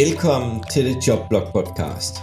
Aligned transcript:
Velkommen 0.00 0.54
til 0.72 0.82
The 0.88 0.96
Jobblock 1.06 1.46
Podcast. 1.56 2.14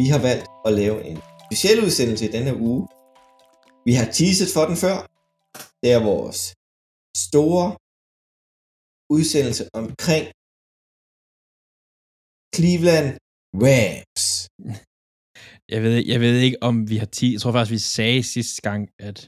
Vi 0.00 0.06
har 0.12 0.20
valgt 0.28 0.46
at 0.66 0.72
lave 0.80 0.96
en 1.10 1.18
speciel 1.46 1.78
udsendelse 1.86 2.24
i 2.28 2.32
denne 2.36 2.52
uge. 2.68 2.82
Vi 3.88 3.92
har 3.98 4.06
teaset 4.18 4.48
for 4.54 4.64
den 4.70 4.76
før. 4.84 4.96
Det 5.82 5.90
er 5.96 6.02
vores 6.12 6.38
store 7.26 7.66
udsendelse 9.16 9.64
omkring 9.80 10.24
Cleveland 12.56 13.08
Rams. 13.66 14.24
Jeg 15.72 15.80
ved, 15.82 15.92
jeg 16.12 16.20
ved 16.20 16.34
ikke, 16.46 16.58
om 16.68 16.74
vi 16.90 16.96
har 17.02 17.06
10. 17.06 17.32
Jeg 17.32 17.40
tror 17.40 17.52
faktisk, 17.52 17.72
vi 17.78 17.78
sagde 17.98 18.22
sidste 18.22 18.62
gang, 18.68 18.82
at... 19.08 19.18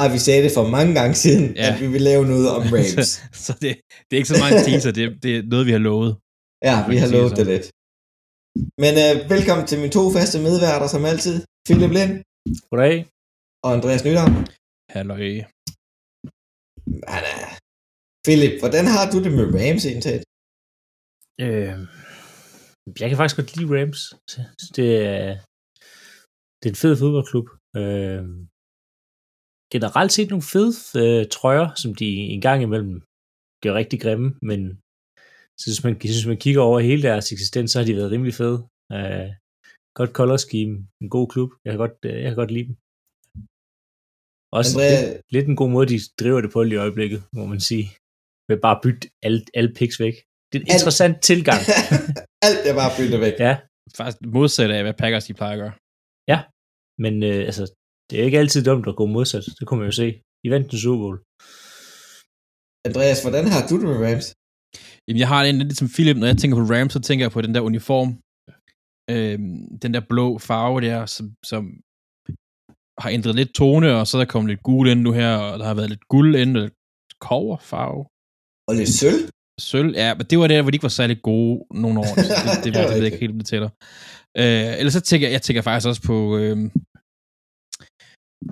Ej, 0.00 0.08
vi 0.12 0.18
sagde 0.26 0.42
det 0.46 0.52
for 0.58 0.66
mange 0.76 0.92
gange 1.00 1.14
siden, 1.24 1.46
Ja. 1.56 1.66
at 1.74 1.80
vi 1.82 1.86
vil 1.94 2.02
lave 2.10 2.24
noget 2.32 2.46
om 2.56 2.62
Rams. 2.74 3.10
så 3.46 3.52
det, 3.62 3.70
det 4.06 4.12
er 4.12 4.20
ikke 4.22 4.34
så 4.34 4.40
mange 4.44 4.58
teaser, 4.66 4.90
det, 4.98 5.22
det 5.22 5.30
er 5.36 5.42
noget, 5.52 5.66
vi 5.66 5.72
har 5.78 5.84
lovet. 5.90 6.12
Ja, 6.68 6.76
vi 6.90 6.96
har 7.02 7.08
lovet 7.14 7.32
det 7.38 7.46
lidt. 7.52 7.66
Men 8.82 8.92
øh, 9.04 9.14
velkommen 9.34 9.64
til 9.70 9.78
mine 9.82 9.94
to 9.98 10.02
faste 10.16 10.38
medværter, 10.46 10.88
som 10.94 11.02
altid. 11.12 11.36
Philip 11.66 11.92
Lind 11.98 12.14
Goddag. 12.68 12.96
og 13.64 13.68
Andreas 13.76 14.04
Nyhavn. 14.06 14.34
Halløj. 14.94 15.26
Han 17.14 17.24
er... 17.34 17.42
Philip, 18.26 18.54
hvordan 18.62 18.86
har 18.94 19.04
du 19.12 19.16
det 19.24 19.32
med 19.38 19.46
Rams 19.58 19.84
indtaget? 19.92 20.22
Øh, 21.44 21.78
jeg 23.00 23.08
kan 23.08 23.18
faktisk 23.18 23.38
godt 23.38 23.52
lide 23.56 23.72
Rams. 23.74 24.00
Det 24.76 24.88
er, 25.12 25.26
det 26.58 26.66
er 26.66 26.74
en 26.74 26.82
fed 26.84 26.94
fodboldklub. 27.02 27.48
Øh, 27.80 28.22
generelt 29.74 30.12
set 30.12 30.30
nogle 30.30 30.48
fede 30.52 30.72
øh, 31.02 31.22
trøjer, 31.36 31.68
som 31.82 31.90
de 32.00 32.08
en 32.34 32.42
gang 32.46 32.58
imellem 32.62 32.94
gør 33.62 33.74
rigtig 33.80 33.98
grimme, 34.04 34.28
men 34.50 34.60
så 35.60 35.64
hvis 35.70 35.84
man, 35.86 35.94
synes, 36.00 36.26
man 36.32 36.42
kigger 36.44 36.62
over 36.68 36.78
hele 36.88 37.02
deres 37.08 37.32
eksistens, 37.34 37.70
så 37.70 37.76
har 37.78 37.86
de 37.86 37.96
været 37.98 38.10
rimelig 38.14 38.34
fede. 38.40 38.58
Øh, 38.96 39.28
godt 39.98 40.10
color 40.18 40.36
scheme, 40.46 40.74
en 41.02 41.08
god 41.16 41.26
klub. 41.32 41.50
Jeg 41.64 41.70
kan 41.72 41.78
godt, 41.84 41.96
øh, 42.08 42.16
jeg 42.22 42.28
kan 42.30 42.40
godt 42.42 42.54
lide 42.56 42.66
dem. 42.68 42.76
Også 44.58 44.70
Andrea- 44.74 45.04
lidt, 45.04 45.22
lidt 45.34 45.46
en 45.52 45.56
god 45.62 45.70
måde, 45.76 45.86
de 45.92 45.98
driver 46.20 46.40
det 46.44 46.50
på 46.52 46.58
lige 46.62 46.78
i 46.78 46.84
øjeblikket, 46.86 47.20
må 47.38 47.44
man 47.52 47.60
sige. 47.70 47.86
Med 48.48 48.56
bare 48.64 48.76
at 48.76 48.82
bytte 48.84 49.04
alle, 49.26 49.40
alle 49.58 49.72
picks 49.78 49.98
væk. 50.04 50.14
Det 50.50 50.56
er 50.58 50.62
en 50.64 50.70
Alt. 50.70 50.78
interessant 50.78 51.16
tilgang. 51.30 51.60
Alt 52.48 52.62
er 52.70 52.74
bare 52.80 52.92
byttet 52.98 53.20
væk. 53.26 53.34
ja, 53.46 53.52
Faktisk 53.96 54.18
modsat 54.38 54.70
af, 54.76 54.82
hvad 54.86 54.96
Packers 55.02 55.24
de 55.28 55.34
plejer 55.40 55.54
at 55.56 55.62
gøre. 55.64 55.74
men 57.04 57.14
øh, 57.30 57.40
altså, 57.50 57.64
det 58.08 58.14
er 58.20 58.24
ikke 58.28 58.38
altid 58.42 58.62
dumt 58.68 58.86
at 58.90 58.96
gå 59.00 59.04
modsat. 59.16 59.44
Det 59.58 59.64
kunne 59.66 59.80
man 59.80 59.88
jo 59.92 59.96
se. 60.02 60.08
I 60.46 60.48
vandt 60.54 60.66
en 60.72 60.78
Super 60.84 61.00
Bowl. 61.04 61.16
Andreas, 62.88 63.18
hvordan 63.24 63.44
har 63.54 63.62
du 63.68 63.74
det 63.80 63.86
med 63.90 63.98
Rams? 64.06 64.26
Jamen, 65.06 65.20
jeg 65.20 65.28
har 65.28 65.38
det 65.40 65.48
egentlig 65.48 65.66
lidt 65.66 65.78
som 65.78 65.88
Philip, 65.94 66.16
når 66.16 66.26
jeg 66.26 66.38
tænker 66.38 66.56
på 66.56 66.66
Rams, 66.72 66.92
så 66.92 67.00
tænker 67.00 67.24
jeg 67.24 67.32
på 67.32 67.40
den 67.46 67.54
der 67.54 67.60
uniform. 67.70 68.10
Øhm, 69.14 69.78
den 69.82 69.94
der 69.94 70.02
blå 70.12 70.38
farve 70.38 70.80
der, 70.80 71.06
som, 71.06 71.26
som 71.50 71.62
har 73.02 73.10
ændret 73.16 73.34
lidt 73.34 73.54
tone, 73.54 73.88
og 73.98 74.06
så 74.06 74.12
er 74.16 74.20
der 74.20 74.32
kommet 74.32 74.50
lidt 74.50 74.62
gul 74.62 74.88
ind 74.88 75.00
nu 75.00 75.12
her, 75.12 75.36
og 75.36 75.58
der 75.58 75.66
har 75.70 75.74
været 75.74 75.90
lidt 75.90 76.08
guld 76.08 76.36
ind, 76.42 76.56
og 76.56 76.62
lidt 76.62 76.74
koverfarve. 77.20 78.02
Og 78.68 78.74
lidt 78.80 78.92
sølv? 79.00 79.22
Sølv, 79.60 79.90
ja, 80.02 80.14
men 80.14 80.26
det 80.30 80.38
var 80.38 80.46
der, 80.46 80.62
hvor 80.62 80.70
de 80.70 80.76
ikke 80.76 80.88
var 80.90 80.98
særlig 81.00 81.22
gode 81.22 81.66
nogle 81.82 81.98
år. 82.00 82.10
Det, 82.18 82.24
det, 82.24 82.34
Det 82.44 82.50
er 82.50 82.54
det, 82.54 82.64
det 82.64 82.72
ved 82.74 82.96
jeg 82.96 83.04
ikke 83.04 83.24
helt, 83.24 83.34
det 83.34 83.46
tæller. 83.46 83.70
Øh, 84.42 84.78
ellers 84.78 84.92
så 84.98 85.00
tænker 85.00 85.26
jeg, 85.26 85.32
jeg 85.32 85.42
tænker 85.42 85.62
faktisk 85.62 85.88
også 85.88 86.02
på, 86.10 86.18
øh, 86.40 86.56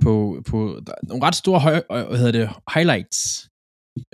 på, 0.05 0.13
på 0.51 0.59
der 0.87 0.93
er 0.99 1.07
nogle 1.11 1.25
ret 1.27 1.35
store 1.43 1.61
høj, 1.67 1.77
øh, 1.93 2.07
hvad 2.09 2.19
hedder 2.19 2.37
det, 2.39 2.47
highlights 2.75 3.21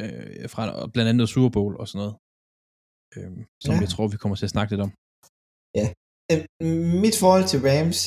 øh, 0.02 0.48
fra 0.52 0.62
blandt 0.92 1.08
andet 1.10 1.28
Super 1.28 1.50
Bowl 1.56 1.74
og 1.80 1.88
sådan 1.88 1.98
noget. 2.02 2.14
Øh, 3.18 3.30
som 3.64 3.74
Ja. 3.74 3.80
jeg 3.84 3.88
tror, 3.94 4.06
vi 4.14 4.16
kommer 4.22 4.36
til 4.36 4.48
at 4.48 4.54
snakke 4.54 4.70
lidt 4.72 4.84
om. 4.86 4.92
Øh, 5.78 5.88
Mit 7.04 7.16
forhold 7.22 7.46
til 7.52 7.60
Rams, 7.68 7.98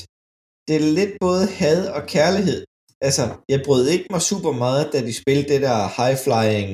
det 0.67 0.73
er 0.79 0.85
lidt 0.99 1.13
både 1.25 1.43
had 1.61 1.79
og 1.97 2.01
kærlighed. 2.15 2.59
Altså, 3.07 3.23
jeg 3.53 3.59
brød 3.67 3.83
ikke 3.93 4.07
mig 4.13 4.21
super 4.31 4.53
meget, 4.63 4.83
da 4.93 4.97
de 5.07 5.13
spillede 5.21 5.47
det 5.53 5.61
der 5.67 5.77
high-flying 5.97 6.71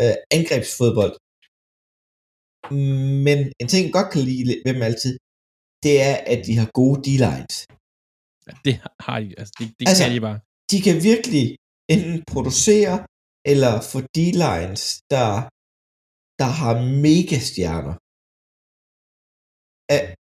øh, 0.00 0.14
angrebsfodbold. 0.36 1.14
Men 3.26 3.38
en 3.60 3.68
ting, 3.72 3.82
jeg 3.86 3.92
godt 3.98 4.10
kan 4.14 4.22
lide 4.28 4.42
ved 4.64 4.74
dem 4.74 4.82
altid, 4.90 5.14
det 5.84 5.94
er, 6.08 6.14
at 6.32 6.40
de 6.46 6.54
har 6.60 6.68
gode 6.80 6.98
D-lines. 7.06 7.56
Ja, 8.46 8.52
det 8.66 8.74
har 9.06 9.16
de, 9.24 9.28
altså 9.40 9.52
det, 9.58 9.66
det 9.78 9.84
Altså- 9.88 10.04
kan 10.04 10.12
de 10.16 10.20
bare. 10.28 10.38
de 10.72 10.78
kan 10.86 10.96
virkelig 11.10 11.44
enten 11.94 12.16
producere 12.32 12.96
eller 13.52 13.72
få 13.90 13.98
D-lines, 14.16 14.82
der, 15.14 15.28
der 16.40 16.50
har 16.60 16.72
mega 17.06 17.36
stjerner. 17.50 17.94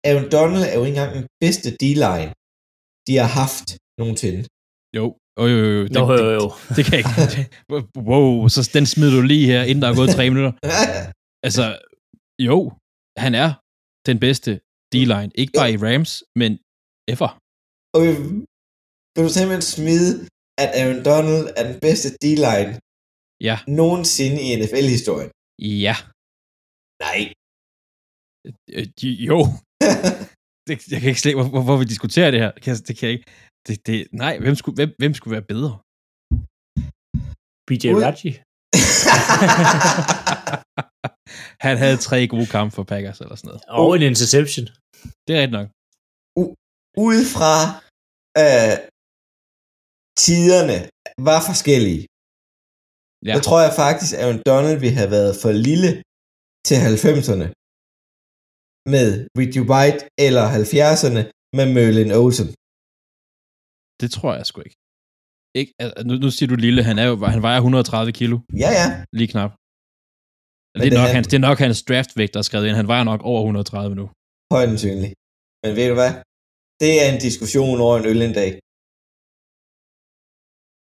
Aaron 0.08 0.28
Donald 0.36 0.64
er 0.70 0.74
jo 0.78 0.82
ikke 0.84 0.94
engang 0.96 1.12
den 1.18 1.26
bedste 1.44 1.68
D-line, 1.82 2.30
de 3.06 3.12
har 3.22 3.30
haft 3.42 3.66
nogensinde. 4.00 4.40
Jo, 4.98 5.04
jo, 5.40 5.44
jo, 5.54 5.68
jo. 5.78 5.82
Det, 5.84 5.92
Nå, 5.98 6.02
jo, 6.12 6.16
det, 6.18 6.34
jo. 6.40 6.46
det 6.76 6.82
kan 6.86 6.94
jeg 6.98 7.02
ikke. 7.02 7.42
Wow, 8.10 8.28
så 8.54 8.60
den 8.76 8.86
smider 8.92 9.14
du 9.18 9.22
lige 9.32 9.46
her, 9.52 9.62
inden 9.70 9.82
der 9.82 9.88
er 9.90 9.96
gået 10.00 10.10
tre 10.18 10.24
minutter. 10.30 10.52
Altså, 11.46 11.64
jo, 12.48 12.58
han 13.24 13.32
er 13.44 13.48
den 14.08 14.18
bedste 14.26 14.50
D-line. 14.92 15.30
Ikke 15.40 15.52
bare 15.58 15.70
i 15.74 15.78
Rams, 15.86 16.12
men 16.40 16.50
ever. 17.12 17.30
Og 17.94 17.98
vil- 18.04 18.46
vil 19.14 19.22
du 19.26 19.30
simpelthen 19.38 19.66
smide, 19.76 20.08
at 20.62 20.70
Aaron 20.80 21.00
Donald 21.10 21.44
er 21.58 21.64
den 21.70 21.78
bedste 21.86 22.08
D-line 22.22 22.70
Ja, 23.48 23.56
nogensinde 23.80 24.38
i 24.46 24.48
NFL-historien? 24.60 25.30
Ja. 25.58 25.96
Nej. 27.04 27.20
Øh, 28.76 28.86
de- 29.00 29.20
Jo. 29.30 29.38
Det, 30.68 30.74
jeg 30.92 31.00
kan 31.00 31.08
ikke 31.08 31.20
slet 31.20 31.34
hvor, 31.38 31.48
hvorfor 31.54 31.76
vi 31.82 31.92
diskuterer 31.94 32.30
det 32.30 32.40
her. 32.40 32.50
Det 32.54 32.62
kan, 32.62 32.70
jeg- 32.74 32.88
det 32.88 32.94
kan 32.98 33.06
jeg 33.08 33.14
ikke. 33.16 33.28
Det, 33.66 33.86
det, 33.86 33.96
nej, 34.12 34.34
hvem 34.44 34.54
skulle, 34.60 34.74
hvem, 34.80 34.90
hvem 34.98 35.14
skulle 35.14 35.32
være 35.36 35.48
bedre? 35.54 35.72
BJ. 37.68 37.84
Raji. 38.06 38.30
Han 41.66 41.74
havde 41.82 41.98
tre 42.08 42.18
gode 42.34 42.46
kampe 42.54 42.72
for 42.76 42.82
Packers 42.92 43.20
eller 43.20 43.36
sådan 43.36 43.48
noget. 43.48 43.62
Og 43.68 43.88
en 43.96 44.02
interception. 44.10 44.66
Det 45.26 45.30
er 45.34 45.40
rigtigt 45.42 45.58
nok. 45.60 45.68
Ud 47.08 47.20
fra 47.34 47.52
øh, 48.42 48.74
tiderne 50.24 50.78
var 51.28 51.40
forskellige. 51.50 52.02
Ja. 53.28 53.32
Der 53.36 53.42
tror 53.48 53.60
jeg 53.66 53.72
faktisk, 53.84 54.10
at 54.14 54.20
Aaron 54.22 54.40
Donald 54.50 54.78
ville 54.84 54.96
have 55.02 55.12
været 55.16 55.32
for 55.42 55.50
lille 55.68 55.90
til 56.68 56.76
90'erne 56.94 57.46
med 58.94 59.08
Richie 59.40 59.64
White, 59.70 60.00
eller 60.26 60.44
70'erne 60.60 61.22
med 61.56 61.66
Merlin 61.76 62.10
Olsen. 62.22 62.48
Det 64.00 64.08
tror 64.16 64.32
jeg 64.38 64.44
sgu 64.50 64.58
ikke. 64.66 64.78
ikke 65.60 65.72
altså, 65.82 65.96
nu, 66.08 66.12
nu 66.24 66.28
siger 66.36 66.48
du 66.52 66.56
lille, 66.66 66.80
han, 66.90 66.96
er 67.02 67.06
jo, 67.10 67.14
han 67.34 67.42
vejer 67.48 67.60
130 67.60 68.12
kilo, 68.20 68.36
Ja, 68.64 68.70
ja. 68.80 68.86
lige 69.18 69.30
knap. 69.34 69.52
Men 70.72 70.78
Det 70.80 70.86
er, 70.86 70.92
det 70.92 71.00
nok 71.02 71.10
er- 71.10 71.16
hans, 71.18 71.26
det 71.30 71.36
er 71.40 71.46
nok 71.50 71.58
hans 71.66 71.78
draftvægt, 71.88 72.32
der 72.34 72.40
er 72.42 72.48
skrevet 72.48 72.66
ind. 72.68 72.76
Han 72.82 72.88
vejer 72.92 73.04
nok 73.12 73.20
over 73.30 73.40
130 73.40 73.94
nu. 74.00 74.06
Højt 74.54 74.68
sandsynligt. 74.70 75.14
Men 75.62 75.70
ved 75.78 75.86
du 75.92 75.96
hvad? 76.00 76.12
Det 76.82 76.90
er 77.02 77.06
en 77.14 77.20
diskussion 77.28 77.76
over 77.84 77.94
en 78.00 78.06
øl 78.12 78.20
en 78.28 78.34
dag. 78.42 78.50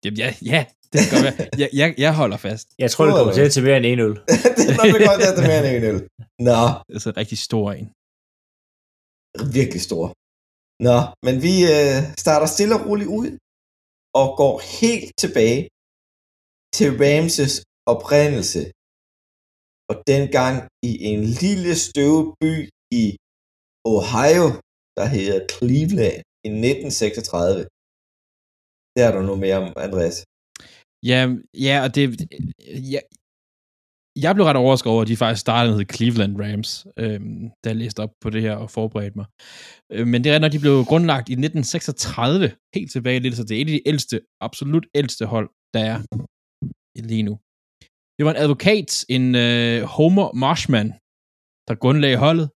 Jamen, 0.04 0.18
ja, 0.24 0.30
ja, 0.52 0.60
det 0.94 1.00
kan 1.08 1.10
godt 1.14 1.24
være. 1.26 1.36
Jeg, 1.62 1.68
jeg, 1.80 1.88
jeg 2.04 2.12
holder 2.20 2.38
fast. 2.48 2.66
Jeg 2.82 2.90
tror, 2.92 3.02
det 3.06 3.14
kommer 3.18 3.34
til 3.38 3.46
at 3.48 3.52
tage 3.54 3.66
mere 3.68 3.76
end 3.80 3.86
en 3.92 4.00
øl. 4.06 4.14
det 4.58 4.64
er 4.70 4.76
nok 4.80 4.86
det 5.00 5.08
godt, 5.10 5.22
at 5.28 5.34
det 5.36 5.42
er 5.44 5.50
mere 5.52 5.60
end 5.62 5.76
en 5.78 5.84
øl. 5.92 6.00
Nå, 6.48 6.60
Det 6.86 6.94
er 6.96 7.02
så 7.04 7.08
en 7.14 7.16
rigtig 7.22 7.38
stor 7.48 7.66
en. 7.78 7.86
virkelig 9.58 9.82
stor. 9.88 10.04
Nå, 10.88 10.98
men 11.26 11.34
vi 11.46 11.54
øh, 11.74 11.96
starter 12.24 12.46
stille 12.54 12.74
og 12.78 12.82
roligt 12.88 13.10
ud 13.20 13.28
og 14.20 14.26
går 14.40 14.54
helt 14.80 15.10
tilbage 15.22 15.60
til 16.76 16.88
Ramses 17.02 17.54
oprindelse. 17.92 18.62
Og 19.90 19.96
dengang 20.12 20.56
i 20.90 20.92
en 21.10 21.20
lille 21.44 21.72
støvet 21.86 22.24
by 22.42 22.54
i 23.02 23.04
Ohio, 23.94 24.46
der 24.98 25.06
hedder 25.14 25.38
Cleveland 25.54 26.18
i 26.46 26.48
1936. 26.48 27.60
Det 28.94 29.00
er 29.06 29.12
der 29.16 29.22
nu 29.28 29.34
mere 29.44 29.56
om, 29.62 29.66
Andreas. 29.86 30.16
Ja, 31.10 31.20
ja 31.66 31.82
og 31.84 31.94
det... 31.94 32.04
Ja, 32.92 33.00
jeg 34.24 34.34
blev 34.34 34.46
ret 34.46 34.56
overrasket 34.56 34.92
over, 34.92 35.02
at 35.02 35.08
de 35.08 35.16
faktisk 35.16 35.40
startede 35.40 35.76
med 35.76 35.86
Cleveland 35.94 36.40
Rams, 36.42 36.86
øh, 36.98 37.20
da 37.64 37.68
jeg 37.70 37.76
læste 37.76 38.00
op 38.00 38.12
på 38.20 38.30
det 38.30 38.42
her 38.42 38.54
og 38.56 38.70
forberedte 38.70 39.18
mig. 39.18 39.26
Øh, 39.92 40.06
men 40.06 40.24
det 40.24 40.32
er, 40.32 40.38
når 40.38 40.48
de 40.48 40.58
blev 40.64 40.84
grundlagt 40.84 41.28
i 41.28 41.32
1936, 41.32 42.50
helt 42.74 42.90
tilbage 42.92 43.20
lidt, 43.20 43.36
så 43.36 43.44
det 43.44 43.56
er 43.56 43.62
et 43.62 43.70
af 43.70 43.76
de 43.78 43.88
ældste, 43.88 44.20
absolut 44.40 44.86
ældste 44.94 45.26
hold, 45.26 45.48
der 45.74 45.82
er 45.92 45.98
lige 47.10 47.22
nu. 47.28 47.34
Det 48.16 48.24
var 48.24 48.30
en 48.30 48.42
advokat, 48.44 49.04
en 49.08 49.34
øh, 49.34 49.82
Homer 49.82 50.32
Marshman, 50.32 50.88
der 51.68 51.74
grundlagde 51.82 52.16
holdet. 52.26 52.48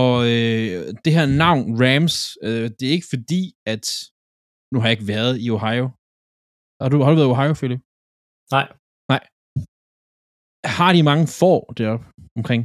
Og 0.00 0.14
øh, 0.32 0.94
det 1.04 1.12
her 1.16 1.26
navn, 1.26 1.64
Rams, 1.82 2.38
øh, 2.42 2.70
det 2.76 2.82
er 2.88 2.96
ikke 2.96 3.12
fordi, 3.14 3.42
at... 3.66 3.84
Nu 4.72 4.80
har 4.80 4.86
jeg 4.88 4.96
ikke 4.98 5.12
været 5.16 5.34
i 5.44 5.50
Ohio. 5.50 5.86
Har 6.84 6.90
du, 6.90 6.96
har 7.02 7.10
du 7.10 7.16
været 7.16 7.28
i 7.30 7.34
Ohio, 7.36 7.54
Philip? 7.60 7.80
Nej. 8.54 8.66
Nej. 9.12 9.22
Har 10.78 10.90
de 10.96 11.02
mange 11.10 11.26
får 11.40 11.60
deroppe 11.78 12.04
omkring? 12.38 12.62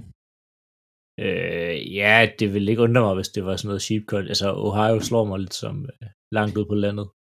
Øh, 1.25 1.75
ja, 1.99 2.29
det 2.39 2.53
ville 2.53 2.69
ikke 2.71 2.81
undre 2.87 3.01
mig, 3.01 3.15
hvis 3.15 3.29
det 3.35 3.45
var 3.45 3.55
sådan 3.55 3.67
noget 3.67 3.81
sheep 3.81 4.03
cut. 4.11 4.25
Altså, 4.33 4.47
Ohio 4.67 4.99
slår 5.09 5.25
mig 5.25 5.39
lidt 5.39 5.53
som 5.63 5.75
øh, 5.85 6.07
langt 6.37 6.57
ud 6.57 6.65
på 6.71 6.75
landet. 6.85 7.05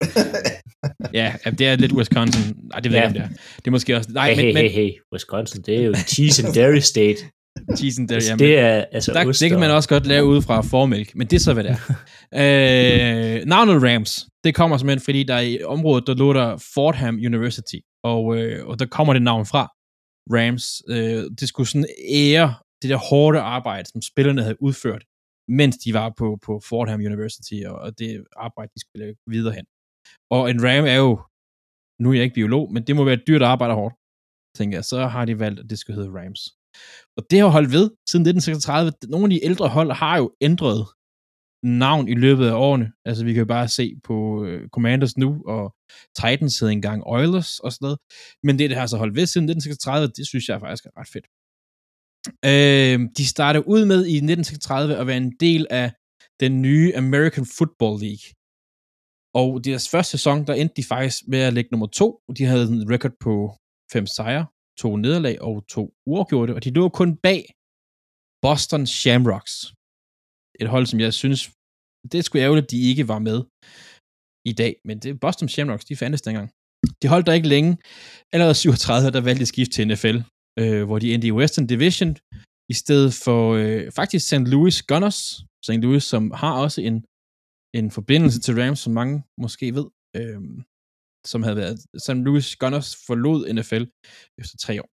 Ja, 1.20 1.28
det 1.58 1.66
er 1.68 1.76
lidt 1.76 1.92
Wisconsin. 1.98 2.44
Nej, 2.70 2.80
det 2.80 2.88
ved 2.92 2.98
jeg 2.98 3.04
Ja. 3.04 3.08
ikke, 3.08 3.22
om 3.24 3.28
det 3.28 3.38
er. 3.38 3.56
Det 3.56 3.66
er 3.66 3.70
måske 3.70 3.96
også... 3.96 4.10
Nej, 4.12 4.28
hey, 4.34 4.36
men, 4.36 4.44
hey, 4.44 4.54
men 4.62 4.70
hey, 4.70 4.70
hey, 4.70 4.90
Wisconsin, 5.12 5.62
det 5.62 5.74
er 5.78 5.82
jo 5.88 5.90
en 5.90 6.04
cheese 6.14 6.36
and 6.46 6.54
dairy 6.54 6.78
state. 6.92 7.20
Cheesen 7.76 8.08
der, 8.08 8.14
Altså, 8.14 8.30
jamen, 8.30 8.38
det 8.38 8.58
er, 8.58 8.84
altså, 8.92 9.12
der, 9.12 9.26
ost 9.28 9.40
det 9.40 9.50
kan 9.50 9.60
man 9.60 9.70
og- 9.70 9.76
også 9.76 9.88
godt 9.88 10.06
lave 10.06 10.24
ud 10.24 10.42
fra 10.42 10.60
formælk, 10.60 11.14
men 11.14 11.26
det 11.26 11.36
er 11.36 11.40
så, 11.40 11.52
hvad 11.54 11.64
det 11.64 11.70
er. 11.70 11.78
øh, 13.40 13.44
navnet 13.46 13.82
Rams, 13.82 14.28
det 14.44 14.54
kommer 14.54 14.76
simpelthen, 14.76 15.04
fordi 15.04 15.22
der 15.22 15.38
i 15.40 15.62
området, 15.62 16.06
der 16.06 16.14
lå 16.14 16.32
der 16.32 16.56
Fordham 16.74 17.14
University, 17.14 17.76
og, 18.04 18.36
øh, 18.36 18.66
og 18.66 18.78
der 18.78 18.86
kommer 18.86 19.12
det 19.12 19.22
navn 19.22 19.46
fra. 19.46 19.68
Rams, 20.36 20.66
øh, 20.88 21.24
det 21.40 21.48
skulle 21.48 21.68
sådan 21.68 21.86
ære 22.08 22.54
det 22.82 22.90
der 22.90 22.96
hårde 22.96 23.38
arbejde, 23.40 23.88
som 23.88 24.02
spillerne 24.02 24.42
havde 24.42 24.62
udført, 24.62 25.04
mens 25.48 25.76
de 25.76 25.94
var 25.94 26.12
på, 26.18 26.38
på 26.46 26.60
Fordham 26.68 27.00
University, 27.00 27.54
og, 27.66 27.74
og 27.78 27.98
det 27.98 28.24
arbejde, 28.36 28.70
de 28.74 28.80
skulle 28.80 29.04
lave 29.04 29.14
videre 29.26 29.54
hen. 29.54 29.64
Og 30.30 30.50
en 30.50 30.64
Ram 30.64 30.84
er 30.86 30.94
jo, 30.94 31.20
nu 32.02 32.10
er 32.10 32.14
jeg 32.14 32.22
ikke 32.24 32.34
biolog, 32.34 32.72
men 32.72 32.82
det 32.86 32.96
må 32.96 33.04
være 33.04 33.14
et 33.14 33.26
dyrt 33.26 33.42
arbejde 33.42 33.74
hårdt, 33.74 33.94
tænker 34.58 34.76
jeg. 34.78 34.84
Så 34.84 35.06
har 35.06 35.24
de 35.24 35.38
valgt, 35.38 35.60
at 35.60 35.70
det 35.70 35.78
skal 35.78 35.94
hedde 35.94 36.10
Rams. 36.18 36.40
Og 37.16 37.22
det 37.30 37.38
har 37.38 37.46
holdt 37.46 37.72
ved 37.72 37.90
siden 38.10 38.26
1936. 38.26 38.92
Nogle 39.08 39.24
af 39.24 39.30
de 39.30 39.44
ældre 39.44 39.68
hold 39.68 39.92
har 39.92 40.16
jo 40.16 40.32
ændret 40.40 40.86
navn 41.62 42.08
i 42.08 42.14
løbet 42.14 42.46
af 42.46 42.52
årene. 42.52 42.92
Altså, 43.04 43.24
vi 43.24 43.32
kan 43.32 43.40
jo 43.40 43.46
bare 43.46 43.68
se 43.68 43.94
på 44.04 44.44
øh, 44.44 44.68
Commanders 44.68 45.16
nu, 45.16 45.42
og 45.46 45.74
Titans 46.18 46.58
hed 46.58 46.68
engang 46.68 47.02
Oilers 47.06 47.58
og 47.58 47.72
sådan 47.72 47.84
noget. 47.84 47.98
Men 48.42 48.58
det, 48.58 48.70
der 48.70 48.78
har 48.78 48.86
så 48.86 48.96
holdt 48.96 49.16
ved 49.16 49.26
siden 49.26 49.48
1936, 49.48 50.06
det 50.16 50.26
synes 50.26 50.48
jeg 50.48 50.60
faktisk 50.60 50.84
er 50.86 50.90
ret 51.00 51.08
fedt. 51.14 51.26
Øh, 52.50 52.98
de 53.18 53.26
startede 53.26 53.68
ud 53.68 53.82
med 53.86 54.00
i 54.06 54.16
1936 54.16 54.96
at 54.96 55.06
være 55.06 55.16
en 55.16 55.32
del 55.40 55.66
af 55.70 55.92
den 56.40 56.62
nye 56.62 56.96
American 56.96 57.46
Football 57.58 57.94
League. 58.04 58.26
Og 59.34 59.64
deres 59.64 59.88
første 59.88 60.10
sæson, 60.10 60.46
der 60.46 60.54
endte 60.54 60.74
de 60.76 60.84
faktisk 60.84 61.18
med 61.28 61.38
at 61.38 61.52
lægge 61.52 61.68
nummer 61.72 61.86
to. 61.86 62.20
De 62.38 62.44
havde 62.44 62.64
en 62.64 62.90
record 62.92 63.16
på 63.20 63.34
fem 63.92 64.06
sejre, 64.06 64.46
to 64.82 64.96
nederlag 64.96 65.36
og 65.48 65.54
to 65.74 65.82
uafgjorte, 66.10 66.54
og 66.56 66.64
de 66.64 66.70
lå 66.70 66.88
kun 66.88 67.10
bag 67.26 67.42
Boston 68.44 68.86
Shamrocks. 68.86 69.54
Et 70.60 70.68
hold, 70.74 70.86
som 70.86 71.00
jeg 71.00 71.12
synes, 71.22 71.40
det 72.12 72.24
skulle 72.24 72.24
sgu 72.24 72.38
ærgerligt, 72.38 72.64
at 72.64 72.70
de 72.70 72.80
ikke 72.90 73.08
var 73.12 73.20
med 73.28 73.38
i 74.50 74.52
dag, 74.62 74.72
men 74.84 74.96
det 75.02 75.20
Boston 75.20 75.48
Shamrocks, 75.48 75.84
de 75.84 75.96
fandtes 75.96 76.22
dengang. 76.22 76.48
De 77.02 77.08
holdt 77.12 77.26
der 77.26 77.38
ikke 77.38 77.52
længe. 77.54 77.70
Allerede 78.32 78.54
37, 78.54 79.10
der 79.10 79.20
valgte 79.20 79.40
de 79.40 79.52
skift 79.52 79.70
til 79.72 79.88
NFL, 79.88 80.16
øh, 80.60 80.82
hvor 80.86 80.98
de 80.98 81.14
endte 81.14 81.28
i 81.28 81.36
Western 81.40 81.66
Division, 81.66 82.10
i 82.72 82.74
stedet 82.82 83.12
for 83.24 83.40
øh, 83.60 83.92
faktisk 83.98 84.26
St. 84.26 84.46
Louis 84.52 84.76
Gunners. 84.90 85.20
St. 85.66 85.82
Louis, 85.84 86.04
som 86.12 86.22
har 86.42 86.52
også 86.64 86.80
en, 86.88 86.96
en 87.78 87.90
forbindelse 87.90 88.40
til 88.40 88.54
Rams, 88.60 88.80
som 88.84 88.92
mange 89.00 89.16
måske 89.44 89.66
ved, 89.78 89.86
øh, 90.18 90.40
som 91.26 91.42
havde 91.42 91.56
været 91.56 91.78
som 91.98 92.24
Louis 92.24 92.56
Gunners 92.56 92.96
forlod 93.06 93.52
NFL 93.52 93.84
efter 94.38 94.56
tre 94.56 94.82
år. 94.82 94.88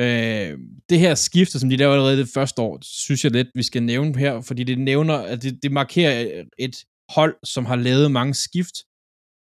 Øh, 0.00 0.58
det 0.90 0.98
her 0.98 1.14
skifte, 1.14 1.60
som 1.60 1.70
de 1.70 1.76
lavede 1.76 1.96
allerede 1.96 2.18
det 2.18 2.28
første 2.34 2.62
år, 2.62 2.78
synes 2.82 3.24
jeg 3.24 3.32
lidt, 3.32 3.48
vi 3.54 3.62
skal 3.62 3.82
nævne 3.82 4.18
her, 4.18 4.40
fordi 4.40 4.64
det 4.64 4.78
nævner, 4.78 5.14
at 5.14 5.42
det, 5.42 5.62
det 5.62 5.72
markerer 5.72 6.44
et 6.58 6.84
hold, 7.08 7.36
som 7.44 7.64
har 7.64 7.76
lavet 7.76 8.10
mange 8.10 8.34
skift 8.34 8.76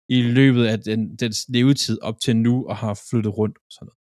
i 0.09 0.23
løbet 0.23 0.65
af 0.73 0.79
den, 0.81 1.17
dens 1.17 1.39
levetid 1.49 1.99
op 2.03 2.21
til 2.21 2.37
nu, 2.37 2.67
og 2.69 2.77
har 2.77 2.95
flyttet 3.11 3.39
rundt 3.39 3.57
og 3.59 3.71
sådan 3.71 3.87
noget. 3.89 3.99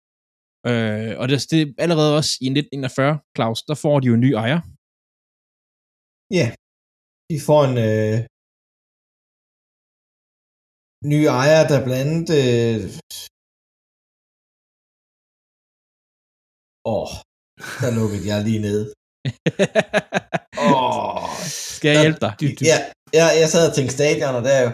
Øh, 0.70 1.20
og 1.20 1.30
det, 1.30 1.52
det 1.52 1.76
allerede 1.78 2.18
også 2.20 2.32
i 2.42 2.48
1941, 2.48 3.20
Claus, 3.36 3.60
der 3.70 3.76
får 3.84 4.00
de 4.00 4.08
jo 4.08 4.14
en 4.14 4.20
ny 4.20 4.32
ejer. 4.44 4.60
Ja, 6.40 6.48
de 7.30 7.38
får 7.48 7.62
en 7.70 7.78
øh, 7.90 8.18
ny 11.03 11.19
ejer, 11.25 11.68
der 11.68 11.86
blandt 11.86 12.30
andet... 12.30 12.30
Øh, 12.42 12.81
åh, 16.86 17.12
der 17.81 17.92
lukkede 18.00 18.27
jeg 18.31 18.44
lige 18.44 18.62
ned. 18.68 18.81
Åh, 20.69 21.30
Skal 21.75 21.89
jeg 21.92 22.01
hjælpe 22.01 22.19
dig? 22.25 22.33
ja, 22.71 22.77
ja, 23.19 23.25
jeg 23.42 23.50
sad 23.50 23.69
og 23.69 23.75
tænkte 23.75 23.94
stadion, 23.95 24.36
og 24.36 24.44
der 24.44 24.53
er 24.59 24.63
jo... 24.63 24.71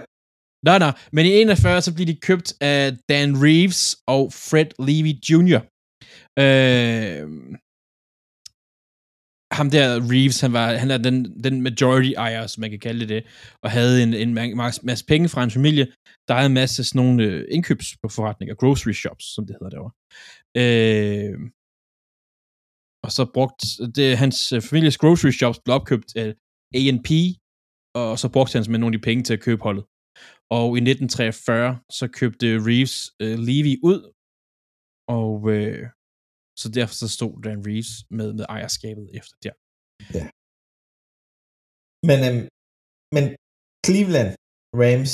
Nej, 0.66 0.80
nej, 0.80 0.94
men 1.12 1.26
i 1.26 1.30
41, 1.30 1.82
så 1.82 1.94
bliver 1.94 2.06
de 2.06 2.16
købt 2.16 2.54
af 2.62 2.98
Dan 3.10 3.30
Reeves 3.46 3.98
og 4.08 4.34
Fred 4.34 4.70
Levy 4.88 5.14
Jr. 5.30 5.60
Øh, 6.44 7.24
ham 9.52 9.70
der 9.70 10.12
Reeves, 10.12 10.42
han, 10.42 10.54
var, 10.54 10.74
han 10.74 10.92
er 10.92 10.98
den, 10.98 11.44
den 11.44 11.62
majority 11.62 12.12
ejer, 12.18 12.48
som 12.48 12.62
man 12.62 12.70
kan 12.70 12.80
kalde 12.80 13.08
det 13.08 13.24
og 13.64 13.72
havde 13.72 14.04
en, 14.04 14.14
en 14.14 14.34
masse 14.84 15.06
penge 15.06 15.30
fra 15.30 15.44
en 15.44 15.52
familie, 15.52 15.86
der 16.28 16.34
havde 16.34 16.46
en 16.46 16.54
masse 16.54 16.84
sådan 16.84 17.02
nogle 17.02 17.24
øh, 17.24 17.48
indkøbsforretninger, 17.52 18.56
grocery 18.56 18.94
shops, 18.94 19.26
som 19.36 19.46
det 19.46 19.56
hedder 19.56 19.70
derovre. 19.70 19.94
Øh, 20.62 21.40
og 23.04 23.12
så 23.12 23.32
brugt, 23.34 23.62
det, 23.96 24.18
hans 24.18 24.52
øh, 24.52 24.62
families 24.62 24.98
grocery 24.98 25.32
shops 25.32 25.60
blev 25.60 25.76
opkøbt 25.76 26.16
af 26.16 26.36
A&P, 26.76 27.10
og 27.96 28.20
så 28.20 28.30
brugte 28.34 28.58
han 28.58 28.66
med 28.72 28.80
nogle 28.80 28.96
af 28.96 29.00
de 29.00 29.06
penge 29.08 29.24
til 29.24 29.34
at 29.34 29.44
købe 29.48 29.64
holdet. 29.64 29.86
Og 30.58 30.68
i 30.78 30.82
1943, 30.82 31.80
så 31.92 32.08
købte 32.08 32.48
Reeves 32.68 32.98
øh, 33.22 33.38
Levy 33.48 33.74
ud, 33.90 34.00
og 35.18 35.52
øh, 35.56 35.84
så 36.62 36.68
derfor 36.78 36.96
så 37.04 37.08
stod 37.18 37.34
Dan 37.46 37.60
Reeves 37.68 37.94
med, 38.18 38.28
med 38.38 38.46
ejerskabet 38.56 39.06
efter 39.20 39.34
der. 39.46 39.56
Ja. 40.18 40.26
Men, 42.10 42.20
øhm, 42.28 42.46
men 43.16 43.26
Cleveland 43.86 44.32
Rams, 44.82 45.14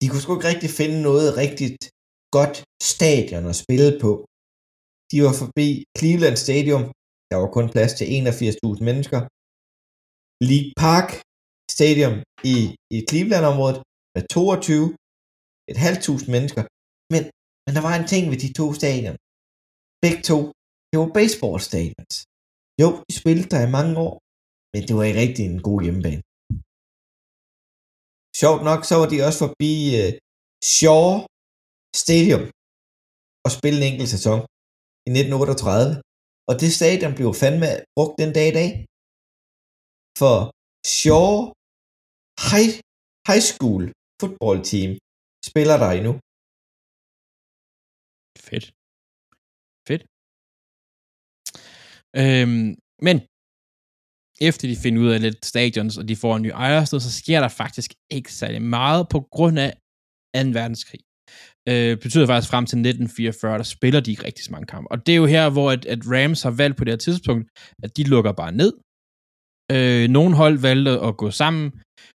de 0.00 0.06
kunne 0.08 0.22
sgu 0.22 0.30
ikke 0.34 0.50
rigtig 0.52 0.70
finde 0.80 0.98
noget 1.08 1.28
rigtigt 1.42 1.82
godt 2.36 2.56
stadion 2.92 3.44
at 3.52 3.60
spille 3.64 3.90
på. 4.04 4.12
De 5.10 5.16
var 5.26 5.34
forbi 5.42 5.68
Cleveland 5.98 6.36
Stadium, 6.46 6.82
der 7.30 7.36
var 7.42 7.50
kun 7.56 7.66
plads 7.74 7.92
til 7.98 8.06
81.000 8.06 8.88
mennesker. 8.88 9.20
League 10.50 10.70
Park 10.84 11.08
Stadium 11.76 12.14
i, 12.52 12.56
i 12.96 12.98
Cleveland-området 13.08 13.78
med 14.14 14.22
22 14.36 14.86
et 15.70 15.78
halvt 15.84 16.02
tusind 16.08 16.30
mennesker. 16.36 16.62
Men, 17.12 17.22
men 17.64 17.72
der 17.76 17.82
var 17.88 17.94
en 17.96 18.08
ting 18.12 18.24
ved 18.32 18.38
de 18.44 18.50
to 18.60 18.66
stadion. 18.80 19.16
Begge 20.04 20.22
to, 20.30 20.38
det 20.92 20.98
var 21.02 21.10
baseballstadions. 21.18 22.14
Jo, 22.82 22.88
de 23.06 23.12
spillede 23.20 23.48
der 23.52 23.60
i 23.68 23.74
mange 23.78 23.94
år, 24.06 24.14
men 24.72 24.80
det 24.86 24.94
var 24.96 25.04
ikke 25.08 25.20
rigtig 25.24 25.44
en 25.46 25.62
god 25.68 25.78
hjemmebane. 25.84 26.22
Sjovt 28.40 28.62
nok, 28.68 28.80
så 28.88 28.94
var 29.00 29.08
de 29.12 29.18
også 29.26 29.38
forbi 29.44 29.72
uh, 30.00 30.10
Shaw 30.76 31.08
Stadium 32.02 32.44
og 33.44 33.50
spille 33.56 33.76
en 33.78 33.88
enkelt 33.90 34.10
sæson 34.14 34.38
i 35.08 35.10
1938. 35.10 35.90
Og 36.48 36.54
det 36.60 36.70
stadion 36.78 37.12
blev 37.18 37.28
fandme 37.42 37.68
brugt 37.96 38.14
den 38.22 38.30
dag 38.38 38.46
i 38.52 38.56
dag. 38.60 38.70
For 40.20 40.36
Shaw 40.98 41.28
High, 42.50 42.72
high 43.28 43.44
School 43.50 43.82
Football 44.20 44.58
Team 44.70 44.90
spiller 45.48 45.76
der 45.82 45.90
endnu. 45.98 46.12
Fedt. 48.46 48.66
Øhm, 52.16 52.68
men 53.06 53.16
efter 54.48 54.68
de 54.68 54.76
finder 54.76 55.02
ud 55.02 55.08
af 55.08 55.20
lidt 55.20 55.46
stadions, 55.46 55.98
og 55.98 56.08
de 56.08 56.16
får 56.16 56.36
en 56.36 56.42
ny 56.42 56.50
ejersted, 56.66 57.00
så 57.00 57.12
sker 57.20 57.40
der 57.40 57.48
faktisk 57.48 57.90
ikke 58.10 58.32
særlig 58.32 58.62
meget 58.62 59.08
på 59.08 59.20
grund 59.36 59.58
af 59.58 59.72
2. 60.36 60.40
verdenskrig. 60.60 61.00
Øh, 61.68 61.98
betyder 62.04 62.26
faktisk 62.26 62.50
frem 62.50 62.66
til 62.66 62.78
1944, 62.78 63.58
der 63.58 63.64
spiller 63.64 64.00
de 64.00 64.10
ikke 64.10 64.24
rigtig 64.24 64.44
så 64.44 64.52
mange 64.52 64.66
kampe. 64.66 64.90
Og 64.92 65.06
det 65.06 65.12
er 65.12 65.16
jo 65.16 65.26
her, 65.26 65.50
hvor 65.50 65.70
at, 65.70 65.84
at 65.86 65.98
Rams 66.06 66.42
har 66.42 66.50
valgt 66.50 66.76
på 66.76 66.84
det 66.84 66.92
her 66.92 66.98
tidspunkt, 66.98 67.44
at 67.82 67.96
de 67.96 68.02
lukker 68.02 68.32
bare 68.32 68.52
ned. 68.52 68.72
Øh, 69.74 70.08
nogle 70.08 70.36
hold 70.36 70.58
valgte 70.58 70.90
at 70.90 71.16
gå 71.16 71.30
sammen. 71.30 71.64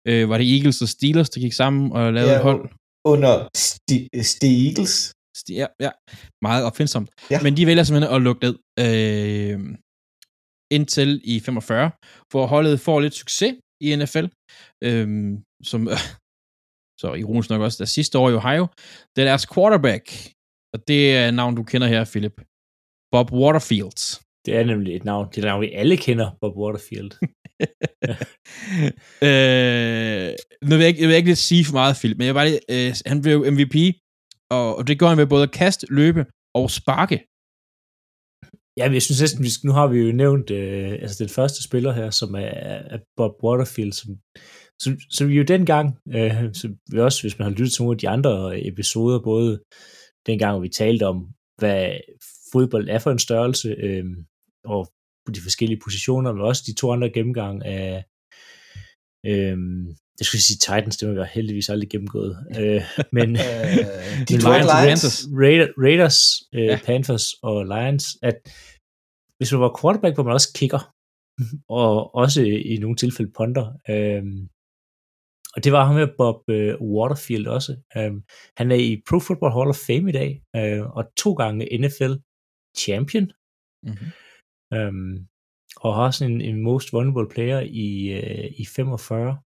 Øh, 0.08 0.30
var 0.30 0.38
det 0.38 0.48
Eagles 0.56 0.82
og 0.82 0.90
Steelers, 0.90 1.30
der 1.30 1.40
gik 1.42 1.54
sammen 1.54 1.92
og 1.92 2.14
lavede 2.14 2.32
Ja, 2.32 2.38
et 2.38 2.44
hold? 2.44 2.70
Under 3.06 3.34
Eagles. 4.68 4.96
Så 5.38 5.44
de 5.48 5.60
er 5.60 5.68
ja, 5.80 5.92
meget 6.42 6.64
opfindsomt. 6.66 7.10
Ja. 7.32 7.40
Men 7.46 7.58
de 7.58 7.66
vælger 7.66 7.84
simpelthen 7.84 8.16
at 8.16 8.22
lukke 8.22 8.42
ned 8.46 8.56
øh, 8.80 9.60
indtil 10.76 11.22
i 11.24 11.40
45, 11.40 11.92
hvor 12.32 12.46
holdet 12.46 12.80
får 12.80 13.00
lidt 13.00 13.14
succes 13.14 13.54
i 13.82 13.96
NFL, 13.96 14.26
øh, 14.88 15.08
som 15.64 15.82
øh, 15.94 15.98
så 17.02 17.14
ironisk 17.14 17.50
nok 17.50 17.62
også 17.62 17.78
der 17.84 17.90
sidste 17.98 18.18
år 18.18 18.30
i 18.30 18.34
Ohio. 18.34 18.68
Det 19.14 19.22
er 19.22 19.28
deres 19.32 19.48
quarterback, 19.54 20.06
og 20.74 20.88
det 20.88 21.18
er 21.18 21.28
et 21.28 21.34
navn, 21.34 21.56
du 21.56 21.64
kender 21.64 21.88
her, 21.88 22.06
Philip. 22.14 22.36
Bob 23.14 23.32
Waterfield. 23.32 24.02
Det 24.46 24.56
er 24.56 24.64
nemlig 24.64 24.96
et 24.96 25.06
navn. 25.06 25.28
Det 25.30 25.38
er 25.38 25.42
et 25.42 25.46
navn, 25.52 25.62
vi 25.62 25.72
alle 25.72 25.98
kender, 25.98 26.28
Bob 26.42 26.56
Waterfield. 26.62 27.12
øh, 29.30 30.30
nu 30.68 30.72
vil 30.76 30.84
jeg, 30.84 30.90
ikke, 30.92 31.02
jeg 31.02 31.08
vil 31.10 31.16
ikke 31.16 31.30
lidt 31.30 31.48
sige 31.50 31.66
for 31.66 31.74
meget, 31.74 31.96
Philip, 32.00 32.18
men 32.18 32.28
jeg 32.28 32.34
bare 32.34 32.50
lige, 32.50 32.62
øh, 32.76 32.96
han 33.06 33.22
blev 33.22 33.38
MVP, 33.56 33.76
og, 34.52 34.76
og 34.78 34.88
det 34.88 35.00
gør 35.00 35.08
han 35.08 35.18
ved 35.18 35.28
både 35.28 35.44
at 35.44 35.52
kaste, 35.52 35.88
løbe 35.90 36.26
og 36.56 36.72
sparke. 36.72 37.18
Ja, 38.78 38.92
jeg 38.92 39.02
synes 39.02 39.22
næsten, 39.22 39.44
vi 39.44 39.50
skal, 39.50 39.68
nu 39.68 39.74
har 39.74 39.88
vi 39.88 39.98
jo 40.00 40.12
nævnt 40.12 40.52
øh, 40.52 40.92
altså 40.92 41.24
den 41.24 41.30
første 41.30 41.64
spiller 41.64 41.92
her, 41.92 42.10
som 42.10 42.36
er, 42.36 42.40
er 42.94 43.00
Bob 43.18 43.32
Waterfield, 43.44 43.92
som, 43.92 44.10
som, 44.80 44.98
som 45.12 45.28
jo 45.28 45.44
dengang, 45.44 45.98
øh, 46.16 46.54
som 46.54 46.76
vi 46.92 47.00
også, 47.00 47.22
hvis 47.24 47.40
man 47.40 47.46
har 47.46 47.52
lyttet 47.52 47.72
til 47.72 47.82
nogle 47.82 47.96
af 47.96 48.00
de 48.00 48.10
andre 48.10 48.68
episoder, 48.68 49.20
både 49.24 49.64
dengang 50.26 50.52
hvor 50.52 50.62
vi 50.62 50.70
talte 50.70 51.08
om, 51.08 51.28
hvad 51.58 51.98
fodbold 52.52 52.90
er 52.90 53.00
for 53.00 53.12
en 53.12 53.20
størrelse, 53.20 53.70
øh, 53.70 54.06
og 54.66 54.88
de 55.36 55.42
forskellige 55.42 55.80
positioner, 55.84 56.34
men 56.34 56.42
også 56.42 56.64
de 56.68 56.76
to 56.76 56.92
andre 56.92 57.10
gennemgang 57.10 57.66
af, 57.66 58.04
øh, 59.26 59.58
jeg 60.20 60.26
skulle 60.26 60.42
sige 60.42 60.58
Titans, 60.58 60.98
det 60.98 61.16
var 61.16 61.24
heldigvis 61.24 61.70
aldrig 61.70 61.90
gennemgået, 61.90 62.34
øh, 62.60 62.82
men, 63.12 63.30
Øh, 63.30 63.84
men 64.18 64.28
Detroit 64.30 64.66
Lions, 64.72 65.04
Lions. 65.04 65.28
Raiders, 65.42 65.70
Raiders 65.86 66.20
øh, 66.56 66.66
Ja. 66.66 66.80
Panthers 66.86 67.26
og 67.34 67.66
Lions, 67.66 68.06
at 68.22 68.38
hvis 69.38 69.52
man 69.52 69.62
var 69.62 69.80
quarterback, 69.82 70.18
var 70.18 70.24
man 70.24 70.34
også 70.34 70.52
kicker, 70.60 70.94
og 71.82 72.16
også 72.16 72.42
i 72.72 72.78
nogle 72.78 72.96
tilfælde 72.96 73.32
punter. 73.38 73.66
Øhm, 73.90 74.50
og 75.56 75.64
det 75.64 75.72
var 75.72 75.86
ham 75.86 75.96
med 75.96 76.08
Bob 76.18 76.40
øh, 76.50 76.82
Waterfield 76.82 77.48
også. 77.48 77.72
Øhm, 77.98 78.24
han 78.58 78.72
er 78.72 78.76
i 78.76 79.02
Pro 79.10 79.20
Football 79.20 79.54
Hall 79.54 79.70
of 79.70 79.80
Fame 79.88 80.10
i 80.10 80.16
dag, 80.22 80.32
øh, 80.56 80.82
og 80.98 81.04
to 81.18 81.34
gange 81.34 81.78
NFL 81.84 82.14
champion, 82.78 83.32
Mm-hmm. 83.88 84.10
øhm, 84.74 85.28
og 85.86 85.96
har 85.96 86.12
sådan 86.12 86.34
en, 86.34 86.42
en 86.42 86.62
most 86.70 86.94
vulnerable 86.94 87.30
player 87.34 87.60
i, 87.60 87.90
øh, 88.20 88.52
i 88.62 88.66
45. 88.66 89.38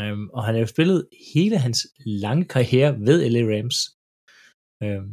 Øhm, 0.00 0.28
og 0.36 0.44
han 0.44 0.54
har 0.54 0.60
jo 0.60 0.66
spillet 0.66 1.08
hele 1.34 1.58
hans 1.58 1.80
lange 2.24 2.44
karriere 2.54 3.00
ved 3.06 3.18
LA 3.30 3.42
Rams. 3.52 3.78
Øhm, 4.84 5.10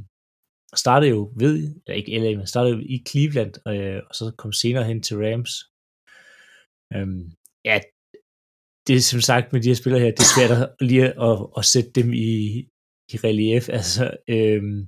startede 0.83 1.11
jo 1.15 1.33
ved, 1.41 1.55
eller 1.85 1.97
ikke 1.99 2.19
LA, 2.19 2.37
men 2.37 2.47
startede 2.47 2.73
jo 2.75 2.79
i 2.95 2.97
Cleveland, 3.09 3.53
øh, 3.71 4.01
og 4.09 4.15
så 4.15 4.25
kom 4.37 4.51
senere 4.53 4.85
hen 4.89 5.01
til 5.03 5.17
Rams. 5.17 5.53
Øhm, 6.95 7.23
ja, 7.69 7.75
det 8.87 8.95
er 8.95 9.09
som 9.13 9.21
sagt 9.29 9.53
med 9.53 9.61
de 9.61 9.71
her 9.71 9.81
spillere 9.81 10.01
her, 10.03 10.11
det 10.17 10.25
er 10.25 10.35
svært 10.35 10.53
at, 10.57 10.67
lige 10.89 11.07
at, 11.29 11.37
at 11.59 11.65
sætte 11.73 11.91
dem 11.99 12.07
i, 12.13 12.33
i 13.13 13.15
relief. 13.27 13.69
Altså, 13.79 14.03
øhm, 14.35 14.79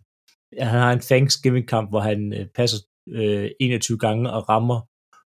han 0.68 0.80
har 0.84 0.92
en 0.94 1.08
Thanksgiving-kamp, 1.10 1.90
hvor 1.90 2.04
han 2.10 2.34
øh, 2.38 2.46
passer 2.60 2.80
øh, 3.08 3.50
21 3.60 3.98
gange 4.06 4.32
og 4.36 4.50
rammer 4.50 4.80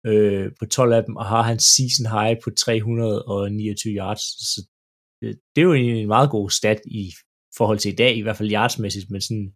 øh, 0.06 0.52
på 0.60 0.66
12 0.66 0.94
af 0.94 1.04
dem, 1.04 1.16
og 1.16 1.26
har 1.26 1.42
hans 1.42 1.64
season 1.64 2.06
high 2.20 2.36
på 2.44 2.50
329 2.58 3.94
yards. 3.96 4.22
Så 4.54 4.62
øh, 5.24 5.34
det 5.56 5.62
er 5.62 5.66
jo 5.70 5.74
egentlig 5.74 6.02
en 6.02 6.08
meget 6.08 6.30
god 6.30 6.50
stat 6.50 6.80
i 6.86 7.12
forhold 7.58 7.80
til 7.80 7.92
i 7.94 7.96
dag, 7.96 8.18
i 8.18 8.22
hvert 8.22 8.38
fald 8.38 8.52
yardsmæssigt, 8.52 9.12
men 9.12 9.22
sådan, 9.22 9.54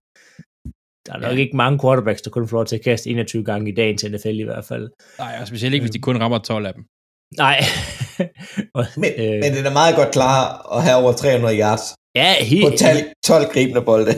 der 1.06 1.14
er 1.14 1.20
nok 1.20 1.32
Ja. 1.32 1.38
ikke 1.44 1.58
mange 1.58 1.80
quarterbacks, 1.80 2.22
der 2.22 2.30
kun 2.30 2.48
får 2.48 2.58
lov 2.58 2.66
til 2.66 2.76
at 2.76 2.84
kaste 2.84 3.10
21 3.10 3.44
gange 3.44 3.72
i 3.72 3.76
dagen 3.76 3.98
til 3.98 4.12
NFL 4.12 4.40
i 4.40 4.44
hvert 4.44 4.66
fald. 4.66 4.90
Nej, 5.18 5.38
og 5.42 5.48
specielt 5.48 5.74
ikke, 5.74 5.84
hvis 5.84 5.92
de 5.96 6.00
kun 6.02 6.22
rammer 6.22 6.38
12 6.40 6.66
af 6.66 6.74
dem. 6.74 6.84
Nej. 7.38 7.58
og, 8.78 8.86
Men, 8.98 9.12
øh, 9.24 9.32
men 9.44 9.50
det 9.54 9.60
er 9.60 9.64
da 9.70 9.74
meget 9.82 9.96
godt 9.96 10.12
klar 10.12 10.38
at 10.78 10.84
have 10.84 10.98
over 11.04 11.14
300 11.14 11.60
yards 11.60 11.82
ja, 12.16 12.30
på 12.40 12.46
helt, 12.46 12.80
12, 12.80 12.98
12 13.26 13.54
gribende 13.54 13.82
bolde. 13.82 14.12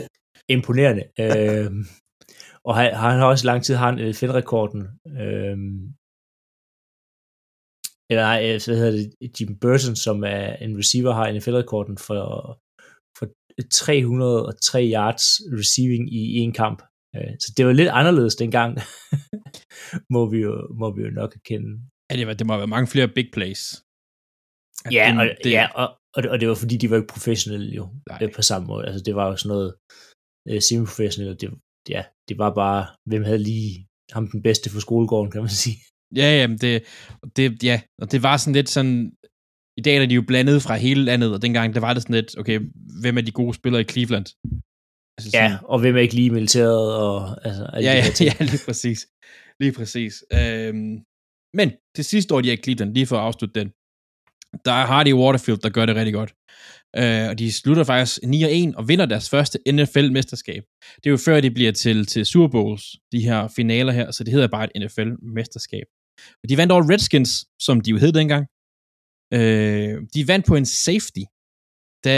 imponerende. 0.48 1.04
øh, 1.20 1.70
og 2.64 2.76
han, 2.76 2.94
han 2.94 3.18
har 3.18 3.26
også 3.26 3.44
i 3.46 3.50
lang 3.50 3.64
tid 3.64 3.74
har 3.74 3.86
han 3.90 4.08
NFL-rekorden. 4.10 4.80
Øh, 5.24 5.56
eller 8.12 8.22
nej, 8.32 8.40
øh, 8.48 8.60
hvad 8.66 8.76
hedder 8.80 8.92
det, 8.98 9.40
Jim 9.40 9.50
Burton, 9.62 9.96
som 10.06 10.16
er 10.24 10.44
en 10.64 10.72
receiver, 10.80 11.12
har 11.18 11.32
NFL-rekorden 11.34 11.96
for, 12.06 12.20
for 13.18 13.26
303 13.70 14.90
yards 14.96 15.26
receiving 15.60 16.04
i 16.20 16.22
en 16.46 16.52
kamp. 16.62 16.78
Øh, 17.16 17.32
så 17.42 17.48
det 17.56 17.62
var 17.66 17.72
lidt 17.72 17.88
anderledes 18.00 18.34
dengang, 18.42 18.70
må, 20.14 20.20
vi 20.32 20.38
jo, 20.46 20.52
må 20.80 20.86
vi 20.96 21.00
jo 21.06 21.10
nok 21.20 21.30
erkende. 21.40 21.70
Ja, 22.10 22.16
det, 22.18 22.26
var, 22.26 22.34
det 22.34 22.46
må 22.46 22.56
være 22.56 22.74
mange 22.76 22.86
flere 22.92 23.08
big 23.16 23.28
plays. 23.36 23.62
At 24.86 24.92
Ja, 24.98 25.06
det- 25.10 25.20
og, 25.20 25.26
det, 25.44 25.50
ja 25.58 25.64
og, 25.82 25.86
og, 26.14 26.22
det, 26.22 26.30
og 26.30 26.40
det 26.40 26.48
var 26.48 26.54
fordi, 26.62 26.76
de 26.76 26.90
var 26.90 26.96
ikke 26.96 27.12
professionelle 27.16 27.70
jo, 27.80 27.84
Nej. 28.08 28.18
øh, 28.22 28.32
på 28.36 28.42
samme 28.42 28.66
måde. 28.66 28.86
Altså, 28.86 29.02
det 29.06 29.14
var 29.14 29.26
jo 29.30 29.36
sådan 29.36 29.48
noget 29.56 29.70
øh, 30.48 30.60
semi-professionelle. 30.66 31.36
Det, 31.36 31.48
ja, 31.88 32.02
det 32.28 32.38
var 32.38 32.50
bare, 32.62 32.82
hvem 33.10 33.24
havde 33.24 33.38
lige 33.50 33.86
ham 34.16 34.24
den 34.34 34.42
bedste 34.42 34.70
for 34.70 34.80
skolegården, 34.80 35.30
kan 35.32 35.40
man 35.40 35.50
sige. 35.64 35.76
Ja, 36.16 36.40
jamen 36.40 36.58
det, 36.58 36.82
det, 37.36 37.62
ja, 37.62 37.80
og 38.02 38.12
det 38.12 38.22
var 38.22 38.36
sådan 38.36 38.54
lidt 38.54 38.68
sådan, 38.68 39.12
i 39.76 39.82
dag 39.82 39.96
er 39.96 40.06
de 40.06 40.14
jo 40.14 40.22
blandet 40.22 40.62
fra 40.62 40.76
hele 40.76 41.04
landet, 41.04 41.32
og 41.32 41.42
dengang, 41.42 41.74
der 41.74 41.80
var 41.80 41.92
det 41.94 42.02
sådan 42.02 42.14
lidt, 42.14 42.38
okay, 42.38 42.60
hvem 43.00 43.18
er 43.18 43.22
de 43.22 43.30
gode 43.30 43.54
spillere 43.54 43.82
i 43.82 43.84
Cleveland? 43.84 44.26
Altså 45.18 45.30
Ja, 45.34 45.58
og 45.64 45.80
hvem 45.80 45.96
er 45.96 46.00
ikke 46.00 46.14
lige 46.14 46.30
militæret, 46.30 46.96
og 46.96 47.46
altså, 47.46 47.70
ja, 47.74 47.80
ja, 47.80 48.04
ja, 48.28 48.44
lige 48.44 48.62
præcis. 48.66 49.06
Lige 49.60 49.72
præcis. 49.72 50.24
Øhm, 50.32 50.98
men 51.54 51.72
til 51.96 52.04
sidste 52.04 52.34
år, 52.34 52.40
de 52.40 52.48
er 52.48 52.52
i 52.52 52.62
Cleveland, 52.64 52.94
lige 52.94 53.06
for 53.06 53.16
at 53.16 53.22
afslutte 53.22 53.60
den, 53.60 53.68
der 54.64 54.72
er 54.72 54.86
Hardy 54.86 55.12
Waterfield, 55.12 55.58
der 55.58 55.68
gør 55.68 55.86
det 55.86 55.96
rigtig 55.96 56.14
godt. 56.14 56.34
Øh, 56.96 57.28
og 57.28 57.38
de 57.38 57.52
slutter 57.52 57.84
faktisk 57.84 58.18
9-1 58.18 58.76
og 58.76 58.88
vinder 58.88 59.06
deres 59.06 59.30
første 59.30 59.58
NFL-mesterskab. 59.72 60.62
Det 60.96 61.06
er 61.06 61.10
jo 61.10 61.16
før, 61.16 61.40
de 61.40 61.50
bliver 61.50 61.72
til, 61.72 62.06
til 62.06 62.26
Super 62.26 62.48
Bowls, 62.48 62.84
de 63.12 63.20
her 63.20 63.48
finaler 63.56 63.92
her, 63.92 64.10
så 64.10 64.24
det 64.24 64.32
hedder 64.32 64.48
bare 64.48 64.64
et 64.64 64.82
NFL-mesterskab. 64.82 65.86
Og 66.42 66.48
de 66.48 66.56
vandt 66.56 66.72
over 66.72 66.90
Redskins, 66.92 67.32
som 67.66 67.80
de 67.80 67.90
jo 67.90 67.98
hed 68.02 68.12
dengang. 68.20 68.44
Øh, 69.36 69.94
de 70.14 70.20
vandt 70.30 70.44
på 70.46 70.54
en 70.60 70.66
safety, 70.66 71.24
da 72.06 72.14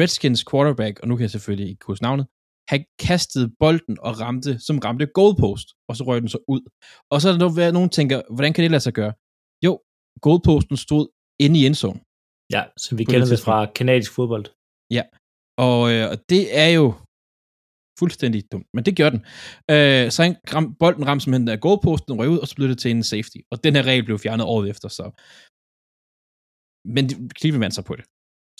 Redskins 0.00 0.44
quarterback, 0.50 0.94
og 1.00 1.08
nu 1.08 1.16
kan 1.16 1.22
jeg 1.22 1.30
selvfølgelig 1.30 1.68
ikke 1.70 1.84
huske 1.86 2.02
navnet, 2.02 2.26
han 2.72 2.84
kastede 2.98 3.48
bolden 3.60 3.96
og 4.00 4.20
ramte, 4.20 4.58
som 4.66 4.78
ramte 4.78 5.06
goalpost, 5.06 5.68
og 5.88 5.96
så 5.96 6.04
røg 6.04 6.20
den 6.20 6.28
så 6.28 6.38
ud. 6.48 6.62
Og 7.10 7.20
så 7.20 7.28
er 7.28 7.32
der 7.32 7.38
noget, 7.38 7.74
nogen 7.74 7.90
tænker, 7.98 8.22
hvordan 8.34 8.52
kan 8.52 8.62
det 8.62 8.70
lade 8.70 8.80
sig 8.80 8.94
gøre? 9.00 9.12
Jo, 9.66 9.72
goalposten 10.24 10.76
stod 10.76 11.04
inde 11.44 11.60
i 11.60 11.66
endzone. 11.66 12.00
Ja, 12.54 12.62
som 12.78 12.98
vi 12.98 13.04
kender 13.04 13.26
det 13.26 13.40
fra 13.46 13.66
kanadisk 13.78 14.12
fodbold. 14.14 14.46
Og, 15.66 15.80
øh, 15.92 16.04
og 16.10 16.16
det 16.32 16.58
er 16.64 16.70
jo 16.78 16.94
fuldstændig 18.00 18.40
dumt, 18.52 18.68
men 18.74 18.82
det 18.86 18.96
gjorde 18.98 19.14
den. 19.16 19.22
Øh, 19.74 20.06
så 20.14 20.18
han 20.24 20.34
ram, 20.54 20.66
bolden 20.82 21.04
ramte 21.08 21.22
simpelthen 21.22 21.48
af 21.54 21.60
goalposten, 21.64 22.18
røg 22.18 22.28
ud, 22.34 22.40
og 22.42 22.48
så 22.48 22.54
blev 22.58 22.68
det 22.68 22.78
til 22.80 22.90
en 22.90 23.04
safety. 23.12 23.40
Og 23.52 23.56
den 23.64 23.72
her 23.76 23.84
regel 23.90 24.04
blev 24.04 24.18
fjernet 24.24 24.46
året 24.54 24.66
efter, 24.72 24.88
så... 24.98 25.04
Men 26.94 27.04
Cleveland 27.38 27.62
vandt 27.64 27.76
sig 27.78 27.84
på 27.90 27.94
det. 27.98 28.04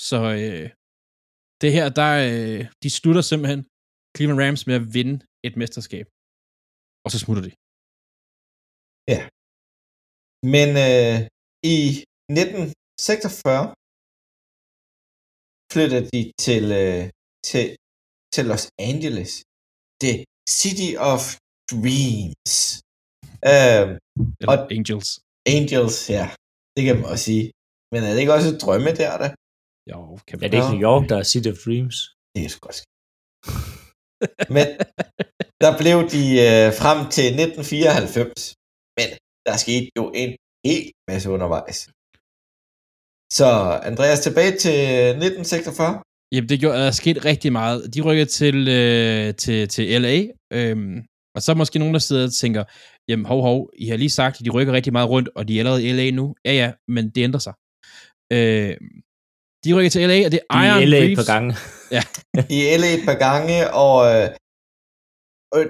Så 0.09 0.19
øh, 0.41 0.67
det 1.63 1.71
her, 1.77 1.87
der, 2.01 2.13
øh, 2.29 2.63
de 2.83 2.91
slutter 2.99 3.23
simpelthen 3.31 3.61
Cleveland 4.15 4.41
Rams 4.43 4.63
med 4.69 4.75
at 4.81 4.87
vinde 4.97 5.17
et 5.47 5.55
mesterskab. 5.61 6.07
Og 7.05 7.09
så 7.13 7.19
smutter 7.25 7.45
de. 7.47 7.53
Ja. 9.13 9.21
Men 10.55 10.69
øh, 10.87 11.19
i 11.77 11.79
1946 12.31 13.75
flyttede 15.73 16.05
de 16.13 16.23
til, 16.45 16.65
øh, 16.83 17.05
til, 17.49 17.67
til 18.35 18.45
Los 18.51 18.65
Angeles. 18.91 19.31
The 20.03 20.15
City 20.61 20.91
of 21.13 21.23
Dreams. 21.73 22.55
Øh, 23.53 23.87
Eller 24.41 24.53
Og- 24.63 24.73
Angels. 24.77 25.09
Angels, 25.57 25.97
ja. 26.17 26.25
Det 26.77 26.83
kan 26.87 26.95
man 27.01 27.07
også 27.13 27.25
sige. 27.31 27.45
Men 27.93 28.01
er 28.07 28.11
det 28.13 28.21
ikke 28.25 28.35
også 28.39 28.49
et 28.55 28.61
drømme 28.65 28.91
der, 29.03 29.13
da? 29.23 29.29
Jo, 29.93 29.99
kan 30.29 30.35
man 30.39 30.43
det 30.51 30.57
er 30.59 30.63
ikke 30.63 30.75
New 30.77 30.85
York, 30.91 31.03
der 31.11 31.17
er 31.23 31.27
City 31.33 31.49
of 31.55 31.59
Dreams. 31.65 31.97
Det 32.35 32.41
er 32.45 32.51
sgu 32.53 32.59
godt. 32.69 32.81
Men 34.57 34.67
der 35.63 35.73
blev 35.83 35.97
de 36.15 36.25
øh, 36.49 36.69
frem 36.81 36.99
til 37.17 37.27
1994. 37.35 38.43
Men 38.99 39.09
der 39.47 39.55
skete 39.65 39.87
jo 39.99 40.05
en 40.23 40.31
hel 40.69 40.85
masse 41.11 41.27
undervejs. 41.37 41.79
Så 43.39 43.49
Andreas, 43.91 44.21
tilbage 44.27 44.53
til 44.65 44.79
1946. 45.11 46.03
Jamen, 46.33 46.49
det 46.49 46.61
gjorde, 46.61 46.79
der 46.79 46.85
er 46.87 46.91
sket 46.91 47.25
rigtig 47.25 47.53
meget. 47.53 47.95
De 47.95 48.01
rykkede 48.01 48.27
til, 48.31 48.69
øh, 48.69 49.35
til, 49.35 49.69
til 49.69 50.03
LA, 50.03 50.27
øhm, 50.53 50.97
og 51.35 51.43
så 51.43 51.53
er 51.53 51.57
måske 51.57 51.79
nogen, 51.79 51.95
der 51.95 52.01
sidder 52.01 52.25
og 52.27 52.33
tænker, 52.33 52.65
jamen 53.09 53.27
hov, 53.27 53.43
hov, 53.43 53.71
I 53.79 53.89
har 53.89 53.97
lige 53.97 54.11
sagt, 54.11 54.39
at 54.41 54.45
de 54.45 54.51
rykker 54.51 54.73
rigtig 54.73 54.93
meget 54.93 55.09
rundt, 55.11 55.29
og 55.37 55.49
de 55.49 55.55
er 55.57 55.59
allerede 55.61 55.85
i 55.89 55.93
LA 55.93 56.11
nu. 56.11 56.35
Ja, 56.45 56.53
ja, 56.53 56.73
men 56.89 57.11
det 57.11 57.23
ændrer 57.25 57.41
sig. 57.41 57.53
Øh, 58.33 58.77
de 59.65 59.71
De 59.71 59.75
rykker 59.75 59.91
til 59.91 60.09
LA, 60.09 60.27
og 60.27 60.33
det 60.33 60.41
er 60.51 60.55
De 60.59 60.67
Iron 60.67 60.83
er 60.83 60.87
LA 60.87 60.97
et 60.97 61.03
Reeves. 61.03 61.19
par 61.19 61.33
gange. 61.35 61.55
i 62.57 62.59
LA 62.81 62.89
et 62.99 63.05
par 63.05 63.19
gange, 63.27 63.57
og, 63.85 63.97
øh, 64.15 64.29
og 65.53 65.61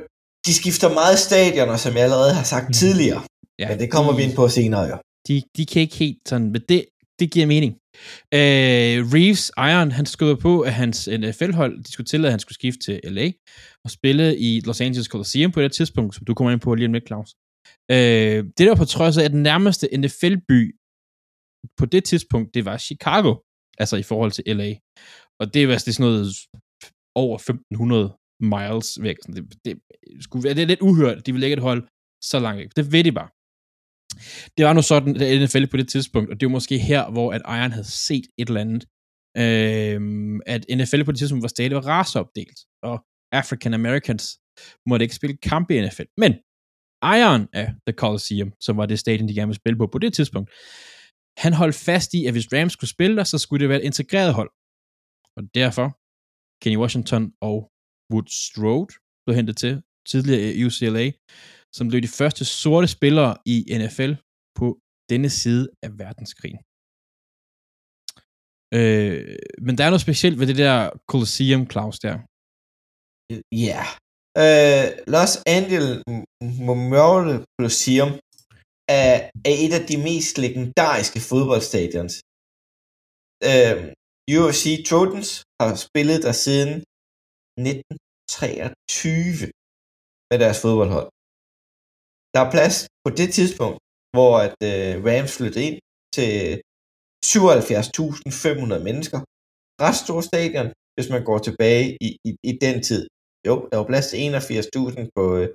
de 0.46 0.54
skifter 0.54 0.88
meget 1.00 1.18
stadioner, 1.18 1.76
som 1.76 1.92
jeg 1.94 2.02
allerede 2.02 2.34
har 2.34 2.42
sagt 2.54 2.64
Mhm. 2.64 2.72
tidligere. 2.72 3.22
Ja, 3.58 3.68
Men 3.68 3.78
det 3.78 3.90
kommer 3.90 4.12
vi 4.16 4.22
ind 4.22 4.34
på 4.36 4.48
senere, 4.48 4.82
jo. 4.92 4.96
De, 5.28 5.42
de 5.56 5.66
kan 5.66 5.82
ikke 5.82 5.96
helt 5.96 6.18
sådan, 6.28 6.50
men 6.52 6.62
det, 6.68 6.84
det 7.18 7.30
giver 7.32 7.46
mening. 7.46 7.72
Øh, 8.34 8.96
Reeves, 9.14 9.50
Iron, 9.58 9.90
han 9.92 10.06
skød 10.06 10.36
på, 10.36 10.60
at 10.60 10.74
hans 10.74 11.08
NFL-hold, 11.20 11.72
øh, 11.78 11.84
de 11.84 11.92
skulle 11.92 12.06
tillade, 12.06 12.28
at 12.30 12.32
han 12.32 12.40
skulle 12.40 12.54
skifte 12.54 12.80
til 12.80 13.00
LA 13.04 13.30
og 13.84 13.90
spille 13.90 14.38
i 14.38 14.60
Los 14.60 14.80
Angeles 14.80 15.06
Coliseum 15.06 15.52
på 15.52 15.62
det 15.62 15.72
tidspunkt, 15.72 16.14
som 16.14 16.24
du 16.24 16.34
kommer 16.34 16.52
ind 16.52 16.60
på 16.60 16.74
lige 16.74 16.86
om 16.86 16.92
lidt, 16.92 17.06
Claus. 17.06 17.30
Øh, 17.90 18.38
det 18.56 18.58
der 18.58 18.68
var 18.68 18.74
på 18.76 18.84
trods 18.84 19.18
af, 19.18 19.24
at 19.24 19.30
den 19.30 19.42
nærmeste 19.42 19.88
NFL-by 19.96 20.60
på 21.78 21.86
det 21.86 22.04
tidspunkt, 22.04 22.54
det 22.54 22.64
var 22.64 22.78
Chicago, 22.78 23.34
altså 23.78 23.96
i 23.96 24.02
forhold 24.02 24.32
til 24.32 24.44
LA. 24.46 24.70
Og 25.40 25.54
det 25.54 25.68
var 25.68 25.74
det 25.74 25.88
er 25.88 25.92
sådan 25.92 26.06
noget 26.10 26.26
over 27.14 27.36
1500 27.38 28.16
miles 28.40 28.88
væk. 29.02 29.16
Sådan 29.22 29.34
Det, 29.48 29.58
det, 29.64 29.72
skulle, 30.24 30.44
være- 30.44 30.54
det 30.54 30.62
er 30.62 30.66
lidt 30.66 30.80
uhørt, 30.88 31.26
de 31.26 31.32
ville 31.32 31.40
lægge 31.40 31.56
et 31.56 31.62
hold 31.68 31.82
så 32.30 32.38
langt 32.38 32.58
væk. 32.60 32.70
Det 32.76 32.92
ved 32.92 33.04
de 33.04 33.12
bare. 33.12 33.28
Det 34.56 34.64
var 34.66 34.72
nu 34.72 34.82
sådan, 34.82 35.16
at 35.16 35.42
NFL 35.42 35.66
på 35.66 35.76
det 35.76 35.88
tidspunkt, 35.88 36.30
og 36.30 36.40
det 36.40 36.46
var 36.46 36.52
måske 36.52 36.78
her, 36.78 37.10
hvor 37.10 37.32
at 37.32 37.42
Iron 37.46 37.72
havde 37.72 37.90
set 37.90 38.26
et 38.38 38.48
eller 38.48 38.60
andet, 38.60 38.84
øh, 39.36 40.00
at 40.46 40.64
NFL 40.78 41.02
på 41.04 41.12
det 41.12 41.18
tidspunkt 41.18 41.42
var 41.42 41.48
stadig 41.48 41.86
raceopdelt, 41.86 42.58
og 42.82 43.04
African 43.32 43.74
Americans 43.74 44.38
måtte 44.86 45.04
ikke 45.04 45.14
spille 45.14 45.36
kampe 45.36 45.76
i 45.76 45.86
NFL. 45.86 46.08
Men 46.16 46.32
Iron 47.02 47.48
af 47.52 47.66
The 47.86 47.94
Coliseum, 48.02 48.52
som 48.60 48.76
var 48.76 48.86
det 48.86 48.98
stadion, 48.98 49.28
de 49.28 49.34
gerne 49.34 49.48
ville 49.48 49.62
spille 49.62 49.78
på 49.78 49.86
på 49.86 49.98
det 49.98 50.12
tidspunkt, 50.14 50.50
han 51.38 51.52
holdt 51.52 51.74
fast 51.74 52.14
i, 52.14 52.26
at 52.26 52.32
hvis 52.32 52.52
Rams 52.52 52.72
skulle 52.72 52.90
spille 52.90 53.16
der, 53.16 53.24
så 53.24 53.38
skulle 53.38 53.60
det 53.60 53.68
være 53.68 53.78
et 53.78 53.84
integreret 53.84 54.34
hold. 54.34 54.50
Og 55.36 55.42
derfor, 55.54 55.86
Kenny 56.62 56.78
Washington 56.82 57.32
og 57.40 57.56
Wood 58.12 58.28
Strode 58.28 58.94
blev 59.24 59.36
hentet 59.36 59.56
til 59.56 59.82
tidligere 60.10 60.52
i 60.54 60.64
UCLA, 60.64 61.06
som 61.76 61.88
blev 61.88 62.00
de 62.02 62.16
første 62.20 62.44
sorte 62.44 62.88
spillere 62.96 63.32
i 63.54 63.56
NFL 63.80 64.12
på 64.58 64.66
denne 65.10 65.30
side 65.40 65.64
af 65.86 65.90
verdenskrigen. 66.02 66.60
Øh, 68.78 69.38
men 69.66 69.74
der 69.78 69.84
er 69.84 69.90
noget 69.92 70.06
specielt 70.08 70.38
ved 70.40 70.46
det 70.50 70.58
der 70.64 70.76
Colosseum, 71.10 71.62
Claus, 71.72 71.96
der. 72.04 72.14
Ja. 73.68 73.82
Øh, 74.42 74.86
Los 75.14 75.34
Angeles 75.56 75.92
Memorial 76.68 77.36
Coliseum 77.56 78.10
er, 79.00 79.14
er 79.48 79.54
et 79.64 79.72
af 79.78 79.84
de 79.90 79.96
mest 80.08 80.34
legendariske 80.44 81.20
fodboldstadions. 81.30 82.14
Øh, 83.48 83.78
UFC 84.40 84.64
Trojans 84.88 85.30
har 85.60 85.70
spillet 85.86 86.18
der 86.26 86.34
siden 86.44 86.72
1923 87.56 89.52
med 90.30 90.38
deres 90.44 90.58
fodboldhold. 90.64 91.08
Der 92.38 92.44
er 92.44 92.56
plads 92.58 92.76
på 93.04 93.10
det 93.20 93.28
tidspunkt, 93.38 93.78
hvor 94.14 94.32
at 94.46 94.56
øh, 94.70 94.92
Rams 95.06 95.32
flyttede 95.36 95.64
ind 95.68 95.78
til 96.16 96.32
77.500 97.32 98.86
mennesker. 98.88 99.18
Ret 99.84 99.98
stor 100.04 100.20
stadion, 100.30 100.68
hvis 100.94 101.08
man 101.14 101.22
går 101.28 101.38
tilbage 101.48 101.84
i, 102.06 102.08
i, 102.28 102.30
i 102.50 102.52
den 102.64 102.76
tid. 102.88 103.02
Jo, 103.48 103.54
der 103.70 103.76
var 103.80 103.86
plads 103.90 104.06
til 104.10 104.18
81.000 104.18 105.08
på, 105.16 105.22
øh, 105.38 105.48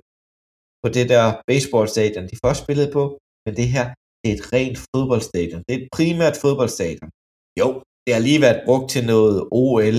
på 0.82 0.88
det 0.96 1.06
der 1.12 1.24
baseballstadion, 1.48 2.28
de 2.30 2.36
først 2.44 2.60
spillede 2.64 2.90
på, 2.96 3.02
men 3.44 3.52
det 3.60 3.68
her 3.74 3.86
det 4.20 4.28
er 4.30 4.36
et 4.38 4.46
rent 4.56 4.78
fodboldstadion. 4.90 5.60
Det 5.66 5.72
er 5.74 5.80
et 5.82 5.88
primært 5.98 6.36
fodboldstadion. 6.44 7.10
Jo, 7.60 7.68
det 8.04 8.10
har 8.14 8.22
lige 8.28 8.44
været 8.46 8.64
brugt 8.68 8.86
til 8.94 9.04
noget 9.12 9.36
OL 9.62 9.98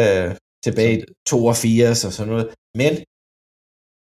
øh, 0.00 0.30
tilbage 0.64 0.94
i 1.00 1.04
82 1.30 2.04
og 2.08 2.12
sådan 2.16 2.32
noget, 2.34 2.48
men 2.80 2.92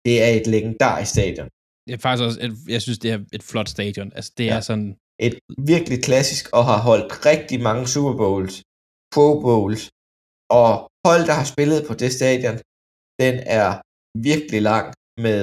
det 0.07 0.15
er 0.25 0.31
et 0.39 0.47
legendarisk 0.55 1.11
stadion. 1.17 1.49
Det 1.87 1.93
er 1.97 2.03
faktisk 2.07 2.25
også, 2.29 2.39
et, 2.47 2.53
jeg 2.75 2.81
synes, 2.85 2.99
det 3.05 3.11
er 3.15 3.19
et 3.39 3.45
flot 3.51 3.69
stadion. 3.77 4.09
Altså, 4.19 4.31
det 4.39 4.47
Ja. 4.51 4.57
er 4.57 4.63
sådan, 4.71 4.91
Et 5.27 5.35
virkelig 5.73 5.99
klassisk, 6.09 6.45
og 6.59 6.63
har 6.71 6.79
holdt 6.89 7.11
rigtig 7.31 7.59
mange 7.69 7.85
Super 7.95 8.15
Bowls, 8.23 8.55
Pro 9.15 9.29
Bowls, 9.47 9.83
og 10.61 10.71
hold, 11.09 11.23
der 11.31 11.35
har 11.41 11.47
spillet 11.55 11.81
på 11.89 11.95
det 12.03 12.11
stadion, 12.19 12.57
den 13.23 13.35
er 13.61 13.69
virkelig 14.31 14.61
lang 14.73 14.87
med 15.27 15.43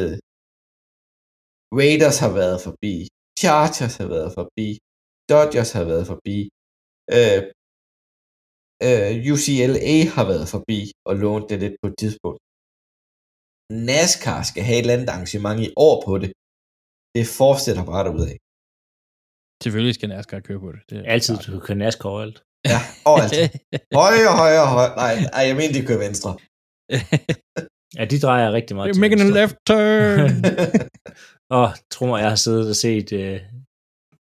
Raiders 1.80 2.18
har 2.24 2.32
været 2.42 2.60
forbi, 2.68 2.94
Chargers 3.42 3.96
har 4.02 4.10
været 4.16 4.32
forbi, 4.40 4.68
Dodgers 5.32 5.72
har 5.78 5.86
været 5.92 6.06
forbi, 6.12 6.38
øh, 7.18 7.42
øh, 8.88 9.14
UCLA 9.34 9.96
har 10.16 10.26
været 10.32 10.48
forbi 10.56 10.80
og 11.08 11.14
lånt 11.24 11.48
det 11.50 11.58
lidt 11.64 11.76
på 11.82 11.88
et 11.92 11.98
tidspunkt. 12.04 12.42
NASCAR 13.72 14.42
skal 14.50 14.64
have 14.64 14.78
et 14.78 14.82
eller 14.82 14.94
andet 14.94 15.10
arrangement 15.10 15.60
i 15.68 15.70
år 15.88 15.96
på 16.06 16.14
det. 16.22 16.30
Det 17.16 17.26
fortsætter 17.40 17.84
bare 17.92 18.04
derudad. 18.08 18.36
selvfølgelig 19.64 19.96
skal 19.96 20.10
NASCAR 20.10 20.40
køre 20.40 20.60
på 20.60 20.72
det. 20.72 20.82
det 20.90 20.98
er 20.98 21.04
Altid, 21.14 21.36
du 21.38 21.60
kan 21.60 21.78
NASCAR 21.78 22.10
overalt. 22.10 22.38
Ja, 22.72 22.80
og 23.10 23.16
alt. 23.24 23.34
Højre, 24.02 24.32
højre, 24.42 24.68
højre. 24.76 24.96
Nej, 25.04 25.14
nej, 25.36 25.44
jeg 25.50 25.56
mener, 25.60 25.74
de 25.78 25.88
kører 25.88 26.04
venstre. 26.08 26.32
Ja, 27.98 28.06
de 28.06 28.20
drejer 28.26 28.52
rigtig 28.58 28.76
meget 28.76 28.90
You're 28.90 29.00
making 29.04 29.22
a 29.22 29.24
venstre. 29.24 29.42
left 29.42 29.56
turn. 29.70 30.32
Og 31.60 31.66
tror 31.94 32.08
mig, 32.08 32.20
jeg 32.24 32.30
har 32.30 32.42
siddet 32.46 32.70
og 32.74 32.78
set 32.86 33.08
uh, 33.22 33.38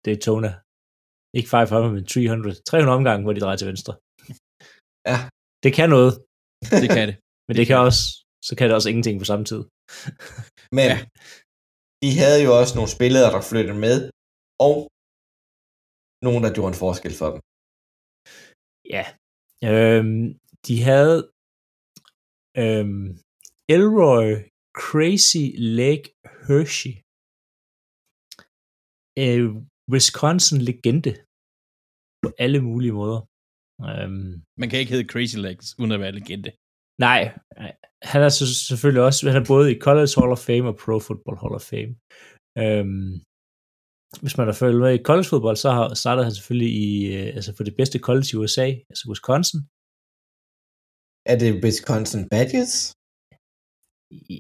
Daytona. 0.06 0.52
Ikke 1.38 1.50
500, 1.50 1.94
men 1.94 2.06
300. 2.06 2.56
300 2.70 2.98
omgange, 2.98 3.24
hvor 3.24 3.34
de 3.34 3.44
drejer 3.46 3.60
til 3.60 3.68
venstre. 3.72 3.94
Ja. 5.10 5.18
Det 5.64 5.72
kan 5.78 5.90
noget, 5.96 6.12
det 6.84 6.90
kan 6.98 7.08
det. 7.10 7.16
men 7.48 7.54
det 7.58 7.66
kan 7.68 7.78
også, 7.88 8.02
så 8.48 8.52
kan 8.58 8.66
det 8.68 8.76
også 8.78 8.90
ingenting 8.92 9.18
på 9.20 9.28
samme 9.32 9.46
tid. 9.52 9.62
Men 10.78 10.86
Ja. 10.92 10.98
de 12.04 12.10
havde 12.22 12.40
jo 12.48 12.52
også 12.60 12.74
nogle 12.78 12.92
spillere, 12.98 13.28
der 13.36 13.42
flyttede 13.52 13.80
med, 13.88 13.98
og 14.68 14.76
nogen, 16.28 16.42
der 16.46 16.52
gjorde 16.56 16.72
en 16.74 16.82
forskel 16.86 17.14
for 17.22 17.30
dem. 17.34 17.42
Ja. 18.96 19.06
Øhm, 19.72 20.24
de 20.68 20.76
havde 20.90 21.18
øhm, 22.64 23.06
Elroy 23.76 24.28
Crazy 24.84 25.46
Lake 25.80 26.06
Hershey. 26.48 26.94
Øh, 29.24 29.48
Wisconsin-legende 29.94 31.14
på 32.24 32.28
alle 32.44 32.60
mulige 32.70 32.96
måder. 33.02 33.20
Øhm, 33.90 34.32
Man 34.62 34.68
kan 34.70 34.80
ikke 34.80 34.94
hedde 34.94 35.12
Crazy 35.14 35.38
Legs, 35.48 35.66
uden 35.80 35.92
at 35.96 36.02
være 36.04 36.18
legende. 36.20 36.52
Nej, 37.00 37.22
han 38.12 38.22
er 38.22 38.30
så 38.30 38.46
selvfølgelig 38.70 39.04
også, 39.04 39.32
han 39.32 39.42
er 39.42 39.52
både 39.54 39.68
i 39.72 39.80
College 39.80 40.14
Hall 40.18 40.32
of 40.36 40.46
Fame 40.48 40.68
og 40.72 40.78
Pro 40.82 41.00
Football 41.08 41.38
Hall 41.42 41.56
of 41.60 41.66
Fame. 41.72 41.94
Øhm, 42.64 43.14
hvis 44.22 44.38
man 44.38 44.48
har 44.50 44.58
følt 44.62 44.80
med 44.84 44.92
i 44.94 45.04
collegefodbold, 45.10 45.58
så 45.64 45.70
har 45.78 45.86
startet 46.02 46.26
han 46.26 46.34
selvfølgelig 46.36 46.72
i, 46.88 46.90
øh, 47.16 47.28
altså 47.38 47.52
for 47.58 47.64
det 47.64 47.76
bedste 47.80 47.98
college 48.08 48.30
i 48.34 48.40
USA, 48.42 48.68
altså 48.92 49.04
Wisconsin. 49.12 49.60
Er 51.32 51.38
det 51.42 51.52
Wisconsin 51.64 52.24
Badgers? 52.34 52.76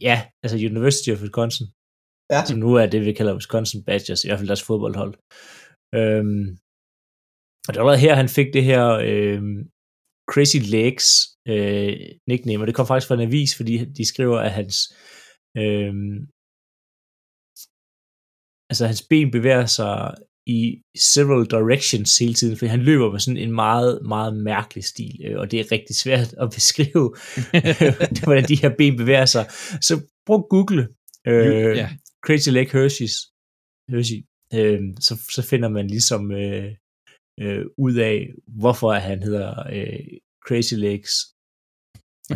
Ja, 0.07 0.17
altså 0.43 0.57
University 0.71 1.09
of 1.13 1.21
Wisconsin. 1.23 1.67
Ja. 2.33 2.41
Som 2.47 2.57
nu 2.65 2.69
er 2.81 2.87
det, 2.93 2.99
vi 3.07 3.13
kalder 3.17 3.37
Wisconsin 3.39 3.81
Badgers, 3.87 4.23
i 4.23 4.27
hvert 4.27 4.39
fald 4.39 4.51
deres 4.51 4.67
fodboldhold. 4.69 5.13
Øhm, 5.99 6.47
og 7.67 7.71
det 7.73 7.81
var 7.87 8.03
her, 8.05 8.13
han 8.21 8.29
fik 8.37 8.49
det 8.57 8.63
her 8.71 8.85
øhm, 9.09 9.59
Crazy 10.31 10.57
Legs 10.75 11.05
øh, 11.47 11.93
nickname, 12.27 12.63
og 12.63 12.67
det 12.67 12.75
kom 12.75 12.88
faktisk 12.88 13.07
fra 13.07 13.15
en 13.15 13.27
avis, 13.27 13.55
fordi 13.55 13.86
de 13.86 14.05
skriver, 14.05 14.39
at 14.39 14.51
hans 14.51 14.77
øhm, 15.57 16.17
altså 18.69 18.86
hans 18.86 19.03
ben 19.09 19.31
bevæger 19.31 19.65
sig 19.65 20.13
i 20.45 20.81
several 20.97 21.45
directions 21.45 22.19
hele 22.19 22.33
tiden, 22.33 22.57
fordi 22.57 22.69
han 22.69 22.83
løber 22.89 23.12
med 23.12 23.19
sådan 23.19 23.38
en 23.38 23.51
meget, 23.51 23.99
meget 24.05 24.33
mærkelig 24.43 24.83
stil, 24.83 25.21
øh, 25.25 25.39
og 25.39 25.51
det 25.51 25.59
er 25.59 25.71
rigtig 25.71 25.95
svært 25.95 26.33
at 26.33 26.49
beskrive, 26.49 27.15
hvordan 28.23 28.43
de 28.43 28.62
her 28.62 28.71
ben 28.77 28.97
bevæger 28.97 29.25
sig. 29.25 29.45
Så 29.81 29.93
prøv 30.25 30.36
at 30.36 30.49
google 30.49 30.88
øh, 31.27 31.77
ja. 31.77 31.89
Crazy 32.25 32.49
Lake 32.49 32.71
Hershey's, 32.77 33.17
Hershey, 33.91 34.19
øh, 34.53 34.81
så, 34.99 35.13
så 35.36 35.41
finder 35.49 35.69
man 35.69 35.88
ligesom 35.88 36.31
øh, 36.31 36.71
øh, 37.39 37.65
ud 37.77 37.95
af, 37.95 38.29
hvorfor 38.47 38.91
han 38.91 39.23
hedder 39.23 39.67
øh, 39.71 39.99
Crazy 40.47 40.73
Legs. 40.73 41.11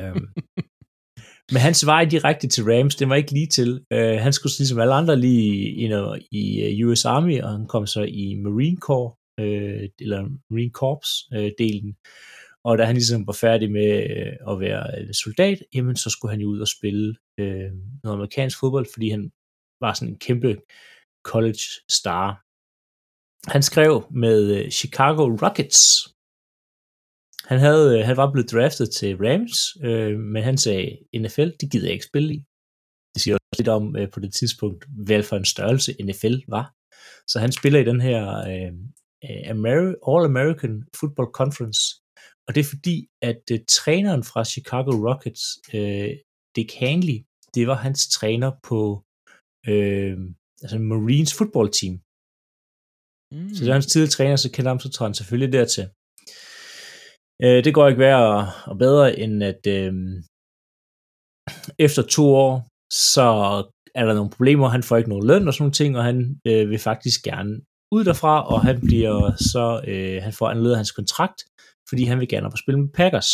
øhm. 0.01 0.27
Men 1.51 1.61
hans 1.61 1.85
vej 1.85 2.05
direkte 2.05 2.47
til 2.47 2.63
Rams, 2.63 2.95
det 2.95 3.09
var 3.09 3.15
ikke 3.15 3.31
lige 3.31 3.47
til. 3.47 3.85
Øh, 3.93 4.17
han 4.19 4.33
skulle 4.33 4.53
ligesom 4.59 4.79
alle 4.79 4.93
andre 4.93 5.19
lige 5.19 5.71
ind 5.71 5.93
og, 5.93 6.19
i 6.31 6.83
uh, 6.83 6.89
US 6.89 7.05
Army, 7.05 7.41
og 7.41 7.49
han 7.49 7.67
kom 7.67 7.87
så 7.87 8.01
i 8.03 8.35
Marine 8.35 8.77
Corps, 8.77 9.17
øh, 9.39 9.89
eller 9.99 10.29
Marine 10.49 10.71
Corps 10.71 11.27
øh, 11.33 11.51
delen. 11.57 11.95
Og 12.63 12.77
da 12.77 12.83
han 12.83 12.95
ligesom 12.95 13.27
var 13.27 13.33
færdig 13.33 13.71
med 13.71 14.09
øh, 14.09 14.51
at 14.51 14.59
være 14.59 15.01
øh, 15.01 15.13
soldat, 15.13 15.63
jamen 15.73 15.95
så 15.95 16.09
skulle 16.09 16.31
han 16.31 16.41
jo 16.41 16.47
ud 16.47 16.59
og 16.59 16.67
spille 16.67 17.15
øh, 17.39 17.71
noget 18.03 18.15
amerikansk 18.17 18.59
fodbold, 18.59 18.87
fordi 18.93 19.09
han 19.09 19.31
var 19.81 19.93
sådan 19.93 20.13
en 20.13 20.19
kæmpe 20.19 20.57
college 21.23 21.63
star 21.89 22.46
han 23.47 23.63
skrev 23.63 24.07
med 24.11 24.39
øh, 24.57 24.71
Chicago 24.71 25.23
Rockets. 25.43 25.79
Han, 27.45 27.59
havde, 27.59 27.99
øh, 27.99 28.05
han 28.05 28.17
var 28.17 28.31
blevet 28.31 28.51
draftet 28.51 28.91
til 28.91 29.17
Rams, 29.17 29.77
øh, 29.83 30.19
men 30.19 30.43
han 30.43 30.57
sagde, 30.57 30.97
NFL, 31.15 31.49
det 31.61 31.71
gider 31.71 31.87
jeg 31.87 31.93
ikke 31.93 32.05
spille 32.05 32.33
i. 32.33 32.39
Det 33.13 33.21
siger 33.21 33.35
også 33.35 33.59
lidt 33.61 33.67
om 33.67 33.95
øh, 33.95 34.11
på 34.11 34.19
det 34.19 34.33
tidspunkt, 34.33 34.85
hvad 35.05 35.23
for 35.23 35.35
en 35.35 35.45
størrelse 35.45 35.95
NFL 36.03 36.35
var. 36.47 36.65
Så 37.27 37.39
han 37.39 37.51
spiller 37.51 37.79
i 37.79 37.89
den 37.91 38.01
her 38.01 38.23
øh, 38.51 38.73
øh, 39.27 39.43
Ameri- 39.53 39.99
All-American 40.09 40.73
Football 40.99 41.29
Conference, 41.39 41.81
og 42.47 42.55
det 42.55 42.61
er 42.61 42.69
fordi, 42.75 43.07
at 43.21 43.41
øh, 43.51 43.59
træneren 43.69 44.23
fra 44.23 44.45
Chicago 44.45 44.91
Rockets, 45.07 45.43
øh, 45.73 46.11
Dick 46.55 46.73
Hanley, 46.73 47.19
det 47.55 47.67
var 47.67 47.75
hans 47.75 48.07
træner 48.07 48.51
på 48.63 49.03
øh, 49.67 50.17
altså 50.63 50.79
Marines 50.79 51.33
football 51.37 51.69
team. 51.71 51.93
Mm. 53.31 53.49
Så 53.53 53.59
det 53.63 53.69
er 53.69 53.79
hans 53.79 53.91
tidligere 53.91 54.15
træner, 54.15 54.35
så 54.35 54.49
kender 54.51 54.71
ham, 54.71 54.79
så 54.79 54.89
tager 54.89 55.07
han 55.09 55.17
selvfølgelig 55.19 55.53
dertil. 55.57 55.85
Øh, 57.43 57.59
det 57.65 57.73
går 57.73 57.87
ikke 57.87 58.03
værre 58.07 58.51
og 58.71 58.75
bedre, 58.77 59.19
end 59.19 59.43
at 59.51 59.61
øh, 59.77 59.93
efter 61.85 62.01
to 62.15 62.25
år, 62.45 62.53
så 63.13 63.27
er 63.99 64.05
der 64.05 64.13
nogle 64.13 64.35
problemer, 64.37 64.67
han 64.67 64.83
får 64.83 64.97
ikke 64.97 65.09
nogen 65.09 65.27
løn 65.27 65.47
og 65.47 65.53
sådan 65.53 65.63
nogle 65.63 65.79
ting, 65.81 65.97
og 65.97 66.03
han 66.03 66.17
øh, 66.47 66.69
vil 66.69 66.79
faktisk 66.79 67.19
gerne 67.29 67.53
ud 67.95 68.03
derfra, 68.09 68.35
og 68.53 68.57
han 68.67 68.77
bliver 68.87 69.35
så, 69.51 69.65
øh, 69.91 70.23
han 70.23 70.33
får 70.33 70.47
anledet 70.49 70.77
hans 70.81 70.91
kontrakt, 70.91 71.39
fordi 71.89 72.03
han 72.03 72.19
vil 72.19 72.29
gerne 72.29 72.47
op 72.47 72.57
og 72.57 72.63
spille 72.63 72.79
med 72.79 72.89
Packers. 72.99 73.31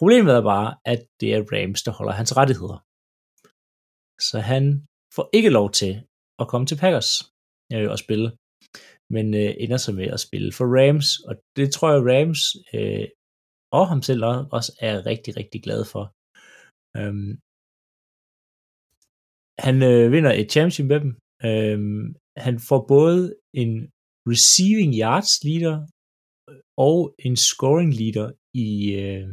Problemet 0.00 0.32
er 0.34 0.42
bare, 0.54 0.68
at 0.92 1.00
det 1.20 1.28
er 1.34 1.46
Rams, 1.52 1.82
der 1.82 1.92
holder 1.98 2.12
hans 2.20 2.36
rettigheder. 2.36 2.78
Så 4.28 4.36
han 4.52 4.64
får 5.16 5.26
ikke 5.32 5.50
lov 5.58 5.70
til 5.80 5.92
at 6.38 6.48
komme 6.48 6.66
til 6.66 6.78
Packers 6.82 7.10
øh, 7.72 7.90
og 7.90 7.98
spille, 8.04 8.26
men 9.14 9.26
øh, 9.42 9.50
ender 9.64 9.76
så 9.76 9.92
med 9.92 10.08
at 10.16 10.24
spille 10.26 10.50
for 10.58 10.66
Rams, 10.76 11.08
og 11.28 11.34
det 11.56 11.66
tror 11.72 11.88
jeg 11.92 12.02
Rams 12.10 12.42
øh, 12.74 13.08
og 13.78 13.84
ham 13.90 14.02
selv 14.02 14.22
også 14.58 14.70
er 14.88 15.06
rigtig, 15.10 15.32
rigtig 15.40 15.60
glad 15.66 15.82
for. 15.92 16.04
Øhm, 16.98 17.32
han 19.66 19.76
øh, 19.90 20.12
vinder 20.14 20.32
et 20.32 20.50
championship 20.52 20.86
med 20.92 21.00
dem. 21.04 21.12
Øhm, 21.48 22.04
han 22.46 22.56
får 22.68 22.80
både 22.94 23.22
en 23.62 23.74
receiving 24.32 24.92
yards 25.04 25.32
leader 25.46 25.76
øh, 26.48 26.60
og 26.88 26.98
en 27.26 27.36
scoring 27.48 27.92
leader 28.00 28.28
i, 28.66 28.70
øh, 29.04 29.28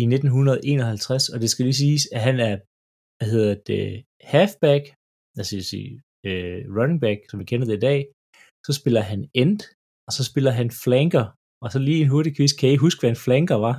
i 0.00 0.02
1951, 0.02 1.28
og 1.32 1.36
det 1.42 1.50
skal 1.50 1.64
lige 1.64 1.82
siges, 1.84 2.04
at 2.16 2.20
han 2.28 2.36
er, 2.50 2.54
hvad 3.16 3.28
hedder 3.34 3.54
det, 3.70 3.84
halfback, 4.34 4.84
altså 5.38 5.52
jeg 5.56 5.66
sige, 5.74 5.92
øh, 6.28 6.60
running 6.76 7.00
back, 7.04 7.18
som 7.28 7.40
vi 7.40 7.44
kender 7.50 7.66
det 7.66 7.76
i 7.76 7.86
dag, 7.90 8.00
så 8.66 8.72
spiller 8.80 9.00
han 9.00 9.20
end, 9.34 9.60
og 10.06 10.12
så 10.12 10.22
spiller 10.30 10.50
han 10.50 10.70
flanker, 10.84 11.24
og 11.62 11.72
så 11.72 11.78
lige 11.78 12.02
en 12.02 12.08
hurtig 12.08 12.36
quiz, 12.36 12.52
kan 12.60 12.72
I 12.72 12.76
huske, 12.76 13.00
hvad 13.00 13.10
en 13.10 13.24
flanker 13.26 13.54
var? 13.54 13.76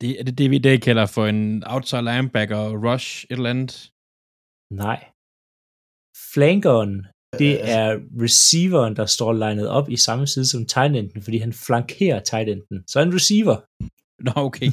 Det, 0.00 0.10
er 0.20 0.24
det 0.24 0.38
det, 0.38 0.50
vi 0.50 0.56
i 0.56 0.66
dag 0.68 0.80
kalder 0.82 1.06
for 1.06 1.26
en 1.26 1.62
outside 1.66 2.04
linebacker, 2.10 2.62
rush, 2.86 3.24
et 3.30 3.36
eller 3.36 3.50
andet? 3.50 3.72
Nej. 4.84 5.00
Flankeren, 6.32 6.94
det 7.38 7.54
er 7.78 7.86
receiveren, 8.24 8.96
der 8.96 9.06
står 9.06 9.32
legnet 9.32 9.68
op 9.68 9.90
i 9.90 9.96
samme 9.96 10.26
side 10.26 10.46
som 10.46 10.66
tight 10.66 10.96
enden, 10.96 11.22
fordi 11.22 11.38
han 11.38 11.52
flankerer 11.66 12.20
tight 12.20 12.48
enden. 12.48 12.78
Så 12.88 12.96
en 13.00 13.14
receiver. 13.14 13.56
Nå, 14.26 14.32
okay. 14.48 14.70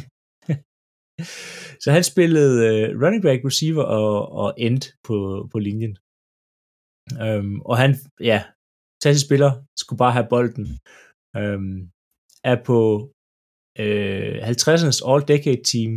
så 1.84 1.91
han 1.91 2.03
spillede 2.03 2.53
uh, 2.69 3.01
running 3.01 3.23
back, 3.23 3.39
receiver 3.45 3.84
og, 3.84 4.32
og 4.32 4.53
end 4.58 4.82
på, 5.08 5.47
på 5.51 5.60
linjen. 5.60 5.97
Um, 7.26 7.62
og 7.62 7.78
han, 7.78 7.95
ja, 8.19 8.43
klassisk 9.02 9.26
spiller, 9.26 9.52
skulle 9.78 9.98
bare 9.98 10.12
have 10.17 10.28
bolden. 10.30 10.65
Um, 11.39 11.91
er 12.43 12.58
på 12.69 12.80
øh, 13.84 14.38
50'ernes 14.50 15.00
All-Decade 15.10 15.62
Team, 15.72 15.91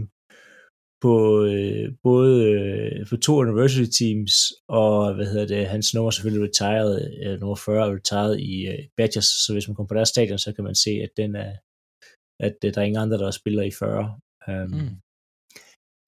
på 1.04 1.44
øh, 1.44 1.86
både 2.02 2.34
øh, 2.52 3.06
på 3.10 3.16
to 3.16 3.32
anniversary 3.42 3.88
teams, 4.00 4.32
og 4.68 5.14
hvad 5.14 5.26
hedder 5.32 5.46
det, 5.46 5.66
hans 5.74 5.94
nummer 5.94 6.08
er 6.10 6.14
selvfølgelig 6.16 6.48
retired, 6.48 6.92
øh, 7.24 7.40
nummer 7.40 7.56
40 7.56 7.86
er 7.86 7.94
retired 7.96 8.36
i 8.36 8.54
øh, 8.72 8.78
Badgers, 8.96 9.28
så 9.44 9.52
hvis 9.52 9.68
man 9.68 9.74
kommer 9.74 9.88
på 9.88 9.94
deres 9.94 10.08
stadion, 10.08 10.38
så 10.38 10.52
kan 10.52 10.64
man 10.64 10.74
se, 10.74 10.90
at 10.90 11.12
den 11.16 11.36
er, 11.36 11.52
at 12.46 12.56
øh, 12.64 12.74
der 12.74 12.80
er 12.80 12.86
ingen 12.86 13.02
andre, 13.02 13.18
der 13.18 13.30
spiller 13.30 13.62
i 13.62 13.70
40. 13.70 14.20
Um, 14.48 14.70
Mm. 14.70 14.96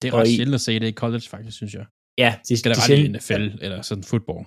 Det 0.01 0.07
er 0.07 0.13
ret 0.13 0.27
sjældent 0.27 0.55
at 0.55 0.61
se 0.61 0.79
det 0.79 0.87
i 0.87 0.91
college, 1.03 1.27
faktisk, 1.29 1.57
synes 1.57 1.73
jeg. 1.73 1.85
Ja, 2.17 2.39
det, 2.47 2.59
Skal 2.59 2.71
der 2.71 2.77
er 2.77 2.83
ret 2.89 3.05
i 3.05 3.11
NFL, 3.15 3.63
eller 3.65 3.81
sådan 3.81 4.03
fodbold. 4.03 4.45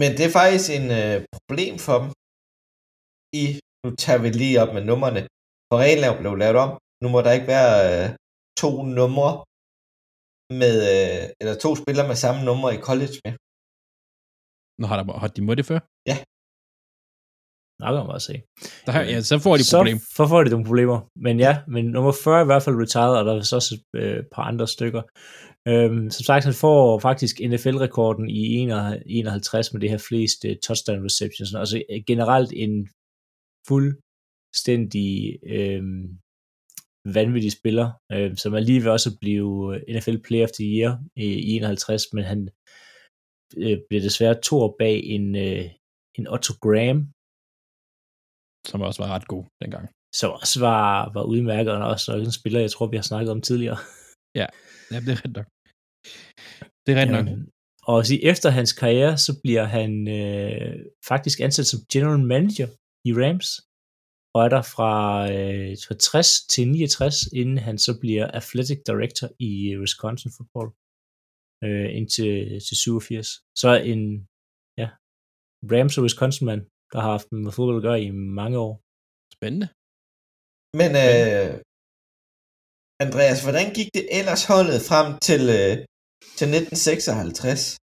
Men 0.00 0.10
det 0.16 0.24
er 0.28 0.34
faktisk 0.40 0.66
en 0.78 0.86
øh, 1.00 1.16
problem 1.36 1.74
for 1.86 1.96
dem. 2.02 2.08
I, 3.42 3.44
nu 3.84 3.88
tager 4.02 4.20
vi 4.24 4.28
lige 4.42 4.60
op 4.62 4.70
med 4.76 4.82
numrene. 4.90 5.22
For 5.68 5.76
reglen 5.84 6.12
blev 6.22 6.34
lavet 6.42 6.58
om. 6.64 6.70
Nu 7.02 7.06
må 7.14 7.18
der 7.24 7.32
ikke 7.38 7.52
være 7.56 7.72
øh, 7.90 8.06
to 8.62 8.70
numre 8.98 9.30
med, 10.62 10.74
øh, 10.94 11.22
eller 11.40 11.54
to 11.64 11.70
spillere 11.80 12.06
med 12.10 12.16
samme 12.24 12.40
nummer 12.48 12.68
i 12.76 12.80
college 12.88 13.16
med. 13.24 13.32
Nå, 14.80 14.84
har, 14.90 14.96
der, 14.98 15.04
har 15.22 15.28
de 15.36 15.40
må 15.46 15.52
det 15.60 15.66
før? 15.72 15.80
Nok 17.82 17.90
kan 17.94 18.00
man 18.02 18.12
bare 18.14 18.26
se. 18.30 18.34
Der, 18.86 18.92
har- 18.94 19.06
ja, 19.12 19.20
så 19.30 19.34
får 19.46 19.54
de 19.56 19.60
et 19.64 19.66
så, 19.74 19.78
problem. 19.78 19.98
Så 20.18 20.22
får 20.30 20.40
de 20.44 20.50
nogle 20.54 20.68
problemer. 20.70 20.98
Men 21.26 21.34
ja, 21.46 21.52
men 21.74 21.84
nummer 21.96 22.12
40 22.24 22.38
er 22.38 22.44
i 22.46 22.50
hvert 22.50 22.64
fald 22.66 22.76
retired, 22.84 23.14
og 23.18 23.24
der 23.26 23.32
er 23.34 23.42
så 23.50 23.56
også 23.60 23.72
et 23.74 23.84
øh, 24.02 24.18
par 24.34 24.42
andre 24.50 24.66
stykker. 24.76 25.02
Øhm, 25.66 26.10
som 26.10 26.24
sagt, 26.24 26.44
han 26.44 26.54
får 26.54 26.98
faktisk 26.98 27.40
NFL-rekorden 27.40 28.30
i 28.30 28.42
51 29.06 29.72
med 29.72 29.80
det 29.80 29.90
her 29.90 29.98
flest 30.08 30.44
øh, 30.44 30.56
touchdown 30.66 31.04
receptions. 31.04 31.54
Altså 31.54 31.82
øh, 31.90 32.00
generelt 32.06 32.52
en 32.56 32.88
fuldstændig 33.68 35.38
øh, 35.46 35.82
vanvittig 37.14 37.52
spiller, 37.52 37.88
øh, 38.12 38.36
som 38.36 38.52
lige 38.54 38.84
ved 38.84 38.90
også 38.90 39.18
blive 39.20 39.74
øh, 39.74 39.96
NFL 39.96 40.18
Player 40.26 40.44
of 40.44 40.50
the 40.58 40.64
Year 40.64 40.98
i, 41.16 41.24
i 41.24 41.56
51, 41.56 42.02
men 42.12 42.24
han 42.24 42.48
øh, 43.56 43.78
bliver 43.88 44.02
desværre 44.02 44.40
to 44.40 44.56
år 44.56 44.76
bag 44.78 44.96
en, 45.04 45.36
øh, 45.36 45.64
en 46.18 46.28
Otto 46.28 46.52
Graham, 46.62 46.98
Som 48.70 48.80
også 48.80 49.02
var 49.02 49.10
ret 49.14 49.28
god 49.28 49.44
dengang. 49.62 49.88
som 50.14 50.30
også 50.30 50.60
var, 50.60 51.12
var 51.12 51.22
udmærket, 51.22 51.72
og 51.72 51.88
også 51.88 52.12
en 52.12 52.32
spiller, 52.32 52.60
jeg 52.60 52.70
tror, 52.70 52.86
vi 52.86 52.96
har 52.96 53.02
snakket 53.02 53.30
om 53.30 53.42
tidligere. 53.42 53.78
Ja, 54.34 54.46
det 54.88 54.96
er 54.96 55.08
rigtigt 55.12 55.36
nok. 55.38 55.48
Det 56.84 56.90
er 56.92 56.98
rigtigt 57.00 57.18
nok. 57.18 57.28
Øhm, 57.28 57.46
og 57.90 57.98
at 58.00 58.06
sige, 58.06 58.24
efter 58.32 58.50
hans 58.50 58.72
karriere, 58.72 59.18
så 59.26 59.32
bliver 59.42 59.64
han 59.76 59.92
øh, 60.18 60.76
faktisk 61.10 61.40
ansat 61.40 61.66
som 61.66 61.80
general 61.92 62.20
manager 62.34 62.68
i 63.08 63.10
Rams, 63.20 63.48
og 64.34 64.40
er 64.44 64.50
der 64.56 64.62
fra, 64.74 64.94
øh, 65.34 65.76
fra 65.86 65.94
60 65.94 66.46
til 66.52 66.68
69, 66.68 67.26
inden 67.40 67.58
han 67.58 67.78
så 67.78 67.92
bliver 68.00 68.26
athletic 68.40 68.80
director 68.86 69.28
i 69.48 69.52
øh, 69.72 69.80
Wisconsin 69.80 70.30
football, 70.36 70.68
øh, 71.64 71.88
indtil 71.98 72.32
til 72.66 72.76
87. 72.76 73.28
Så 73.62 73.70
en 73.92 74.02
ja, 74.80 74.88
Rams 75.72 75.98
og 75.98 76.04
Wisconsin-mand, 76.04 76.62
der 76.92 76.98
har 77.00 77.10
haft 77.16 77.28
med 77.32 77.52
fodbold 77.52 77.80
at 77.80 77.86
gøre 77.88 78.02
i 78.02 78.10
mange 78.40 78.58
år. 78.66 78.74
Spændende. 79.36 79.68
Men 80.80 80.90
øh, 81.04 81.50
Andreas, 83.04 83.42
hvordan 83.42 83.66
gik 83.74 83.88
det 83.94 84.04
ellers 84.18 84.44
holdet 84.52 84.80
frem 84.90 85.08
til, 85.28 85.42
øh, 85.58 85.74
til 86.38 86.46
1956? 86.48 87.78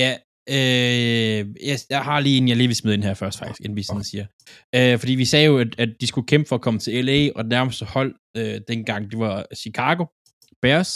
Ja, 0.00 0.10
øh, 0.56 1.40
jeg, 1.68 1.76
jeg 1.94 2.02
har 2.08 2.20
lige 2.20 2.38
en, 2.38 2.48
jeg 2.48 2.56
lige 2.56 2.68
vil 2.68 2.76
smide 2.76 2.94
ind 2.94 3.04
her 3.08 3.14
først, 3.14 3.38
faktisk, 3.38 3.60
inden 3.64 3.76
vi 3.76 3.82
sådan 3.82 4.04
siger. 4.04 4.26
Øh, 4.76 4.98
fordi 4.98 5.14
vi 5.22 5.24
sagde 5.24 5.46
jo, 5.46 5.58
at, 5.58 5.72
at 5.78 5.90
de 6.00 6.06
skulle 6.06 6.26
kæmpe 6.26 6.48
for 6.48 6.56
at 6.56 6.62
komme 6.62 6.80
til 6.80 7.04
LA, 7.04 7.30
og 7.36 7.44
det 7.44 7.50
nærmeste 7.50 7.84
hold 7.84 8.12
øh, 8.36 8.60
dengang, 8.68 9.10
det 9.10 9.18
var 9.18 9.46
Chicago 9.62 10.04
Bears. 10.62 10.92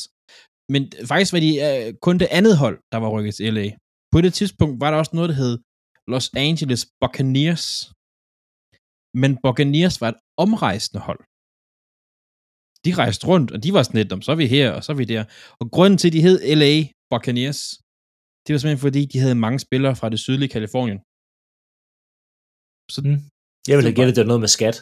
Men 0.72 0.82
faktisk 1.10 1.32
var 1.32 1.40
de 1.46 1.52
øh, 1.68 1.94
kun 2.06 2.18
det 2.18 2.28
andet 2.38 2.54
hold, 2.62 2.78
der 2.92 2.98
var 2.98 3.10
rykket 3.14 3.34
til 3.34 3.54
LA. 3.54 3.66
På 4.12 4.20
det 4.20 4.32
tidspunkt 4.34 4.80
var 4.80 4.90
der 4.90 4.98
også 4.98 5.14
noget, 5.14 5.30
der 5.30 5.34
hed 5.42 5.54
Los 6.12 6.30
Angeles 6.46 6.82
Buccaneers. 7.00 7.66
Men 9.22 9.30
Buccaneers 9.44 10.00
var 10.00 10.08
et 10.08 10.20
omrejsende 10.44 11.00
hold. 11.08 11.22
De 12.84 12.94
rejste 13.02 13.26
rundt, 13.26 13.48
og 13.54 13.58
de 13.64 13.72
var 13.76 13.82
sådan 13.82 14.00
lidt, 14.00 14.12
om 14.12 14.22
så 14.22 14.30
er 14.32 14.36
vi 14.42 14.46
her, 14.56 14.66
og 14.76 14.84
så 14.84 14.92
er 14.92 14.96
vi 14.96 15.04
der. 15.04 15.22
Og 15.60 15.66
grunden 15.76 15.98
til, 15.98 16.08
at 16.08 16.12
de 16.16 16.22
hed 16.26 16.38
LA 16.62 16.74
Buccaneers, 17.12 17.60
det 18.44 18.50
var 18.52 18.58
simpelthen 18.58 18.84
fordi, 18.88 19.02
de 19.12 19.18
havde 19.24 19.34
mange 19.46 19.58
spillere 19.66 19.94
fra 20.00 20.08
det 20.12 20.20
sydlige 20.26 20.48
Kalifornien. 20.56 20.98
Så 22.94 23.00
Jeg 23.68 23.74
ville 23.76 23.88
have 23.90 23.98
gættet, 24.00 24.16
det 24.16 24.22
var 24.24 24.30
noget 24.32 24.44
med 24.46 24.52
skat. 24.58 24.76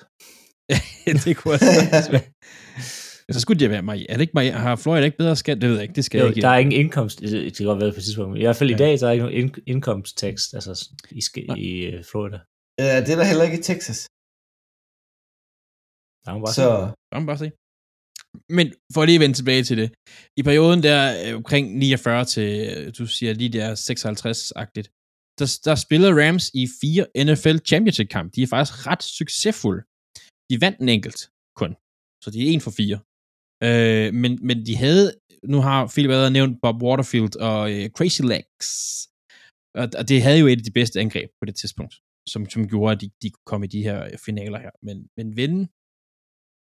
det 1.24 1.32
kunne 1.37 1.54
også 1.54 2.11
være. 2.14 2.26
Så 3.34 3.40
skulle 3.40 3.61
det 3.62 3.70
være 3.74 3.82
mig. 3.90 3.98
Er 4.08 4.14
det 4.16 4.20
ikke 4.26 4.37
mig? 4.40 4.46
Har 4.64 4.76
Florida 4.76 5.04
ikke 5.08 5.16
bedre 5.22 5.37
skat? 5.37 5.56
Det 5.61 5.68
ved 5.68 5.76
jeg 5.78 5.82
ikke. 5.87 5.94
Det 6.00 6.04
skal 6.04 6.18
Jo, 6.18 6.24
jeg 6.24 6.30
ikke. 6.37 6.44
der 6.46 6.52
er 6.54 6.58
ingen 6.64 6.80
indkomst, 6.82 7.16
det 7.20 7.56
kan 7.56 7.66
godt 7.66 7.80
være 7.82 7.92
på 7.96 8.00
et 8.02 8.04
tidspunkt, 8.08 8.38
i 8.38 8.44
hvert 8.46 8.56
fald 8.61 8.70
i 8.70 8.76
Ja. 8.78 8.78
dag, 8.84 8.92
der 9.00 9.06
er 9.08 9.12
ikke 9.16 9.24
nogen 9.26 9.38
ind- 9.42 9.62
indkomsttekst, 9.72 10.48
altså 10.56 10.72
i, 11.18 11.20
i 11.68 11.70
øh, 11.90 12.04
Florida. 12.11 12.38
Øh, 12.82 12.98
det 13.04 13.11
er 13.14 13.18
der 13.20 13.28
heller 13.30 13.44
ikke 13.48 13.58
i 13.61 13.62
Texas. 13.70 13.98
Der 16.24 16.28
må 16.34 16.38
bare 16.46 16.54
Så 16.61 16.66
Lad 17.12 17.20
mig 17.20 17.26
bare 17.32 17.40
se. 17.44 17.48
Men 18.48 18.66
for 18.94 19.05
lige 19.05 19.18
at 19.18 19.20
vende 19.20 19.37
tilbage 19.37 19.62
til 19.64 19.77
det. 19.79 19.88
I 20.37 20.42
perioden 20.42 20.83
der 20.83 21.01
øh, 21.24 21.37
omkring 21.37 21.79
49 21.79 22.24
til, 22.24 22.48
øh, 22.70 22.92
du 22.98 23.07
siger 23.07 23.33
lige 23.33 23.53
der 23.59 23.68
56-agtigt, 23.74 24.88
der, 25.38 25.48
der 25.64 25.74
spillede 25.74 26.12
Rams 26.20 26.51
i 26.55 26.62
fire 26.81 27.05
NFL 27.27 27.59
Championship 27.70 28.09
kamp. 28.09 28.35
De 28.35 28.42
er 28.42 28.46
faktisk 28.46 28.87
ret 28.87 29.03
succesfulde. 29.03 29.83
De 30.51 30.61
vandt 30.64 30.79
en 30.79 30.88
enkelt 30.88 31.20
kun, 31.61 31.72
så 32.24 32.29
de 32.31 32.38
er 32.42 32.51
en 32.53 32.61
for 32.61 32.70
fire. 32.81 32.98
Øh, 33.66 34.14
men, 34.22 34.38
men 34.48 34.66
de 34.66 34.77
havde, 34.77 35.07
nu 35.53 35.59
har 35.61 35.87
Philip 35.87 36.11
allerede 36.11 36.37
nævnt 36.38 36.61
Bob 36.62 36.83
Waterfield 36.83 37.37
og 37.37 37.62
øh, 37.72 37.90
Crazy 37.96 38.22
Legs, 38.33 38.68
og, 39.81 39.87
og 39.98 40.09
det 40.09 40.22
havde 40.22 40.38
jo 40.38 40.46
et 40.46 40.62
af 40.62 40.64
de 40.64 40.79
bedste 40.81 41.01
angreb 41.01 41.31
på 41.40 41.44
det 41.48 41.57
tidspunkt, 41.57 41.94
som, 42.29 42.51
som 42.51 42.68
gjorde, 42.68 42.92
at 42.94 43.01
de, 43.01 43.11
de 43.22 43.31
kunne 43.31 43.48
komme 43.51 43.66
i 43.66 43.68
de 43.77 43.83
her 43.83 44.05
øh, 44.05 44.18
finaler 44.27 44.59
her. 44.59 44.70
Men, 44.83 44.96
men 45.16 45.37
vinde, 45.37 45.68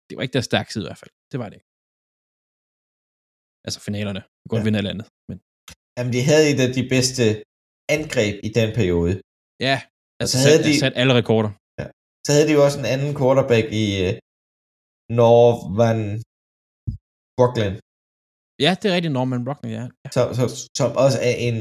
det 0.10 0.14
var 0.18 0.24
ikke 0.26 0.34
deres 0.38 0.46
stærke 0.52 0.70
side 0.74 0.84
i 0.86 0.90
hvert 0.90 1.02
fald. 1.04 1.12
Det 1.32 1.38
var 1.42 1.48
det 1.50 1.56
ikke. 1.60 1.70
Altså 3.68 3.80
finalerne. 3.88 4.20
De 4.20 4.44
kunne 4.44 4.54
godt 4.54 4.62
Ja. 4.64 4.68
vinde 4.68 4.80
alt 4.82 4.92
andet. 4.94 5.08
Men 5.30 5.38
Jamen, 5.98 6.12
de 6.16 6.22
havde 6.30 6.46
et 6.54 6.60
af 6.66 6.70
de 6.78 6.84
bedste 6.96 7.24
angreb 7.96 8.36
i 8.48 8.50
den 8.60 8.70
periode. 8.80 9.14
ja, 9.70 9.78
altså 10.22 10.34
så 10.42 10.44
havde 10.48 10.62
sat, 10.64 10.68
de- 10.70 10.80
sat 10.86 10.94
alle 11.02 11.14
rekorder. 11.22 11.52
Så 12.26 12.30
havde 12.34 12.48
de 12.50 12.54
jo 12.58 12.62
også 12.68 12.78
en 12.84 12.90
anden 12.96 13.12
quarterback 13.20 13.66
i 13.82 13.86
uh, 14.06 14.12
Norvan 15.20 16.00
Brooklyn, 17.38 17.74
Ja, 18.66 18.72
det 18.80 18.86
er 18.90 18.94
rigtigt, 18.98 19.14
Norman 19.18 19.46
Brockner, 19.48 19.70
ja. 19.80 19.86
ja. 20.04 20.10
som, 20.16 20.26
som, 20.40 20.48
som 20.80 20.90
også 21.06 21.18
er 21.30 21.36
en 21.48 21.56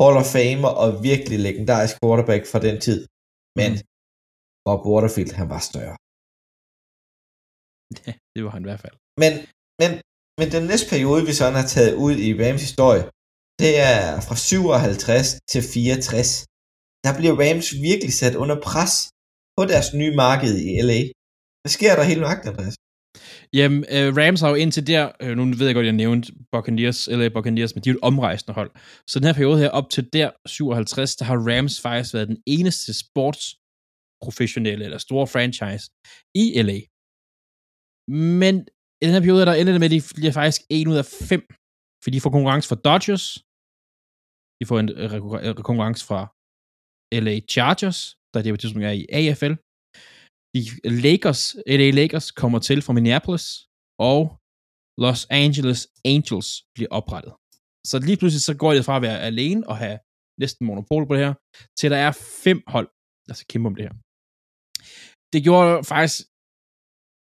Hall 0.00 0.14
of 0.22 0.28
Famer 0.36 0.72
og 0.82 0.88
virkelig 1.10 1.38
legendarisk 1.48 1.94
quarterback 2.02 2.42
fra 2.52 2.60
den 2.66 2.76
tid. 2.86 3.00
Men 3.60 3.70
Mhm. 3.72 3.82
Bob 4.66 4.80
Waterfield, 4.92 5.32
han 5.40 5.48
var 5.54 5.62
større. 5.70 5.96
ja. 8.06 8.12
Det 8.34 8.40
var 8.44 8.52
han 8.56 8.62
i 8.64 8.68
hvert 8.70 8.82
fald. 8.84 8.96
Men, 9.22 9.32
men, 9.80 9.90
men 10.38 10.46
den 10.56 10.64
næste 10.70 10.86
periode, 10.92 11.22
vi 11.28 11.32
sådan 11.40 11.58
har 11.60 11.68
taget 11.74 11.94
ud 12.04 12.14
i 12.26 12.28
Rams 12.42 12.62
historie, 12.68 13.04
det 13.62 13.72
er 13.90 14.20
fra 14.26 14.36
57 14.36 15.26
til 15.52 15.62
64. 15.74 16.46
Der 17.04 17.12
bliver 17.18 17.34
Rams 17.42 17.68
virkelig 17.88 18.12
sat 18.20 18.34
under 18.42 18.56
pres 18.68 18.94
på 19.56 19.62
deres 19.72 19.88
nye 20.00 20.14
marked 20.24 20.54
i 20.68 20.70
LA. 20.88 21.00
Hvad 21.62 21.72
sker 21.76 21.92
der 21.96 22.02
helt 22.10 22.20
nøjagtigt, 22.20 22.52
Andreas? 22.52 22.76
Jamen, 23.52 23.84
øh, 23.96 24.16
Rams 24.16 24.40
har 24.40 24.48
jo 24.48 24.54
indtil 24.54 24.86
der, 24.86 25.12
øh, 25.22 25.36
nu 25.36 25.44
ved 25.44 25.66
jeg 25.66 25.74
godt, 25.74 25.86
jeg 25.86 25.92
nævnte 25.92 26.32
Buccaneers, 26.52 27.08
eller 27.08 27.30
Buccaneers, 27.30 27.74
men 27.74 27.84
de 27.84 27.88
er 27.88 27.92
jo 27.92 27.98
et 27.98 28.02
omrejsende 28.02 28.54
hold. 28.54 28.70
Så 29.10 29.18
den 29.18 29.26
her 29.26 29.34
periode 29.34 29.58
her, 29.58 29.68
op 29.68 29.90
til 29.90 30.08
der, 30.12 30.30
57, 30.46 31.16
der 31.16 31.24
har 31.24 31.36
Rams 31.36 31.80
faktisk 31.80 32.14
været 32.14 32.28
den 32.28 32.38
eneste 32.46 32.98
sportsprofessionelle, 33.04 34.84
eller 34.84 34.98
store 34.98 35.26
franchise 35.26 35.84
i 36.34 36.62
LA. 36.62 36.78
Men 38.08 38.54
i 39.00 39.02
den 39.06 39.14
her 39.14 39.24
periode, 39.24 39.46
der 39.48 39.54
ender 39.54 39.72
det 39.72 39.80
med, 39.80 39.90
at 39.90 39.96
de 39.96 40.02
bliver 40.18 40.34
faktisk 40.40 40.60
en 40.76 40.88
ud 40.92 40.96
af 41.02 41.06
fem, 41.30 41.42
for 42.02 42.08
de 42.10 42.20
får 42.20 42.30
konkurrence 42.36 42.68
fra 42.70 42.82
Dodgers, 42.86 43.26
de 44.58 44.64
får 44.70 44.78
en 44.82 44.88
øh, 45.02 45.54
konkurrence 45.70 46.02
fra 46.10 46.20
LA 47.24 47.34
Chargers, 47.52 48.00
der 48.32 48.42
det 48.42 48.52
på 48.52 48.60
tidspunkt 48.60 48.86
er 48.90 48.96
i 49.02 49.04
AFL, 49.18 49.54
de 50.54 50.60
Lakers, 51.04 51.42
LA 51.80 51.90
Lakers 51.98 52.28
kommer 52.42 52.58
til 52.68 52.78
fra 52.82 52.92
Minneapolis, 52.96 53.46
og 54.08 54.20
Los 55.04 55.22
Angeles 55.42 55.80
Angels 56.12 56.48
bliver 56.74 56.90
oprettet. 56.98 57.32
Så 57.90 57.94
lige 58.08 58.18
pludselig 58.20 58.42
så 58.48 58.54
går 58.62 58.72
det 58.74 58.84
fra 58.84 58.96
at 58.96 59.06
være 59.08 59.18
alene 59.30 59.62
og 59.70 59.76
have 59.82 59.98
næsten 60.42 60.66
monopol 60.66 61.04
på 61.06 61.14
det 61.14 61.22
her, 61.26 61.34
til 61.78 61.90
der 61.94 62.00
er 62.06 62.12
fem 62.44 62.58
hold, 62.74 62.88
der 63.28 63.34
skal 63.34 63.48
kæmpe 63.52 63.66
om 63.70 63.76
det 63.78 63.84
her. 63.86 63.94
Det 65.32 65.40
gjorde 65.46 65.84
faktisk 65.94 66.16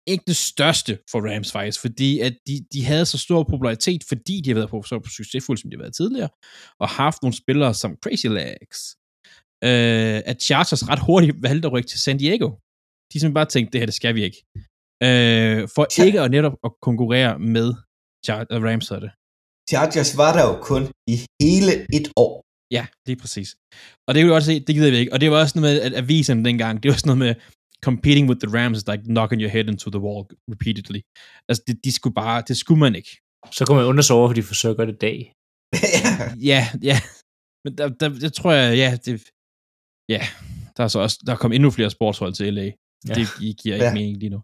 ikke 0.07 0.23
det 0.27 0.35
største 0.35 0.99
for 1.11 1.19
Rams 1.27 1.51
faktisk, 1.51 1.81
fordi 1.81 2.19
at 2.19 2.33
de, 2.47 2.65
de 2.73 2.85
havde 2.85 3.05
så 3.05 3.17
stor 3.17 3.43
popularitet, 3.43 4.01
fordi 4.07 4.41
de 4.41 4.49
har 4.49 4.55
været 4.55 4.69
på, 4.69 4.81
så 4.83 4.95
succesfulde, 5.17 5.61
som 5.61 5.69
de 5.69 5.77
har 5.77 5.83
været 5.83 5.95
tidligere, 5.95 6.29
og 6.79 6.87
haft 6.89 7.21
nogle 7.21 7.37
spillere 7.37 7.73
som 7.73 7.91
Crazy 8.03 8.27
Legs, 8.37 8.79
øh, 9.67 10.19
at 10.31 10.37
Chargers 10.47 10.89
ret 10.89 11.01
hurtigt 11.07 11.35
valgte 11.47 11.65
at 11.67 11.73
rykke 11.73 11.89
til 11.89 11.99
San 12.05 12.17
Diego. 12.17 12.49
De 13.09 13.19
simpelthen 13.19 13.33
bare 13.33 13.45
tænkte, 13.45 13.71
det 13.71 13.81
her, 13.81 13.85
det 13.85 13.99
skal 14.01 14.15
vi 14.15 14.23
ikke. 14.23 14.39
Øh, 15.07 15.59
for 15.75 15.83
Char- 15.93 16.05
ikke 16.05 16.21
at 16.21 16.31
netop 16.31 16.55
at 16.67 16.71
konkurrere 16.81 17.39
med 17.39 17.67
Char- 18.25 18.47
uh, 18.55 18.63
Rams, 18.67 18.87
det. 18.87 19.11
Chargers 19.69 20.17
var 20.17 20.31
der 20.37 20.43
jo 20.49 20.55
kun 20.71 20.83
i 21.13 21.15
hele 21.41 21.73
et 21.97 22.07
år. 22.15 22.33
Ja, 22.71 22.85
lige 23.07 23.19
præcis. 23.21 23.49
Og 24.07 24.09
det 24.13 24.19
kan 24.19 24.27
vi 24.27 24.31
godt 24.31 24.43
se, 24.43 24.59
det 24.59 24.75
gider 24.75 24.91
vi 24.91 24.97
ikke. 24.97 25.13
Og 25.13 25.21
det 25.21 25.31
var 25.31 25.39
også 25.43 25.59
noget 25.59 25.75
med, 25.75 25.81
at 25.81 25.93
avisen 26.03 26.45
dengang, 26.45 26.83
det 26.83 26.91
var 26.91 26.97
sådan 26.97 27.17
noget 27.17 27.23
med, 27.25 27.33
competing 27.85 28.29
with 28.29 28.39
the 28.39 28.49
Rams 28.57 28.77
is 28.77 28.87
like 28.87 29.03
knocking 29.05 29.41
your 29.41 29.49
head 29.51 29.67
into 29.69 29.89
the 29.89 29.99
wall 29.99 30.25
repeatedly. 30.53 31.01
Altså, 31.49 31.63
det, 31.67 31.83
de 31.85 31.91
skulle 31.91 32.13
bare, 32.13 32.43
det 32.47 32.57
skulle 32.57 32.79
man 32.79 32.95
ikke. 32.95 33.21
Så 33.51 33.65
kan 33.65 33.75
man 33.75 33.85
undre 33.85 34.03
sig 34.03 34.15
over, 34.15 34.27
for 34.29 34.33
de 34.33 34.43
forsøger 34.43 34.73
at 34.73 34.77
gøre 34.77 34.87
det 34.87 34.93
i 34.93 34.97
dag. 35.07 35.33
Ja, 36.51 36.67
ja. 36.83 36.97
Men 37.65 37.77
der, 37.77 37.87
der, 37.89 38.09
det 38.09 38.33
tror 38.33 38.51
jeg, 38.51 38.77
ja, 38.77 38.97
det, 39.05 39.23
ja, 40.09 40.21
der 40.77 40.83
er 40.83 40.87
så 40.87 40.99
også, 40.99 41.19
der 41.25 41.31
er 41.33 41.37
kommet 41.37 41.55
endnu 41.55 41.71
flere 41.71 41.89
sportshold 41.89 42.33
til 42.33 42.53
LA. 42.53 42.63
Ja. 43.07 43.13
Det 43.13 43.27
gi- 43.39 43.55
giver 43.61 43.75
ikke 43.75 43.85
ja. 43.85 43.93
mening 43.93 44.17
lige 44.17 44.29
nu. 44.29 44.41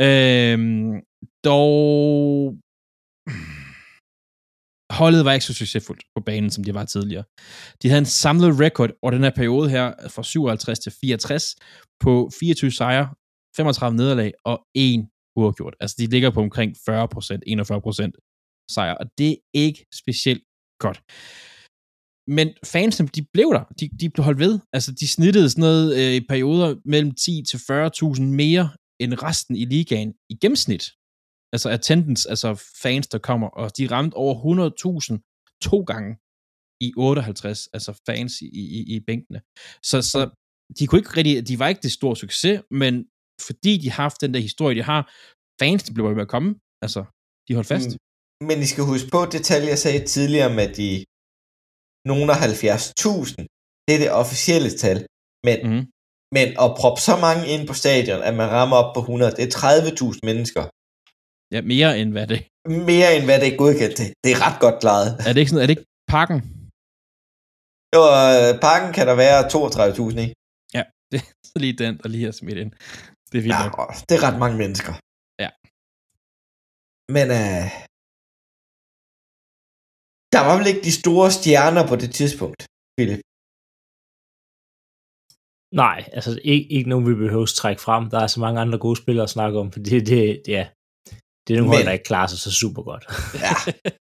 Øhm, 0.00 1.00
dog, 1.44 2.56
holdet 5.00 5.24
var 5.24 5.32
ikke 5.32 5.46
så 5.46 5.54
succesfuldt 5.54 6.02
på 6.16 6.20
banen, 6.26 6.50
som 6.50 6.64
de 6.64 6.74
var 6.74 6.84
tidligere. 6.84 7.24
De 7.82 7.88
havde 7.88 7.98
en 7.98 8.14
samlet 8.22 8.60
record 8.60 8.90
over 9.02 9.10
den 9.10 9.22
her 9.22 9.34
periode 9.40 9.70
her, 9.70 10.08
fra 10.08 10.22
57 10.22 10.78
til 10.78 10.92
64, 11.00 11.56
på 12.00 12.30
24 12.40 12.70
sejre, 12.70 13.08
35 13.56 13.96
nederlag 13.96 14.32
og 14.44 14.66
1 14.74 15.08
uafgjort. 15.36 15.74
Altså, 15.80 15.96
de 15.98 16.06
ligger 16.06 16.30
på 16.30 16.40
omkring 16.40 16.70
40% 16.76 16.76
41% 16.76 18.66
sejre, 18.70 18.98
og 18.98 19.06
det 19.18 19.30
er 19.30 19.36
ikke 19.54 19.86
specielt 19.94 20.42
godt. 20.78 20.98
Men 22.26 22.48
fansene, 22.64 23.08
de 23.08 23.26
blev 23.32 23.50
der. 23.52 23.64
De, 23.80 23.88
de 24.00 24.10
blev 24.10 24.24
holdt 24.24 24.38
ved. 24.38 24.58
Altså, 24.72 24.92
de 25.00 25.08
snittede 25.08 25.50
sådan 25.50 25.62
noget 25.62 25.86
øh, 25.98 26.14
i 26.14 26.26
perioder 26.28 26.74
mellem 26.84 27.12
10 27.14 27.42
til 27.50 27.56
40.000 27.56 28.22
mere 28.22 28.70
end 29.00 29.22
resten 29.22 29.56
i 29.56 29.64
ligaen 29.64 30.14
i 30.30 30.34
gennemsnit. 30.42 30.84
Altså 31.54 31.68
attendance, 31.76 32.30
altså 32.32 32.50
fans, 32.82 33.06
der 33.06 33.18
kommer, 33.28 33.48
og 33.48 33.76
de 33.78 33.84
ramte 33.94 34.14
over 34.14 34.34
100.000 34.34 35.58
to 35.68 35.78
gange 35.90 36.10
i 36.86 36.88
58, 36.96 37.68
altså 37.72 37.92
fans 38.08 38.32
i, 38.40 38.48
i, 38.78 38.94
i 38.94 39.00
bænkene. 39.08 39.40
Så, 39.90 39.96
så 40.12 40.20
de 40.78 40.86
kunne 40.86 41.00
ikke 41.02 41.16
rigtig, 41.16 41.48
de 41.48 41.58
var 41.58 41.68
ikke 41.68 41.84
det 41.86 41.92
store 41.92 42.16
succes, 42.16 42.62
men 42.70 42.94
fordi 43.46 43.72
de 43.82 43.90
har 43.90 44.02
haft 44.02 44.20
den 44.20 44.34
der 44.34 44.40
historie, 44.40 44.74
de 44.76 44.82
har, 44.92 45.02
fans, 45.62 45.82
de 45.82 45.94
blev 45.94 46.06
ved 46.06 46.14
med 46.14 46.28
at 46.28 46.34
komme, 46.36 46.50
altså, 46.84 47.00
de 47.46 47.54
holdt 47.54 47.68
fast. 47.74 47.90
Mm. 47.90 47.98
Men 48.48 48.58
I 48.64 48.66
skal 48.72 48.84
huske 48.92 49.08
på 49.16 49.20
det 49.32 49.42
tal, 49.50 49.62
jeg 49.72 49.78
sagde 49.78 50.06
tidligere 50.14 50.52
med 50.58 50.68
de 50.80 50.88
nogle 52.10 52.26
af 52.34 52.38
70.000. 52.38 53.36
Det 53.84 53.92
er 53.96 54.00
det 54.04 54.10
officielle 54.22 54.70
tal. 54.84 54.98
Men. 55.46 55.58
Mm. 55.70 55.84
men 56.36 56.48
at 56.64 56.70
proppe 56.80 57.00
så 57.08 57.14
mange 57.26 57.42
ind 57.54 57.62
på 57.70 57.74
stadion, 57.82 58.20
at 58.28 58.34
man 58.40 58.48
rammer 58.56 58.76
op 58.82 58.90
på 58.94 59.00
100, 59.00 59.30
det 59.36 59.42
er 59.44 59.52
30.000 60.12 60.18
mennesker. 60.30 60.64
Ja, 61.52 61.60
mere 61.72 61.90
end 62.00 62.10
hvad 62.16 62.26
det 62.32 62.38
Mere 62.92 63.08
end 63.16 63.24
hvad 63.28 63.38
det 63.42 63.48
er 63.52 63.56
godkendt 63.62 63.94
til. 64.00 64.08
Det 64.24 64.30
er 64.34 64.40
ret 64.46 64.58
godt 64.64 64.76
klaret. 64.82 65.08
er. 65.26 65.32
det 65.32 65.40
ikke 65.42 65.50
sådan, 65.52 65.62
er 65.64 65.68
det 65.68 65.76
ikke 65.78 65.88
parken? 66.14 66.38
Jo, 67.96 68.02
øh, 68.22 68.50
parken 68.66 68.90
kan 68.96 69.04
der 69.10 69.16
være 69.24 69.38
32.000 69.54 70.18
i. 70.26 70.28
Ja, 70.76 70.82
det 71.12 71.18
er 71.56 71.60
lige 71.64 71.76
den, 71.84 71.92
der 72.02 72.08
lige 72.14 72.26
er 72.30 72.36
smidt 72.40 72.58
ind. 72.62 72.70
Det 73.30 73.36
er 73.38 73.44
vildt 73.46 73.58
Ja, 73.60 73.66
nok. 73.66 73.76
det 74.08 74.14
er 74.18 74.22
ret 74.28 74.38
mange 74.44 74.56
mennesker. 74.62 74.92
Ja. 75.44 75.50
Men 77.16 77.26
øh, 77.40 77.64
der 80.34 80.42
var 80.48 80.54
vel 80.58 80.66
ikke 80.70 80.84
de 80.88 80.94
store 81.02 81.28
stjerner 81.38 81.84
på 81.90 81.96
det 82.02 82.10
tidspunkt, 82.20 82.60
Philip. 82.96 83.20
Nej, 85.84 85.98
altså 86.16 86.30
ikke, 86.52 86.66
ikke 86.76 86.88
nogen, 86.90 87.06
vi 87.10 87.14
behøver 87.24 87.42
at 87.50 87.58
trække 87.62 87.82
frem. 87.86 88.02
Der 88.12 88.20
er 88.24 88.26
så 88.34 88.40
mange 88.44 88.60
andre 88.60 88.78
gode 88.78 88.96
spillere 89.02 89.26
at 89.28 89.34
snakke 89.36 89.58
om, 89.62 89.72
for 89.72 89.80
det, 89.80 90.06
det, 90.12 90.42
ja, 90.56 90.64
det 91.44 91.50
er 91.52 91.58
nogle 91.58 91.70
Men- 91.70 91.76
hold, 91.76 91.86
der 91.88 91.92
ikke 91.98 92.10
klarer 92.12 92.26
sig 92.32 92.38
så 92.46 92.50
super 92.62 92.82
godt. 92.90 93.04
Ja. 93.44 93.52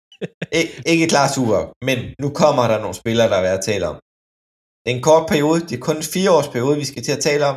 Ik- 0.61 0.75
ikke 0.93 1.07
klar 1.15 1.27
super, 1.39 1.61
men 1.89 1.99
nu 2.23 2.29
kommer 2.43 2.65
der 2.73 2.79
nogle 2.85 2.97
spillere, 3.03 3.29
der 3.31 3.37
er 3.41 3.45
værd 3.49 3.59
at 3.59 3.65
tale 3.71 3.85
om. 3.93 3.97
Det 4.83 4.89
er 4.91 4.97
en 4.99 5.07
kort 5.11 5.25
periode, 5.33 5.61
det 5.69 5.75
er 5.77 5.85
kun 5.89 5.97
en 6.03 6.11
fire 6.17 6.31
års 6.37 6.51
periode, 6.55 6.77
vi 6.83 6.87
skal 6.91 7.03
til 7.07 7.17
at 7.17 7.23
tale 7.29 7.45
om. 7.53 7.57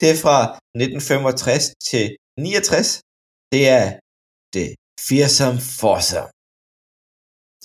Det 0.00 0.08
er 0.14 0.18
fra 0.24 0.36
1965 0.84 1.62
til 1.90 2.04
69. 2.38 2.88
Det 3.54 3.62
er 3.78 3.86
det 4.56 4.68
fearsome 5.08 5.60
foursome. 5.80 6.30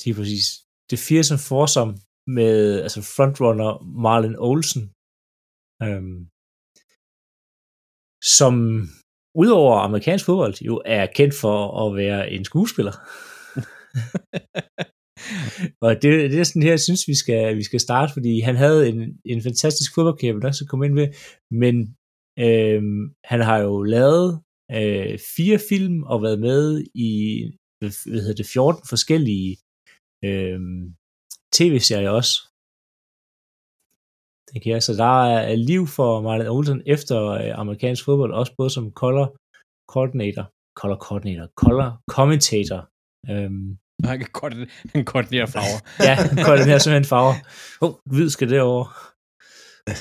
Lige 0.03 0.15
præcis. 0.19 0.45
Det 0.89 0.97
fearsome 1.07 1.41
foursome 1.49 1.93
med 2.37 2.55
altså 2.85 3.01
frontrunner 3.15 3.71
Marlon 4.05 4.37
Olsen, 4.49 4.83
øhm, 5.85 6.19
som 8.37 8.53
udover 9.35 9.75
amerikansk 9.75 10.25
fodbold 10.25 10.61
jo 10.61 10.81
er 10.85 11.05
kendt 11.05 11.35
for 11.41 11.85
at 11.85 11.95
være 11.95 12.31
en 12.31 12.45
skuespiller. 12.45 12.91
og 15.85 16.01
det, 16.01 16.31
det 16.31 16.39
er 16.39 16.43
sådan 16.43 16.61
her, 16.61 16.69
jeg 16.69 16.79
synes, 16.79 17.07
vi 17.07 17.15
skal, 17.15 17.57
vi 17.57 17.63
skal 17.63 17.79
starte, 17.79 18.13
fordi 18.13 18.39
han 18.39 18.55
havde 18.55 18.89
en, 18.89 19.19
en 19.25 19.41
fantastisk 19.41 19.95
fodboldkarriere, 19.95 20.35
vi 20.35 20.39
nok 20.39 20.53
skal 20.53 20.67
komme 20.67 20.85
ind 20.85 20.95
ved, 20.95 21.07
men 21.51 21.95
øhm, 22.39 23.13
han 23.25 23.41
har 23.41 23.57
jo 23.57 23.83
lavet 23.83 24.41
øh, 24.71 25.19
fire 25.35 25.59
film 25.69 26.03
og 26.03 26.21
været 26.21 26.39
med 26.39 26.83
i 26.95 27.43
hvad 27.79 28.21
hedder 28.21 28.35
det, 28.35 28.45
14 28.45 28.81
forskellige 28.89 29.57
øhm, 30.25 30.95
tv-serier 31.53 32.09
også. 32.09 32.48
Den 34.53 34.61
kan. 34.61 34.81
Så 34.81 34.93
der 34.93 35.15
er 35.25 35.55
liv 35.55 35.87
for 35.87 36.21
Marlon 36.21 36.47
Olsen 36.47 36.81
efter 36.85 37.17
øh, 37.27 37.59
amerikansk 37.59 38.05
fodbold, 38.05 38.33
også 38.33 38.53
både 38.57 38.69
som 38.69 38.91
color 38.91 39.27
coordinator, 39.93 40.45
color 40.79 40.95
coordinator, 40.95 41.47
color 41.61 41.89
commentator. 42.15 42.79
Øhm, 43.31 43.77
Han 44.09 44.19
kan 44.19 44.29
godt, 44.33 44.53
han 44.53 44.97
kan 44.99 45.05
koordinere 45.05 45.47
farver. 45.47 45.79
ja, 46.07 46.15
koordinerer 46.45 46.77
simpelthen 46.77 47.09
farver. 47.13 47.35
Oh, 47.81 47.93
hvid 48.13 48.29
skal 48.29 48.49
derover. 48.49 48.85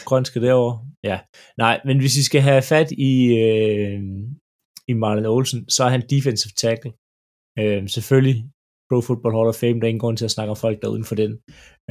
Grøn 0.09 0.25
skal 0.25 0.43
derover. 0.43 0.75
Ja, 1.05 1.19
nej, 1.59 1.81
men 1.85 1.99
hvis 1.99 2.17
I 2.17 2.23
skal 2.23 2.41
have 2.41 2.63
fat 2.63 2.91
i, 2.91 3.15
øh, 3.47 4.01
i 4.89 4.93
Marlon 4.93 5.27
Olsen, 5.27 5.71
så 5.71 5.85
er 5.85 5.89
han 5.89 6.03
defensive 6.11 6.53
tackle. 6.57 6.93
Øh, 7.59 7.89
selvfølgelig 7.89 8.51
Pro 8.89 9.01
Football 9.01 9.35
Hall 9.37 9.53
of 9.53 9.61
Fame, 9.63 9.79
der 9.79 9.87
er 9.87 9.95
ingen 9.95 10.05
grund 10.05 10.17
til 10.17 10.29
at 10.29 10.35
snakke 10.37 10.51
om 10.51 10.63
folk, 10.65 10.77
der 10.81 10.87
er 10.89 10.93
uden 10.93 11.09
for 11.11 11.19
den. 11.23 11.33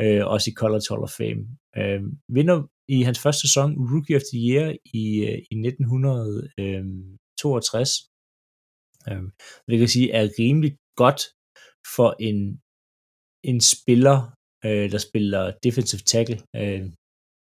Øh, 0.02 0.24
også 0.34 0.46
i 0.50 0.58
College 0.62 0.88
Hall 0.90 1.04
of 1.08 1.14
Fame. 1.20 1.42
Øh, 1.80 2.02
vinder 2.38 2.58
i 2.96 2.98
hans 3.08 3.20
første 3.24 3.42
sæson 3.48 3.70
Rookie 3.92 4.18
of 4.20 4.26
the 4.32 4.40
Year 4.48 4.68
i, 5.02 5.04
øh, 5.30 5.40
i 5.52 5.54
1962. 5.70 7.92
Øh, 9.10 9.12
øh, 9.12 9.24
det 9.70 9.76
kan 9.80 9.94
sige, 9.96 10.08
er 10.12 10.24
rimelig 10.40 10.72
godt 11.04 11.22
for 11.96 12.10
en, 12.28 12.38
en 13.52 13.60
spiller, 13.76 14.18
øh, 14.66 14.88
der 14.94 15.00
spiller 15.08 15.44
defensive 15.66 16.04
tackle. 16.14 16.40
Øh, 16.62 16.86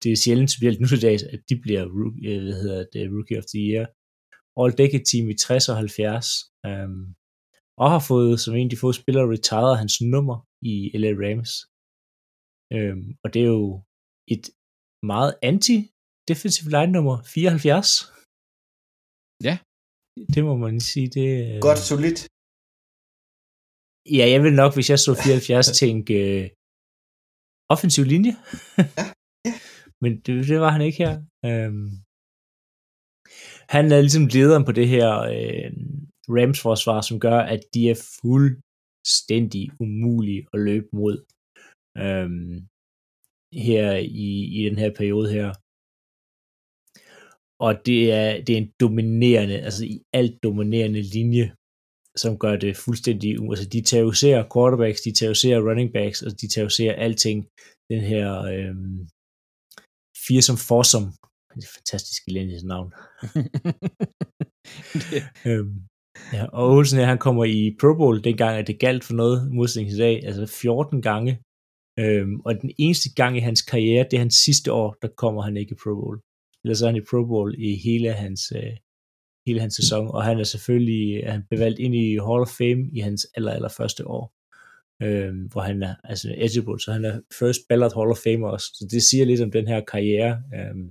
det 0.04 0.12
er 0.12 0.22
sjældent, 0.24 0.52
specielt 0.52 0.80
nu 0.80 0.88
til 0.88 1.02
dags, 1.02 1.24
at 1.24 1.42
de 1.50 1.56
bliver 1.64 1.84
rookie, 1.98 2.30
øh, 2.32 2.44
hvad 2.44 2.58
hedder 2.64 2.86
det, 2.94 3.12
Rookie 3.16 3.40
of 3.42 3.48
the 3.54 3.62
Year. 3.70 3.86
All 4.60 4.78
Decade 4.82 5.06
Team 5.10 5.26
i 5.30 5.34
60 5.34 5.70
og 5.70 5.78
70. 5.78 6.28
Øh, 6.66 6.90
og 7.82 7.88
har 7.94 8.04
fået, 8.12 8.34
som 8.44 8.56
en 8.56 8.68
af 8.68 8.72
de 8.74 8.82
få 8.84 8.90
spillere, 9.02 9.32
retired 9.34 9.76
hans 9.82 9.96
nummer 10.14 10.38
i 10.72 10.76
LA 11.02 11.12
Rams. 11.24 11.52
Øhm, 12.76 13.08
og 13.24 13.28
det 13.34 13.42
er 13.42 13.52
jo 13.60 13.68
et 14.34 14.46
meget 15.12 15.32
anti-defensive 15.50 16.70
line 16.76 16.92
nummer 16.98 17.16
74. 17.36 17.90
Ja. 19.48 19.56
Det 20.34 20.42
må 20.48 20.54
man 20.66 20.76
sige. 20.90 21.08
Det, 21.18 21.28
øh, 21.44 21.56
Godt 21.68 21.84
solidt. 21.92 22.20
Ja, 24.18 24.26
jeg 24.34 24.40
vil 24.44 24.54
nok, 24.62 24.72
hvis 24.76 24.90
jeg 24.94 25.00
så 25.00 25.12
74, 25.26 25.68
tænke 25.82 26.14
øh, 26.28 26.46
offensiv 27.74 28.04
linje. 28.14 28.34
Ja, 28.78 28.84
ja. 29.00 29.06
Men 30.04 30.12
det, 30.24 30.34
det 30.50 30.60
var 30.64 30.72
han 30.76 30.84
ikke 30.88 31.00
her. 31.04 31.14
Øhm, 31.48 31.90
han 33.74 33.86
er 33.96 34.02
ligesom 34.02 34.26
lederen 34.36 34.66
på 34.66 34.74
det 34.80 34.88
her 34.96 35.10
øh, 35.36 35.72
Rams-forsvar, 36.30 37.02
som 37.02 37.20
gør, 37.20 37.40
at 37.40 37.62
de 37.74 37.90
er 37.90 38.00
fuldstændig 38.22 39.64
umulige 39.80 40.48
at 40.54 40.60
løbe 40.60 40.90
mod 40.94 41.16
øhm, 41.98 42.56
her 43.68 43.90
i, 44.26 44.30
i 44.58 44.60
den 44.70 44.78
her 44.78 44.92
periode 45.00 45.30
her. 45.38 45.50
Og 47.66 47.86
det 47.86 48.02
er, 48.12 48.44
det 48.46 48.54
er 48.54 48.62
en 48.62 48.74
dominerende, 48.80 49.58
altså 49.68 49.86
i 49.86 50.02
alt 50.14 50.44
dominerende 50.44 51.02
linje, 51.02 51.56
som 52.16 52.40
gør 52.44 52.56
det 52.56 52.78
fuldstændig, 52.78 53.30
altså 53.52 53.66
de 53.74 53.82
terroriserer 53.82 54.50
quarterbacks, 54.54 55.02
de 55.02 55.14
terroriserer 55.14 55.66
running 55.68 55.94
backs, 55.94 56.22
og 56.22 56.32
de 56.42 56.48
terroriserer 56.48 56.96
alting. 57.06 57.40
Den 57.92 58.02
her 58.12 58.28
øhm, 58.54 59.00
fearsome 60.26 60.62
foursome, 60.68 61.10
det 61.56 61.64
er 61.68 61.74
fantastisk 61.78 62.22
elendigt 62.28 62.66
navn. 62.74 62.90
øhm, 65.50 65.76
ja, 66.34 66.46
og 66.46 66.70
Olsen 66.70 67.00
her, 67.00 67.06
han 67.06 67.18
kommer 67.18 67.46
i 67.46 67.76
Pro 67.80 67.94
Bowl, 67.94 68.24
dengang 68.24 68.58
at 68.58 68.68
det 68.68 68.80
galt 68.80 69.04
for 69.04 69.14
noget 69.14 69.52
modsætning 69.52 69.92
i 69.92 69.98
dag, 69.98 70.26
altså 70.26 70.46
14 70.46 71.02
gange. 71.02 71.42
Øhm, 72.00 72.40
og 72.40 72.62
den 72.62 72.72
eneste 72.78 73.10
gang 73.16 73.38
i 73.38 73.40
hans 73.40 73.62
karriere, 73.62 74.04
det 74.04 74.14
er 74.14 74.20
hans 74.20 74.36
sidste 74.36 74.72
år, 74.72 74.96
der 75.02 75.08
kommer 75.08 75.42
han 75.42 75.58
ikke 75.58 75.72
i 75.72 75.82
Pro 75.84 75.96
Bowl. 75.96 76.20
Ellers 76.64 76.82
er 76.82 76.88
han 76.88 76.96
i 76.96 77.08
Pro 77.10 77.26
Bowl 77.26 77.56
i 77.58 77.76
hele 77.76 78.14
hans, 78.14 78.42
øh, 78.56 78.74
hele 79.48 79.60
hans 79.60 79.76
sæson, 79.76 80.08
og 80.08 80.24
han 80.24 80.40
er 80.40 80.44
selvfølgelig 80.44 81.20
er 81.24 81.32
han 81.32 81.44
bevalgt 81.50 81.80
ind 81.80 81.96
i 81.96 82.18
Hall 82.28 82.42
of 82.46 82.56
Fame 82.58 82.84
i 82.98 83.00
hans 83.00 83.28
aller, 83.36 83.52
aller 83.52 83.70
første 83.70 84.08
år, 84.08 84.34
øhm, 85.06 85.42
hvor 85.52 85.62
han 85.62 85.84
er 85.84 85.96
altså 86.04 86.28
eligible, 86.38 86.80
så 86.80 86.92
han 86.92 87.06
er 87.06 87.22
first 87.40 87.62
ballot 87.70 87.94
Hall 87.98 88.12
of 88.12 88.18
Famer 88.24 88.48
også, 88.50 88.68
så 88.74 88.88
det 88.92 89.04
siger 89.04 89.26
lidt 89.26 89.42
om 89.42 89.52
den 89.52 89.68
her 89.68 89.82
karriere. 89.92 90.34
Øhm, 90.58 90.88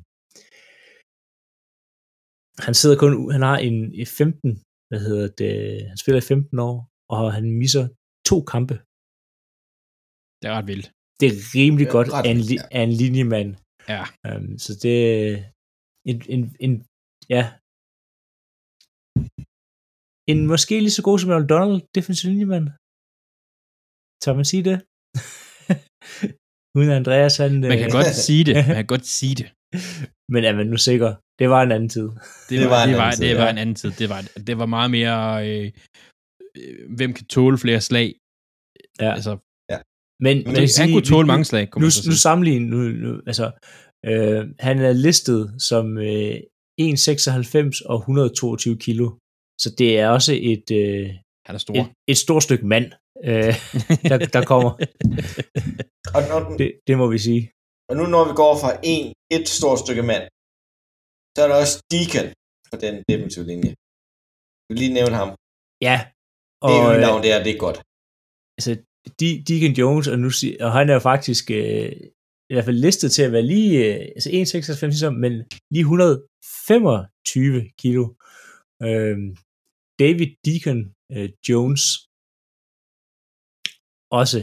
han 2.66 2.74
sidder 2.74 2.96
kun, 2.96 3.32
han 3.32 3.42
har 3.42 3.58
en, 3.58 3.94
en 3.94 4.06
15, 4.06 4.62
hvad 4.92 5.00
hedder 5.08 5.28
det, 5.40 5.52
han 5.90 5.96
spiller 6.02 6.20
i 6.20 6.28
15 6.32 6.58
år, 6.68 6.76
og 7.14 7.32
han 7.36 7.44
misser 7.62 7.84
to 8.30 8.36
kampe. 8.52 8.74
Det 10.40 10.46
er 10.50 10.54
ret 10.58 10.68
vildt. 10.72 10.88
Det 11.20 11.26
er 11.32 11.36
rimelig 11.56 11.86
Ja, 11.88 11.92
godt 11.96 12.08
ret 12.16 12.24
af 12.26 12.30
en, 12.34 12.36
vildt, 12.36 12.50
li- 12.52 12.68
ja. 12.76 12.82
en 12.86 12.92
linjemand. 13.02 13.50
Ja. 13.94 14.02
Um, 14.28 14.48
så 14.64 14.70
det 14.84 14.96
en, 16.10 16.16
en, 16.34 16.42
en, 16.66 16.72
ja, 17.34 17.44
en 20.30 20.38
måske 20.52 20.74
lige 20.84 20.96
så 20.98 21.02
god 21.08 21.18
som 21.18 21.30
Aaron 21.32 21.48
Donald, 21.54 21.78
defensive 21.96 22.28
linjemand. 22.32 22.66
Tør 24.22 24.34
man 24.40 24.46
sige 24.52 24.64
det? 24.70 24.76
Uden 26.78 26.90
Andreas, 27.00 27.34
han... 27.42 27.52
Man 27.72 27.78
kan 27.82 27.90
øh, 27.92 27.98
godt 27.98 28.12
sige 28.26 28.44
det. 28.48 28.54
Man 28.70 28.78
kan 28.80 28.90
godt 28.94 29.06
sige 29.18 29.34
det. 29.40 29.48
Men 30.32 30.40
er 30.48 30.54
man 30.60 30.66
nu 30.72 30.78
sikker? 30.88 31.10
Det 31.38 31.50
var 31.50 31.62
en 31.62 31.72
anden 31.72 31.88
tid. 31.88 32.02
Det, 32.02 32.14
Det 32.50 32.60
var, 32.60 32.68
var 32.68 32.82
en 32.82 32.88
det, 32.88 32.96
var, 32.98 33.02
anden 33.04 33.16
tid, 33.18 33.28
det 33.28 33.36
var 33.38 33.44
ja. 33.44 33.50
en 33.50 33.58
anden 33.58 33.74
tid. 33.74 33.90
Det 34.00 34.08
var, 34.08 34.20
det 34.46 34.58
var 34.58 34.66
meget 34.66 34.90
mere, 34.90 35.48
øh, 35.48 35.70
øh, 36.56 36.96
hvem 36.96 37.12
kan 37.14 37.26
tåle 37.26 37.58
flere 37.58 37.80
slag? 37.80 38.08
Ja. 39.00 39.12
Altså, 39.18 39.32
Men, 40.26 40.36
Men 40.36 40.44
man 40.44 40.54
kan 40.54 40.60
han 40.62 40.68
sige, 40.68 40.92
kunne 40.92 41.04
tåle 41.14 41.26
nu- 41.26 41.32
mange 41.32 41.44
slag, 41.44 41.68
nu, 41.76 41.80
nu 41.84 41.90
sige. 41.90 42.16
sammenlign, 42.26 42.62
nu, 42.62 42.76
nu, 43.04 43.10
altså, 43.26 43.46
øh, 44.06 44.40
han 44.66 44.78
er 44.78 44.92
listet 44.92 45.42
som 45.68 45.98
øh, 45.98 46.34
1,96 46.80 47.82
og 47.92 47.98
122 47.98 48.76
kilo. 48.78 49.06
Så 49.62 49.74
det 49.78 49.98
er 50.00 50.08
også 50.08 50.32
et, 50.52 50.66
øh, 50.80 51.06
Han 51.46 51.54
er 51.54 51.58
stor. 51.58 51.74
et, 51.74 51.86
et 52.08 52.16
stort 52.18 52.42
stykke 52.42 52.66
mand, 52.66 52.86
øh, 53.24 53.54
der, 54.10 54.18
der 54.36 54.44
kommer. 54.52 54.70
Og, 56.16 56.20
når, 56.30 56.56
Det, 56.60 56.68
det 56.86 56.98
må 56.98 57.06
vi 57.14 57.18
sige. 57.18 57.42
og 57.90 57.94
nu 57.98 58.04
når 58.14 58.24
vi 58.28 58.34
går 58.42 58.52
fra 58.62 58.70
en, 58.92 59.04
et 59.36 59.48
stort 59.58 59.78
stykke 59.84 60.02
mand, 60.10 60.22
så 61.34 61.38
er 61.44 61.48
der 61.50 61.56
også 61.62 61.76
Deacon 61.92 62.26
på 62.70 62.74
den 62.84 62.94
defensive 63.10 63.46
linje. 63.52 63.70
Jeg 64.62 64.68
vil 64.70 64.78
lige 64.82 64.94
nævne 65.00 65.16
ham. 65.22 65.30
Ja. 65.88 65.96
Det 66.66 66.72
er 66.76 66.82
Og, 66.84 66.88
jo 66.88 66.94
øh, 66.96 67.00
navn 67.06 67.20
der, 67.26 67.36
det 67.46 67.52
er 67.56 67.60
godt. 67.66 67.78
altså, 68.58 68.72
De- 69.20 69.42
Deacon 69.48 69.74
Jones, 69.80 70.06
og, 70.12 70.16
nu, 70.24 70.28
og 70.66 70.70
han 70.78 70.86
er 70.90 70.94
jo 70.98 71.02
faktisk 71.12 71.44
øh, 71.60 71.90
i 72.50 72.52
hvert 72.54 72.66
fald 72.68 72.84
listet 72.86 73.08
til 73.12 73.22
at 73.26 73.32
være 73.36 73.46
lige, 73.54 73.70
øh, 73.86 74.00
altså 74.16 74.28
1,96 74.30 74.86
ligesom, 74.94 75.14
men 75.24 75.32
lige 75.74 75.84
125 75.86 77.70
kilo. 77.82 78.04
Øh, 78.86 79.16
David 80.02 80.28
Deacon 80.46 80.80
øh, 81.14 81.28
Jones, 81.48 81.82
også 84.20 84.38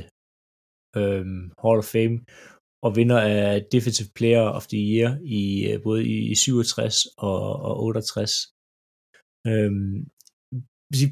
øh, 0.99 1.25
Hall 1.62 1.80
of 1.82 1.88
Fame, 1.95 2.15
og 2.86 2.96
vinder 2.96 3.20
af 3.22 3.65
Defensive 3.72 4.10
Player 4.15 4.46
of 4.58 4.68
the 4.68 4.82
Year 4.92 5.10
i 5.39 5.42
øh, 5.70 5.82
både 5.84 6.02
i, 6.08 6.36
67 6.36 7.06
og, 7.18 7.42
og 7.68 7.84
68. 7.84 8.32
Øhm, 9.48 9.96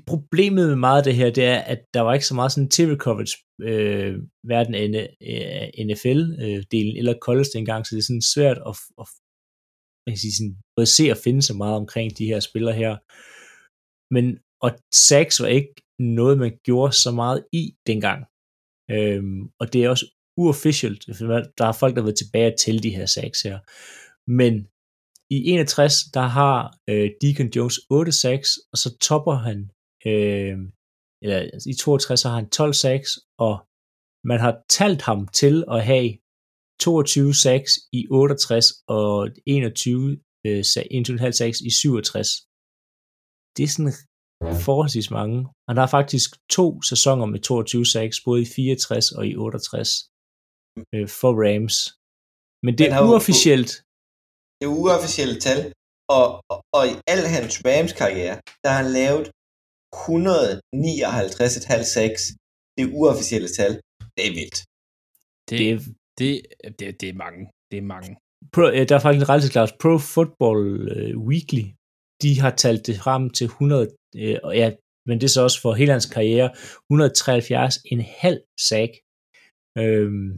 problemet 0.08 0.68
med 0.68 0.76
meget 0.76 0.98
af 1.02 1.04
det 1.04 1.16
her, 1.16 1.30
det 1.30 1.44
er, 1.44 1.60
at 1.74 1.82
der 1.94 2.02
var 2.02 2.14
ikke 2.14 2.26
så 2.26 2.36
meget 2.36 2.52
sådan 2.52 2.70
tv-coverage 2.70 3.36
øh, 3.70 4.14
hverken 4.50 4.76
af 4.76 4.82
NFL-delen 5.88 6.34
øh, 6.44 6.94
øh, 6.94 7.00
eller 7.00 7.24
college 7.28 7.50
dengang, 7.54 7.82
så 7.86 7.96
det 7.96 8.02
er 8.02 8.10
sådan 8.10 8.32
svært 8.36 8.60
at, 8.70 8.76
at 9.02 9.08
man 10.04 10.12
kan 10.14 10.24
sige, 10.26 10.38
sådan, 10.38 10.56
både 10.76 10.88
se 10.98 11.06
og 11.14 11.20
finde 11.26 11.42
så 11.42 11.54
meget 11.62 11.76
omkring 11.82 12.18
de 12.18 12.30
her 12.32 12.40
spillere 12.40 12.76
her. 12.82 12.94
Men, 14.16 14.26
og 14.66 14.70
Sachs 15.08 15.42
var 15.42 15.48
ikke 15.48 15.74
noget, 16.00 16.36
man 16.38 16.54
gjorde 16.68 16.94
så 17.06 17.12
meget 17.22 17.40
i 17.62 17.64
dengang. 17.90 18.20
Øhm, 18.96 19.42
og 19.62 19.66
det 19.74 19.80
er 19.84 19.90
også 19.90 20.06
uofficielt. 20.38 21.02
Der 21.58 21.66
er 21.68 21.78
folk, 21.82 21.94
der 21.96 22.02
har 22.02 22.08
været 22.10 22.18
tilbage 22.24 22.54
til 22.64 22.84
de 22.84 22.96
her 22.98 23.06
sacks 23.06 23.42
her. 23.42 23.58
Men 24.42 24.54
i 25.30 25.38
61, 25.52 26.04
der 26.14 26.28
har 26.40 26.58
øh, 26.90 27.10
Deacon 27.22 27.50
Jones 27.56 27.80
8 27.90 28.12
sacks, 28.12 28.50
og 28.72 28.78
så 28.78 28.98
topper 29.08 29.36
han, 29.48 29.60
øh, 30.10 30.58
eller 31.24 31.38
altså, 31.54 31.70
i 31.70 31.74
62 31.74 32.24
har 32.24 32.36
han 32.40 32.50
12 32.50 32.74
sacks, 32.74 33.10
og 33.40 33.56
man 34.32 34.40
har 34.40 34.54
talt 34.70 35.02
ham 35.02 35.28
til 35.28 35.56
at 35.76 35.86
have 35.92 36.10
22 36.80 37.34
sacks 37.34 37.72
i 37.94 38.08
68 38.10 38.66
og 38.88 39.30
21 39.46 40.20
øh, 40.48 40.60
sa- 40.72 40.90
21,5 40.92 41.32
sacks 41.32 41.60
i 41.70 41.70
67. 41.70 42.28
Det 43.56 43.64
er 43.64 43.72
sådan 43.76 43.94
forholdsvis 44.68 45.10
mange. 45.12 45.38
Han 45.70 45.78
har 45.78 45.88
faktisk 45.98 46.30
to 46.58 46.82
sæsoner 46.82 47.26
med 47.26 47.40
22 47.40 47.86
sacks, 47.86 48.18
både 48.26 48.42
i 48.42 48.46
64 48.56 49.12
og 49.12 49.28
i 49.28 49.36
68 49.36 49.90
øh, 50.96 51.08
for 51.20 51.32
Rams. 51.44 51.78
Men 52.66 52.74
det 52.78 52.86
er 52.96 53.02
uofficielt. 53.10 53.72
Det 54.58 54.64
er 54.70 54.74
uofficielle 54.82 55.38
tal, 55.48 55.62
og, 56.18 56.26
og, 56.52 56.58
og 56.78 56.84
i 56.92 56.94
al 57.14 57.22
hans 57.36 57.56
Rams 57.66 57.94
karriere, 58.02 58.36
der 58.64 58.70
har 58.74 58.80
han 58.84 58.92
lavet 59.00 59.26
159,5 59.96 61.84
sacks. 61.96 62.22
Det 62.76 62.82
er 62.86 62.92
uofficielle 63.00 63.50
tal. 63.60 63.74
Det 64.18 64.24
er 64.30 64.34
vildt. 64.40 64.58
Det, 65.50 65.58
Det 65.60 65.60
det, 65.60 65.70
er, 65.74 65.80
det, 66.18 66.80
det, 66.80 67.02
det 67.02 67.10
er 67.10 67.18
mange. 67.26 67.42
Det 67.72 67.78
er 67.78 67.88
mange. 67.96 68.12
Pro, 68.54 68.64
øh, 68.76 68.84
der 68.90 68.96
er 68.96 69.04
faktisk 69.04 69.24
en 69.24 69.30
rettelse 69.30 69.78
Pro 69.82 69.94
Football 70.14 70.62
øh, 70.94 71.14
Weekly, 71.30 71.66
de 72.24 72.40
har 72.44 72.54
talt 72.64 72.88
det 72.88 72.96
frem 73.04 73.30
til 73.30 73.46
100, 73.46 73.88
øh, 74.16 74.38
og 74.44 74.58
ja, 74.62 74.68
men 75.08 75.16
det 75.20 75.26
er 75.28 75.36
så 75.36 75.42
også 75.48 75.62
for 75.62 75.74
hele 75.74 75.92
hans 75.92 76.10
karriere, 76.16 76.50
173 76.92 77.78
en 77.86 78.02
halv 78.24 78.40
sack. 78.70 78.92
Øhm, 79.82 80.30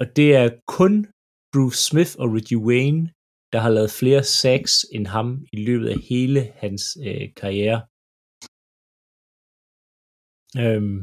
og 0.00 0.06
det 0.16 0.28
er 0.40 0.46
kun 0.76 0.94
Bruce 1.52 1.80
Smith 1.88 2.12
og 2.22 2.28
Reggie 2.36 2.62
Wayne, 2.68 3.04
der 3.52 3.60
har 3.64 3.72
lavet 3.76 3.96
flere 4.00 4.24
sacks 4.40 4.74
end 4.94 5.06
ham 5.16 5.28
i 5.52 5.56
løbet 5.68 5.88
af 5.94 5.98
hele 6.10 6.40
hans 6.62 6.82
øh, 7.06 7.26
karriere. 7.40 7.80
Øhm, 10.62 10.98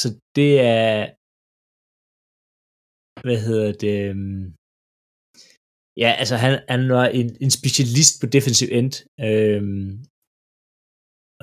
så 0.00 0.08
det 0.38 0.52
er, 0.78 0.94
hvad 3.24 3.38
hedder 3.46 3.70
det, 3.84 3.96
øhm, 4.08 4.44
ja, 6.02 6.10
altså 6.20 6.36
han, 6.44 6.52
han 6.74 6.82
var 6.96 7.06
en, 7.20 7.28
en 7.44 7.52
specialist 7.58 8.14
på 8.20 8.26
defensive 8.36 8.72
end, 8.78 8.92
øhm, 9.28 9.90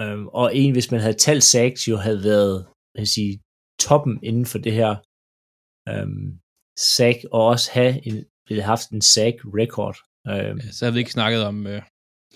øhm, 0.02 0.26
og 0.42 0.48
en, 0.62 0.72
hvis 0.76 0.92
man 0.92 1.02
havde 1.06 1.24
talt 1.28 1.46
sacks, 1.54 1.82
jo 1.92 1.96
havde 2.06 2.22
været, 2.32 2.56
hvad 2.94 3.06
sige, 3.16 3.34
toppen 3.86 4.16
inden 4.30 4.46
for 4.52 4.60
det 4.66 4.74
her 4.80 4.92
øhm, 5.92 6.28
sack, 6.80 7.18
og 7.32 7.46
også 7.46 7.72
have 7.72 8.08
en, 8.08 8.26
ville 8.50 8.64
haft 8.64 8.90
en 8.90 9.02
sack 9.02 9.36
record. 9.46 9.98
Øhm, 10.28 10.60
Så 10.72 10.86
har 10.86 10.92
vi 10.92 11.00
ikke 11.00 11.12
snakket 11.12 11.44
om... 11.44 11.68
Øh, 11.68 11.82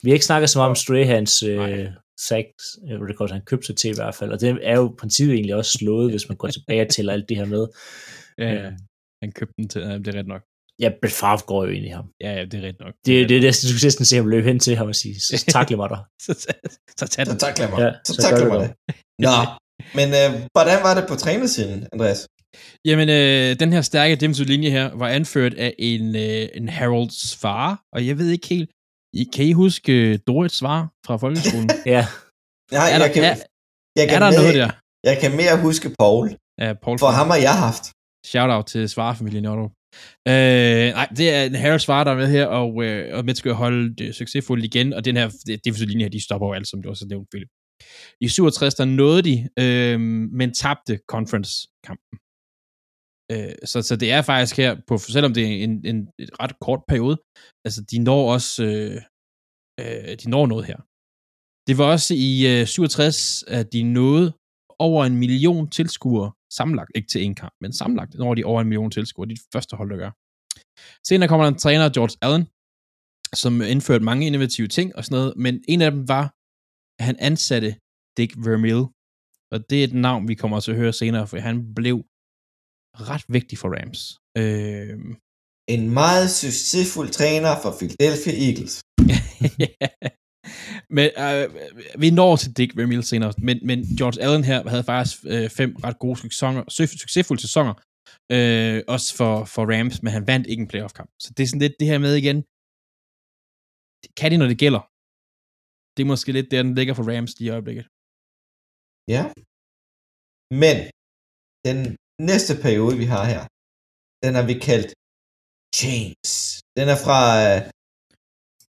vi 0.04 0.10
har 0.10 0.14
ikke 0.14 0.26
snakket 0.26 0.50
så 0.50 0.60
meget 0.60 0.70
om 0.70 0.76
Strahans 0.76 1.44
øh, 1.44 1.88
sacks 2.20 2.64
øh, 2.92 3.00
record, 3.10 3.32
han 3.32 3.42
købte 3.46 3.66
sig 3.68 3.78
til 3.78 3.92
i 3.92 3.96
hvert 3.96 4.16
fald, 4.16 4.32
og 4.32 4.42
det 4.42 4.58
er 4.64 4.76
jo 4.76 4.90
i 4.92 4.96
princippet 5.00 5.34
egentlig 5.36 5.56
også 5.56 5.72
slået, 5.78 6.12
hvis 6.12 6.30
man 6.30 6.38
går 6.38 6.48
tilbage 6.48 6.82
og 6.82 6.90
tæller 6.90 7.14
alt 7.14 7.30
det 7.30 7.38
her 7.38 7.46
med. 7.46 7.68
ja, 8.38 8.54
Øh. 8.54 8.64
ja. 8.64 8.72
Han 9.24 9.32
købte 9.32 9.54
den 9.58 9.70
til... 9.70 9.82
Ja, 9.82 9.98
det 9.98 10.08
er 10.16 10.20
ret 10.20 10.28
nok. 10.28 10.42
Ja, 10.80 10.90
Brett 11.02 11.16
Favre 11.16 11.42
går 11.48 11.66
jo 11.66 11.72
ind 11.72 11.86
i 11.86 11.90
ham. 11.90 12.06
Ja, 12.22 12.32
ja, 12.34 12.46
det 12.46 12.54
er 12.64 12.68
ret 12.68 12.80
nok. 12.80 12.94
Det, 13.06 13.30
det 13.30 13.38
er 13.38 13.42
det, 13.42 13.60
du 13.70 13.74
kan 13.80 13.86
næsten 13.88 14.06
se 14.06 14.16
ham 14.16 14.28
løbe 14.28 14.48
hen 14.48 14.60
til 14.60 14.76
ham 14.76 14.88
og 14.88 14.96
sige, 14.96 15.20
så 15.20 15.46
takle 15.58 15.76
mig 15.78 15.90
der. 15.90 16.02
så, 16.22 16.34
så, 16.34 16.48
så 17.00 17.08
tag 17.08 17.26
Så 17.26 17.32
den. 17.32 17.40
takler 17.40 17.70
mig. 17.70 17.80
Ja, 17.80 17.92
så 18.08 18.14
så 18.14 18.22
takler 18.22 18.40
gør 18.46 18.54
mig 18.54 18.60
det 18.70 18.76
det. 18.88 18.96
Nå, 19.26 19.36
men 19.98 20.08
øh, 20.20 20.30
hvordan 20.56 20.78
var 20.84 20.94
det 21.00 21.06
på 21.10 21.16
trænersiden, 21.16 21.88
Andreas? 21.94 22.28
Jamen, 22.86 23.10
øh, 23.10 23.60
den 23.60 23.74
her 23.74 23.82
stærke 23.82 24.16
defensive 24.16 24.48
linje 24.48 24.70
her 24.70 24.96
var 24.96 25.08
anført 25.08 25.54
af 25.54 25.76
en, 25.80 26.16
øh, 26.16 26.48
en 26.54 26.70
Harolds 26.70 27.36
far, 27.36 27.82
og 27.94 28.08
jeg 28.08 28.18
ved 28.18 28.30
ikke 28.30 28.48
helt, 28.48 28.70
I, 29.14 29.24
kan 29.34 29.46
I 29.46 29.52
huske 29.52 29.94
øh, 29.94 30.20
Dorits 30.28 30.58
svar 30.58 30.90
fra 31.06 31.18
folkeskolen? 31.18 31.70
Ja, 31.96 32.06
Nej, 32.72 32.90
er 32.94 32.98
der, 32.98 33.06
jeg 33.06 33.14
kan, 33.14 33.24
er, 33.24 33.36
jeg 33.96 34.08
kan 34.10 34.16
er 34.16 34.20
der 34.20 34.32
mere, 34.32 34.42
noget 34.42 34.56
der? 34.56 34.72
Jeg 35.04 35.18
kan 35.22 35.32
mere 35.32 35.62
huske 35.62 35.90
Paul, 36.00 36.36
Ja, 36.62 36.74
Paul 36.84 37.00
for 37.00 37.08
ham 37.08 37.28
har 37.28 37.36
jeg 37.38 37.58
haft. 37.66 37.84
Shout-out 38.26 38.66
til 38.66 38.90
svarfamilien 38.90 39.46
Otto. 39.46 39.66
Øh, 40.28 40.88
nej, 40.98 41.08
det 41.18 41.34
er 41.36 41.44
en 41.44 41.56
Harald 41.56 41.80
Svar, 41.80 42.04
der 42.04 42.12
er 42.12 42.16
med 42.16 42.28
her, 42.28 42.46
og, 42.46 42.84
øh, 42.84 43.18
og 43.18 43.26
med 43.26 43.36
skal 43.36 43.54
holde 43.54 43.96
det 43.96 44.16
succesfuldt 44.16 44.66
igen, 44.66 44.94
og 44.94 45.06
den 45.06 45.18
her 45.18 45.28
defensive 45.66 45.90
linje 45.90 46.04
her, 46.04 46.10
de 46.10 46.24
stopper 46.24 46.48
jo 46.48 46.54
alt, 46.54 46.68
som 46.68 46.82
du 46.82 46.90
også 46.90 47.06
har 47.06 47.10
nævnt, 47.10 47.30
Philip. 47.32 47.50
I 48.22 48.28
67, 48.28 48.76
der 48.76 48.86
nåede 48.86 49.22
de, 49.22 49.50
øh, 49.60 50.00
men 50.40 50.54
tabte 50.54 51.00
conference-kampen. 51.14 52.18
Øh, 53.32 53.54
så, 53.66 53.82
så 53.82 53.96
det 53.96 54.12
er 54.12 54.22
faktisk 54.22 54.58
her, 54.58 54.82
på, 54.88 54.98
selvom 54.98 55.34
det 55.34 55.44
er 55.44 55.48
en, 55.48 55.86
en, 55.86 55.98
en 56.20 56.30
ret 56.42 56.60
kort 56.66 56.82
periode, 56.88 57.18
altså 57.66 57.82
de 57.92 58.00
når 58.00 58.34
også, 58.34 58.64
øh, 58.64 59.02
øh, 59.80 60.18
de 60.22 60.30
når 60.30 60.46
noget 60.48 60.66
her. 60.66 60.80
Det 61.68 61.78
var 61.78 61.86
også 61.96 62.14
i 62.30 62.32
øh, 62.52 62.68
67, 62.68 63.44
at 63.48 63.74
de 63.74 63.84
nåede 63.84 64.34
over 64.80 65.06
en 65.06 65.18
million 65.18 65.70
tilskuere 65.70 66.32
sammenlagt, 66.58 66.92
ikke 66.96 67.08
til 67.08 67.24
en 67.24 67.36
kamp, 67.36 67.54
men 67.62 67.74
sammenlagt 67.74 68.14
når 68.14 68.34
de 68.36 68.44
over 68.44 68.62
en 68.62 68.68
million 68.68 68.92
tilskuere. 68.92 69.30
De 69.30 69.38
første 69.54 69.76
hold, 69.76 69.90
der 69.90 69.98
gør. 69.98 70.12
Senere 71.08 71.30
kommer 71.30 71.46
der 71.46 71.52
en 71.52 71.60
træner, 71.60 71.90
George 71.90 72.18
Allen, 72.22 72.46
som 73.42 73.62
indførte 73.62 74.04
mange 74.04 74.28
innovative 74.28 74.68
ting 74.68 74.96
og 74.96 75.06
sådan 75.06 75.16
noget, 75.18 75.34
men 75.38 75.64
en 75.68 75.82
af 75.82 75.92
dem 75.92 76.08
var, 76.08 76.26
at 77.00 77.06
han 77.06 77.16
ansatte 77.20 77.70
Dick 78.18 78.32
Vermeil, 78.46 78.84
og 79.54 79.70
det 79.70 79.80
er 79.80 79.84
et 79.84 79.94
navn, 79.94 80.28
vi 80.28 80.36
kommer 80.36 80.60
til 80.60 80.72
at 80.72 80.78
høre 80.78 80.94
senere, 80.94 81.28
for 81.28 81.38
han 81.38 81.74
blev 81.76 82.06
ret 82.94 83.26
vigtig 83.36 83.58
for 83.62 83.70
Rams. 83.76 84.02
Øh, 84.42 84.96
En 85.76 85.84
meget 86.02 86.28
succesfuld 86.44 87.10
træner 87.20 87.54
for 87.64 87.72
Philadelphia 87.80 88.36
Eagles. 88.48 88.74
men 90.98 91.08
øh, 91.26 91.46
vi 92.02 92.08
når 92.20 92.36
til 92.42 92.52
Dick 92.58 92.72
Vermeil 92.78 93.04
senere, 93.12 93.34
men, 93.48 93.58
men 93.70 93.80
George 94.00 94.20
Allen 94.26 94.44
her 94.50 94.60
havde 94.74 94.86
faktisk 94.94 95.18
øh, 95.34 95.48
fem 95.60 95.72
ret 95.86 96.00
gode 96.04 96.18
sæsoner, 96.22 96.64
suc- 96.78 97.00
succesfulde 97.04 97.42
sæsoner, 97.48 97.74
øh, 98.36 98.78
også 98.96 99.10
for, 99.20 99.34
for 99.54 99.64
Rams, 99.72 99.98
men 100.04 100.12
han 100.18 100.28
vandt 100.32 100.46
ikke 100.48 100.62
en 100.66 100.72
playoff-kamp. 100.72 101.10
Så 101.24 101.28
det 101.36 101.42
er 101.44 101.48
sådan 101.48 101.66
lidt 101.66 101.80
det 101.80 101.88
her 101.92 102.00
med 102.06 102.14
igen, 102.22 102.40
kan 104.20 104.32
de, 104.32 104.38
når 104.42 104.50
det 104.54 104.60
gælder? 104.66 104.84
Det 105.96 106.02
er 106.04 106.12
måske 106.14 106.32
lidt 106.38 106.52
der, 106.52 106.64
den 106.64 106.76
ligger 106.80 106.94
for 106.98 107.06
Rams 107.10 107.34
lige 107.38 107.48
i 107.50 107.56
øjeblikket. 107.56 107.86
Ja. 109.16 109.24
Men 110.64 110.78
den 111.68 111.80
næste 112.32 112.54
periode, 112.66 112.96
vi 113.04 113.08
har 113.14 113.24
her, 113.34 113.44
den 114.24 114.32
har 114.38 114.46
vi 114.52 114.56
kaldt 114.70 114.92
Chains. 115.80 116.32
Den 116.78 116.88
er 116.94 117.00
fra 117.06 117.22
øh, 117.48 117.60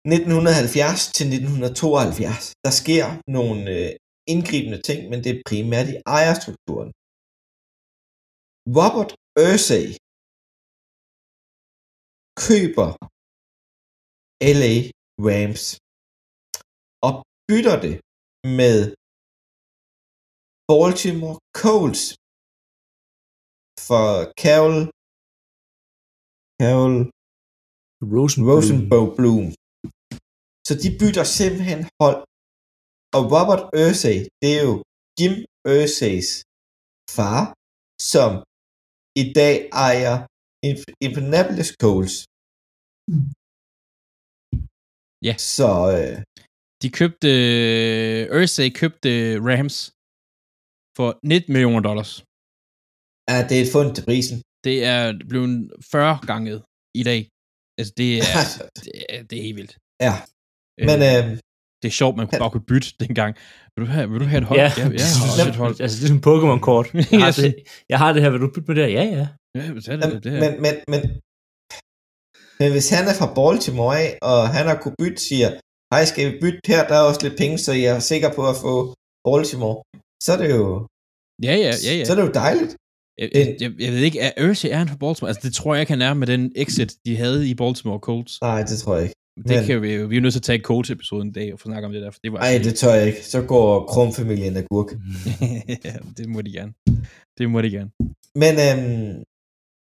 1970 0.04 1.00
til 1.16 1.26
1972. 1.26 2.44
Der 2.66 2.72
sker 2.82 3.06
nogle 3.36 3.60
øh, 3.76 3.90
indgribende 4.32 4.80
ting, 4.88 5.00
men 5.10 5.18
det 5.24 5.30
er 5.32 5.42
primært 5.50 5.88
i 5.94 5.96
ejerstrukturen. 6.18 6.90
Robert 8.78 9.10
Ursay 9.46 9.86
køber 12.46 12.88
LA 14.58 14.74
Rams 15.28 15.64
og 17.06 17.14
bytter 17.48 17.76
det 17.86 17.94
med 18.58 18.78
Baltimore 20.68 21.38
Colts 21.60 22.04
for 23.86 24.06
Carol 24.42 24.78
Carol 26.60 26.96
Rosenblum. 28.14 28.50
Rosenbow 28.56 29.04
Bloom. 29.18 29.46
Så 30.66 30.72
de 30.82 30.88
bytter 31.00 31.24
simpelthen 31.38 31.80
hold. 32.00 32.18
Og 33.16 33.22
Robert 33.34 33.64
Ursay, 33.82 34.18
det 34.40 34.50
er 34.58 34.62
jo 34.68 34.74
Jim 35.18 35.34
Ursays 35.74 36.30
far, 37.16 37.42
som 38.12 38.30
i 39.22 39.24
dag 39.38 39.56
ejer 39.86 40.16
Indianapolis 41.06 41.70
Colts. 41.82 42.16
Ja. 45.28 45.34
Så 45.56 45.70
øh, 45.96 46.16
De 46.82 46.88
købte, 46.98 47.28
øh, 47.28 48.22
Ursay 48.36 48.68
købte 48.80 49.10
Rams 49.48 49.76
for 50.96 51.08
19 51.22 51.52
millioner 51.54 51.82
dollars. 51.88 52.12
Er 53.34 53.40
det 53.50 53.56
et 53.60 53.70
fund 53.74 53.88
til 53.94 54.04
prisen. 54.10 54.36
Det 54.66 54.76
er 54.84 55.02
blevet 55.30 55.70
40 55.92 56.18
gange 56.30 56.50
i 57.00 57.02
dag. 57.10 57.20
Altså, 57.78 57.92
det 58.00 58.10
er, 58.18 58.42
det 58.84 58.92
er, 59.08 59.22
det 59.28 59.38
er 59.38 59.42
helt 59.48 59.58
vildt. 59.60 59.74
ja, 60.06 60.14
men 60.88 60.98
øh, 61.10 61.38
det 61.80 61.88
er 61.88 61.96
sjovt, 62.02 62.16
man 62.16 62.26
kunne 62.26 62.42
bare 62.44 62.54
kunne 62.54 62.70
bytte 62.72 62.88
dengang. 63.04 63.32
Vil 63.74 63.80
du 63.86 63.90
have, 63.96 64.06
vil 64.10 64.20
du 64.20 64.28
have 64.32 64.40
et 64.42 64.48
hold? 64.50 64.58
Ja, 64.60 64.68
ja 64.76 64.84
jeg 65.02 65.08
har 65.18 65.26
også 65.28 65.48
et 65.54 65.60
hold. 65.62 65.74
altså 65.84 65.96
det 65.96 66.04
er 66.04 66.08
sådan 66.12 66.20
en 66.22 66.26
Pokémon-kort. 66.30 66.86
Jeg, 66.94 67.24
har 67.26 67.32
det, 67.42 67.50
jeg 67.92 67.98
har 68.02 68.10
det 68.12 68.22
her, 68.22 68.30
vil 68.34 68.40
du 68.44 68.50
bytte 68.54 68.68
med 68.70 68.76
det 68.78 68.84
her? 68.86 68.92
Ja, 68.98 69.06
ja. 69.18 69.26
Ja, 69.56 69.62
men 69.74 69.82
tag 69.82 69.98
men, 69.98 70.10
det, 70.10 70.24
det 70.24 70.32
her. 70.32 70.40
men, 70.44 70.52
men, 70.64 70.74
men, 70.92 71.00
men 72.60 72.68
hvis 72.74 72.88
han 72.94 73.04
er 73.10 73.14
fra 73.20 73.28
Baltimore 73.38 73.94
af, 74.04 74.10
og 74.30 74.38
han 74.56 74.64
har 74.70 74.76
kunne 74.82 74.98
bytte, 75.02 75.20
siger, 75.28 75.50
hej, 75.92 76.02
skal 76.10 76.22
vi 76.26 76.32
bytte 76.42 76.60
her, 76.72 76.80
der 76.88 76.96
er 77.00 77.04
også 77.10 77.22
lidt 77.26 77.36
penge, 77.42 77.56
så 77.64 77.72
jeg 77.84 77.92
er 77.96 78.04
sikker 78.12 78.30
på 78.38 78.42
at 78.52 78.56
få 78.64 78.74
Baltimore, 79.26 79.78
så 80.24 80.28
er 80.34 80.38
det 80.42 80.50
jo, 80.56 80.64
ja, 81.46 81.54
ja, 81.64 81.72
ja, 81.86 81.92
ja. 81.98 82.04
så 82.04 82.10
er 82.12 82.18
det 82.18 82.26
jo 82.28 82.34
dejligt. 82.44 82.72
Jeg, 83.20 83.30
jeg, 83.34 83.56
jeg, 83.60 83.70
jeg 83.84 83.92
ved 83.92 83.98
ikke, 84.08 84.20
er 84.20 84.32
Ursay, 84.48 84.68
er 84.68 84.76
han 84.82 84.88
fra 84.88 84.96
Baltimore? 84.96 85.28
Altså, 85.30 85.42
det 85.48 85.54
tror 85.54 85.74
jeg 85.74 85.80
ikke, 85.82 85.92
han 85.92 86.02
er 86.02 86.14
med 86.14 86.26
den 86.26 86.52
exit, 86.56 86.92
de 87.06 87.16
havde 87.16 87.48
i 87.50 87.54
Baltimore 87.54 87.98
Colts. 87.98 88.40
Nej, 88.40 88.62
det 88.70 88.78
tror 88.78 88.94
jeg 88.96 89.02
ikke. 89.04 89.14
Det 89.36 89.56
Men- 89.56 89.66
kan 89.66 89.82
vi 89.82 89.94
jo, 89.94 90.06
vi 90.06 90.16
er 90.16 90.20
nødt 90.20 90.34
til 90.34 90.38
at 90.44 90.48
tage 90.50 90.62
Colts-episoden 90.68 91.26
en 91.28 91.32
dag 91.32 91.52
og 91.52 91.58
få 91.60 91.64
snakket 91.70 91.84
om 91.86 91.92
det 91.92 92.02
der, 92.02 92.10
for 92.10 92.20
det 92.24 92.32
var... 92.32 92.38
Nej, 92.38 92.58
det 92.66 92.74
tør 92.80 92.94
jeg 92.94 93.06
ikke. 93.06 93.24
Så 93.26 93.42
går 93.52 93.86
Krum-familien 93.92 94.56
af 94.56 94.64
gurk. 94.70 94.90
ja, 95.86 95.94
det 96.18 96.28
må 96.28 96.40
de 96.46 96.52
gerne. 96.52 96.72
Det 97.38 97.50
må 97.50 97.58
de 97.62 97.70
gerne. 97.70 97.90
Men 98.42 98.52
øhm, 98.66 99.24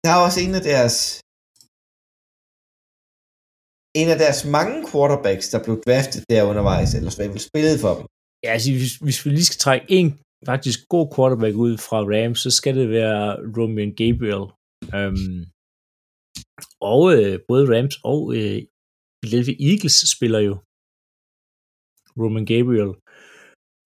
der 0.04 0.10
er 0.16 0.20
også 0.28 0.40
en 0.46 0.56
af 0.56 0.62
deres 0.72 0.96
en 4.02 4.10
af 4.14 4.18
deres 4.18 4.40
mange 4.58 4.78
quarterbacks, 4.92 5.50
der 5.50 5.64
blev 5.64 5.76
draftet 5.88 6.24
der 6.30 6.44
undervejs, 6.44 6.94
eller 6.98 7.10
så 7.10 7.28
vil 7.28 7.40
spillet 7.50 7.80
for 7.80 7.94
dem. 7.98 8.06
Ja, 8.44 8.50
altså, 8.56 8.72
hvis, 8.72 8.96
hvis 9.06 9.26
vi 9.26 9.30
lige 9.30 9.46
skal 9.52 9.60
trække 9.66 9.86
en 9.90 10.08
faktisk 10.46 10.80
god 10.90 11.08
quarterback 11.16 11.56
ud 11.56 11.78
fra 11.78 12.00
Rams, 12.14 12.40
så 12.40 12.52
skal 12.52 12.76
det 12.80 12.90
være 12.90 13.22
Roman 13.58 13.92
Gabriel. 14.02 14.46
Øhm, 14.98 15.42
og 16.92 17.02
øh, 17.16 17.40
både 17.50 17.64
Rams 17.74 17.96
og 18.12 18.20
øh, 18.38 18.60
Philadelphia 19.22 19.58
Eagles 19.70 19.98
spiller 20.16 20.40
jo 20.50 20.54
Roman 22.22 22.46
Gabriel. 22.54 22.94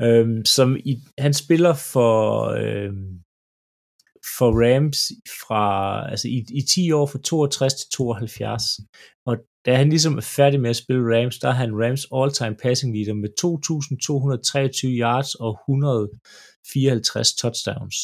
Øhm, 0.05 0.45
som 0.55 0.70
i, 0.91 0.93
han 1.26 1.34
spiller 1.43 1.74
for, 1.93 2.16
øhm, 2.64 3.12
for 4.38 4.49
Rams 4.62 4.99
fra, 5.41 5.64
altså 6.12 6.28
i, 6.28 6.39
i 6.60 6.62
10 6.62 6.91
år 6.91 7.05
fra 7.05 7.20
62 7.20 7.74
til 7.74 7.89
72. 7.89 8.64
Og 9.28 9.36
da 9.68 9.72
han 9.82 9.89
ligesom 9.93 10.13
er 10.22 10.26
færdig 10.38 10.59
med 10.61 10.70
at 10.74 10.82
spille 10.84 11.03
Rams, 11.13 11.38
der 11.39 11.49
er 11.49 11.57
han 11.63 11.78
Rams 11.82 12.03
all-time 12.18 12.55
passing 12.63 12.89
leader 12.95 13.15
med 13.24 13.32
2.223 13.43 15.01
yards 15.03 15.32
og 15.45 15.51
154 15.51 17.30
touchdowns. 17.41 17.97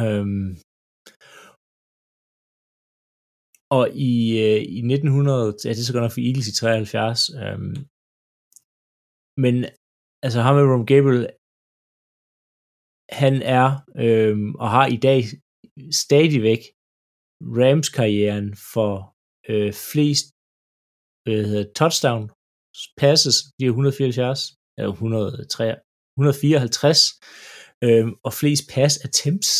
Øhm, 0.00 0.50
og 3.78 3.84
i, 4.10 4.14
øh, 4.46 4.60
i 4.78 4.80
1900, 4.82 5.54
ja, 5.64 5.70
det 5.72 5.80
er 5.80 5.88
så 5.88 5.94
godt 5.94 6.04
nok 6.04 6.14
for 6.16 6.26
Eagles 6.28 6.48
i 6.50 6.54
73, 6.54 7.20
øhm, 7.42 7.74
men 9.44 9.56
altså 10.26 10.38
ham 10.44 10.54
med 10.56 10.64
Rom 10.72 10.86
Gabriel, 10.92 11.24
han 13.22 13.34
er 13.58 13.66
øhm, 14.04 14.50
og 14.62 14.68
har 14.76 14.86
i 14.96 14.98
dag 15.08 15.20
stadigvæk 16.02 16.62
Rams-karrieren 17.40 18.56
for 18.72 19.14
øh, 19.48 19.72
flest 19.92 20.26
hvad 21.24 21.44
hedder, 21.44 21.72
touchdown 21.80 22.30
passes, 22.96 23.36
de 23.58 23.64
er 23.64 23.68
174, 23.68 24.40
eller 24.78 24.92
103, 24.92 25.74
154, 26.16 26.98
øh, 27.84 28.06
og 28.24 28.32
flest 28.32 28.64
pass 28.74 28.94
attempts 29.04 29.50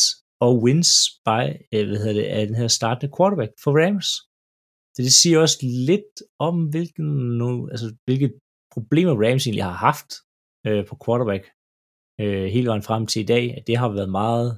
og 0.40 0.62
wins 0.64 0.90
by, 1.26 1.42
øh, 1.72 1.86
hvad 1.88 1.98
hedder 2.02 2.18
det, 2.20 2.24
af 2.24 2.46
den 2.46 2.56
her 2.56 2.68
startende 2.68 3.12
quarterback 3.16 3.52
for 3.62 3.72
Rams. 3.80 4.08
Så 4.94 5.02
det 5.06 5.12
siger 5.12 5.38
også 5.38 5.58
lidt 5.90 6.14
om, 6.38 6.54
hvilken, 6.72 7.08
nu, 7.40 7.68
altså, 7.72 7.96
hvilke 8.04 8.30
problemer 8.74 9.14
Rams 9.24 9.46
egentlig 9.46 9.64
har 9.64 9.78
haft 9.88 10.10
øh, 10.66 10.86
på 10.88 10.94
quarterback 11.04 11.44
øh, 12.20 12.46
hele 12.54 12.68
vejen 12.70 12.82
frem 12.82 13.06
til 13.06 13.22
i 13.22 13.30
dag. 13.34 13.44
At 13.56 13.66
det 13.66 13.76
har 13.76 13.88
været 13.88 14.10
meget, 14.10 14.48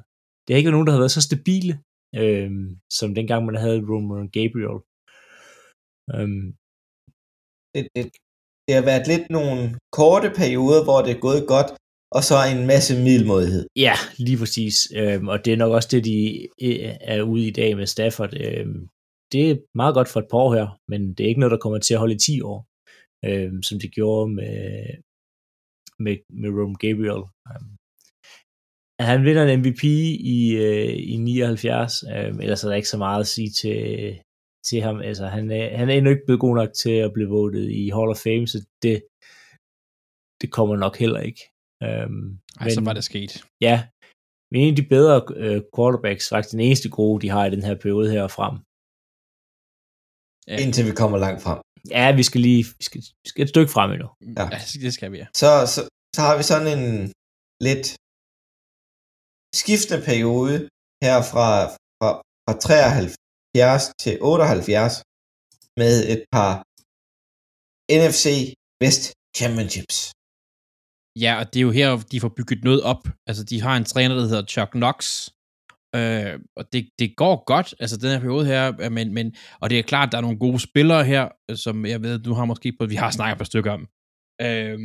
det 0.44 0.50
har 0.50 0.56
ikke 0.58 0.68
været 0.68 0.78
nogen, 0.78 0.86
der 0.86 0.92
har 0.92 1.04
været 1.04 1.16
så 1.18 1.22
stabile, 1.28 1.72
øh, 2.20 2.50
som 2.98 3.14
dengang 3.14 3.44
man 3.44 3.56
havde 3.64 3.86
Roman 3.90 4.28
Gabriel. 4.36 4.78
Um, 6.14 6.42
det, 7.74 7.82
det, 7.94 8.04
det 8.66 8.74
har 8.74 8.84
været 8.90 9.06
lidt 9.12 9.30
nogle 9.30 9.78
korte 9.92 10.28
perioder, 10.40 10.84
hvor 10.84 11.00
det 11.02 11.12
er 11.12 11.20
gået 11.26 11.44
godt, 11.54 11.70
og 12.16 12.22
så 12.28 12.36
en 12.54 12.66
masse 12.72 12.92
middelmådighed. 13.06 13.66
Ja, 13.76 13.96
lige 14.26 14.38
præcis. 14.38 14.76
Øhm, 15.00 15.28
og 15.28 15.44
det 15.44 15.52
er 15.52 15.56
nok 15.56 15.72
også 15.72 15.88
det, 15.92 16.04
de 16.04 16.48
øh, 16.66 16.94
er 17.00 17.22
ude 17.22 17.46
i 17.48 17.56
dag 17.60 17.76
med 17.76 17.86
Stafford. 17.86 18.32
Øhm, 18.44 18.88
det 19.32 19.50
er 19.50 19.56
meget 19.74 19.94
godt 19.94 20.08
for 20.08 20.20
et 20.20 20.28
par 20.30 20.38
år 20.38 20.54
her, 20.54 20.68
men 20.90 21.00
det 21.14 21.24
er 21.24 21.28
ikke 21.28 21.40
noget, 21.40 21.54
der 21.54 21.64
kommer 21.64 21.78
til 21.78 21.94
at 21.94 22.00
holde 22.00 22.14
i 22.14 22.18
10 22.18 22.40
år, 22.40 22.58
øhm, 23.28 23.62
som 23.62 23.78
det 23.82 23.90
gjorde 23.92 24.34
med, 24.38 24.56
med, 26.04 26.16
med 26.40 26.50
Rome 26.56 26.76
Gabriel. 26.84 27.22
Øhm, 27.50 27.75
han 29.00 29.24
vinder 29.24 29.44
en 29.44 29.60
MVP 29.60 29.84
i, 29.84 30.56
øh, 30.56 30.96
i 31.12 31.16
79, 31.16 32.02
øhm, 32.02 32.40
ellers 32.40 32.64
er 32.64 32.68
der 32.68 32.76
ikke 32.76 32.88
så 32.88 32.98
meget 32.98 33.20
at 33.20 33.26
sige 33.26 33.50
til, 33.50 33.80
til 34.68 34.82
ham. 34.82 35.00
Altså, 35.00 35.26
han, 35.26 35.50
er, 35.50 35.76
han 35.76 35.88
er 35.88 35.94
endnu 35.94 36.10
ikke 36.10 36.26
blevet 36.26 36.40
god 36.40 36.54
nok 36.56 36.72
til 36.72 36.90
at 36.90 37.12
blive 37.12 37.28
votet 37.28 37.70
i 37.70 37.90
Hall 37.96 38.10
of 38.10 38.16
Fame, 38.16 38.46
så 38.46 38.58
det, 38.82 39.02
det 40.40 40.52
kommer 40.52 40.76
nok 40.76 40.96
heller 40.96 41.20
ikke. 41.20 41.42
Øhm, 41.82 42.38
Ej, 42.60 42.64
men, 42.64 42.74
så 42.74 42.80
var 42.84 42.92
det 42.92 43.04
sket. 43.04 43.44
Ja, 43.60 43.76
men 44.50 44.60
en 44.60 44.70
af 44.70 44.76
de 44.76 44.88
bedre 44.96 45.16
øh, 45.36 45.62
quarterbacks, 45.76 46.28
faktisk 46.28 46.52
den 46.52 46.60
eneste 46.60 46.88
gode, 46.90 47.22
de 47.22 47.28
har 47.28 47.46
i 47.46 47.50
den 47.50 47.62
her 47.62 47.74
periode 47.74 48.10
her 48.10 48.28
frem. 48.28 48.54
Ja. 50.50 50.56
Indtil 50.62 50.84
vi 50.90 50.94
kommer 51.02 51.18
langt 51.18 51.42
frem. 51.42 51.58
Ja, 51.90 52.16
vi 52.16 52.22
skal 52.22 52.40
lige 52.40 52.64
vi 52.78 52.84
skal, 52.88 53.00
vi 53.24 53.28
skal 53.28 53.42
et 53.42 53.48
stykke 53.48 53.72
frem 53.72 53.90
endnu. 53.90 54.08
Ja, 54.38 54.44
ja 54.52 54.58
det 54.84 54.92
skal 54.94 55.12
vi, 55.12 55.18
ja. 55.22 55.26
Så, 55.42 55.50
så, 55.74 55.80
så 56.16 56.20
har 56.26 56.36
vi 56.36 56.42
sådan 56.52 56.68
en 56.78 57.12
lidt 57.66 57.86
skiftende 59.62 60.00
periode 60.10 60.54
her 61.04 61.16
fra, 61.32 61.48
fra, 61.98 62.10
fra 62.44 62.54
73 62.60 63.84
til 64.02 64.14
78 64.20 65.02
med 65.80 65.94
et 66.12 66.22
par 66.34 66.52
NFC 68.00 68.26
West 68.82 69.04
Championships. 69.38 69.96
Ja, 71.24 71.32
og 71.40 71.44
det 71.50 71.58
er 71.60 71.66
jo 71.68 71.70
her, 71.70 71.88
de 72.12 72.20
får 72.20 72.32
bygget 72.38 72.64
noget 72.64 72.82
op. 72.82 73.02
Altså, 73.28 73.44
de 73.44 73.62
har 73.62 73.76
en 73.76 73.84
træner, 73.84 74.14
der 74.14 74.22
hedder 74.22 74.46
Chuck 74.46 74.70
Knox, 74.70 75.28
øh, 75.96 76.34
og 76.56 76.64
det, 76.72 76.88
det 76.98 77.16
går 77.16 77.44
godt, 77.44 77.74
altså 77.80 77.96
den 77.96 78.10
her 78.10 78.20
periode 78.20 78.46
her, 78.46 78.72
øh, 78.80 78.92
men, 78.92 79.14
men, 79.14 79.34
og 79.60 79.70
det 79.70 79.78
er 79.78 79.82
klart, 79.82 80.12
der 80.12 80.18
er 80.18 80.22
nogle 80.22 80.38
gode 80.38 80.60
spillere 80.60 81.04
her, 81.04 81.28
øh, 81.50 81.56
som 81.56 81.86
jeg 81.86 82.02
ved, 82.02 82.18
du 82.18 82.32
har 82.34 82.44
måske 82.44 82.72
på, 82.80 82.86
vi 82.86 82.94
har 82.94 83.10
snakket 83.10 83.38
på 83.38 83.42
et 83.42 83.46
stykke 83.46 83.70
om. 83.70 83.88
Øh, 84.46 84.78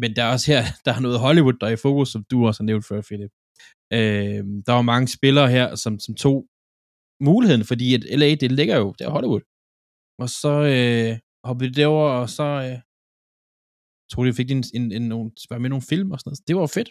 men 0.00 0.16
der 0.16 0.22
er 0.24 0.32
også 0.32 0.52
her, 0.52 0.62
der 0.84 0.92
er 0.94 1.00
noget 1.00 1.20
Hollywood, 1.20 1.58
der 1.60 1.66
er 1.66 1.70
i 1.70 1.84
fokus, 1.86 2.08
som 2.12 2.24
du 2.30 2.46
også 2.46 2.62
har 2.62 2.66
nævnt 2.66 2.86
før, 2.86 3.00
Philip. 3.00 3.30
Øh, 3.92 4.42
der 4.66 4.72
var 4.72 4.82
mange 4.92 5.08
spillere 5.08 5.48
her, 5.56 5.74
som, 5.74 5.98
som 5.98 6.14
tog 6.14 6.46
muligheden, 7.28 7.64
fordi 7.64 7.94
at 7.94 8.04
LA, 8.20 8.30
det 8.34 8.52
ligger 8.52 8.76
jo, 8.82 8.88
det 8.98 9.04
er 9.04 9.10
Hollywood. 9.16 9.44
Og 10.22 10.28
så 10.42 10.52
øh, 10.74 11.12
hoppede 11.46 11.68
de 11.70 11.74
derover, 11.80 12.08
og 12.20 12.28
så 12.38 12.48
øh, 12.66 12.78
tror 14.10 14.24
de 14.24 14.38
fik 14.40 14.50
en, 14.50 14.64
en, 14.74 14.84
en, 14.92 15.12
en, 15.12 15.32
var 15.50 15.58
med 15.58 15.70
nogle 15.70 15.88
film 15.92 16.10
og 16.12 16.18
sådan 16.18 16.28
noget. 16.30 16.46
Det 16.48 16.56
var 16.56 16.62
jo 16.66 16.76
fedt. 16.78 16.90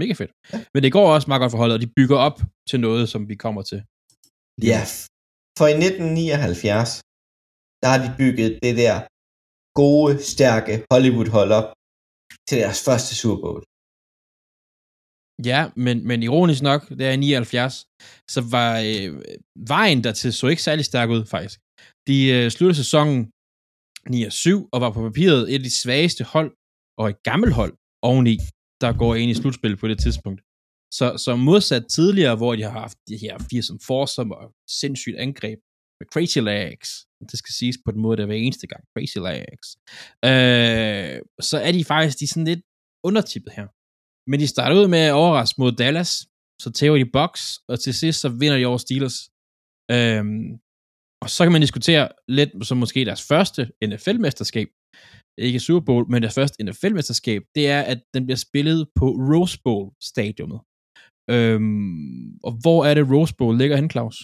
Mega 0.00 0.12
fedt. 0.20 0.32
Ja. 0.52 0.58
Men 0.74 0.80
det 0.84 0.92
går 0.96 1.06
også 1.14 1.28
meget 1.28 1.40
godt 1.42 1.52
for 1.52 1.60
holdet, 1.62 1.76
og 1.76 1.82
de 1.84 1.94
bygger 1.98 2.18
op 2.28 2.38
til 2.70 2.78
noget, 2.86 3.04
som 3.12 3.20
vi 3.30 3.36
kommer 3.44 3.62
til. 3.70 3.80
Ja, 4.70 4.80
for 5.58 5.66
i 5.72 5.76
1979, 5.88 7.02
der 7.82 7.88
har 7.92 8.00
de 8.04 8.10
bygget 8.22 8.50
det 8.64 8.74
der 8.82 8.96
gode, 9.82 10.12
stærke 10.32 10.72
Hollywood-hold 10.92 11.50
op 11.60 11.68
til 12.48 12.56
deres 12.62 12.80
første 12.86 13.12
Super 13.20 13.40
Bowl. 13.44 13.62
Ja, 15.44 15.70
men, 15.76 16.06
men 16.06 16.22
ironisk 16.22 16.62
nok, 16.62 16.88
det 16.88 17.00
er 17.00 17.10
i 17.10 17.16
79, 17.16 17.86
så 18.30 18.40
var 18.50 18.78
øh, 18.78 19.22
vejen 19.68 20.04
dertil 20.04 20.32
så 20.32 20.46
ikke 20.46 20.62
særlig 20.62 20.84
stærk 20.84 21.10
ud, 21.10 21.26
faktisk. 21.26 21.60
De 22.06 22.30
øh, 22.30 22.50
sluttede 22.50 22.76
sæsonen 22.76 23.30
9-7 24.10 24.68
og 24.72 24.80
var 24.80 24.90
på 24.90 25.02
papiret 25.02 25.42
et 25.50 25.58
af 25.58 25.64
de 25.64 25.80
svageste 25.82 26.24
hold 26.24 26.56
og 26.98 27.08
et 27.08 27.22
gammelt 27.22 27.54
hold 27.54 27.74
oveni, 28.02 28.38
der 28.80 28.92
går 28.92 29.14
ind 29.14 29.30
i 29.30 29.34
slutspillet 29.34 29.80
på 29.80 29.88
det 29.88 29.98
tidspunkt. 29.98 30.40
Så, 30.98 31.16
så 31.16 31.36
modsat 31.36 31.84
tidligere, 31.90 32.36
hvor 32.36 32.56
de 32.56 32.62
har 32.62 32.70
haft 32.70 32.98
de 33.08 33.16
her 33.16 33.38
fire 33.50 33.62
som 33.62 33.78
forsom 33.86 34.30
og 34.32 34.54
sindssygt 34.80 35.16
angreb 35.16 35.58
med 36.00 36.06
Crazy 36.12 36.38
Legs, 36.38 36.88
det 37.30 37.38
skal 37.38 37.52
siges 37.52 37.78
på 37.84 37.90
den 37.92 38.00
måde, 38.00 38.16
der 38.16 38.26
hver 38.26 38.34
eneste 38.34 38.66
gang, 38.66 38.84
Crazy 38.92 39.18
Legs, 39.28 39.68
øh, 40.28 41.20
så 41.48 41.56
er 41.66 41.72
de 41.72 41.84
faktisk 41.84 42.20
de 42.20 42.26
sådan 42.26 42.44
lidt 42.44 42.62
undertippet 43.04 43.52
her. 43.58 43.66
Men 44.30 44.40
de 44.40 44.46
starter 44.54 44.76
ud 44.80 44.88
med 44.94 45.02
at 45.08 45.16
overraske 45.22 45.60
mod 45.62 45.72
Dallas, 45.72 46.12
så 46.62 46.68
tæver 46.78 46.98
de 46.98 47.12
Bucks, 47.16 47.42
og 47.70 47.76
til 47.80 47.94
sidst 47.94 48.20
så 48.20 48.28
vinder 48.40 48.58
de 48.58 48.66
over 48.70 48.80
Steelers. 48.86 49.18
Øhm, 49.94 50.46
og 51.24 51.28
så 51.34 51.40
kan 51.44 51.52
man 51.52 51.64
diskutere 51.66 52.08
lidt 52.38 52.50
som 52.68 52.76
måske 52.82 53.04
deres 53.10 53.22
første 53.30 53.62
NFL-mesterskab, 53.90 54.68
ikke 55.38 55.60
Super 55.60 55.84
Bowl, 55.88 56.04
men 56.10 56.22
deres 56.22 56.38
første 56.40 56.64
NFL-mesterskab, 56.66 57.40
det 57.56 57.64
er, 57.76 57.82
at 57.92 58.00
den 58.14 58.22
bliver 58.26 58.40
spillet 58.46 58.80
på 58.98 59.06
Rose 59.30 59.58
Bowl-stadionet. 59.64 60.60
Øhm, 61.34 62.38
og 62.46 62.52
hvor 62.62 62.80
er 62.88 62.94
det 62.94 63.10
Rose 63.12 63.34
Bowl 63.38 63.58
ligger 63.58 63.76
hen, 63.76 63.90
Claus? 63.90 64.16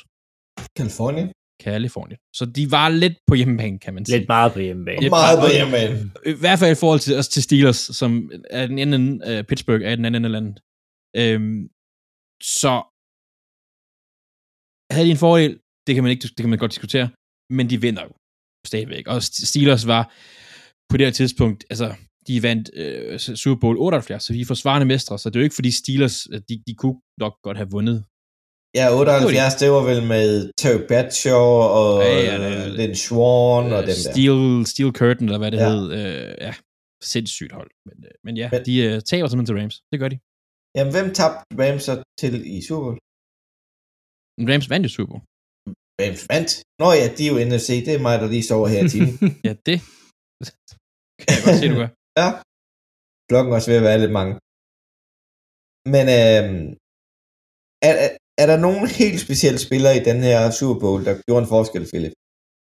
Kalifornien. 0.77 1.29
Kalifornien. 1.61 2.19
Så 2.39 2.45
de 2.57 2.71
var 2.71 2.89
lidt 2.89 3.17
på 3.27 3.35
hjemmebane, 3.35 3.79
kan 3.79 3.95
man 3.95 4.05
sige. 4.05 4.19
Lidt 4.19 4.29
meget 4.29 4.53
på 4.53 4.61
hjemmebane. 4.61 5.01
Lidt 5.01 5.11
meget 5.11 5.39
på 5.45 5.49
hjemmebane. 5.57 5.95
I 6.27 6.37
hvert 6.43 6.59
fald 6.59 6.73
i 6.73 6.81
forhold 6.83 7.01
til, 7.01 7.17
også 7.17 7.31
til 7.31 7.43
Steelers, 7.43 7.77
som 8.01 8.31
er 8.51 8.67
den 8.67 8.79
anden, 8.79 9.23
uh, 9.29 9.45
Pittsburgh 9.49 9.83
er 9.85 9.97
den 9.97 10.05
anden 10.05 10.25
af 10.25 10.33
landet. 10.37 10.57
Øhm, 11.17 11.69
så 12.43 12.73
havde 14.95 15.07
de 15.07 15.11
en 15.11 15.25
fordel, 15.27 15.53
det 15.87 15.95
kan 15.95 16.05
man 16.05 16.11
ikke, 16.11 16.23
det 16.23 16.43
kan 16.45 16.49
man 16.49 16.59
godt 16.59 16.73
diskutere, 16.73 17.09
men 17.51 17.71
de 17.71 17.81
vinder 17.81 18.03
jo 18.03 18.13
stadigvæk. 18.67 19.05
Og 19.07 19.23
Steelers 19.23 19.87
var 19.87 20.03
på 20.91 20.97
det 20.97 21.07
her 21.07 21.13
tidspunkt, 21.13 21.65
altså, 21.71 21.95
de 22.27 22.43
vandt 22.43 22.71
øh, 22.75 23.19
Super 23.19 23.61
Bowl 23.61 23.77
78, 23.79 24.23
så 24.23 24.33
de 24.33 24.41
er 24.41 24.45
forsvarende 24.45 24.87
mestre, 24.87 25.19
så 25.19 25.31
det 25.31 25.37
er 25.37 25.41
jo 25.41 25.45
ikke 25.45 25.55
fordi 25.55 25.71
Steelers, 25.71 26.17
de, 26.49 26.63
de 26.67 26.75
kunne 26.75 27.01
nok 27.19 27.35
godt 27.43 27.57
have 27.57 27.71
vundet. 27.71 28.05
Ja, 28.79 28.85
78, 28.93 29.55
det 29.63 29.69
var 29.77 29.85
vel 29.91 30.01
med 30.15 30.27
Terry 30.61 30.83
Bradshaw 30.89 31.47
og 31.81 31.93
ja, 32.03 32.13
ja, 32.29 32.37
ja, 32.47 32.69
Lynn 32.79 32.97
Swan 33.05 33.65
øh, 33.67 33.77
og 33.79 33.83
dem 33.89 33.97
der. 34.05 34.13
Steel, 34.13 34.43
Steel 34.73 34.93
Curtain, 35.01 35.27
eller 35.29 35.43
hvad 35.43 35.51
det 35.55 35.61
ja. 35.65 35.69
hed. 35.71 35.83
Øh, 35.99 36.33
ja, 36.47 36.53
sindssygt 37.13 37.53
hold. 37.59 37.71
Men, 37.87 37.97
øh, 38.07 38.15
men 38.27 38.35
ja, 38.43 38.49
men, 38.53 38.61
de 38.69 38.75
øh, 38.87 38.95
taber 39.11 39.29
simpelthen 39.29 39.51
til 39.51 39.57
Rams. 39.61 39.77
Det 39.93 39.99
gør 40.03 40.11
de. 40.15 40.19
Jamen, 40.77 40.93
hvem 40.97 41.09
tabte 41.19 41.41
Rams 41.63 41.83
så 41.89 41.95
til 42.21 42.33
i 42.57 42.57
Super 42.69 42.83
Bowl? 42.87 42.99
Rams 44.51 44.67
vandt 44.73 44.85
i 44.89 44.91
Super 44.97 45.11
Bowl. 45.13 45.25
Rams 46.01 46.23
vandt? 46.33 46.51
Nå 46.83 46.89
ja, 47.01 47.07
de 47.17 47.23
er 47.27 47.31
jo 47.33 47.39
NFC. 47.49 47.69
Det 47.87 47.93
er 47.95 48.03
mig, 48.07 48.15
der 48.23 48.29
lige 48.35 48.47
sover 48.51 48.69
her 48.75 48.81
i 48.87 48.89
timen. 48.93 49.15
ja, 49.49 49.53
det 49.69 49.79
kan 51.21 51.35
jeg 51.37 51.43
godt 51.47 51.59
se, 51.61 51.67
du 51.73 51.77
gør. 51.83 51.91
ja. 52.21 52.29
Klokken 53.31 53.51
også 53.57 53.69
ved 53.71 53.79
at 53.81 53.87
være 53.89 54.03
lidt 54.05 54.15
mange. 54.19 54.33
Men 55.95 56.05
øh, 56.19 56.45
er, 57.89 57.95
er, 58.05 58.11
er 58.41 58.47
der 58.47 58.57
nogen 58.67 58.87
helt 59.01 59.21
specielle 59.21 59.59
spillere 59.59 59.97
i 59.97 60.05
den 60.05 60.23
her 60.23 60.51
Super 60.51 60.81
Bowl, 60.81 61.05
der 61.05 61.15
gjorde 61.27 61.43
en 61.43 61.49
forskel, 61.49 61.89
Philip? 61.93 62.13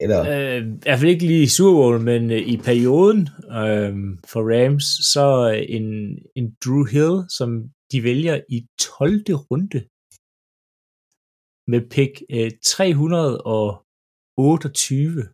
Eller? 0.00 0.20
Øh, 0.20 0.66
I 0.66 0.70
hvert 0.82 0.98
fald 0.98 1.10
ikke 1.10 1.26
lige 1.26 1.42
i 1.42 1.46
Super 1.46 1.72
Bowl, 1.72 2.00
men 2.00 2.30
øh, 2.30 2.38
i 2.38 2.56
perioden 2.56 3.28
øh, 3.62 3.94
for 4.30 4.42
Rams, 4.52 4.84
så 5.12 5.24
en, 5.68 5.84
en 6.36 6.56
Drew 6.64 6.84
Hill, 6.84 7.24
som 7.38 7.62
de 7.92 8.02
vælger 8.02 8.40
i 8.48 8.66
12. 8.80 9.22
runde 9.50 9.84
med 11.70 11.80
pick 11.90 12.22
øh, 12.30 12.50
328. 12.64 15.28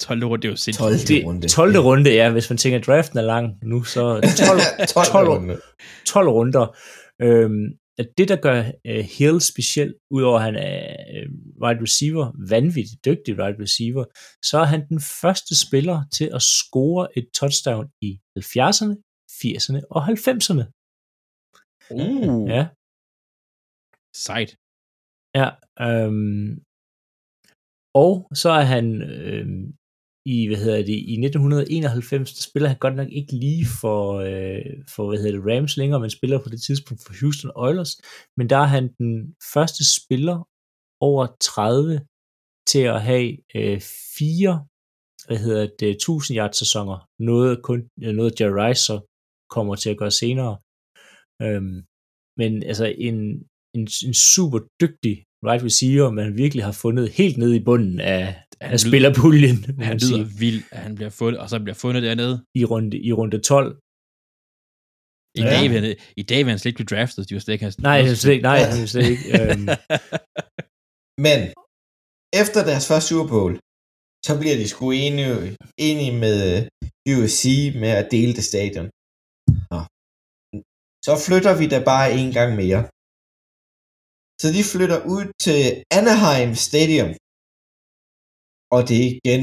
12 0.00 0.24
runde, 0.24 0.42
det 0.42 0.48
er 0.48 0.52
jo 0.52 0.56
sindssygt. 0.56 0.78
12. 0.78 0.94
Det, 1.08 1.26
runde. 1.26 1.48
12. 1.48 1.78
runde, 1.78 2.10
ja, 2.10 2.32
hvis 2.32 2.50
man 2.50 2.56
tænker, 2.56 2.78
at 2.78 2.86
draften 2.86 3.18
er 3.18 3.22
lang 3.22 3.54
nu, 3.62 3.82
så 3.82 4.20
12, 4.38 4.60
12. 4.88 5.06
12, 5.06 5.28
runde. 5.28 5.60
12 6.06 6.28
runder. 6.28 6.76
Øhm, 7.22 7.66
at 8.00 8.08
det, 8.18 8.28
der 8.32 8.38
gør 8.46 8.58
uh, 8.90 9.04
Hill 9.16 9.40
speciel, 9.52 9.90
udover 10.16 10.38
at 10.38 10.44
han 10.48 10.56
er 10.56 10.78
uh, 11.16 11.26
wide 11.62 11.80
receiver, 11.86 12.26
vanvittigt 12.54 13.04
dygtig 13.08 13.32
wide 13.40 13.58
receiver, 13.64 14.04
så 14.50 14.54
er 14.58 14.68
han 14.74 14.82
den 14.88 15.00
første 15.20 15.54
spiller 15.66 15.98
til 16.16 16.28
at 16.36 16.42
score 16.42 17.02
et 17.18 17.26
touchdown 17.38 17.86
i 18.08 18.10
70'erne, 18.38 18.94
80'erne 19.40 19.80
og 19.94 20.00
90'erne. 20.12 20.64
Uh, 21.90 22.48
Ja, 22.56 22.62
sejt. 24.26 24.50
ja 25.40 25.48
øhm, 25.86 26.50
og 27.94 28.12
så 28.42 28.50
er 28.60 28.66
han 28.74 28.86
øhm, 29.02 29.66
i, 30.26 30.46
hvad 30.46 30.56
hedder 30.56 30.76
det, 30.76 30.98
i 31.12 31.16
1991, 31.24 32.34
der 32.34 32.42
spiller 32.42 32.68
han 32.68 32.78
godt 32.78 32.96
nok 32.96 33.08
ikke 33.12 33.32
lige 33.32 33.66
for, 33.80 34.00
øh, 34.28 34.64
for 34.94 35.08
hvad 35.08 35.18
hedder 35.18 35.36
det, 35.38 35.46
Rams 35.48 35.76
længere, 35.76 36.00
men 36.00 36.10
spiller 36.10 36.38
på 36.42 36.48
det 36.48 36.62
tidspunkt 36.62 37.02
for 37.06 37.14
Houston 37.20 37.50
Oilers, 37.54 37.92
men 38.36 38.50
der 38.50 38.56
er 38.56 38.70
han 38.76 38.84
den 38.98 39.34
første 39.54 39.82
spiller 39.98 40.36
over 41.00 41.26
30 41.40 42.00
til 42.70 42.84
at 42.94 43.02
have 43.02 43.28
øh, 43.56 43.80
fire, 44.18 44.54
hvad 45.26 45.38
hedder 45.38 45.66
det, 45.80 45.90
1000 45.90 46.38
yard 46.38 46.52
sæsoner, 46.52 46.98
noget 47.18 47.62
kun, 47.62 47.80
øh, 48.04 48.12
noget 48.14 48.40
Jerry 48.40 48.56
Rice 48.60 48.82
så 48.88 48.96
kommer 49.50 49.74
til 49.74 49.90
at 49.90 49.98
gøre 49.98 50.10
senere. 50.10 50.54
Øhm, 51.44 51.78
men 52.40 52.62
altså 52.70 52.86
en, 53.08 53.16
en, 53.76 53.84
en 54.06 54.14
super 54.14 54.58
dygtig 54.82 55.14
right 55.48 55.64
receiver, 55.64 56.10
man 56.10 56.36
virkelig 56.36 56.64
har 56.64 56.76
fundet 56.84 57.06
helt 57.10 57.36
ned 57.38 57.52
i 57.54 57.64
bunden 57.68 58.00
af, 58.00 58.42
han 58.62 58.72
af 58.72 58.78
lyder- 58.78 58.88
spillerpuljen, 58.90 59.56
må 59.76 59.84
Han 59.90 59.96
lyder 60.02 60.16
sige, 60.24 60.38
vild, 60.42 60.62
at 60.76 60.80
han 60.86 60.94
bliver 60.98 61.12
fundet, 61.20 61.38
og 61.42 61.46
så 61.52 61.56
bliver 61.64 61.78
fundet 61.84 62.02
dernede. 62.08 62.34
i 62.60 62.62
runde, 62.72 62.96
i 63.08 63.12
runde 63.18 63.38
12. 63.52 63.70
I, 65.38 65.40
Ja. 65.42 65.50
dag, 65.54 65.64
han, 65.76 65.84
I 66.22 66.24
dag 66.30 66.40
vil 66.44 66.50
han 66.52 66.58
slet 66.60 66.70
ikke 66.70 66.80
blive 66.82 66.92
draftet, 66.96 67.28
de 67.28 67.34
vil 67.34 67.42
slet 67.42 67.54
ikke 67.54 67.64
have 67.66 67.74
Nej, 67.90 67.98
han 68.06 68.10
er 68.14 68.20
slet, 68.22 68.32
ikke- 68.36 68.48
nej, 68.50 68.58
han 68.74 68.88
slet 68.94 69.08
ikke. 69.14 69.24
Øhm, 69.38 69.66
Men 71.26 71.38
efter 72.42 72.60
deres 72.70 72.84
første 72.90 73.08
Super 73.10 73.28
Bowl, 73.34 73.52
så 74.26 74.32
bliver 74.40 74.56
de 74.60 74.66
sgu 74.72 74.84
enige, 75.06 75.34
enige 75.88 76.14
med 76.24 76.38
øh, 77.08 77.18
UFC 77.18 77.42
med 77.82 77.92
at 78.00 78.06
dele 78.14 78.32
det 78.38 78.44
stadion. 78.52 78.86
Nå. 79.72 79.80
Så 81.06 81.12
flytter 81.26 81.52
vi 81.60 81.66
da 81.74 81.78
bare 81.92 82.06
en 82.20 82.30
gang 82.38 82.50
mere. 82.62 82.82
Så 84.42 84.46
de 84.56 84.62
flytter 84.72 84.98
ud 85.14 85.24
til 85.44 85.58
Anaheim 85.98 86.50
Stadium. 86.68 87.10
Og 88.74 88.80
det 88.88 88.96
er 89.00 89.06
igen 89.18 89.42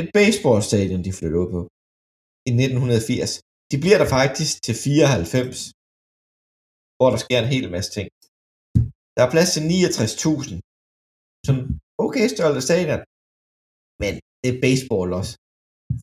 et 0.00 0.08
baseballstadion, 0.18 1.00
de 1.06 1.12
flytter 1.18 1.38
ud 1.44 1.50
på. 1.56 1.60
I 2.48 2.50
1980. 2.64 3.30
De 3.70 3.76
bliver 3.84 3.98
der 4.02 4.08
faktisk 4.18 4.52
til 4.66 4.74
94. 4.74 5.58
Hvor 6.98 7.08
der 7.12 7.18
sker 7.24 7.38
en 7.40 7.52
hel 7.54 7.66
masse 7.74 7.90
ting. 7.96 8.06
Der 9.16 9.22
er 9.26 9.30
plads 9.34 9.50
til 9.54 9.62
69.000 9.70 10.54
sådan 11.46 11.64
okay 12.06 12.24
størrelse 12.34 12.62
stadion. 12.68 13.00
Men 14.02 14.12
det 14.42 14.48
er 14.54 14.58
baseball 14.66 15.08
også. 15.20 15.32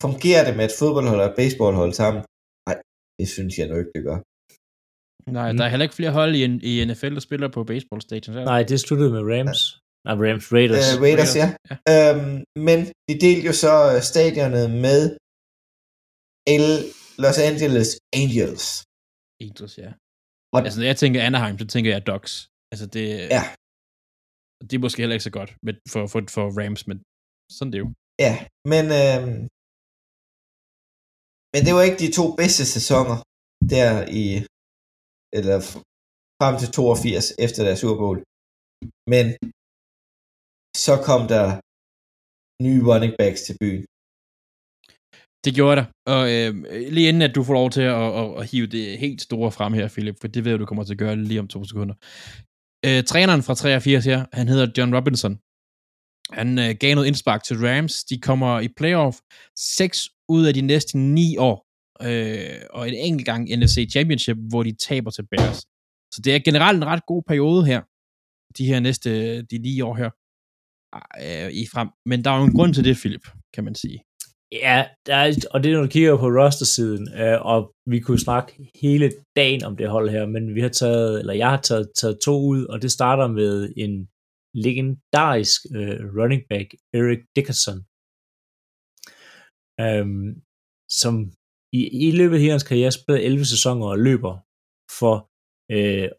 Fungerer 0.05 0.43
det 0.47 0.53
med 0.57 0.65
et 0.69 0.75
fodboldhold 0.81 1.19
og 1.23 1.29
et 1.31 1.37
baseballhold 1.41 1.93
sammen? 2.01 2.21
Nej, 2.67 2.75
det 3.19 3.27
synes 3.35 3.53
jeg 3.59 3.67
nu 3.69 3.75
ikke, 3.81 3.93
det 3.97 4.03
gør. 4.09 4.19
Nej, 5.37 5.47
Mm. 5.51 5.57
der 5.57 5.63
er 5.65 5.71
heller 5.73 5.87
ikke 5.87 5.99
flere 5.99 6.13
hold 6.19 6.31
i, 6.41 6.43
i 6.69 6.71
NFL, 6.89 7.13
der 7.17 7.23
spiller 7.27 7.47
på 7.55 7.61
baseball 7.71 8.01
station. 8.07 8.33
Så. 8.35 8.41
nej, 8.53 8.61
det 8.71 8.77
sluttede 8.85 9.11
med 9.15 9.23
Rams. 9.31 9.61
Nej, 10.07 10.15
Rams, 10.23 10.45
Raiders. 10.55 10.87
Øh, 10.93 11.01
Raiders, 11.05 11.33
ja. 11.41 11.47
ja. 11.69 11.75
Øhm, 11.93 12.35
men 12.67 12.77
de 13.07 13.13
delte 13.25 13.45
jo 13.49 13.53
så 13.65 13.73
øh, 13.93 13.99
stadionet 14.11 14.67
med 14.85 14.99
L 16.63 16.67
Los 17.23 17.37
Angeles 17.49 17.89
Angels. 18.21 18.65
Angels, 19.45 19.73
ja. 19.83 19.89
Og- 20.53 20.61
Altså, 20.65 20.79
når 20.79 20.87
jeg 20.91 20.97
tænker 21.03 21.19
Anaheim, 21.27 21.55
så 21.61 21.65
tænker 21.73 21.89
jeg 21.95 22.01
Ducks. 22.11 22.31
Altså, 22.71 22.85
det, 22.95 23.05
Ja. 23.37 23.43
det 24.67 24.73
er 24.77 24.83
måske 24.85 25.01
heller 25.03 25.17
ikke 25.17 25.29
så 25.31 25.35
godt 25.39 25.51
men 25.65 25.75
for, 25.93 26.01
for, 26.11 26.19
for 26.35 26.45
Rams, 26.59 26.81
men 26.89 26.97
sådan 27.57 27.71
det 27.71 27.77
er 27.79 27.83
jo. 27.85 27.91
Ja, 28.25 28.33
men, 28.73 28.85
øhm, 29.01 29.39
men 31.53 31.61
det 31.65 31.71
var 31.77 31.83
ikke 31.87 32.01
de 32.05 32.11
to 32.19 32.25
bedste 32.41 32.63
sæsoner 32.75 33.17
der 33.73 33.89
i, 34.21 34.25
eller 35.37 35.57
frem 36.41 36.53
til 36.61 36.69
82 36.77 37.25
efter 37.45 37.59
deres 37.67 37.79
Super 37.83 37.97
Bowl. 38.03 38.17
Men 39.13 39.25
så 40.85 40.93
kom 41.07 41.21
der 41.33 41.45
nye 42.65 42.81
running 42.89 43.13
backs 43.19 43.41
til 43.47 43.55
byen. 43.61 43.83
Det 45.45 45.51
gjorde 45.57 45.75
der. 45.79 45.85
Og 46.13 46.21
øh, 46.33 46.51
lige 46.95 47.09
inden 47.09 47.21
at 47.27 47.35
du 47.35 47.43
får 47.43 47.53
lov 47.53 47.69
til 47.69 47.81
at, 47.81 48.07
at, 48.21 48.27
at 48.39 48.43
hive 48.51 48.67
det 48.67 48.99
helt 49.03 49.21
store 49.21 49.51
frem 49.51 49.73
her, 49.73 49.87
Philip, 49.93 50.17
for 50.21 50.27
det 50.27 50.43
ved 50.43 50.51
jeg, 50.51 50.59
du 50.59 50.65
kommer 50.65 50.83
til 50.83 50.93
at 50.93 51.03
gøre 51.05 51.15
lige 51.15 51.39
om 51.39 51.47
to 51.47 51.59
sekunder. 51.63 51.95
Øh, 52.85 53.03
træneren 53.11 53.43
fra 53.43 53.55
83 53.55 54.05
her, 54.05 54.25
han 54.33 54.47
hedder 54.47 54.67
John 54.77 54.95
Robinson. 54.95 55.33
Han 56.39 56.59
øh, 56.59 56.75
gav 56.79 56.95
noget 56.95 57.07
indspark 57.07 57.43
til 57.43 57.57
Rams. 57.65 58.03
De 58.03 58.17
kommer 58.27 58.59
i 58.59 58.67
playoff 58.67 59.17
6 59.55 60.09
ud 60.29 60.45
af 60.45 60.53
de 60.53 60.61
næste 60.61 60.97
9 60.97 61.37
år. 61.37 61.57
Øh, 62.07 62.61
og 62.69 62.87
en 62.87 62.93
enkelt 62.93 63.25
gang 63.25 63.41
NFC 63.59 63.77
Championship, 63.91 64.37
hvor 64.49 64.63
de 64.63 64.75
taber 64.87 65.11
til 65.11 65.27
Bears. 65.31 65.59
Så 66.13 66.21
det 66.23 66.35
er 66.35 66.39
generelt 66.39 66.77
en 66.77 66.85
ret 66.85 67.05
god 67.05 67.23
periode 67.27 67.65
her. 67.65 67.81
De 68.57 68.65
her 68.65 68.79
næste, 68.79 69.41
de 69.41 69.57
9 69.57 69.81
år 69.81 69.95
her. 69.95 70.09
Øh, 71.25 71.49
i 71.61 71.63
frem. 71.73 71.89
Men 72.05 72.23
der 72.23 72.31
er 72.31 72.37
jo 72.39 72.45
en 72.45 72.57
grund 72.57 72.73
til 72.73 72.83
det, 72.83 72.95
Philip, 73.01 73.25
kan 73.53 73.63
man 73.63 73.75
sige. 73.75 73.99
Ja, 74.51 74.77
der 75.07 75.15
er, 75.15 75.47
og 75.51 75.63
det 75.63 75.71
er, 75.71 75.75
når 75.75 75.83
du 75.83 75.89
kigger 75.89 76.17
på 76.17 76.27
roster-siden, 76.39 77.05
øh, 77.21 77.45
og 77.51 77.59
vi 77.91 77.99
kunne 77.99 78.19
snakke 78.19 78.71
hele 78.81 79.11
dagen 79.35 79.63
om 79.63 79.77
det 79.77 79.89
hold 79.89 80.09
her, 80.09 80.25
men 80.25 80.55
vi 80.55 80.61
har 80.61 80.69
taget, 80.69 81.19
eller 81.19 81.33
jeg 81.33 81.49
har 81.49 81.61
taget, 81.61 81.91
taget 81.99 82.19
to 82.25 82.35
ud, 82.51 82.65
og 82.65 82.81
det 82.81 82.91
starter 82.91 83.27
med 83.27 83.73
en 83.77 83.93
legendarisk 84.65 85.61
øh, 85.75 85.99
running 86.19 86.43
back, 86.49 86.67
Eric 86.97 87.21
Dickerson, 87.35 87.79
øhm, 89.85 90.29
som 91.01 91.13
i, 91.79 91.81
i 92.07 92.11
løbet 92.19 92.35
af 92.35 92.41
hele 92.41 92.51
hans 92.51 92.69
karriere 92.69 92.91
spillede 92.91 93.25
11 93.25 93.45
sæsoner 93.45 93.85
og 93.93 93.99
løber 93.99 94.33
for 94.99 95.15
øh, 95.75 96.09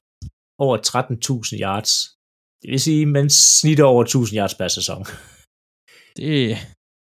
over 0.64 0.76
13.000 0.78 1.60
yards. 1.64 2.17
Det 2.62 2.70
vil 2.70 2.80
sige, 2.80 3.06
man 3.06 3.30
snitter 3.30 3.84
over 3.84 4.04
1.000 4.04 4.36
yards 4.38 4.54
per 4.54 4.68
sæson 4.68 5.02
Det, 6.16 6.56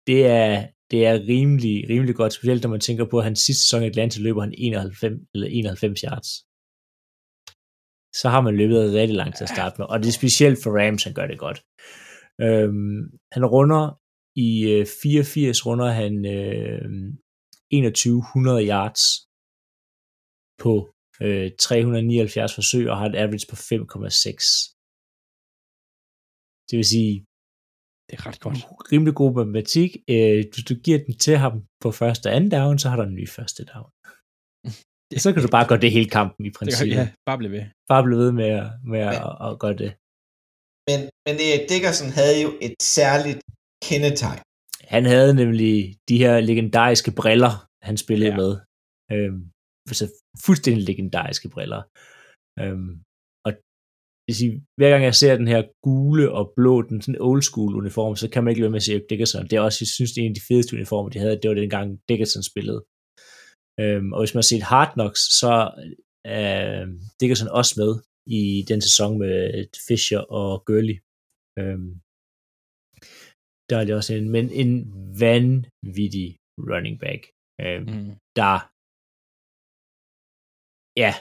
det 0.06 0.26
er, 0.26 0.66
det 0.90 1.06
er 1.06 1.14
rimelig, 1.32 1.88
rimelig 1.90 2.14
godt, 2.14 2.32
specielt 2.32 2.62
når 2.62 2.70
man 2.70 2.80
tænker 2.80 3.04
på, 3.10 3.18
at 3.18 3.24
hans 3.24 3.38
sidste 3.38 3.62
sæson 3.64 3.82
i 3.82 3.86
Atlanta 3.86 4.20
løber 4.20 4.40
han 4.40 4.54
91, 4.58 5.20
eller 5.34 5.48
91 5.48 6.00
yards. 6.00 6.30
Så 8.20 8.28
har 8.28 8.40
man 8.40 8.56
løbet 8.56 8.94
rigtig 8.94 9.16
langt 9.16 9.36
til 9.36 9.44
at 9.44 9.54
starte 9.56 9.76
med, 9.78 9.86
og 9.86 9.98
det 9.98 10.08
er 10.08 10.20
specielt 10.22 10.58
for 10.62 10.70
Rams, 10.78 11.04
han 11.04 11.14
gør 11.14 11.26
det 11.26 11.38
godt. 11.38 11.58
Øhm, 12.46 13.00
han 13.32 13.44
runder 13.54 13.84
i 14.46 14.50
øh, 14.72 14.86
84 15.02 15.66
runder 15.66 15.90
han 16.00 16.14
øh, 16.36 16.82
2100 17.72 18.68
yards 18.68 19.02
på 20.62 20.72
øh, 21.22 21.50
379 21.58 22.54
forsøg 22.54 22.90
og 22.90 22.96
har 22.98 23.06
et 23.06 23.16
average 23.16 23.46
på 23.50 23.56
5,6. 23.56 24.79
Det 26.70 26.76
vil 26.80 26.84
sige, 26.96 27.14
det 28.08 28.14
er 28.18 28.22
ret 28.28 28.40
godt. 28.46 28.58
rimelig 28.92 29.14
god 29.22 29.30
matematik. 29.38 29.90
Øh, 30.14 30.38
hvis 30.52 30.64
du 30.70 30.74
giver 30.84 30.98
den 31.06 31.14
til 31.26 31.36
ham 31.44 31.54
på 31.82 31.88
første 32.00 32.24
og 32.28 32.32
anden 32.36 32.50
down, 32.58 32.78
så 32.78 32.86
har 32.88 32.96
du 32.96 33.02
en 33.02 33.14
ny 33.20 33.26
første 33.36 33.62
down. 33.72 33.90
Så 35.24 35.28
kan 35.32 35.42
du 35.46 35.50
bare 35.56 35.66
gøre 35.70 35.80
det 35.84 35.92
hele 35.96 36.10
kampen 36.18 36.42
i 36.44 36.48
Det 36.48 36.54
kan, 36.54 36.58
princippet. 36.66 36.96
ja, 36.96 37.04
bare 37.28 37.38
blive 37.40 37.52
ved. 37.56 37.64
Bare 37.92 38.02
blive 38.06 38.18
ved 38.24 38.32
med 38.40 38.48
at, 38.60 38.66
med 38.92 39.00
at, 39.08 39.14
Men- 39.22 39.36
at 39.48 39.52
gøre 39.62 39.76
det. 39.82 39.90
Men, 40.88 41.00
men 41.26 41.34
Erik 41.48 41.64
Dickerson 41.72 42.10
havde 42.18 42.36
jo 42.44 42.50
et 42.66 42.74
særligt 42.98 43.40
kendetegn. 43.88 44.40
Han 44.94 45.04
havde 45.12 45.32
nemlig 45.42 45.72
de 46.10 46.16
her 46.24 46.34
legendariske 46.50 47.12
briller, 47.20 47.52
han 47.88 47.96
spillede 48.04 48.30
Ja. 48.30 48.36
med. 48.42 48.50
Øhm, 49.12 49.40
altså 49.90 50.04
fuldstændig 50.46 50.82
legendariske 50.90 51.48
briller. 51.54 51.82
Øhm, 52.62 52.90
vil 54.30 54.40
sige, 54.42 54.54
hver 54.78 54.90
gang 54.92 55.02
jeg 55.08 55.14
ser 55.22 55.36
den 55.42 55.48
her 55.54 55.62
gule 55.86 56.26
og 56.38 56.44
blå, 56.58 56.74
den 56.88 56.98
sådan 57.02 57.20
old 57.28 57.42
school 57.50 57.72
uniform, 57.82 58.14
så 58.22 58.26
kan 58.32 58.40
man 58.42 58.50
ikke 58.50 58.62
lade 58.62 58.70
med 58.74 58.80
at 58.82 58.86
se 58.86 58.92
Eric 58.94 59.06
Dickerson. 59.10 59.44
Det 59.48 59.52
er 59.56 59.60
også, 59.68 59.78
jeg 59.84 59.88
synes, 59.96 60.10
det 60.12 60.20
er 60.20 60.26
en 60.26 60.34
af 60.34 60.38
de 60.40 60.48
fedeste 60.50 60.76
uniformer, 60.78 61.10
de 61.10 61.18
havde. 61.22 61.40
Det 61.40 61.48
var 61.50 61.54
dengang 61.62 61.88
Dickerson 62.08 62.42
spillede. 62.50 62.80
Øhm, 63.82 64.08
og 64.14 64.18
hvis 64.20 64.34
man 64.34 64.42
har 64.42 64.50
set 64.52 64.64
Hard 64.72 64.90
Knocks, 64.96 65.22
så 65.40 65.54
er 66.24 66.86
Dickerson 67.20 67.48
også 67.60 67.72
med 67.82 67.92
i 68.38 68.42
den 68.70 68.80
sæson 68.86 69.12
med 69.22 69.34
Fisher 69.88 70.22
og 70.40 70.50
Gurley. 70.66 70.96
Øhm, 71.60 71.90
der 73.70 73.76
er 73.78 73.84
det 73.86 73.94
også 74.00 74.12
en, 74.14 74.28
men 74.36 74.46
en 74.62 74.74
vanvittig 75.24 76.28
running 76.72 76.96
back, 77.04 77.22
øhm, 77.64 77.86
Mm. 77.90 78.10
der 78.40 78.54
ja, 81.04 81.12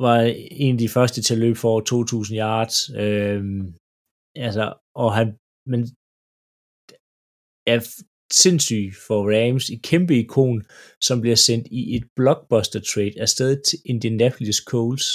var 0.00 0.18
en 0.66 0.74
af 0.74 0.78
de 0.78 0.94
første 0.96 1.22
til 1.22 1.34
at 1.34 1.40
løbe 1.40 1.58
for 1.58 1.68
over 1.72 1.82
2.000 1.90 2.36
yards. 2.44 2.76
Øhm, 3.02 3.64
altså, 4.46 4.64
og 5.02 5.08
han, 5.18 5.28
men 5.70 5.80
er 7.72 7.78
sindssyg 8.42 8.86
for 9.06 9.20
Rams, 9.32 9.64
i 9.74 9.76
kæmpe 9.90 10.14
ikon, 10.22 10.58
som 11.06 11.20
bliver 11.20 11.40
sendt 11.48 11.66
i 11.80 11.82
et 11.96 12.04
blockbuster 12.16 12.80
trade 12.80 13.20
afsted 13.24 13.62
til 13.68 13.78
Indianapolis 13.92 14.60
Colts. 14.70 15.08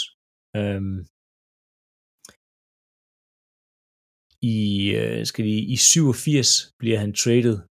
Øhm, 0.59 0.97
i, 4.41 4.57
øh, 5.01 5.25
skal 5.29 5.45
vi, 5.45 5.55
i 5.75 5.77
87 5.77 6.49
bliver 6.79 6.99
han 7.03 7.13
traded. 7.13 7.68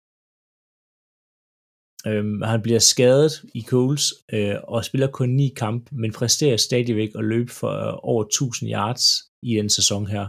Øhm, 2.08 2.42
han 2.42 2.62
bliver 2.62 2.78
skadet 2.78 3.32
i 3.54 3.62
Coles 3.62 4.04
øh, 4.32 4.56
og 4.62 4.84
spiller 4.84 5.06
kun 5.18 5.28
ni 5.28 5.48
kamp, 5.56 5.92
men 5.92 6.12
præsterer 6.12 6.56
stadigvæk 6.56 7.10
at 7.14 7.24
løbe 7.24 7.50
for 7.50 7.70
øh, 7.88 7.94
over 8.02 8.24
1000 8.24 8.70
yards 8.70 9.04
i 9.42 9.54
den 9.54 9.68
sæson 9.68 10.06
her. 10.06 10.26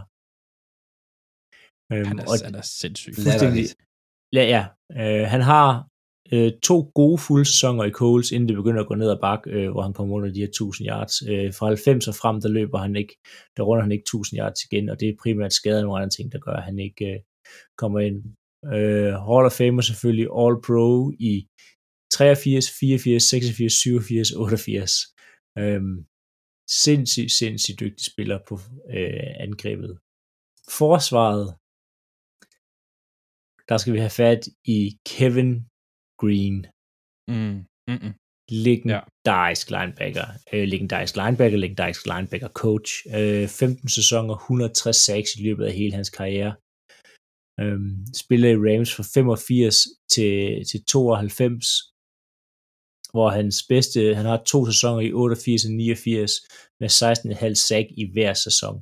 Øhm, 1.92 2.06
Han 2.10 2.18
er, 2.18 2.24
og 2.30 2.34
han 2.44 2.54
er 2.54 2.66
sindssyg. 2.80 3.14
fuldstændig, 3.14 3.64
ja, 4.32 4.44
ja. 4.54 4.62
Øh, 5.00 5.28
han 5.34 5.40
har 5.40 5.90
øh, 6.32 6.52
to 6.62 6.90
gode 6.94 7.18
fulde 7.18 7.44
sæsoner 7.44 7.84
i 7.84 7.90
Coles, 7.90 8.30
inden 8.32 8.48
det 8.48 8.56
begynder 8.56 8.80
at 8.80 8.88
gå 8.88 8.94
ned 8.94 9.10
ad 9.10 9.20
bak, 9.20 9.42
øh, 9.46 9.70
hvor 9.70 9.82
han 9.82 9.92
kommer 9.92 10.16
under 10.16 10.32
de 10.32 10.40
her 10.40 10.46
1000 10.46 10.88
yards. 10.88 11.22
Øh, 11.30 11.54
fra 11.54 11.66
90 11.66 12.08
og 12.08 12.14
frem, 12.14 12.40
der 12.40 12.48
løber 12.48 12.78
han 12.78 12.96
ikke, 12.96 13.14
der 13.56 13.62
runder 13.62 13.82
han 13.82 13.92
ikke 13.92 14.02
1000 14.02 14.40
yards 14.40 14.64
igen, 14.64 14.88
og 14.88 15.00
det 15.00 15.08
er 15.08 15.20
primært 15.22 15.52
skader 15.52 15.82
nogle 15.82 15.98
andre 15.98 16.10
ting, 16.16 16.32
der 16.32 16.38
gør, 16.38 16.52
at 16.52 16.62
han 16.62 16.78
ikke 16.78 17.04
øh, 17.12 17.20
kommer 17.78 18.00
ind. 18.00 18.16
Øh, 18.64 19.12
Hall 19.26 19.44
of 19.48 19.52
Famer 19.58 19.82
selvfølgelig 19.82 20.28
All 20.40 20.56
Pro 20.66 21.10
i 21.30 21.32
83, 22.10 22.70
84, 22.80 23.22
86, 23.22 23.72
87, 23.72 24.32
88. 24.32 24.92
Øhm, 25.58 25.96
sindssygt, 26.84 27.32
sindssygt 27.32 27.80
dygtig 27.80 28.04
spiller 28.12 28.38
på 28.48 28.54
øh, 28.96 29.30
angrebet. 29.46 29.92
Forsvaret, 30.82 31.46
der 33.68 33.76
skal 33.78 33.92
vi 33.92 33.98
have 33.98 34.16
fat 34.22 34.42
i 34.64 34.80
Kevin 35.10 35.52
Green, 36.20 36.66
Mm. 37.28 37.58
Mm-mm. 37.88 38.14
legendarisk 38.48 39.70
ja. 39.70 39.76
linebacker, 39.76 40.26
øh, 40.52 40.64
legendarisk 40.68 41.16
linebacker, 41.16 41.58
legendarisk 41.58 42.06
linebacker 42.06 42.48
coach, 42.48 42.90
øh, 43.16 43.48
15 43.48 43.88
sæsoner, 43.88 44.34
160 44.34 44.96
sacks 44.96 45.30
i 45.38 45.42
løbet 45.42 45.64
af 45.64 45.72
hele 45.72 45.94
hans 45.94 46.10
karriere, 46.10 46.54
øhm, 47.62 47.94
spiller 48.22 48.50
i 48.52 48.60
Rams 48.66 48.90
fra 48.96 49.04
85 49.16 49.76
til, 50.14 50.34
til 50.70 50.80
92, 50.84 51.66
hvor 53.12 53.28
hans 53.38 53.56
bedste, 53.72 54.00
han 54.18 54.26
har 54.30 54.38
to 54.52 54.58
sæsoner 54.70 55.00
i 55.08 55.12
88 55.12 55.64
og 55.66 55.72
89, 55.72 56.32
med 56.80 56.88
16,5 56.88 57.54
sack 57.68 57.86
i 58.02 58.04
hver 58.14 58.34
sæson. 58.46 58.76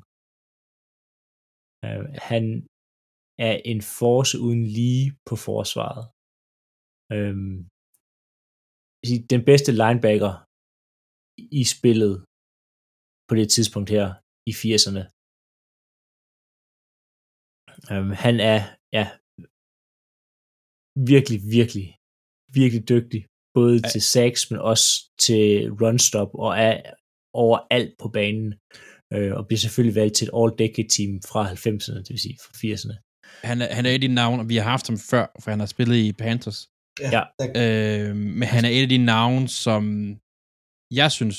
Øh, 1.87 2.05
han 2.31 2.45
er 3.49 3.55
en 3.72 3.83
force 3.99 4.37
uden 4.47 4.64
lige 4.79 5.07
på 5.29 5.35
forsvaret. 5.49 6.05
Øhm, 7.16 7.57
den 9.33 9.43
bedste 9.51 9.70
linebacker 9.83 10.33
i 11.61 11.62
spillet 11.74 12.14
på 13.29 13.35
det 13.41 13.49
tidspunkt 13.57 13.89
her 13.97 14.07
i 14.51 14.53
80'erne. 14.62 15.03
Øhm, 17.93 18.11
han 18.24 18.34
er 18.53 18.61
ja, 18.99 19.05
virkelig, 21.14 21.39
virkelig, 21.59 21.86
virkelig 22.59 22.82
dygtig, 22.89 23.20
både 23.59 23.74
Ja. 23.84 23.89
til 23.93 24.03
sacks, 24.14 24.51
men 24.51 24.61
også 24.72 24.89
til 25.26 25.45
run 25.80 25.99
stop, 26.09 26.30
og 26.45 26.51
er 26.68 26.74
overalt 27.45 27.93
på 28.03 28.09
banen, 28.18 28.49
øh, 29.14 29.32
og 29.36 29.43
bliver 29.47 29.62
selvfølgelig 29.64 29.97
valgt 30.01 30.14
til 30.16 30.26
et 30.28 30.34
all-decade 30.41 30.89
team 30.97 31.12
fra 31.30 31.41
90'erne, 31.53 31.99
det 32.05 32.11
vil 32.14 32.24
sige 32.26 32.39
fra 32.45 32.53
80'erne. 32.62 32.95
Han, 33.49 33.57
er, 33.62 33.68
han 33.76 33.82
er 33.86 33.91
et 33.91 33.95
af 33.95 34.01
de 34.01 34.14
navne, 34.20 34.43
og 34.43 34.49
vi 34.49 34.57
har 34.57 34.68
haft 34.74 34.86
ham 34.91 34.99
før, 35.12 35.24
for 35.43 35.51
han 35.51 35.61
har 35.61 35.66
spillet 35.74 35.97
i 35.97 36.12
Panthers. 36.12 36.61
Ja. 37.14 37.22
Øh, 37.62 38.16
men 38.16 38.49
han 38.55 38.62
er 38.64 38.68
et 38.76 38.82
af 38.82 38.89
de 38.89 38.99
navne, 39.14 39.49
som 39.64 39.82
jeg 41.01 41.09
synes 41.18 41.39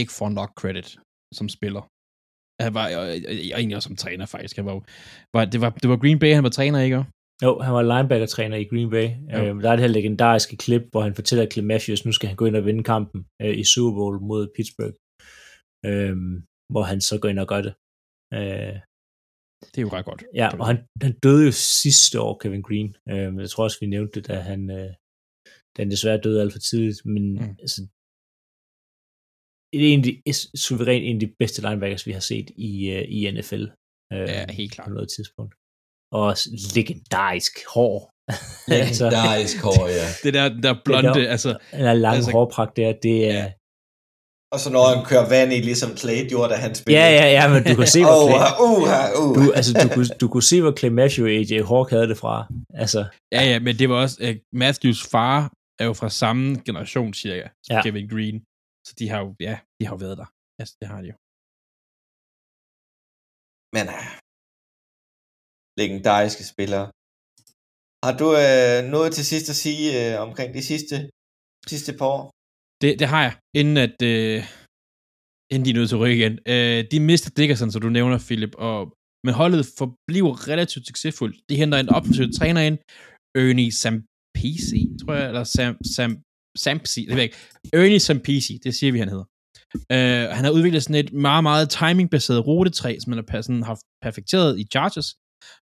ikke 0.00 0.12
får 0.18 0.28
nok 0.40 0.50
credit 0.60 0.88
som 1.38 1.48
spiller. 1.48 1.82
Han 2.60 2.74
var, 2.74 2.86
og, 2.96 3.02
og, 3.02 3.34
egentlig 3.60 3.76
også 3.76 3.86
som 3.86 3.96
træner, 3.96 4.26
faktisk. 4.26 4.56
Han 4.56 4.66
var, 4.66 4.74
var, 5.36 5.44
det, 5.44 5.60
var, 5.60 5.70
det 5.70 5.90
var 5.90 5.96
Green 5.96 6.18
Bay, 6.18 6.34
han 6.34 6.44
var 6.44 6.50
træner, 6.50 6.80
ikke? 6.80 7.04
Jo, 7.44 7.60
han 7.60 7.72
var 7.74 7.82
linebacker-træner 7.82 8.56
i 8.56 8.64
Green 8.64 8.90
Bay. 8.90 9.08
Jo. 9.32 9.38
Øh, 9.38 9.62
der 9.62 9.70
er 9.70 9.76
det 9.76 9.84
her 9.86 9.96
legendariske 9.98 10.56
klip, 10.56 10.82
hvor 10.90 11.02
han 11.02 11.14
fortæller 11.14 11.50
Clem 11.52 11.66
Matthews, 11.66 12.04
nu 12.04 12.12
skal 12.12 12.28
han 12.28 12.36
gå 12.36 12.44
ind 12.46 12.56
og 12.56 12.64
vinde 12.64 12.84
kampen 12.84 13.26
øh, 13.42 13.58
i 13.58 13.64
Super 13.64 13.92
Bowl 13.98 14.20
mod 14.20 14.48
Pittsburgh. 14.56 14.96
Øh, 15.88 16.16
hvor 16.72 16.82
han 16.82 17.00
så 17.00 17.14
går 17.20 17.28
ind 17.28 17.38
og 17.38 17.48
gør 17.48 17.62
det. 17.66 17.74
Øh, 18.34 18.74
Det 19.72 19.78
er 19.78 19.86
jo 19.86 19.92
ret 19.96 20.04
godt. 20.04 20.24
ja, 20.34 20.48
og 20.60 20.66
han, 20.66 20.78
han 21.02 21.12
døde 21.24 21.44
jo 21.46 21.52
sidste 21.84 22.20
år, 22.20 22.38
Kevin 22.38 22.62
Green. 22.62 22.96
Øh, 23.08 23.40
jeg 23.42 23.50
tror 23.50 23.64
også, 23.64 23.78
vi 23.80 23.86
nævnte 23.86 24.20
det, 24.20 24.28
da 24.28 24.34
han, 24.50 24.70
øh, 24.70 24.90
da 25.74 25.78
han 25.82 25.90
desværre 25.90 26.20
døde 26.24 26.40
alt 26.40 26.52
for 26.52 26.58
tidligt. 26.58 26.98
Men 27.14 27.24
mm. 27.32 27.56
altså, 27.64 27.80
det 29.78 29.88
er 29.88 29.92
en 29.94 30.00
af 30.00 30.04
de, 30.04 30.32
suverænt 30.58 31.04
en 31.04 31.16
af 31.16 31.20
de 31.20 31.32
bedste 31.38 31.62
linebackers, 31.62 32.06
vi 32.06 32.12
har 32.12 32.20
set 32.20 32.50
i, 32.56 32.90
øh, 32.90 33.04
i 33.08 33.30
NFL. 33.30 33.64
Øh, 34.12 34.18
Ja, 34.28 34.52
helt 34.52 34.72
klart. 34.72 34.86
På 34.88 34.94
noget 34.94 35.08
tidspunkt. 35.16 35.54
Og 36.12 36.20
også 36.22 36.44
legendarisk 36.76 37.52
hår. 37.74 38.10
altså, 38.72 39.04
legendarisk 39.04 39.56
hår, 39.62 39.88
ja. 39.88 40.06
Det 40.24 40.34
der, 40.34 40.48
der 40.48 40.74
blonde, 40.84 41.08
der- 41.08 41.30
altså, 41.30 41.48
den 41.72 41.80
der 41.80 41.92
lange 41.94 42.16
Altså- 42.16 42.30
hårpragt 42.32 42.76
der, 42.76 42.92
det 43.02 43.30
er... 43.30 43.34
Ja. 43.34 43.52
Og 44.52 44.60
så 44.60 44.70
når 44.70 44.94
han 44.94 45.04
kører 45.04 45.28
vand 45.28 45.52
i, 45.52 45.60
ligesom 45.60 45.96
Clay 45.96 46.28
gjorde, 46.28 46.48
da 46.52 46.56
han 46.58 46.74
spillede. 46.74 47.04
ja, 47.04 47.10
ja, 47.20 47.26
ja, 47.38 47.48
men 47.52 47.62
du 47.64 47.74
kan 47.74 47.86
se, 47.86 48.00
hvor 48.00 48.28
Clay, 48.28 48.50
uh, 48.66 48.82
uh, 48.82 49.30
uh. 49.30 49.34
du, 49.46 49.52
altså, 49.52 49.72
du, 49.82 49.88
kunne, 49.94 50.06
du 50.20 50.28
kunne 50.28 50.42
se, 50.42 50.60
hvor 50.60 50.72
Clay 50.78 50.90
Matthew 50.90 51.24
og 51.26 51.30
AJ 51.30 51.62
Hawk 51.70 51.90
havde 51.90 52.08
det 52.08 52.18
fra. 52.18 52.46
Altså, 52.74 53.04
ja, 53.32 53.42
ja, 53.50 53.58
men 53.60 53.78
det 53.78 53.88
var 53.88 53.96
også, 54.02 54.16
uh, 54.28 54.58
Matthews 54.58 55.02
far 55.12 55.52
er 55.80 55.84
jo 55.84 55.92
fra 55.92 56.08
samme 56.10 56.60
generation, 56.66 57.14
cirka, 57.14 57.48
som 57.66 57.76
Ja. 57.76 57.82
Kevin 57.82 58.08
Green. 58.08 58.42
Så 58.86 58.92
de 58.98 59.04
har 59.12 59.20
jo, 59.24 59.28
ja, 59.48 59.54
de 59.76 59.82
har 59.86 59.92
jo 59.96 60.00
været 60.04 60.18
der. 60.22 60.28
Altså, 60.60 60.74
det 60.80 60.86
har 60.92 61.00
de 61.02 61.08
jo. 61.12 61.16
Men 63.76 63.84
uh, 63.96 64.10
legendariske 65.80 66.44
spillere. 66.52 66.86
Har 68.06 68.14
du 68.20 68.28
øh, 68.44 68.78
noget 68.94 69.10
til 69.16 69.24
sidst 69.32 69.46
at 69.52 69.60
sige 69.64 69.84
øh, 69.98 70.14
omkring 70.26 70.50
de 70.58 70.62
sidste, 70.70 70.96
sidste 71.72 71.92
par 71.98 72.08
år? 72.16 72.24
Det, 72.82 72.90
det 73.00 73.08
har 73.12 73.22
jeg, 73.26 73.34
inden 73.60 73.76
at, 73.86 73.96
øh, 74.12 74.38
inden 75.52 75.64
de 75.64 75.70
er 75.70 75.78
nødt 75.78 75.88
til 75.88 75.98
at 75.98 76.02
rykke 76.04 76.18
igen. 76.20 76.34
Øh, 76.52 76.78
de 76.92 76.98
mister 77.10 77.30
Dickerson, 77.38 77.70
som 77.70 77.80
du 77.82 77.90
nævner, 77.98 78.18
Philip, 78.28 78.54
og, 78.68 78.78
men 79.24 79.34
holdet 79.40 79.64
forbliver 79.80 80.32
relativt 80.52 80.86
succesfuldt. 80.90 81.36
De 81.48 81.60
henter 81.60 81.78
en 81.78 81.94
offensiv 81.96 82.26
træner 82.38 82.62
ind, 82.68 82.78
Ernie 83.40 83.72
Sampisi, 83.82 84.82
tror 85.00 85.14
jeg, 85.18 85.26
eller 85.30 85.44
Sam, 85.56 85.74
Sam, 85.94 86.12
Sampsi, 86.56 87.00
det 87.00 87.10
ved 87.10 87.16
jeg 87.16 87.24
ikke. 87.24 87.36
Ernie 87.72 88.00
Sampisi, 88.00 88.58
det 88.64 88.74
siger 88.74 88.92
vi, 88.92 88.98
han 88.98 89.08
hedder. 89.08 89.24
Øh, 89.92 90.34
han 90.36 90.44
har 90.44 90.50
udviklet 90.50 90.82
sådan 90.82 91.04
et 91.04 91.12
meget, 91.12 91.42
meget 91.42 91.70
timingbaseret 91.70 92.46
rutetræ, 92.46 92.96
som 93.00 93.12
han 93.12 93.24
har 93.28 93.42
sådan 93.42 93.62
haft 93.62 93.80
perfekteret 94.02 94.58
i 94.58 94.64
Chargers. 94.72 95.14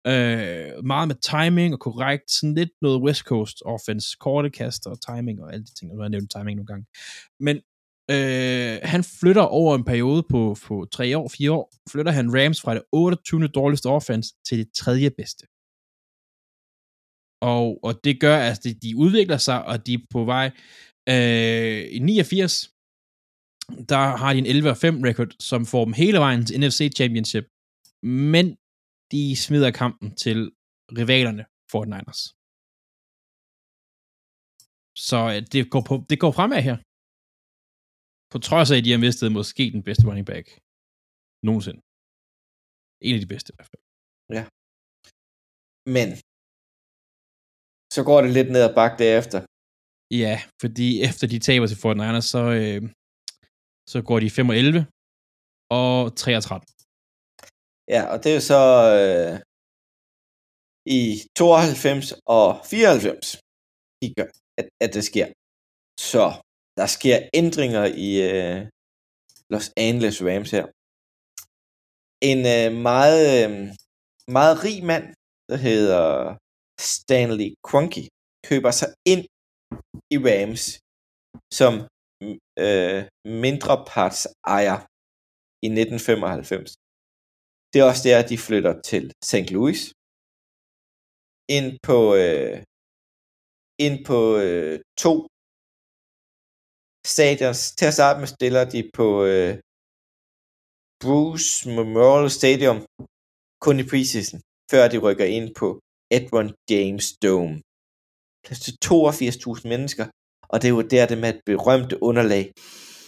Øh, 0.06 0.84
meget 0.84 1.08
med 1.08 1.16
timing 1.32 1.74
og 1.74 1.80
korrekt, 1.80 2.30
sådan 2.30 2.54
lidt 2.54 2.70
noget 2.82 3.02
West 3.02 3.20
Coast 3.20 3.56
offense, 3.64 4.16
korte 4.20 4.50
kast 4.50 4.86
og 4.86 4.98
timing 5.08 5.42
og 5.42 5.52
alle 5.52 5.64
de 5.64 5.74
ting. 5.74 5.90
Nu 5.90 5.96
har 5.98 6.04
jeg 6.04 6.10
nævnt 6.10 6.30
timing 6.30 6.56
nogle 6.56 6.66
gange. 6.66 6.86
Men 7.40 7.56
øh, 8.10 8.78
han 8.82 9.04
flytter 9.20 9.42
over 9.42 9.74
en 9.74 9.84
periode 9.84 10.22
på, 10.30 10.56
på 10.66 10.86
tre 10.92 11.18
år, 11.18 11.28
fire 11.28 11.52
år, 11.52 11.72
flytter 11.90 12.12
han 12.12 12.42
Rams 12.42 12.60
fra 12.60 12.74
det 12.74 12.82
28. 12.92 13.48
dårligste 13.48 13.86
offense 13.86 14.34
til 14.48 14.58
det 14.58 14.68
tredje 14.76 15.10
bedste. 15.10 15.46
Og, 17.40 17.66
og 17.86 18.04
det 18.04 18.20
gør, 18.20 18.36
at 18.36 18.64
de, 18.64 18.74
de 18.74 18.96
udvikler 18.96 19.38
sig, 19.48 19.64
og 19.64 19.86
de 19.86 19.94
er 19.94 20.06
på 20.10 20.24
vej 20.24 20.46
øh, 21.12 21.80
i 21.96 21.98
89, 21.98 22.52
der 23.92 24.02
har 24.22 24.30
de 24.32 24.38
en 24.38 24.46
11-5 24.46 25.08
record, 25.08 25.30
som 25.50 25.60
får 25.72 25.84
dem 25.84 25.94
hele 26.02 26.18
vejen 26.18 26.42
til 26.46 26.60
NFC 26.60 26.80
Championship, 26.98 27.46
men 28.34 28.46
de 29.12 29.22
smider 29.44 29.70
kampen 29.82 30.08
til 30.24 30.38
rivalerne 30.98 31.44
Fortniners. 31.72 32.22
Så 35.08 35.18
øh, 35.32 35.40
det 35.52 35.60
går, 35.74 35.82
på, 35.88 35.94
det 36.10 36.18
går 36.22 36.32
fremad 36.38 36.60
her. 36.68 36.76
På 38.32 38.38
trods 38.48 38.68
af, 38.70 38.76
at 38.78 38.84
de 38.86 38.94
har 38.94 39.02
mistet 39.06 39.28
måske 39.38 39.64
den 39.76 39.82
bedste 39.88 40.04
running 40.08 40.26
back 40.32 40.46
nogensinde. 41.48 41.80
En 43.06 43.14
af 43.16 43.20
de 43.24 43.32
bedste 43.32 43.48
i 43.52 43.56
hvert 43.56 43.70
fald. 43.72 43.84
Ja. 44.36 44.44
Men 45.96 46.08
så 47.94 48.00
går 48.08 48.18
det 48.22 48.30
lidt 48.30 48.50
ned 48.50 48.62
ad 48.68 48.74
bakke 48.74 48.96
derefter. 49.04 49.40
Ja, 50.22 50.34
fordi 50.62 50.88
efter 51.08 51.26
de 51.32 51.38
taber 51.38 51.66
til 51.66 51.78
Fortniners, 51.84 52.24
så, 52.34 52.42
øh, 52.60 52.82
så 53.92 53.98
går 54.08 54.18
de 54.20 54.30
5 54.30 54.48
og 54.48 54.56
11 54.56 54.86
og 55.78 56.16
3 56.16 56.36
og 56.36 56.42
13. 56.42 56.68
Ja, 57.94 58.02
og 58.12 58.24
det 58.24 58.32
er 58.36 58.42
så 58.52 58.62
øh, 58.98 59.34
i 60.98 61.02
92 61.36 62.12
og 62.36 62.46
94, 62.70 63.36
de 64.02 64.06
gør, 64.16 64.28
at, 64.58 64.66
at 64.84 64.90
det 64.96 65.04
sker. 65.10 65.26
Så 66.10 66.24
der 66.78 66.86
sker 66.96 67.18
ændringer 67.40 67.84
i, 68.06 68.08
øh, 68.30 68.60
Los 69.52 69.68
Angeles 69.76 70.18
Rams 70.28 70.50
her. 70.56 70.64
En 72.30 72.40
øh, 72.56 72.70
meget, 72.88 73.22
øh, 73.38 73.50
meget 74.36 74.54
rig 74.64 74.78
mand, 74.90 75.06
der 75.50 75.56
hedder 75.68 76.04
Stanley 76.80 77.50
Kroenke, 77.66 78.02
køber 78.48 78.72
sig 78.80 78.90
ind 79.12 79.22
i 80.14 80.16
Rams 80.26 80.64
som 81.58 81.72
øh, 82.66 83.00
mindre 83.44 83.74
parts 83.92 84.22
ejer 84.56 84.78
i 85.66 85.68
1995. 85.68 86.68
Det 87.70 87.76
er 87.78 87.86
også 87.90 88.02
der, 88.08 88.28
de 88.30 88.38
flytter 88.46 88.74
til 88.90 89.04
St. 89.30 89.48
Louis. 89.54 89.80
Ind 91.56 91.70
på, 91.88 91.98
øh, 92.22 92.56
ind 93.86 93.96
på 94.10 94.18
øh, 94.46 94.76
to 95.04 95.12
stadions. 97.14 97.60
Til 97.78 97.86
at 97.90 97.96
starte 97.98 98.18
med 98.20 98.28
stiller 98.36 98.64
de 98.74 98.80
på 98.98 99.06
øh, 99.32 99.52
Bruce 101.02 101.50
Memorial 101.76 102.30
Stadium 102.38 102.78
kun 103.64 103.76
i 103.82 103.84
preseason, 103.90 104.38
før 104.72 104.84
de 104.92 104.98
rykker 105.06 105.28
ind 105.38 105.48
på 105.60 105.68
Edwin 106.16 106.48
James 106.70 107.06
Dome. 107.24 107.54
Plads 108.44 108.60
til 108.66 108.74
82.000 108.84 109.68
mennesker, 109.72 110.04
og 110.52 110.56
det 110.62 110.66
er 110.68 110.72
jo 110.78 110.82
der, 110.94 111.06
det 111.10 111.18
med 111.18 111.30
et 111.34 111.40
berømte 111.50 112.02
underlag, 112.08 112.44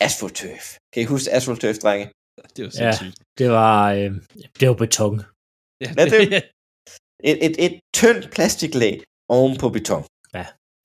AstroTurf. 0.06 0.64
Kan 0.92 1.02
I 1.02 1.06
huske 1.14 1.30
AstroTurf, 1.36 1.76
drenge? 1.84 2.06
Det 2.56 2.62
var 2.64 2.72
Ja, 2.84 2.92
sindssygt. 2.92 3.16
det 3.38 3.48
var, 3.50 3.92
øh, 3.98 4.10
det 4.60 4.68
var 4.68 4.74
beton. 4.84 5.16
Ja, 5.84 5.88
Ja, 5.98 6.04
det- 6.04 6.50
Et, 7.30 7.38
et, 7.46 7.54
et 7.66 7.74
tyndt 7.98 8.24
plastiklag 8.36 8.94
oven 9.36 9.54
på 9.62 9.68
beton. 9.76 10.04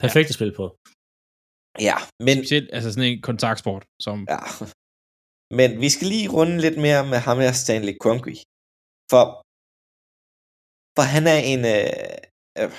Perfekt 0.03 0.28
at 0.32 0.36
spille 0.39 0.55
på. 0.61 0.66
Ja, 1.88 1.97
men, 2.26 2.36
Specielt, 2.38 2.70
altså 2.76 2.89
sådan 2.93 3.09
en 3.11 3.22
kontaktsport, 3.30 3.84
som 4.05 4.18
ja. 4.34 4.39
men 5.59 5.70
vi 5.84 5.89
skal 5.95 6.07
lige 6.13 6.30
runde 6.38 6.55
lidt 6.66 6.78
mere 6.86 7.01
med 7.13 7.20
ham 7.28 7.38
her, 7.43 7.51
Stanley 7.63 7.95
Kroenke. 8.01 8.32
For, 9.11 9.24
for 10.95 11.03
han 11.13 11.23
er 11.35 11.39
en, 11.53 11.61
øh, 11.75 12.17
øh, 12.61 12.71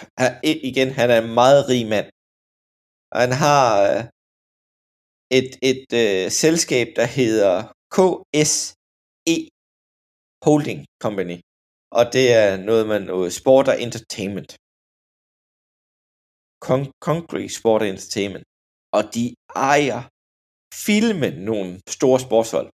igen, 0.70 0.88
han 0.98 1.08
er 1.14 1.18
en 1.24 1.34
meget 1.40 1.62
rig 1.70 1.84
mand. 1.94 2.08
Og 3.12 3.18
han 3.24 3.32
har 3.44 3.64
øh, 3.90 4.02
et, 5.38 5.50
et 5.70 5.86
øh, 6.02 6.24
selskab, 6.42 6.86
der 6.98 7.06
hedder 7.18 7.54
KSE 7.94 9.36
Holding 10.46 10.80
Company. 11.04 11.38
Og 11.98 12.04
det 12.14 12.26
er 12.42 12.50
noget 12.68 12.84
med 12.90 13.00
noget 13.00 13.26
øh, 13.26 13.32
sport 13.40 13.66
og 13.72 13.76
entertainment. 13.86 14.50
Con- 16.66 16.92
Concrete 17.08 17.52
Sport 17.58 17.82
og 17.82 17.88
Entertainment. 17.94 18.44
Og 18.96 19.02
de 19.14 19.24
ejer 19.72 20.00
filme 20.86 21.28
nogle 21.48 21.68
store 21.96 22.20
sportshold. 22.26 22.68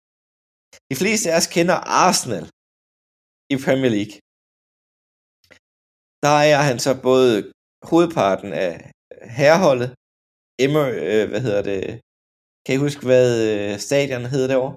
De 0.90 0.96
fleste 1.02 1.26
af 1.32 1.36
os 1.40 1.48
kender 1.56 1.78
Arsenal 2.04 2.46
i 3.54 3.56
Premier 3.64 3.92
League. 3.96 4.14
Der 6.22 6.32
ejer 6.42 6.60
han 6.70 6.78
så 6.86 6.92
både 7.08 7.32
hovedparten 7.90 8.50
af 8.66 8.72
herreholdet, 9.38 9.88
Emmer, 10.64 10.84
øh, 11.04 11.24
hvad 11.30 11.40
hedder 11.46 11.62
det, 11.70 11.82
kan 12.64 12.72
I 12.76 12.82
huske, 12.86 13.02
hvad 13.10 13.28
øh, 13.50 13.72
stadion 13.88 14.24
hedder 14.32 14.48
derovre? 14.52 14.74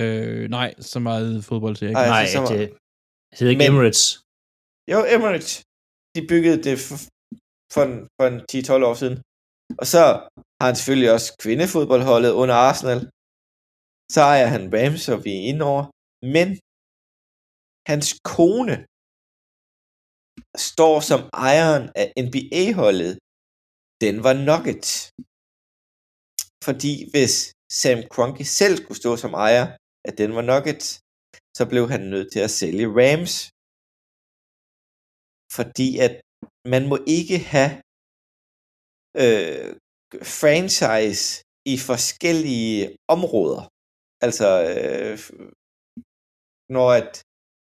øh, 0.00 0.42
nej, 0.58 0.68
så 0.92 0.98
meget 1.10 1.30
fodbold 1.48 1.76
til 1.76 1.86
jeg 1.88 1.94
Ej, 1.94 2.02
ikke. 2.02 2.10
Nej, 2.14 2.20
altså, 2.24 2.36
så 2.38 2.40
var- 2.42 2.52
det 2.58 2.68
hedder 3.36 3.50
ikke 3.52 3.62
Men- 3.64 3.70
Emirates. 3.72 4.02
Jo, 4.92 4.98
Emirates. 5.14 5.52
De 6.14 6.20
byggede 6.32 6.58
det 6.68 6.76
for, 6.86 6.98
for, 7.74 7.82
en- 7.88 8.04
for 8.16 8.24
en 8.32 8.38
10-12 8.52 8.88
år 8.90 8.96
siden. 9.02 9.16
Og 9.80 9.86
så 9.92 10.02
har 10.58 10.66
han 10.70 10.76
selvfølgelig 10.78 11.10
også 11.16 11.28
kvindefodboldholdet 11.44 12.32
under 12.42 12.56
Arsenal. 12.68 13.00
Så 14.14 14.20
ejer 14.32 14.48
han 14.54 14.64
Rams, 14.76 15.04
og 15.12 15.18
vi 15.24 15.30
er 15.38 15.42
inde 15.50 15.62
over. 15.72 15.84
Men 16.34 16.46
hans 17.90 18.06
kone 18.34 18.76
står 20.70 20.96
som 21.10 21.20
ejeren 21.48 21.84
af 22.00 22.06
NBA-holdet 22.26 23.12
Denver 24.02 24.34
Nuggets. 24.48 24.90
Fordi 26.66 26.94
hvis 27.12 27.34
Sam 27.80 27.98
Kroenke 28.12 28.44
selv 28.60 28.74
skulle 28.76 29.00
stå 29.02 29.10
som 29.16 29.32
ejer 29.46 29.66
af 30.08 30.12
Denver 30.20 30.44
Nuggets, 30.50 30.88
så 31.58 31.62
blev 31.70 31.84
han 31.94 32.02
nødt 32.12 32.28
til 32.32 32.40
at 32.46 32.54
sælge 32.60 32.86
Rams 32.98 33.34
fordi 35.58 35.88
at 36.06 36.14
man 36.74 36.82
må 36.90 36.96
ikke 37.18 37.38
have 37.54 37.72
øh, 39.22 39.68
franchise 40.42 41.24
i 41.72 41.74
forskellige 41.90 42.78
områder. 43.14 43.62
Altså, 44.26 44.48
øh, 44.72 45.16
når 46.76 46.88
at 47.00 47.10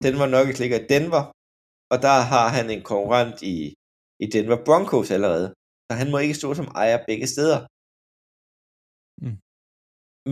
Denver 0.03 0.27
Nuggets 0.33 0.59
ligger 0.59 0.77
i 0.79 0.87
Denver, 0.93 1.23
og 1.91 1.97
der 2.05 2.17
har 2.31 2.47
han 2.55 2.65
en 2.75 2.83
konkurrent 2.91 3.37
i, 3.53 3.57
i 4.23 4.25
Denver 4.33 4.59
Broncos 4.67 5.11
allerede. 5.17 5.47
Så 5.87 5.91
han 6.01 6.11
må 6.11 6.17
ikke 6.17 6.39
stå 6.39 6.47
som 6.59 6.71
ejer 6.83 7.05
begge 7.09 7.27
steder. 7.33 7.59
Mm. 9.23 9.37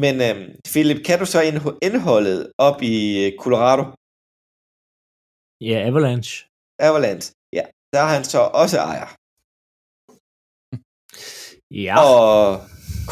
Men 0.03 0.15
øh, 0.27 0.37
Philip, 0.73 0.99
kan 1.07 1.17
du 1.21 1.25
så 1.33 1.39
indho- 1.49 1.77
indholdet 1.87 2.41
op 2.67 2.77
i 2.93 2.95
øh, 3.23 3.29
Colorado? 3.43 3.83
Ja, 5.69 5.77
Avalanche. 5.89 6.33
Avalanche. 6.87 7.27
Ja, 7.57 7.63
der 7.93 7.99
er 8.05 8.09
han 8.15 8.23
så 8.33 8.41
også 8.63 8.77
ejer. 8.91 9.09
Ja, 11.85 11.95
og 12.15 12.59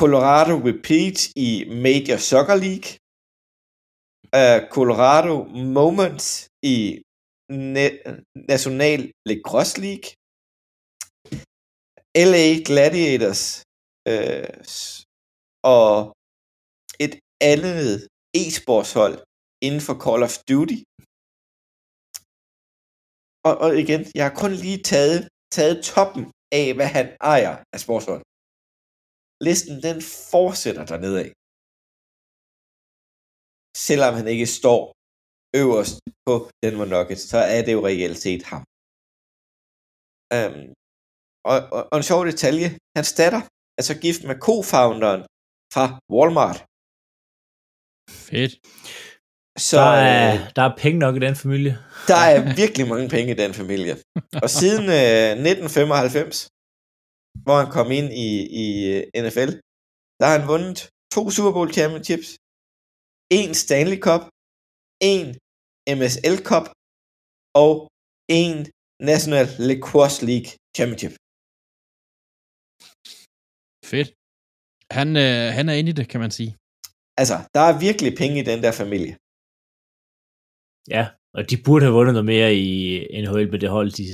Colorado 0.01 0.53
Repeat 0.69 1.17
i 1.47 1.49
Major 1.85 2.19
Soccer 2.29 2.57
League. 2.65 2.89
Uh, 4.39 4.59
Colorado 4.75 5.35
Moments 5.77 6.27
i 6.73 6.77
Na- 7.51 7.99
National 8.51 8.99
Lacrosse 9.29 9.75
League. 9.85 10.07
LA 12.31 12.45
Gladiators 12.67 13.43
øh, 14.11 14.49
og 15.75 15.93
et 17.05 17.13
andet 17.51 17.89
e-sportshold 18.41 19.15
inden 19.67 19.81
for 19.87 19.95
Call 20.05 20.21
of 20.27 20.35
Duty. 20.49 20.79
Og, 23.47 23.53
og 23.65 23.69
igen, 23.83 24.01
jeg 24.17 24.23
har 24.27 24.35
kun 24.43 24.53
lige 24.63 24.81
taget, 24.91 25.19
taget 25.57 25.77
toppen 25.93 26.23
af, 26.59 26.67
hvad 26.77 26.89
han 26.97 27.07
ejer 27.33 27.55
af 27.75 27.79
sportshold 27.85 28.23
listen 29.47 29.75
den 29.87 29.97
fortsætter 30.31 30.85
dernede 30.91 31.17
af. 31.23 31.29
Selvom 33.87 34.13
han 34.19 34.27
ikke 34.33 34.47
står 34.59 34.81
øverst 35.61 35.95
på 36.27 36.33
Denver 36.63 36.87
Nuggets, 36.93 37.23
så 37.31 37.39
er 37.55 37.61
det 37.65 37.73
jo 37.77 37.81
reelt 37.87 38.19
set 38.25 38.43
ham. 38.51 38.63
Um, 40.37 40.61
og, 41.51 41.57
og, 41.75 41.81
og 41.91 41.95
en 41.99 42.07
sjov 42.09 42.21
detalje, 42.31 42.69
hans 42.97 43.09
datter 43.19 43.41
er 43.79 43.83
så 43.89 43.95
gift 44.05 44.21
med 44.29 44.35
co-founderen 44.45 45.21
fra 45.73 45.85
Walmart. 46.15 46.59
Fedt. 48.27 48.53
Så 49.67 49.77
der, 49.77 49.93
er, 50.09 50.33
øh, 50.33 50.51
der 50.55 50.63
er 50.69 50.73
penge 50.83 50.99
nok 51.05 51.15
i 51.15 51.25
den 51.27 51.35
familie. 51.43 51.73
der 52.11 52.21
er 52.31 52.39
virkelig 52.61 52.85
mange 52.93 53.09
penge 53.15 53.29
i 53.31 53.39
den 53.43 53.53
familie. 53.61 53.93
Og 54.43 54.49
siden 54.59 54.85
øh, 54.99 55.31
1995, 55.31 56.35
hvor 57.45 57.57
han 57.61 57.69
kom 57.77 57.87
ind 57.99 58.09
i, 58.25 58.29
i 58.63 58.65
øh, 58.93 59.01
NFL, 59.23 59.51
der 60.19 60.25
har 60.27 60.35
han 60.39 60.47
vundet 60.53 60.77
to 61.15 61.21
Super 61.35 61.51
Bowl 61.55 61.69
championships, 61.77 62.27
en 63.39 63.51
Stanley 63.63 63.99
Cup, 64.07 64.23
en 65.13 65.27
MSL 65.97 66.37
Cup 66.49 66.65
og 67.63 67.73
en 68.41 68.55
National 69.11 69.45
Lacrosse 69.69 70.19
League 70.29 70.49
Championship. 70.77 71.13
Fedt. 73.91 74.09
Han, 74.97 75.07
øh, 75.25 75.45
han 75.57 75.65
er 75.69 75.75
inde 75.79 75.89
i 75.93 75.97
det, 75.99 76.07
kan 76.11 76.19
man 76.25 76.31
sige. 76.39 76.51
Altså, 77.21 77.37
der 77.55 77.63
er 77.69 77.79
virkelig 77.87 78.11
penge 78.21 78.35
i 78.39 78.47
den 78.51 78.59
der 78.65 78.73
familie. 78.81 79.13
Ja, 80.95 81.03
og 81.37 81.41
de 81.49 81.55
burde 81.65 81.83
have 81.85 81.95
vundet 81.97 82.13
noget 82.17 82.29
mere 82.35 82.49
i 82.65 82.67
NHL 83.21 83.51
med 83.53 83.59
det 83.63 83.69
hold, 83.77 83.89
de 83.99 84.05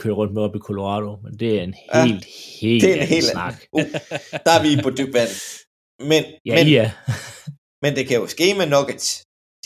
kører 0.00 0.16
rundt 0.20 0.32
med 0.34 0.42
op 0.46 0.54
i 0.56 0.58
Colorado. 0.68 1.10
Men 1.24 1.32
det 1.40 1.48
er 1.58 1.62
en 1.68 1.74
Ja, 1.94 2.04
helt, 2.06 2.24
helt 2.62 2.82
det 2.82 2.90
er 2.90 2.94
en 2.94 3.00
anden 3.00 3.14
helt 3.16 3.30
snak. 3.36 3.54
Uh, 3.76 3.88
der 4.46 4.52
er 4.56 4.62
vi 4.66 4.70
på 4.86 4.90
dyb 4.98 5.10
vand. 5.18 5.32
Men, 6.10 6.22
Ja, 6.48 6.54
men, 6.58 6.66
ja. 6.78 6.86
men 7.82 7.90
det 7.96 8.04
kan 8.08 8.16
jo 8.20 8.26
ske 8.34 8.46
med 8.58 8.66
Nuggets. 8.74 9.08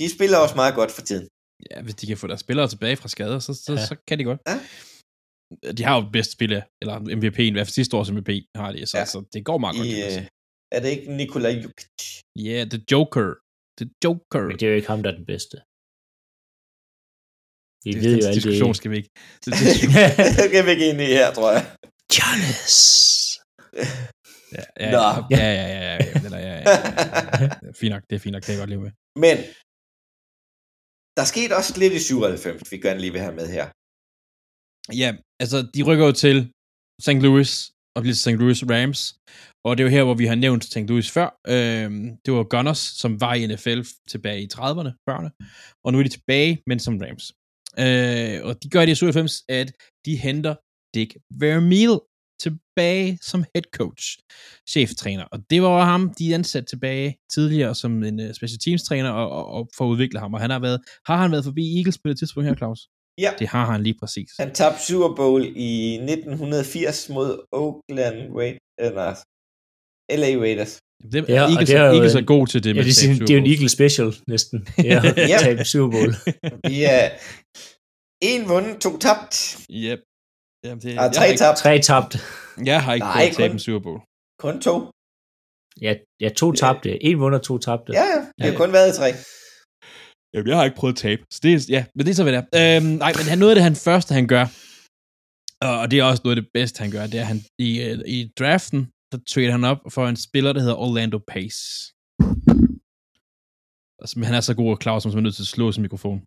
De 0.03 0.09
spiller 0.17 0.39
også 0.45 0.57
meget 0.63 0.75
godt 0.81 0.91
for 0.97 1.03
tiden. 1.09 1.27
Ja, 1.71 1.77
hvis 1.85 1.95
de 2.01 2.07
kan 2.11 2.17
få 2.23 2.27
deres 2.31 2.41
spillere 2.47 2.69
tilbage 2.69 2.97
fra 3.03 3.09
skader, 3.15 3.39
så, 3.47 3.53
så, 3.55 3.73
Ja. 3.73 3.81
ja. 3.81 3.87
så 3.91 3.95
kan 4.09 4.19
de 4.19 4.25
godt. 4.31 4.41
Ja. 4.51 4.57
De 5.79 5.83
har 5.89 5.95
jo 6.01 6.03
bedste 6.17 6.33
spiller, 6.39 6.61
eller 6.83 6.95
MVP'en, 7.19 7.51
i 7.53 7.57
hvert 7.57 7.67
fald 7.67 7.79
sidste 7.81 7.97
års 7.99 8.11
MVP 8.17 8.31
har 8.63 8.71
de, 8.73 8.87
så, 8.87 8.97
Ja. 8.97 9.01
ja. 9.01 9.07
så 9.15 9.19
det 9.33 9.41
går 9.49 9.59
meget 9.65 9.77
godt. 9.77 9.89
I, 9.89 10.03
øh, 10.07 10.11
sige. 10.17 10.29
er 10.77 10.81
det 10.83 10.89
ikke 10.97 11.07
Nikola 11.21 11.49
Jokic? 11.63 11.89
Ja, 12.37 12.43
yeah, 12.57 12.63
The 12.75 12.81
Joker. 12.93 13.29
The 13.81 13.87
Joker. 14.05 14.43
Men 14.49 14.55
det 14.59 14.63
er 14.67 14.71
jo 14.73 14.77
ikke 14.81 14.89
ham, 14.95 15.03
der 15.05 15.11
er 15.13 15.17
den 15.21 15.27
bedste. 15.33 15.57
Vi 17.85 17.91
det, 17.93 18.01
ved 18.05 18.13
jo 18.19 18.27
alt 18.27 18.27
det. 18.27 18.35
diskussion 18.39 18.75
skal 18.79 18.91
vi 18.93 18.97
ikke. 19.01 19.11
Det, 19.45 19.51
det, 19.61 19.69
det 20.41 20.47
kan 20.55 20.63
vi 20.67 20.71
ikke 20.75 20.87
ind 20.91 21.01
i 21.07 21.11
her, 21.21 21.29
tror 21.39 21.51
jeg. 21.57 21.63
Giannis. 22.15 22.77
Ja, 24.57 24.65
ja, 24.85 24.91
Nå. 24.97 25.05
ja, 25.31 25.45
ja, 25.47 25.53
ja, 25.61 25.67
ja, 25.75 25.81
ja, 25.87 25.95
ja, 25.95 26.21
ja, 26.25 26.39
ja, 26.39 26.55
ja, 26.55 26.71
ja. 27.41 27.73
Fint 27.81 27.93
nok, 27.95 28.03
det 28.11 28.15
er 28.17 28.21
fint 28.25 28.33
nok, 28.35 28.41
det 28.43 28.47
kan 28.47 28.55
jeg 28.55 28.61
godt 28.65 28.71
leve 28.75 28.83
med. 28.87 28.93
Men 29.25 29.37
der 31.17 31.25
skete 31.33 31.57
også 31.59 31.73
lidt 31.83 31.93
i 31.93 31.99
97, 31.99 32.73
vi 32.73 32.77
gerne 32.79 33.01
lige 33.01 33.13
vil 33.13 33.21
have 33.27 33.37
med 33.41 33.49
her. 33.57 33.67
Ja, 35.03 35.09
altså, 35.43 35.59
de 35.75 35.83
rykker 35.89 36.07
jo 36.07 36.13
til 36.25 36.37
St. 37.07 37.23
Louis, 37.27 37.51
og 37.97 38.03
bliver 38.03 38.15
St. 38.15 38.39
Louis 38.43 38.63
Rams, 38.71 39.01
og 39.65 39.71
det 39.77 39.83
er 39.83 39.87
jo 39.89 39.97
her, 39.97 40.05
hvor 40.05 40.15
vi 40.15 40.27
har 40.27 40.35
nævnt 40.35 40.65
St. 40.65 40.89
Louis 40.91 41.11
før. 41.11 41.29
Øhm, 41.55 42.17
det 42.25 42.35
var 42.35 42.45
Gunners, 42.55 42.79
som 42.79 43.21
var 43.21 43.35
i 43.35 43.47
NFL 43.47 43.81
tilbage 44.09 44.43
i 44.43 44.49
30'erne, 44.55 44.91
40'erne, 45.11 45.31
og 45.85 45.93
nu 45.93 45.99
er 45.99 46.03
de 46.03 46.09
tilbage, 46.09 46.63
men 46.67 46.79
som 46.79 46.99
Rams. 47.03 47.27
Øh, 47.85 48.37
og 48.47 48.63
de 48.63 48.69
gør 48.75 48.81
det 48.85 48.93
i 48.93 48.95
97, 48.95 49.43
at 49.49 49.69
de 50.07 50.17
henter 50.17 50.55
Dick 50.95 51.11
Vermeil 51.41 51.95
tilbage 52.43 53.19
som 53.23 53.41
head 53.55 53.63
coach, 53.79 54.05
cheftræner. 54.73 55.25
Og 55.33 55.39
det 55.51 55.63
var 55.63 55.85
ham, 55.85 56.15
de 56.19 56.35
ansatte 56.35 56.69
tilbage 56.73 57.17
tidligere 57.35 57.75
som 57.75 58.03
en 58.03 58.21
uh, 58.21 58.27
special 58.39 58.59
teams 58.65 58.83
træner 58.83 59.11
og, 59.11 59.31
og, 59.31 59.45
og 59.57 59.69
for 59.77 59.85
at 59.85 59.89
udvikle 59.89 60.19
ham. 60.19 60.35
Og 60.35 60.41
han 60.41 60.51
har 60.51 60.59
været, 60.59 60.81
har 61.07 61.17
han 61.17 61.31
været 61.33 61.45
forbi 61.45 61.77
Eagles 61.79 61.99
på 61.99 62.09
det 62.09 62.19
tidspunkt 62.19 62.49
her, 62.49 62.57
Claus? 62.57 62.81
Ja. 63.19 63.31
Det 63.39 63.49
har 63.49 63.67
han 63.73 63.83
lige 63.83 63.97
præcis. 64.01 64.29
Han 64.41 64.55
tabte 64.55 64.83
Super 64.87 65.15
Bowl 65.17 65.43
i 65.57 65.95
1980 65.95 67.09
mod 67.09 67.31
Oakland 67.53 68.17
Raiders. 68.39 69.19
LA 70.21 70.41
Raiders. 70.45 70.79
Det, 71.13 71.29
Ja, 71.29 71.35
ja, 71.35 71.43
og 71.43 71.51
Eagles, 71.51 71.69
det 71.69 71.77
er 71.77 71.87
jo 71.87 71.93
Eagles 71.93 72.15
er 72.15 72.19
en- 72.19 72.25
god 72.27 72.47
til 72.47 72.65
det 72.65 72.71
Ja, 72.71 72.75
med 72.75 72.85
det, 72.85 72.91
er, 72.91 72.95
sådan- 72.95 73.19
det 73.19 73.31
er 73.31 73.35
jo 73.35 73.41
en 73.41 73.47
Super 73.47 73.53
Eagle 73.55 73.69
special, 73.69 74.15
næsten. 74.29 74.59
Ja, 74.91 75.01
Ja. 75.17 75.39
tabe 75.41 75.65
Super 75.65 75.91
Bowl. 75.97 76.11
Er 76.89 77.11
en 78.21 78.49
vundet, 78.49 78.81
to 78.81 78.99
tabt. 78.99 79.59
Yep. 79.71 79.99
Jamen, 80.65 80.81
det, 80.83 80.91
jeg, 80.95 81.01
har 81.03 81.13
tre 81.19 81.27
ikke, 81.31 81.39
tabt. 81.45 81.59
Tre 81.65 81.73
tabt. 81.91 82.13
jeg 82.71 82.79
har 82.85 82.93
ikke 82.95 83.05
Nej, 83.07 83.13
prøvet 83.15 83.29
at 83.31 83.37
tabe 83.37 83.49
kun- 83.49 83.57
en 83.57 83.65
Super 83.67 83.83
Bowl. 83.87 84.01
Kun 84.45 84.55
to. 84.67 84.75
Ja, 85.87 85.93
ja 86.25 86.29
to 86.41 86.47
tabte. 86.63 86.91
En 87.09 87.17
vundet, 87.23 87.43
to 87.49 87.55
tabte. 87.67 87.91
Ja, 87.99 88.05
ja. 88.15 88.21
Det 88.37 88.43
har 88.47 88.53
Ja. 88.53 88.57
kun 88.63 88.73
været 88.77 88.89
i 88.93 88.95
tre. 89.01 89.09
Jamen, 90.35 90.49
jeg 90.51 90.57
har 90.59 90.65
ikke 90.69 90.77
prøvet 90.83 90.95
at 90.97 90.99
tabe. 91.07 91.23
Så 91.35 91.39
det, 91.43 91.51
er- 91.55 91.67
ja, 91.77 91.83
men 91.95 92.01
det 92.07 92.11
er 92.11 92.15
så, 92.21 92.23
hvad 92.27 92.33
det 92.37 92.43
er. 92.53 92.77
Øhm, 92.77 92.87
nej, 93.05 93.13
men 93.19 93.25
han, 93.31 93.39
noget 93.39 93.53
af 93.53 93.57
det 93.59 93.65
han 93.69 93.77
første, 93.89 94.11
han 94.19 94.27
gør, 94.35 94.45
og 95.69 95.75
og 95.83 95.87
det 95.91 95.97
er 95.99 96.05
også 96.11 96.23
noget 96.25 96.37
af 96.37 96.43
det 96.43 96.51
bedste, 96.59 96.77
han 96.85 96.91
gør, 96.97 97.05
det 97.07 97.15
er, 97.21 97.25
at 97.27 97.31
han 97.33 97.41
i, 97.69 97.71
øh, 97.87 97.99
i 98.17 98.19
draften, 98.39 98.81
der 99.13 99.19
trader 99.31 99.53
han 99.59 99.65
op 99.73 99.81
for 99.97 100.03
en 100.13 100.17
spiller, 100.27 100.53
der 100.53 100.61
hedder 100.65 100.79
Orlando 100.87 101.19
Pace. 101.33 101.61
Altså, 104.03 104.15
men 104.19 104.25
han 104.29 104.35
er 104.41 104.45
så 104.51 104.55
god 104.61 104.71
og 104.75 104.79
klar, 104.85 104.99
som 104.99 105.09
man 105.11 105.19
er 105.19 105.23
nødt 105.27 105.35
til 105.39 105.43
at 105.43 105.55
slå 105.57 105.73
sin 105.73 105.83
mikrofon. 105.87 106.19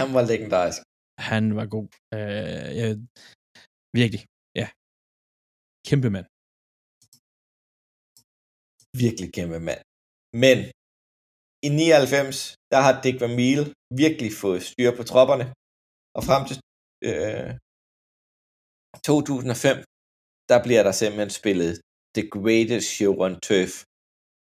Han 0.00 0.08
var 0.16 0.22
legendarisk. 0.32 0.80
Han 1.30 1.44
var 1.58 1.66
god. 1.76 1.88
Øh, 2.16 2.68
ja, 2.80 2.86
virkelig, 3.98 4.22
ja. 4.60 4.66
Kæmpe 5.88 6.08
mand. 6.14 6.26
Virkelig 9.02 9.28
kæmpe 9.38 9.58
mand. 9.68 9.82
Men 10.44 10.58
i 11.66 11.68
99, 11.68 12.38
der 12.72 12.80
har 12.86 12.94
Dick 13.04 13.16
Vermeil 13.22 13.62
virkelig 14.02 14.30
fået 14.42 14.62
styr 14.70 14.90
på 14.98 15.02
tropperne. 15.10 15.46
Og 16.16 16.22
frem 16.28 16.42
til 16.48 16.56
øh, 17.08 17.50
2005, 19.08 19.76
der 20.50 20.58
bliver 20.66 20.82
der 20.86 20.94
simpelthen 21.00 21.32
spillet 21.40 21.72
The 22.16 22.24
Greatest 22.36 22.88
Show 22.96 23.14
on 23.24 23.34
Turf 23.46 23.74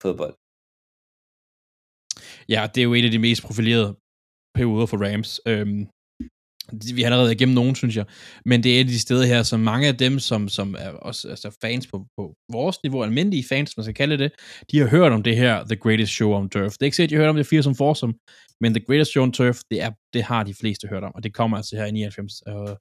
fodbold. 0.04 0.36
Ja, 2.54 2.62
det 2.72 2.80
er 2.80 2.88
jo 2.90 2.94
en 2.94 3.08
af 3.10 3.14
de 3.16 3.26
mest 3.28 3.42
profilerede 3.48 3.92
perioder 4.58 4.88
for 4.92 4.98
Rams. 5.06 5.32
Øhm, 5.52 5.82
vi 6.96 7.02
har 7.02 7.06
allerede 7.06 7.26
været 7.26 7.36
igennem 7.36 7.56
nogen, 7.56 7.76
synes 7.76 7.96
jeg. 7.96 8.06
Men 8.46 8.64
det 8.64 8.76
er 8.76 8.80
et 8.82 8.84
af 8.84 8.88
de 8.88 9.00
steder 9.00 9.26
her, 9.26 9.44
som 9.44 9.60
mange 9.60 9.88
af 9.88 9.98
dem, 9.98 10.20
som, 10.20 10.50
som 10.50 10.76
er 10.80 10.90
også 10.90 11.30
altså 11.30 11.58
fans 11.62 11.88
på, 11.88 12.06
på 12.18 12.34
vores 12.52 12.78
niveau, 12.84 13.04
almindelige 13.04 13.46
fans, 13.50 13.78
man 13.78 13.84
skal 13.84 13.96
kalde 13.96 14.18
det, 14.18 14.32
de 14.72 14.80
har 14.80 14.88
hørt 14.88 15.12
om 15.12 15.24
det 15.24 15.36
her 15.36 15.64
The 15.64 15.76
Greatest 15.76 16.12
Show 16.12 16.32
on 16.34 16.50
Turf. 16.50 16.72
Det 16.72 16.82
er 16.82 16.86
ikke 16.86 16.96
sikkert, 16.96 17.10
de 17.10 17.16
har 17.16 17.22
hørt 17.22 17.30
om 17.30 17.36
det 17.36 17.48
80 17.48 17.64
som 17.64 17.76
forsom, 17.76 18.16
men 18.62 18.74
The 18.74 18.86
Greatest 18.88 19.12
Show 19.12 19.24
on 19.24 19.32
Turf, 19.32 19.60
det, 19.72 19.82
er, 19.82 19.92
det 20.14 20.24
har 20.24 20.44
de 20.44 20.54
fleste 20.54 20.88
hørt 20.88 21.04
om, 21.04 21.12
og 21.16 21.24
det 21.24 21.34
kommer 21.34 21.58
altså 21.58 21.76
her 21.76 21.86
i 21.86 21.92
99 21.92 22.34
øh, 22.48 22.56
og 22.56 22.78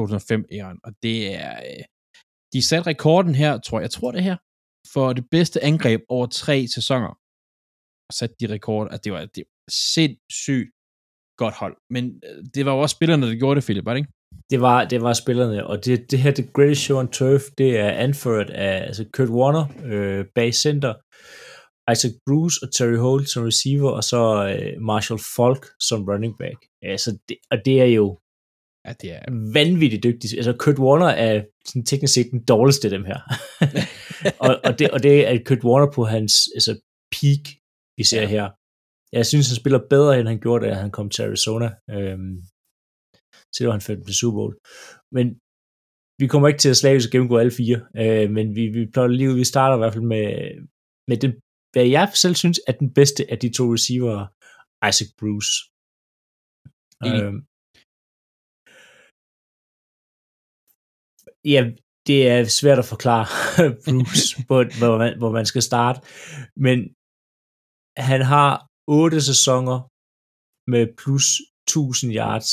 2005-æren. 0.00 0.78
Og 0.84 0.92
det 1.02 1.34
er... 1.34 1.52
øh, 1.56 1.84
De 2.54 2.62
satte 2.62 2.86
rekorden 2.90 3.34
her, 3.34 3.58
tror 3.58 3.78
jeg, 3.78 3.82
jeg 3.82 3.90
tror 3.90 4.12
det 4.12 4.22
her, 4.22 4.36
for 4.92 5.12
det 5.12 5.24
bedste 5.30 5.64
angreb 5.64 6.00
over 6.08 6.26
tre 6.26 6.66
sæsoner 6.68 7.12
satte 8.18 8.36
de 8.40 8.46
rekord, 8.54 8.86
at 8.94 9.04
det 9.04 9.12
var, 9.12 9.20
det 9.34 9.42
var 9.46 9.72
sindssygt 9.94 10.70
godt 11.36 11.54
hold. 11.54 11.76
Men 11.90 12.04
øh, 12.04 12.44
det 12.54 12.66
var 12.66 12.72
jo 12.72 12.78
også 12.78 12.94
spillerne, 12.94 13.26
der 13.26 13.34
gjorde 13.34 13.56
det, 13.56 13.64
Philip, 13.64 13.84
var 13.84 13.94
det 13.94 13.98
ikke? 13.98 14.12
Det 14.50 14.60
var, 14.60 14.84
det 14.84 15.02
var 15.02 15.12
spillerne, 15.12 15.66
og 15.66 15.84
det, 15.84 16.10
det 16.10 16.18
her, 16.18 16.30
The 16.30 16.48
Greatest 16.54 16.80
Show 16.80 16.98
on 16.98 17.08
Turf, 17.08 17.42
det 17.58 17.78
er 17.78 17.90
anført 17.90 18.50
af 18.50 18.86
altså 18.86 19.04
Kurt 19.12 19.28
Warner 19.28 19.64
øh, 19.84 20.24
bag 20.34 20.54
center, 20.54 20.94
Isaac 21.92 22.12
Bruce 22.26 22.56
og 22.62 22.68
Terry 22.74 22.96
Holt 22.96 23.28
som 23.30 23.44
receiver, 23.44 23.90
og 23.90 24.04
så 24.04 24.20
øh, 24.48 24.82
Marshall 24.82 25.20
Falk 25.36 25.66
som 25.80 26.04
running 26.10 26.34
back. 26.38 26.58
Altså, 26.82 27.18
det, 27.28 27.36
og 27.50 27.58
det 27.64 27.80
er 27.80 27.84
jo 28.00 28.18
Ja, 28.86 28.92
det 29.02 29.12
er... 29.12 29.52
vanvittigt 29.52 30.04
dygtig. 30.04 30.36
Altså, 30.36 30.52
Kurt 30.58 30.78
Warner 30.78 31.06
er 31.06 31.44
sådan 31.66 31.84
teknisk 31.84 32.14
set 32.14 32.26
den 32.30 32.44
dårligste 32.44 32.86
af 32.88 32.90
dem 32.90 33.04
her. 33.04 33.18
og, 34.46 34.60
og, 34.64 34.78
det, 34.78 34.90
og 34.90 35.02
det 35.02 35.28
er 35.28 35.38
Kurt 35.46 35.64
Warner 35.64 35.90
på 35.92 36.04
hans 36.04 36.32
altså, 36.54 36.72
peak, 37.14 37.44
vi 37.98 38.04
ser 38.04 38.22
Ja. 38.22 38.22
ja. 38.22 38.28
her. 38.28 38.46
Jeg 39.18 39.24
synes, 39.30 39.46
han 39.50 39.60
spiller 39.62 39.88
bedre, 39.94 40.12
end 40.18 40.28
han 40.32 40.40
gjorde, 40.44 40.62
da 40.66 40.74
han 40.84 40.92
kom 40.96 41.08
til 41.10 41.22
Arizona. 41.28 41.68
Øhm, 41.96 42.36
til 43.54 43.72
han 43.76 43.86
fandt 43.86 44.06
til 44.06 44.20
Super 44.20 44.38
Bowl. 44.38 44.54
Men 45.16 45.26
vi 46.20 46.26
kommer 46.30 46.46
ikke 46.48 46.62
til 46.62 46.74
at 46.74 46.80
slavisk 46.82 47.08
gennemgå 47.12 47.36
alle 47.38 47.56
fire, 47.60 47.78
øh, 48.02 48.26
men 48.36 48.46
vi, 48.58 48.64
vi 48.76 48.82
plotter 48.92 49.16
lige 49.16 49.30
ud. 49.30 49.36
Vi 49.42 49.52
starter 49.52 49.74
i 49.76 49.82
hvert 49.82 49.94
fald 49.96 50.10
med, 50.14 50.26
med 51.10 51.16
den, 51.24 51.32
hvad 51.72 51.86
jeg 51.96 52.06
selv 52.22 52.34
synes 52.42 52.58
er 52.68 52.74
den 52.82 52.90
bedste 52.98 53.22
af 53.32 53.38
de 53.42 53.48
to 53.58 53.64
receiver, 53.76 54.16
Isaac 54.88 55.10
Bruce. 55.20 55.52
Enig. 57.06 57.22
Øhm, 57.22 57.40
ja, 61.54 61.60
det 62.08 62.18
er 62.32 62.40
svært 62.60 62.80
at 62.82 62.90
forklare 62.94 63.26
Bruce, 63.84 64.28
på, 64.48 64.56
hvor, 64.80 64.94
man, 65.02 65.12
hvor 65.20 65.32
man 65.38 65.46
skal 65.50 65.62
starte. 65.70 65.98
Men 66.66 66.78
han 68.10 68.20
har 68.32 68.52
otte 68.86 69.20
sæsoner 69.30 69.78
med 70.72 70.84
plus 71.00 71.26
1000 71.68 72.12
yards, 72.20 72.50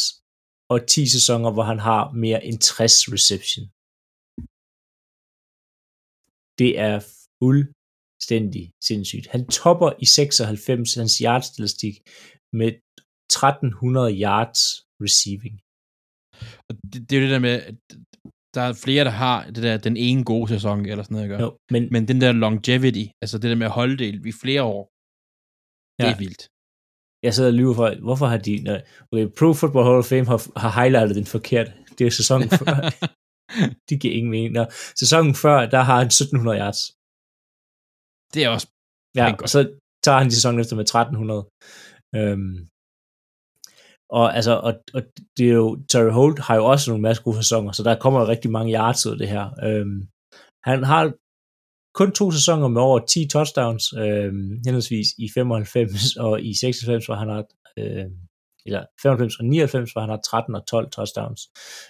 og 0.74 0.88
10 0.88 1.08
sæsoner, 1.16 1.52
hvor 1.54 1.64
han 1.72 1.80
har 1.80 2.12
mere 2.12 2.46
end 2.48 2.60
60 2.60 3.14
reception. 3.16 3.64
Det 6.62 6.72
er 6.88 6.98
fuldstændig 7.42 8.64
sindssygt. 8.90 9.28
Han 9.36 9.44
topper 9.48 9.90
i 10.00 10.06
96 10.06 10.94
hans 10.94 11.18
yardstatistik 11.18 11.96
med 12.60 12.68
1300 12.68 14.22
yards 14.26 14.62
receiving. 15.06 15.56
Og 16.68 16.74
det, 16.92 17.10
det 17.10 17.14
er 17.16 17.20
jo 17.20 17.26
det 17.28 17.36
der 17.36 17.48
med, 17.50 17.56
at 17.70 17.76
der 18.56 18.62
er 18.62 18.74
flere, 18.74 19.04
der 19.06 19.16
har 19.26 19.38
det 19.56 19.64
der, 19.64 19.78
den 19.78 19.98
ene 19.98 20.24
gode 20.24 20.48
sæson, 20.48 20.86
eller 20.86 21.04
sådan 21.04 21.16
noget, 21.16 21.30
gøre. 21.30 21.42
Jo, 21.42 21.58
men, 21.72 21.88
Men 21.92 22.08
den 22.08 22.22
der 22.22 22.32
longevity, 22.32 23.06
altså 23.22 23.38
det 23.38 23.50
der 23.50 23.56
med 23.56 23.66
at 23.66 23.78
holde 23.80 23.98
det 23.98 24.26
i 24.26 24.32
flere 24.44 24.64
år, 24.64 24.91
det 26.00 26.06
Ja. 26.06 26.12
er 26.14 26.18
vildt. 26.24 26.44
jeg 27.26 27.34
sidder 27.34 27.50
og 27.50 27.58
lyver 27.60 27.74
for, 27.80 27.88
hvorfor 28.08 28.26
har 28.34 28.38
de... 28.48 28.54
Når, 28.66 28.76
okay, 29.12 29.28
Pro 29.40 29.48
Football 29.60 29.86
Hall 29.88 29.98
of 30.04 30.06
Fame 30.14 30.26
har, 30.32 30.40
har 30.64 30.72
highlightet 30.82 31.16
den 31.20 31.26
forkert. 31.36 31.68
Det 31.98 32.04
er 32.08 32.12
sæsonen 32.22 32.50
før. 32.60 32.74
De 33.90 33.94
giver 34.02 34.14
ingen 34.18 34.32
mening. 34.36 34.52
Nå, 34.54 34.64
sæsonen 35.02 35.34
før, 35.44 35.58
der 35.74 35.82
har 35.90 35.98
han 36.02 36.08
1700 36.08 36.58
yards. 36.62 36.82
det 38.34 38.42
er 38.46 38.50
også 38.56 38.68
Ja, 39.20 39.26
og 39.44 39.50
så 39.50 39.60
tager 40.06 40.18
han 40.24 40.32
sæsonen 40.32 40.60
efter 40.62 40.76
med 40.76 40.86
1300. 40.86 41.42
Øhm, 42.20 42.58
og 44.20 44.26
altså, 44.38 44.54
og, 44.68 44.74
og 44.96 45.02
det 45.38 45.46
er 45.50 45.56
jo, 45.64 45.68
Terry 45.90 46.12
Holt 46.20 46.40
har 46.48 46.56
jo 46.56 46.66
også 46.72 46.86
nogle 46.92 47.02
masse 47.08 47.24
gode 47.24 47.38
sæsoner, 47.44 47.72
så 47.72 47.84
der 47.84 48.00
kommer 48.04 48.20
jo 48.22 48.28
rigtig 48.28 48.52
mange 48.52 48.74
yards 48.78 49.06
ud 49.06 49.12
af 49.12 49.18
det 49.18 49.30
her. 49.36 49.46
Øhm, 49.68 49.98
han 50.68 50.84
har 50.92 51.04
kun 51.94 52.12
to 52.12 52.32
sæsoner 52.32 52.68
med 52.68 52.82
over 52.82 53.00
10 53.06 53.28
touchdowns, 53.28 53.94
øhm, 53.94 54.52
henholdsvis 54.66 55.08
i 55.18 55.30
95 55.34 56.16
og 56.26 56.42
i 56.42 56.54
96, 56.54 57.06
hvor 57.06 57.16
han 57.16 57.30
har, 57.30 57.44
øh, 57.80 58.06
eller 58.66 58.86
95 59.02 59.40
og 59.40 59.46
99, 59.46 59.92
hvor 59.92 60.02
han 60.02 60.10
har 60.10 60.22
13 60.26 60.56
og 60.56 60.68
12 60.68 60.92
touchdowns. 60.92 61.42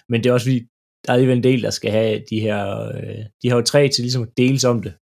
Men 0.08 0.22
det 0.22 0.28
er 0.30 0.34
også 0.34 0.46
fordi, 0.46 0.60
der 1.02 1.08
er 1.10 1.14
alligevel 1.14 1.36
en 1.36 1.44
del, 1.44 1.62
der 1.62 1.70
skal 1.70 1.90
have 1.90 2.24
de 2.30 2.40
her, 2.40 2.60
øh, 2.94 3.24
de 3.42 3.48
har 3.48 3.56
jo 3.56 3.62
tre 3.62 3.88
til 3.88 4.02
ligesom 4.02 4.22
at 4.22 4.36
deles 4.36 4.64
om 4.64 4.82
det. 4.82 4.94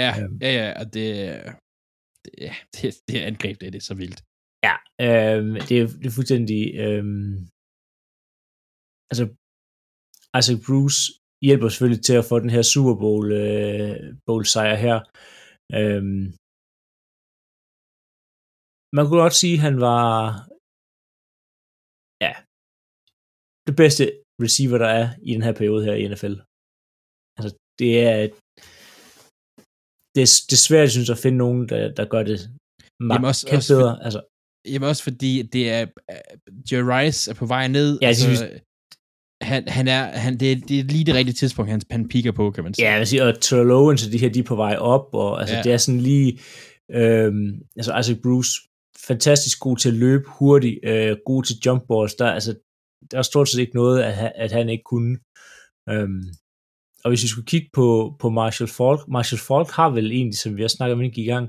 Ja, 0.00 0.10
Øhm. 0.22 0.38
ja, 0.42 0.50
ja, 0.60 0.68
og 0.80 0.84
det, 0.94 1.06
det, 2.24 2.32
ja, 2.46 2.54
det, 2.74 2.94
det 3.08 3.18
angreb, 3.30 3.60
det, 3.60 3.72
det 3.72 3.78
er 3.80 3.88
så 3.92 3.94
vildt. 3.94 4.20
Ja, 4.66 4.74
øhm, 5.06 5.54
det, 5.68 5.74
er, 5.80 5.86
det 5.86 6.06
er 6.06 6.16
fuldstændig... 6.18 6.60
Øhm, 6.84 7.34
altså, 9.10 9.24
Isaac 10.38 10.60
Bruce 10.66 11.00
hjælper 11.48 11.68
selvfølgelig 11.68 12.04
til 12.04 12.16
at 12.20 12.28
få 12.30 12.34
den 12.44 12.50
her 12.56 12.62
Super 12.72 12.94
Bowl, 13.02 13.26
øh, 13.42 13.96
Bowl 14.26 14.44
sejr 14.54 14.76
her. 14.86 14.96
Øhm, 15.78 16.24
man 18.96 19.02
kunne 19.04 19.22
godt 19.26 19.40
sige, 19.42 19.56
at 19.58 19.64
han 19.68 19.76
var 19.88 20.04
ja, 22.24 22.32
det 23.68 23.74
bedste 23.82 24.04
receiver, 24.44 24.78
der 24.84 24.90
er 25.00 25.06
i 25.28 25.30
den 25.36 25.42
her 25.46 25.54
periode 25.60 25.82
her 25.88 25.96
i 26.00 26.04
NFL. 26.12 26.34
Altså, 27.38 27.50
det 27.80 27.90
er 28.10 28.16
det, 30.14 30.22
er, 30.26 30.30
det 30.48 30.56
er 30.58 30.64
svært, 30.68 30.86
jeg 30.88 30.94
synes, 30.96 31.10
at 31.14 31.22
finde 31.24 31.38
nogen, 31.44 31.62
der, 31.70 31.80
der 31.98 32.04
gør 32.14 32.22
det 32.30 32.38
markant 33.10 33.26
også- 33.30 33.46
også 33.56 33.68
bedre. 33.74 33.92
Altså, 34.06 34.20
Jamen 34.72 34.88
også 34.92 35.02
fordi, 35.08 35.32
det 35.54 35.64
er, 35.76 35.82
Jerry 36.68 36.86
Rice 36.92 37.30
er 37.30 37.34
på 37.34 37.46
vej 37.54 37.64
ned. 37.68 37.90
Ja, 38.02 38.06
altså, 38.06 38.28
jeg 38.30 38.62
han, 39.50 39.68
han 39.68 39.86
er, 39.88 40.02
han, 40.24 40.32
det, 40.40 40.52
er, 40.52 40.56
det 40.68 40.80
er 40.80 40.84
lige 40.84 41.04
det 41.04 41.14
rigtige 41.14 41.34
tidspunkt, 41.34 41.70
han, 41.70 41.80
han 41.90 42.08
piker 42.08 42.32
på, 42.32 42.50
kan 42.50 42.64
man 42.64 42.74
sige. 42.74 42.84
ja, 42.86 42.90
jeg 42.92 42.98
vil 43.00 43.06
sige, 43.06 43.22
og 43.22 43.34
Owens 43.80 44.06
og 44.06 44.12
de 44.12 44.18
her, 44.18 44.28
de 44.28 44.38
er 44.38 44.50
på 44.52 44.56
vej 44.56 44.76
op, 44.76 45.06
og 45.22 45.40
altså, 45.40 45.56
Ja. 45.56 45.62
det 45.62 45.72
er 45.72 45.76
sådan 45.76 46.00
lige, 46.00 46.30
øhm, 46.98 47.50
altså 47.76 47.98
Isaac 48.00 48.18
Bruce, 48.22 48.52
fantastisk 49.08 49.56
god 49.60 49.76
til 49.76 49.88
at 49.88 49.94
løbe 49.94 50.24
hurtigt, 50.38 50.78
øh, 50.84 51.16
god 51.26 51.42
til 51.44 51.56
jump 51.66 51.82
balls, 51.88 52.14
der, 52.14 52.26
altså, 52.38 52.50
der 53.10 53.18
er 53.18 53.22
stort 53.22 53.48
set 53.48 53.60
ikke 53.60 53.74
noget, 53.82 54.02
at, 54.02 54.32
at 54.44 54.52
han 54.52 54.68
ikke 54.68 54.84
kunne. 54.92 55.14
Øhm, 55.92 56.22
og 57.04 57.10
hvis 57.10 57.22
vi 57.22 57.28
skulle 57.28 57.46
kigge 57.52 57.68
på, 57.72 58.16
på 58.20 58.26
Marshall 58.38 58.70
Falk, 58.78 59.00
Marshall 59.08 59.40
Falk 59.48 59.68
har 59.78 59.90
vel 59.98 60.12
egentlig, 60.12 60.38
som 60.38 60.56
vi 60.56 60.62
har 60.62 60.68
snakket 60.68 60.94
om, 60.94 61.02
inden 61.02 61.20
i 61.24 61.26
gang, 61.32 61.46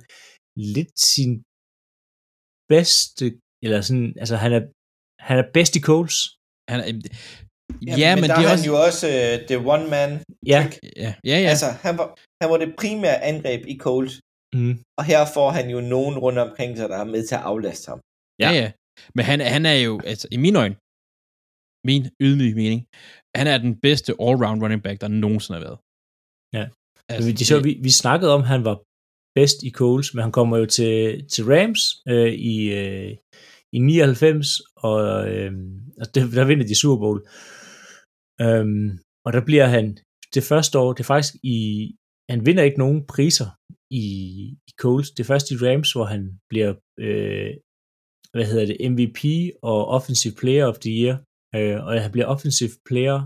lidt 0.76 0.93
sin 1.00 1.32
bedste, 2.74 3.26
eller 3.64 3.82
sådan, 3.82 4.14
altså 4.22 4.36
han 4.43 4.52
er, 4.58 4.62
han 5.30 5.38
er 5.41 5.48
bedst 5.54 5.76
i 5.76 5.82
Coles. 5.89 6.16
Han 6.72 6.80
er, 6.80 6.91
ja, 7.88 7.95
ja, 8.03 8.15
men, 8.15 8.22
men 8.22 8.30
der 8.30 8.36
det 8.36 8.45
er 8.45 8.51
også... 8.51 8.63
han 8.63 8.72
jo 8.72 8.76
også 8.88 9.05
uh, 9.07 9.47
the 9.49 9.57
one 9.74 9.86
man 9.95 10.09
Ja, 10.53 10.59
trick. 10.61 10.74
Ja, 11.03 11.11
ja, 11.30 11.38
ja. 11.43 11.49
Altså, 11.53 11.70
han 11.86 11.97
var, 11.99 12.07
han 12.41 12.47
var 12.51 12.57
det 12.63 12.70
primære 12.82 13.24
angreb 13.32 13.61
i 13.74 13.78
Coles, 13.86 14.13
mm, 14.55 14.76
og 14.97 15.03
her 15.09 15.22
får 15.36 15.49
han 15.57 15.70
jo 15.70 15.80
nogen 15.82 16.15
rundt 16.24 16.39
omkring 16.39 16.78
sig, 16.78 16.89
der 16.89 16.97
er 16.97 17.09
med 17.13 17.28
til 17.28 17.36
at 17.36 17.41
aflaste 17.41 17.89
ham. 17.91 17.99
Ja, 18.43 18.49
ja. 18.59 18.68
Men 19.15 19.26
han, 19.30 19.39
han 19.55 19.65
er 19.65 19.78
jo, 19.88 19.93
altså 20.11 20.28
i 20.32 20.38
mine 20.38 20.59
øjne, 20.59 20.76
min 21.89 22.03
ydmyge 22.26 22.55
mening, 22.61 22.82
han 23.39 23.47
er 23.47 23.57
den 23.57 23.74
bedste 23.86 24.11
all-round 24.26 24.59
running 24.63 24.84
back, 24.84 25.01
der 25.01 25.07
nogensinde 25.07 25.59
har 25.59 25.65
været. 25.68 25.80
Ja. 26.57 26.65
Altså, 27.09 27.30
det 27.32 27.47
sjovt, 27.47 27.63
vi, 27.63 27.74
vi 27.88 27.91
snakkede 28.03 28.34
om, 28.36 28.41
at 28.41 28.47
han 28.47 28.63
var 28.70 28.78
bedst 29.39 29.63
i 29.63 29.72
Coles, 29.72 30.13
men 30.13 30.22
han 30.22 30.32
kommer 30.32 30.57
jo 30.57 30.65
til, 30.65 31.28
til 31.34 31.43
Rams 31.51 31.82
øh, 32.07 32.34
i, 32.53 32.57
øh, 32.80 33.11
i 33.74 33.80
99, 33.80 34.61
og 34.76 34.97
øh, 35.32 35.51
altså 35.99 36.11
det, 36.13 36.32
der 36.32 36.45
vinder 36.45 36.68
de 36.68 36.80
Super 36.82 36.99
Bowl. 37.03 37.20
Øhm, 38.46 38.90
og 39.26 39.34
der 39.34 39.44
bliver 39.46 39.68
han, 39.76 39.86
det 40.36 40.44
første 40.44 40.80
år, 40.80 40.94
det 40.94 41.00
er 41.04 41.14
faktisk 41.14 41.36
i, 41.44 41.58
han 42.32 42.46
vinder 42.46 42.64
ikke 42.64 42.84
nogen 42.84 43.08
priser 43.14 43.50
i, 43.92 44.06
i 44.70 44.72
Coles. 44.82 45.12
Det 45.12 45.22
er 45.24 45.32
først 45.34 45.52
i 45.52 45.56
Rams, 45.56 45.94
hvor 45.94 46.06
han 46.14 46.40
bliver, 46.50 46.72
øh, 47.06 47.54
hvad 48.34 48.46
hedder 48.50 48.66
det, 48.66 48.78
MVP 48.92 49.24
og 49.62 49.80
Offensive 49.96 50.36
Player 50.42 50.66
of 50.72 50.80
the 50.80 50.92
Year. 51.02 51.16
Øh, 51.56 51.86
og 51.86 52.02
han 52.02 52.12
bliver 52.12 52.28
Offensive 52.34 52.76
Player 52.90 53.20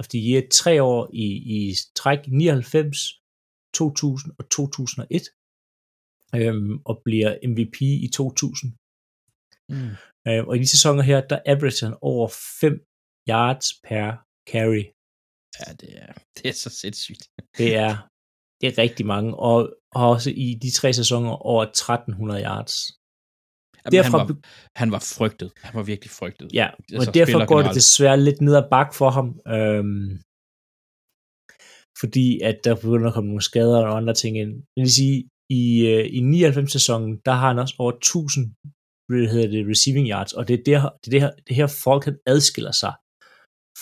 of 0.00 0.06
the 0.12 0.20
Year 0.28 0.42
tre 0.60 0.82
år 0.82 1.10
i, 1.12 1.26
i 1.56 1.58
træk 2.00 2.20
99, 2.28 2.98
2000 3.74 4.32
og 4.38 4.44
2001, 4.50 5.22
øhm, 6.34 6.74
og 6.84 6.94
bliver 7.04 7.30
MVP 7.50 7.78
i 8.06 8.08
2000. 8.14 8.70
Mm. 9.72 9.92
Øh, 10.28 10.42
og 10.48 10.56
i 10.56 10.58
de 10.58 10.68
sæsoner 10.74 11.02
her, 11.02 11.20
der 11.30 11.38
averager 11.46 11.86
han 11.86 11.96
over 12.02 12.28
5 12.60 12.84
yards 13.30 13.68
per 13.88 14.06
carry. 14.50 14.84
Ja, 15.60 15.72
det 15.80 15.90
er, 16.02 16.12
det 16.36 16.46
er 16.48 16.56
så 16.64 16.70
sindssygt. 16.70 17.22
Det 17.58 17.76
er, 17.76 17.92
det 18.60 18.66
er 18.68 18.78
rigtig 18.78 19.06
mange, 19.06 19.36
og, 19.36 19.58
og 19.94 20.10
også 20.10 20.30
i 20.30 20.58
de 20.62 20.70
tre 20.70 20.92
sæsoner 20.92 21.30
over 21.30 21.62
1300 21.62 22.42
yards. 22.42 22.74
Jamen, 23.84 23.92
Derfra, 23.92 24.18
han, 24.18 24.28
var, 24.28 24.36
han 24.76 24.92
var 24.92 25.02
frygtet. 25.18 25.52
Han 25.56 25.74
var 25.74 25.82
virkelig 25.82 26.10
frygtet. 26.10 26.50
ja, 26.52 26.66
altså, 26.92 27.10
og 27.10 27.14
derfor 27.14 27.30
spiller 27.30 27.46
går 27.46 27.56
det 27.56 27.64
generelt. 27.64 27.76
desværre 27.76 28.20
lidt 28.20 28.40
ned 28.40 28.54
ad 28.56 28.66
bak 28.70 28.94
for 28.94 29.10
ham. 29.10 29.28
Øhm, 29.56 30.10
fordi 32.00 32.40
at 32.40 32.58
der 32.64 32.74
begynder 32.74 33.08
at 33.08 33.14
komme 33.14 33.28
nogle 33.28 33.42
skader 33.50 33.78
og 33.86 33.96
andre 33.96 34.14
ting 34.14 34.38
ind. 34.38 34.52
Det 34.54 34.80
vil 34.84 34.94
sige, 35.00 35.18
i, 35.50 35.62
øh, 35.92 36.04
i 36.16 36.20
99-sæsonen, 36.20 37.20
der 37.26 37.32
har 37.32 37.48
han 37.48 37.58
også 37.58 37.74
over 37.78 37.92
1000 37.92 38.54
hvad 39.08 39.28
hedder 39.34 39.48
det, 39.48 39.68
receiving 39.72 40.08
yards, 40.08 40.32
og 40.32 40.48
det 40.48 40.54
er, 40.58 40.64
der, 40.64 40.80
det, 41.04 41.06
er 41.06 41.10
det, 41.10 41.20
her, 41.20 41.30
det 41.48 41.56
her 41.56 41.66
folk, 41.84 42.04
han 42.04 42.18
adskiller 42.26 42.72
sig 42.72 42.94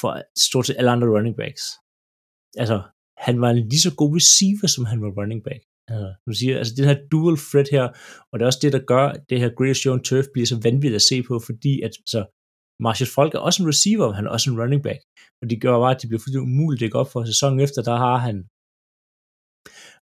fra 0.00 0.12
stort 0.48 0.66
set 0.66 0.76
alle 0.78 0.90
andre 0.94 1.08
running 1.16 1.36
backs. 1.40 1.64
Altså, 2.62 2.78
han 3.26 3.36
var 3.42 3.50
en 3.50 3.68
lige 3.72 3.86
så 3.86 3.92
god 4.00 4.10
receiver, 4.18 4.68
som 4.74 4.84
han 4.90 4.98
var 5.04 5.10
running 5.20 5.42
back. 5.48 5.62
Altså, 5.90 6.08
du 6.26 6.32
siger, 6.40 6.54
altså 6.60 6.74
den 6.78 6.86
her 6.90 6.98
dual 7.12 7.36
threat 7.48 7.68
her, 7.76 7.86
og 8.28 8.34
det 8.34 8.42
er 8.42 8.50
også 8.50 8.62
det, 8.64 8.72
der 8.76 8.82
gør, 8.92 9.04
at 9.14 9.20
det 9.30 9.40
her 9.42 9.74
Show 9.80 9.92
on 9.94 10.02
Turf 10.08 10.26
bliver 10.34 10.48
så 10.52 10.56
vanvittigt 10.66 11.00
at 11.00 11.08
se 11.10 11.16
på, 11.28 11.34
fordi 11.48 11.72
at 11.86 11.94
så 12.12 12.20
Marshall 12.84 13.12
Falk 13.14 13.32
er 13.34 13.42
også 13.48 13.58
en 13.62 13.70
receiver, 13.72 14.06
men 14.06 14.16
han 14.18 14.26
er 14.26 14.32
også 14.36 14.48
en 14.50 14.60
running 14.60 14.82
back. 14.88 15.00
Og 15.40 15.44
det 15.50 15.56
gør 15.64 15.74
bare, 15.84 15.94
at 15.94 16.00
det 16.00 16.08
bliver 16.08 16.22
fuldstændig 16.22 16.48
umuligt 16.50 16.78
at 16.78 16.82
dække 16.82 17.00
op 17.02 17.10
for. 17.12 17.20
Sæsonen 17.32 17.60
efter, 17.66 17.80
der 17.90 17.96
har 18.06 18.16
han 18.26 18.36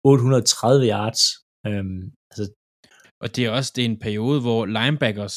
830 0.04 0.86
yards. 0.94 1.22
Øhm, 1.68 2.02
altså, 2.30 2.44
Og 3.22 3.28
det 3.34 3.40
er 3.44 3.50
også 3.58 3.70
det 3.76 3.82
er 3.84 3.90
en 3.94 4.02
periode, 4.06 4.38
hvor 4.46 4.60
linebackers 4.76 5.36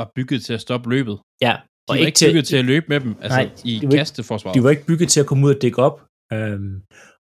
var 0.00 0.08
bygget 0.16 0.40
til 0.46 0.54
at 0.58 0.64
stoppe 0.66 0.86
løbet. 0.94 1.16
ja, 1.46 1.54
De 1.88 1.98
var 2.00 2.06
ikke 2.10 2.20
bygget 2.28 2.44
til 2.50 2.56
at 2.62 2.66
løbe 2.72 2.86
med 2.92 3.00
dem, 3.04 3.12
altså 3.24 3.38
Nej, 3.42 3.50
i 3.64 3.72
de 3.80 3.86
var 3.86 3.92
ikke- 3.92 3.96
kasteforsvaret. 4.02 4.54
de 4.56 4.62
var 4.64 4.70
ikke 4.74 4.86
bygget 4.90 5.08
til 5.14 5.20
at 5.22 5.26
komme 5.30 5.42
ud 5.46 5.54
og 5.56 5.60
dække 5.62 5.78
op. 5.88 5.96
Øhm, 6.36 6.74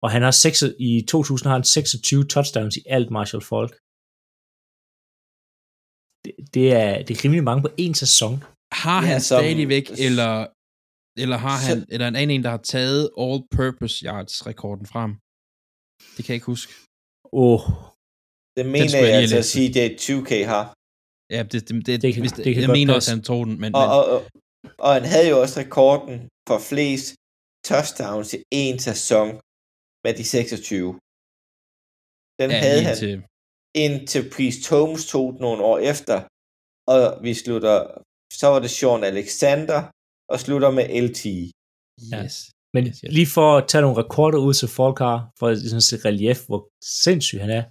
og 0.04 0.08
han 0.14 0.22
har 0.26 0.30
6, 0.30 0.62
i 0.88 0.90
2000 1.08 1.46
har 1.48 1.56
han 1.58 1.64
26 1.64 2.24
touchdowns 2.34 2.74
i 2.80 2.82
alt 2.96 3.10
Marshall 3.16 3.44
Falk. 3.50 3.72
Det, 6.24 6.32
det, 6.54 6.66
er, 6.82 6.92
det 7.06 7.12
er 7.16 7.20
rimelig 7.24 7.44
mange 7.50 7.62
på 7.66 7.70
en 7.84 7.94
sæson. 8.04 8.34
Har 8.84 9.00
Ja, 9.02 9.06
han 9.12 9.20
som- 9.20 9.40
stadigvæk, 9.40 9.86
eller, 10.06 10.32
eller 11.22 11.36
har 11.46 11.56
han, 11.66 11.76
Så- 11.80 11.86
eller 11.94 12.06
en 12.08 12.16
anden 12.20 12.34
en, 12.36 12.44
der 12.46 12.50
har 12.56 12.62
taget 12.74 13.02
all-purpose 13.24 13.96
yards 14.08 14.34
rekorden 14.50 14.86
frem? 14.92 15.10
Det 16.14 16.20
kan 16.24 16.30
jeg 16.32 16.38
ikke 16.40 16.52
huske. 16.54 16.72
Åh, 17.32 17.42
oh, 17.54 17.60
Det 18.56 18.64
mener 18.74 18.98
jeg 18.98 19.08
jeg 19.12 19.20
altså 19.22 19.38
at 19.44 19.48
sige, 19.54 19.68
det 19.76 19.82
er 19.88 19.92
20k 20.06 20.32
har. 20.52 20.64
Ja, 21.36 21.40
det, 21.50 21.58
det, 21.68 21.86
det, 21.86 22.02
Det 22.02 22.10
kan- 22.14 22.22
hvis, 22.22 22.32
det 22.32 22.44
kan 22.54 22.60
jeg 22.62 22.66
godt 22.68 22.78
mener 22.78 22.94
også, 22.98 23.10
han 23.14 23.22
tog 23.30 23.40
den, 23.46 23.54
men, 23.62 23.70
Og, 23.80 23.86
og, 23.98 24.04
og, 24.14 24.20
og 24.84 24.90
han 24.96 25.04
havde 25.12 25.28
jo 25.32 25.36
også 25.42 25.56
rekorden 25.60 26.16
for 26.48 26.58
flest 26.70 27.08
touchdowns 27.68 28.30
i 28.34 28.42
en 28.70 28.78
sæson 28.88 29.28
med 30.04 30.12
de 30.18 30.24
26. 30.24 30.98
Den 32.40 32.50
ja, 32.50 32.58
havde 32.64 32.82
han 32.88 32.96
til, 32.96 33.14
indtil 33.84 34.22
Priest 34.34 34.62
Holmes 34.70 35.04
tog 35.12 35.26
den 35.32 35.40
nogle 35.46 35.62
år 35.70 35.78
efter. 35.92 36.16
Og 36.94 37.02
vi 37.26 37.32
slutter, 37.42 37.76
så 38.40 38.46
var 38.52 38.60
det 38.64 38.70
Sean 38.78 39.04
Alexander, 39.12 39.80
og 40.32 40.36
slutter 40.44 40.70
med 40.78 40.86
LT. 41.04 41.24
Ja. 42.12 42.24
yes. 42.24 42.36
men 42.74 42.82
Yes, 42.86 42.98
yes. 43.04 43.12
lige 43.18 43.30
for 43.36 43.48
at 43.58 43.64
tage 43.70 43.82
nogle 43.82 44.00
rekorder 44.02 44.38
ud 44.46 44.54
til 44.60 44.68
Falk 44.76 44.98
har, 45.06 45.18
for 45.38 45.46
at 45.48 45.58
sådan 45.58 45.88
se 45.90 45.96
relief, 46.08 46.38
hvor 46.48 46.60
sindssyg 47.02 47.38
han 47.44 47.52
er. 47.58 47.64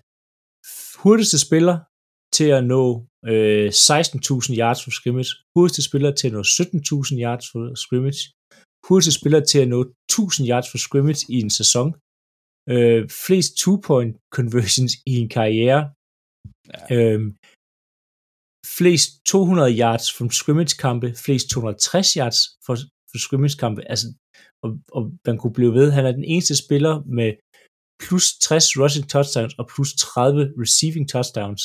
Hurtigste 1.01 1.39
spiller 1.47 1.77
til 2.38 2.49
at 2.57 2.63
nå 2.73 2.84
øh, 3.31 3.68
16.000 3.68 4.61
yards 4.61 4.84
for 4.84 4.91
scrimmage. 4.97 5.31
Hurtigste 5.56 5.84
spiller 5.89 6.11
til 6.19 6.27
at 6.27 6.34
nå 6.34 6.41
17.000 6.41 7.23
yards 7.26 7.45
for 7.52 7.61
scrimmage. 7.84 8.22
Hurtigste 8.88 9.19
spiller 9.19 9.41
til 9.52 9.60
at 9.64 9.69
nå 9.73 9.80
1.000 9.84 10.49
yards 10.52 10.68
for 10.72 10.80
scrimmage 10.88 11.22
i 11.35 11.38
en 11.45 11.53
sæson. 11.60 11.89
Øh, 12.73 13.02
flest 13.26 13.52
two-point 13.61 14.14
conversions 14.38 14.93
i 15.11 15.14
en 15.22 15.30
karriere. 15.38 15.81
Ja. 16.73 16.95
Øh, 16.95 17.22
flest 18.77 19.10
200 19.26 19.80
yards 19.81 20.06
from 20.18 20.30
scrimmage 20.39 20.76
kampe, 20.85 21.07
flest 21.26 21.49
260 21.49 22.14
yards 22.19 22.39
for, 22.65 22.76
for 23.11 23.18
scrimmage 23.26 23.57
kampe. 23.64 23.81
Altså, 23.91 24.07
og, 24.64 24.69
og 24.97 25.02
man 25.27 25.38
kunne 25.38 25.53
blive 25.60 25.73
ved. 25.73 25.91
Han 25.91 26.06
er 26.06 26.11
den 26.11 26.23
eneste 26.34 26.56
spiller 26.64 26.95
med 27.18 27.30
plus 28.03 28.26
60 28.41 28.80
rushing 28.81 29.10
touchdowns 29.14 29.53
og 29.60 29.65
plus 29.73 29.91
30 29.93 30.53
receiving 30.64 31.06
touchdowns. 31.10 31.64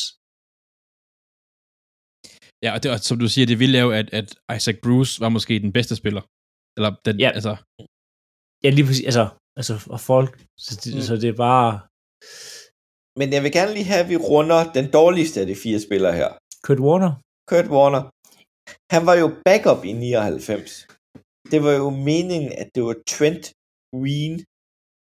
Ja, 2.65 2.71
og 2.75 2.79
det, 2.83 2.89
og 2.95 2.99
som 3.09 3.19
du 3.19 3.29
siger, 3.29 3.47
det 3.47 3.59
ville 3.59 3.73
lave, 3.79 3.91
at, 4.01 4.09
at 4.21 4.29
Isaac 4.57 4.77
Bruce 4.85 5.21
var 5.21 5.29
måske 5.37 5.55
den 5.67 5.73
bedste 5.79 5.95
spiller. 6.01 6.23
Eller 6.77 6.91
den, 7.07 7.15
Ja. 7.25 7.31
altså, 7.39 7.53
Ja, 8.65 8.71
lige 8.77 8.87
præcis. 8.89 9.05
Altså, 9.11 9.25
altså 9.59 9.75
og 9.95 10.01
folk. 10.13 10.33
Så 10.65 10.73
det, 10.83 10.91
Mm. 10.93 10.97
mm. 10.99 11.03
så 11.09 11.15
det 11.23 11.29
er 11.35 11.39
bare 11.49 11.71
Men 13.21 13.29
jeg 13.35 13.43
vil 13.45 13.53
gerne 13.59 13.73
lige 13.77 13.89
have, 13.93 14.03
at 14.05 14.11
vi 14.13 14.17
runder 14.31 14.61
den 14.79 14.87
dårligste 14.99 15.37
af 15.43 15.47
de 15.51 15.57
fire 15.65 15.79
spillere 15.87 16.15
her. 16.21 16.31
Kurt 16.67 16.81
Warner. 16.87 17.13
Kurt 17.51 17.69
Warner. 17.77 18.03
Han 18.95 19.03
var 19.09 19.17
jo 19.23 19.27
backup 19.49 19.81
i 19.91 19.93
99. 19.93 20.87
Det 21.53 21.59
var 21.67 21.73
jo 21.83 21.89
meningen, 22.11 22.51
at 22.63 22.69
det 22.75 22.83
var 22.89 22.97
Trent 23.13 23.45
Green, 23.95 24.35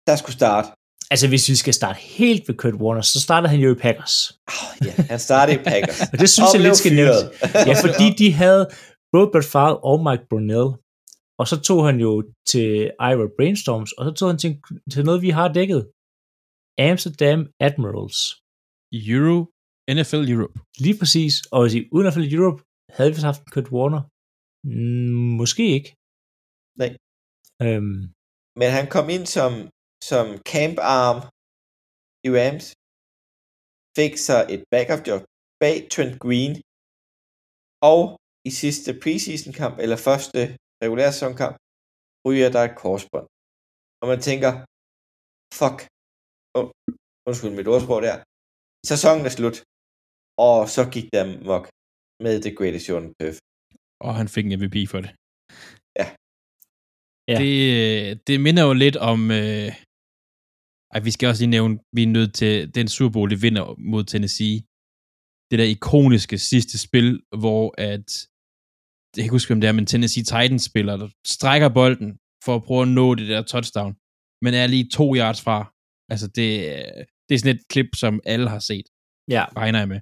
der 0.08 0.14
skulle 0.20 0.38
starte. 0.42 0.68
Altså, 1.12 1.26
hvis 1.28 1.48
vi 1.48 1.56
skal 1.62 1.74
starte 1.74 1.98
helt 2.18 2.42
ved 2.48 2.54
Kurt 2.60 2.74
Warner, 2.82 3.04
så 3.12 3.20
starter 3.26 3.48
han 3.48 3.60
jo 3.60 3.70
i 3.74 3.78
Packers. 3.84 4.16
Oh, 4.48 4.86
ja, 4.86 4.92
han 5.12 5.20
startede 5.28 5.56
i 5.60 5.62
Packers. 5.70 6.00
Og 6.12 6.16
det 6.22 6.28
synes 6.30 6.48
Og 6.48 6.54
jeg 6.54 6.62
lidt 6.66 6.76
skal 6.82 6.94
nævnes. 7.00 7.20
Ja, 7.68 7.74
fordi 7.86 8.06
de 8.20 8.28
havde 8.42 8.62
Robert 9.16 9.46
Favre 9.52 9.76
og 9.90 9.96
Mike 10.06 10.24
Brunell. 10.30 10.68
Og 11.40 11.46
så 11.50 11.56
tog 11.68 11.80
han 11.88 11.96
jo 12.06 12.10
til 12.50 12.68
Ira 13.10 13.26
Brainstorms, 13.36 13.90
og 13.98 14.02
så 14.06 14.12
tog 14.18 14.28
han 14.30 14.38
til, 14.42 14.50
til 14.92 15.04
noget, 15.08 15.20
vi 15.26 15.30
har 15.38 15.48
dækket. 15.58 15.82
Amsterdam 16.88 17.40
Admirals. 17.66 18.18
Euro, 19.12 19.38
NFL 19.96 20.22
Europe. 20.34 20.56
Lige 20.84 20.96
præcis. 21.00 21.34
Og 21.56 21.62
i 21.78 21.80
uden 21.94 22.12
falde 22.14 22.32
Europe, 22.36 22.58
havde 22.96 23.10
vi 23.14 23.20
haft 23.28 23.40
en 23.42 23.50
Kurt 23.54 23.68
Warner? 23.76 24.02
Mm, 24.68 25.32
måske 25.40 25.64
ikke. 25.76 25.90
Nej. 26.80 26.90
Øhm, 27.64 27.98
Men 28.60 28.68
han 28.78 28.86
kom 28.94 29.06
ind 29.16 29.26
som, 29.36 29.50
som 30.08 30.26
camp 30.52 30.76
arm 31.00 31.18
i 32.26 32.28
Rams. 32.36 32.66
fik 33.98 34.14
sig 34.26 34.40
et 34.54 34.62
backup 34.72 35.02
job 35.08 35.22
bag 35.62 35.76
Trent 35.92 36.16
Green, 36.24 36.54
og 37.90 38.00
i 38.48 38.50
sidste 38.62 38.90
preseason 39.02 39.52
kamp, 39.60 39.76
eller 39.84 39.98
første 40.08 40.40
regulære 40.82 41.12
sæsonkamp, 41.12 41.54
ryger 42.26 42.48
der 42.54 42.62
et 42.68 42.76
korsbånd. 42.82 43.26
Og 44.00 44.06
man 44.12 44.20
tænker, 44.28 44.52
fuck, 45.60 45.78
oh, 46.56 46.66
undskyld 47.28 47.54
mit 47.58 47.68
ordsprog 47.72 48.00
der, 48.08 48.16
sæsonen 48.90 49.24
er 49.28 49.32
slut, 49.38 49.58
og 50.46 50.56
så 50.74 50.82
gik 50.94 51.06
der 51.16 51.24
mok 51.50 51.64
med 52.24 52.34
The 52.44 52.52
Greatest 52.58 52.86
on 52.96 53.06
Turf. 53.18 53.36
Og 54.06 54.12
han 54.20 54.28
fik 54.34 54.44
en 54.46 54.54
MVP 54.60 54.76
for 54.92 55.00
det. 55.04 55.10
Ja. 56.00 56.06
Ja. 57.30 57.36
Det, 57.42 57.56
det 58.28 58.36
minder 58.46 58.62
jo 58.68 58.72
lidt 58.84 58.96
om... 59.12 59.20
Øh, 59.40 59.70
ej, 60.94 61.00
vi 61.00 61.10
skal 61.10 61.28
også 61.28 61.42
lige 61.42 61.50
nævne, 61.50 61.78
vi 61.92 62.02
er 62.02 62.06
nødt 62.06 62.34
til 62.34 62.74
den 62.74 62.88
Super 62.88 63.12
Bowl, 63.12 63.30
de 63.30 63.40
vinder 63.40 63.74
mod 63.90 64.04
Tennessee. 64.04 64.56
Det 65.50 65.58
der 65.58 65.64
ikoniske 65.64 66.38
sidste 66.38 66.78
spil, 66.78 67.22
hvor 67.42 67.74
at... 67.78 68.06
Jeg 69.16 69.20
kan 69.20 69.24
ikke 69.24 69.38
huske, 69.38 69.50
hvem 69.50 69.60
det 69.60 69.68
er, 69.68 69.72
men 69.72 69.86
Tennessee 69.86 70.24
Titans 70.24 70.64
spiller, 70.64 70.96
der 70.96 71.08
strækker 71.26 71.68
bolden 71.68 72.10
for 72.44 72.54
at 72.56 72.62
prøve 72.62 72.82
at 72.82 72.88
nå 72.88 73.14
det 73.14 73.28
der 73.28 73.42
touchdown, 73.42 73.92
men 74.44 74.54
er 74.54 74.66
lige 74.66 74.88
to 74.98 75.16
yards 75.16 75.40
fra. 75.46 75.72
Altså, 76.12 76.26
det, 76.26 76.46
det 77.28 77.34
er 77.34 77.38
sådan 77.38 77.56
et 77.56 77.68
klip, 77.68 77.90
som 77.96 78.20
alle 78.24 78.48
har 78.48 78.58
set 78.58 78.86
Ja, 79.28 79.44
regner 79.56 79.78
jeg 79.78 79.88
med. 79.88 80.00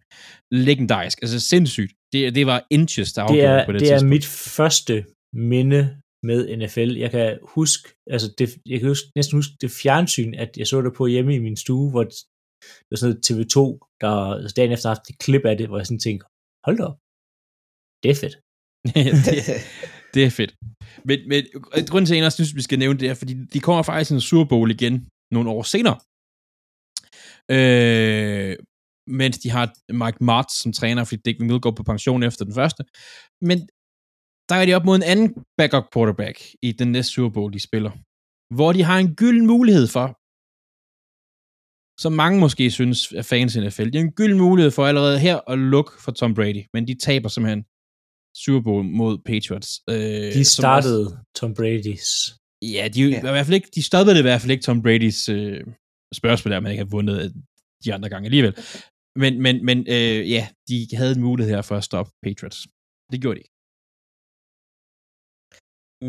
Legendarisk, 0.51 1.19
altså 1.23 1.41
sindssygt. 1.41 1.93
Det, 2.13 2.35
det 2.35 2.47
var 2.47 2.67
inches, 2.71 3.13
der 3.13 3.23
det 3.23 3.31
afgjorde 3.31 3.61
er, 3.61 3.67
på 3.67 3.73
det, 3.73 3.81
det 3.81 3.89
er 3.89 3.95
tidspunkt. 3.95 4.11
mit 4.11 4.27
første 4.27 5.05
minde 5.33 6.02
med 6.23 6.57
NFL. 6.57 6.97
Jeg 7.05 7.11
kan 7.11 7.39
huske, 7.57 7.89
altså 8.15 8.35
det, 8.39 8.49
jeg 8.67 8.81
kan 8.81 8.89
huske, 8.89 9.07
næsten 9.17 9.39
huske 9.39 9.55
det 9.61 9.71
fjernsyn, 9.83 10.35
at 10.35 10.51
jeg 10.57 10.67
så 10.67 10.83
det 10.83 10.93
på 10.95 11.07
hjemme 11.07 11.35
i 11.35 11.45
min 11.47 11.57
stue, 11.57 11.91
hvor 11.91 12.05
det 12.05 12.91
var 12.91 12.97
sådan 12.97 13.11
noget 13.11 13.27
TV2, 13.29 13.59
der 14.01 14.11
altså 14.35 14.55
dagen 14.57 14.73
efter 14.73 14.89
haft 14.89 15.11
et 15.11 15.19
klip 15.19 15.45
af 15.45 15.57
det, 15.57 15.69
hvor 15.69 15.79
jeg 15.79 15.87
sådan 15.87 16.05
tænkte, 16.07 16.27
hold 16.67 16.77
da 16.79 16.85
op, 16.91 16.99
det 18.03 18.11
er 18.11 18.19
fedt. 18.23 18.37
det, 19.27 19.37
det 20.15 20.23
er 20.25 20.33
fedt. 20.41 20.53
Men, 21.09 21.19
men 21.31 21.41
grunden 21.91 22.07
til, 22.07 22.15
at 22.15 22.19
jeg 22.19 22.27
også 22.27 22.37
synes, 22.37 22.57
vi 22.61 22.63
skal 22.63 22.79
nævne 22.79 22.99
det 22.99 23.09
er, 23.09 23.15
fordi 23.15 23.35
de 23.55 23.61
kommer 23.61 23.83
faktisk 23.83 24.11
i 24.11 24.15
en 24.15 24.21
Super 24.21 24.49
Bowl 24.49 24.71
igen 24.71 24.95
nogle 25.35 25.51
år 25.51 25.63
senere. 25.63 25.99
Øh, 27.57 28.57
mens 29.21 29.39
de 29.39 29.51
har 29.51 29.65
Mike 30.03 30.25
Martz 30.25 30.55
som 30.63 30.73
træner, 30.73 31.05
fordi 31.05 31.23
Dick 31.25 31.41
Mill 31.41 31.61
går 31.61 31.71
på 31.71 31.83
pension 31.83 32.23
efter 32.23 32.45
den 32.45 32.55
første. 32.55 32.85
Men 33.49 33.69
der 34.49 34.55
er 34.55 34.67
de 34.67 34.75
op 34.75 34.85
mod 34.85 34.97
en 34.97 35.03
anden 35.13 35.29
backup 35.59 35.87
quarterback 35.95 36.37
i 36.63 36.73
den 36.73 36.89
næste 36.93 37.13
Super 37.13 37.33
Bowl, 37.35 37.53
de 37.53 37.61
spiller. 37.69 37.93
Hvor 38.57 38.73
de 38.73 38.83
har 38.83 38.99
en 38.99 39.15
gylden 39.21 39.47
mulighed 39.47 39.87
for, 39.97 40.07
som 42.05 42.13
mange 42.13 42.41
måske 42.41 42.71
synes 42.71 43.13
er 43.13 43.23
fans 43.23 43.57
i 43.57 43.61
NFL, 43.67 43.89
de 43.91 43.99
har 43.99 44.05
en 44.05 44.13
gylden 44.13 44.39
mulighed 44.39 44.71
for 44.71 44.87
allerede 44.87 45.19
her 45.19 45.51
at 45.53 45.59
lukke 45.59 45.93
for 46.05 46.13
Tom 46.13 46.35
Brady, 46.35 46.63
men 46.75 46.87
de 46.89 46.95
taber 47.07 47.29
simpelthen 47.29 47.63
Super 48.45 48.61
Bowl 48.61 48.85
mod 48.85 49.15
Patriots. 49.31 49.71
Øh, 49.91 50.33
De 50.39 50.45
startede 50.45 51.07
Tom 51.39 51.53
Brady's. 51.59 52.09
Ja, 52.77 52.85
de, 52.95 53.01
ja. 53.11 53.19
i 53.19 53.35
hvert 53.37 53.47
fald 53.47 53.55
ikke, 53.55 53.71
de 53.75 53.83
stoppede 53.83 54.15
det 54.15 54.21
i 54.21 54.29
hvert 54.29 54.41
fald 54.41 54.51
ikke 54.51 54.63
Tom 54.63 54.83
Bradys 54.83 55.29
øh, 55.29 55.61
spørgsmål, 56.21 56.53
der 56.53 56.61
man 56.61 56.73
ikke 56.73 56.85
har 56.85 56.91
vundet 56.97 57.35
de 57.85 57.95
andre 57.95 58.09
gange 58.09 58.27
alligevel. 58.27 58.55
Men, 59.23 59.43
men, 59.45 59.65
men 59.69 59.79
øh, 59.97 60.31
ja, 60.35 60.43
de 60.69 60.87
havde 60.99 61.13
en 61.17 61.21
mulighed 61.21 61.55
her 61.55 61.63
for 61.63 61.77
at 61.77 61.85
stoppe 61.85 62.11
Patriots. 62.23 62.59
Det 63.13 63.21
gjorde 63.23 63.41
de. 63.41 63.45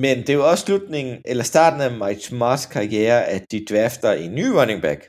Men 0.02 0.15
det 0.24 0.30
er 0.30 0.40
jo 0.41 0.49
også 0.52 0.65
slutningen, 0.65 1.22
eller 1.26 1.44
starten 1.44 1.82
af 1.82 1.91
Mike 2.02 2.24
Smarts 2.30 2.65
karriere, 2.65 3.20
at 3.36 3.44
de 3.52 3.65
drafter 3.70 4.11
en 4.11 4.32
ny 4.40 4.48
running 4.57 4.82
back, 4.82 5.02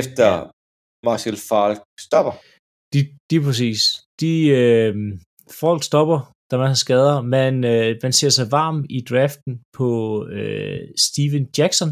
efter 0.00 0.26
ja. 0.26 0.44
Marshall 1.06 1.38
Falk 1.48 1.80
stopper. 2.06 2.34
De, 2.92 3.00
de 3.30 3.36
er 3.36 3.44
præcis. 3.48 3.80
De, 4.20 4.32
øh, 4.60 4.92
folk 5.62 5.82
stopper, 5.90 6.18
der 6.48 6.54
er 6.56 6.60
masser 6.60 6.78
af 6.80 6.84
skader, 6.86 7.16
men 7.36 7.54
øh, 7.72 7.90
man 8.02 8.12
ser 8.12 8.30
sig 8.38 8.46
varm 8.58 8.78
i 8.96 9.00
draften 9.10 9.52
på 9.78 9.90
øh, 10.38 10.80
Steven 11.06 11.46
Jackson, 11.58 11.90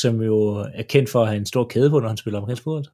som 0.00 0.14
jo 0.30 0.38
er 0.80 0.86
kendt 0.92 1.08
for 1.10 1.20
at 1.22 1.28
have 1.28 1.40
en 1.44 1.52
stor 1.52 1.64
kæde 1.72 1.90
på, 1.90 2.00
når 2.00 2.08
han 2.08 2.22
spiller 2.22 2.38
amerikansk 2.38 2.64
fodbold. 2.64 2.86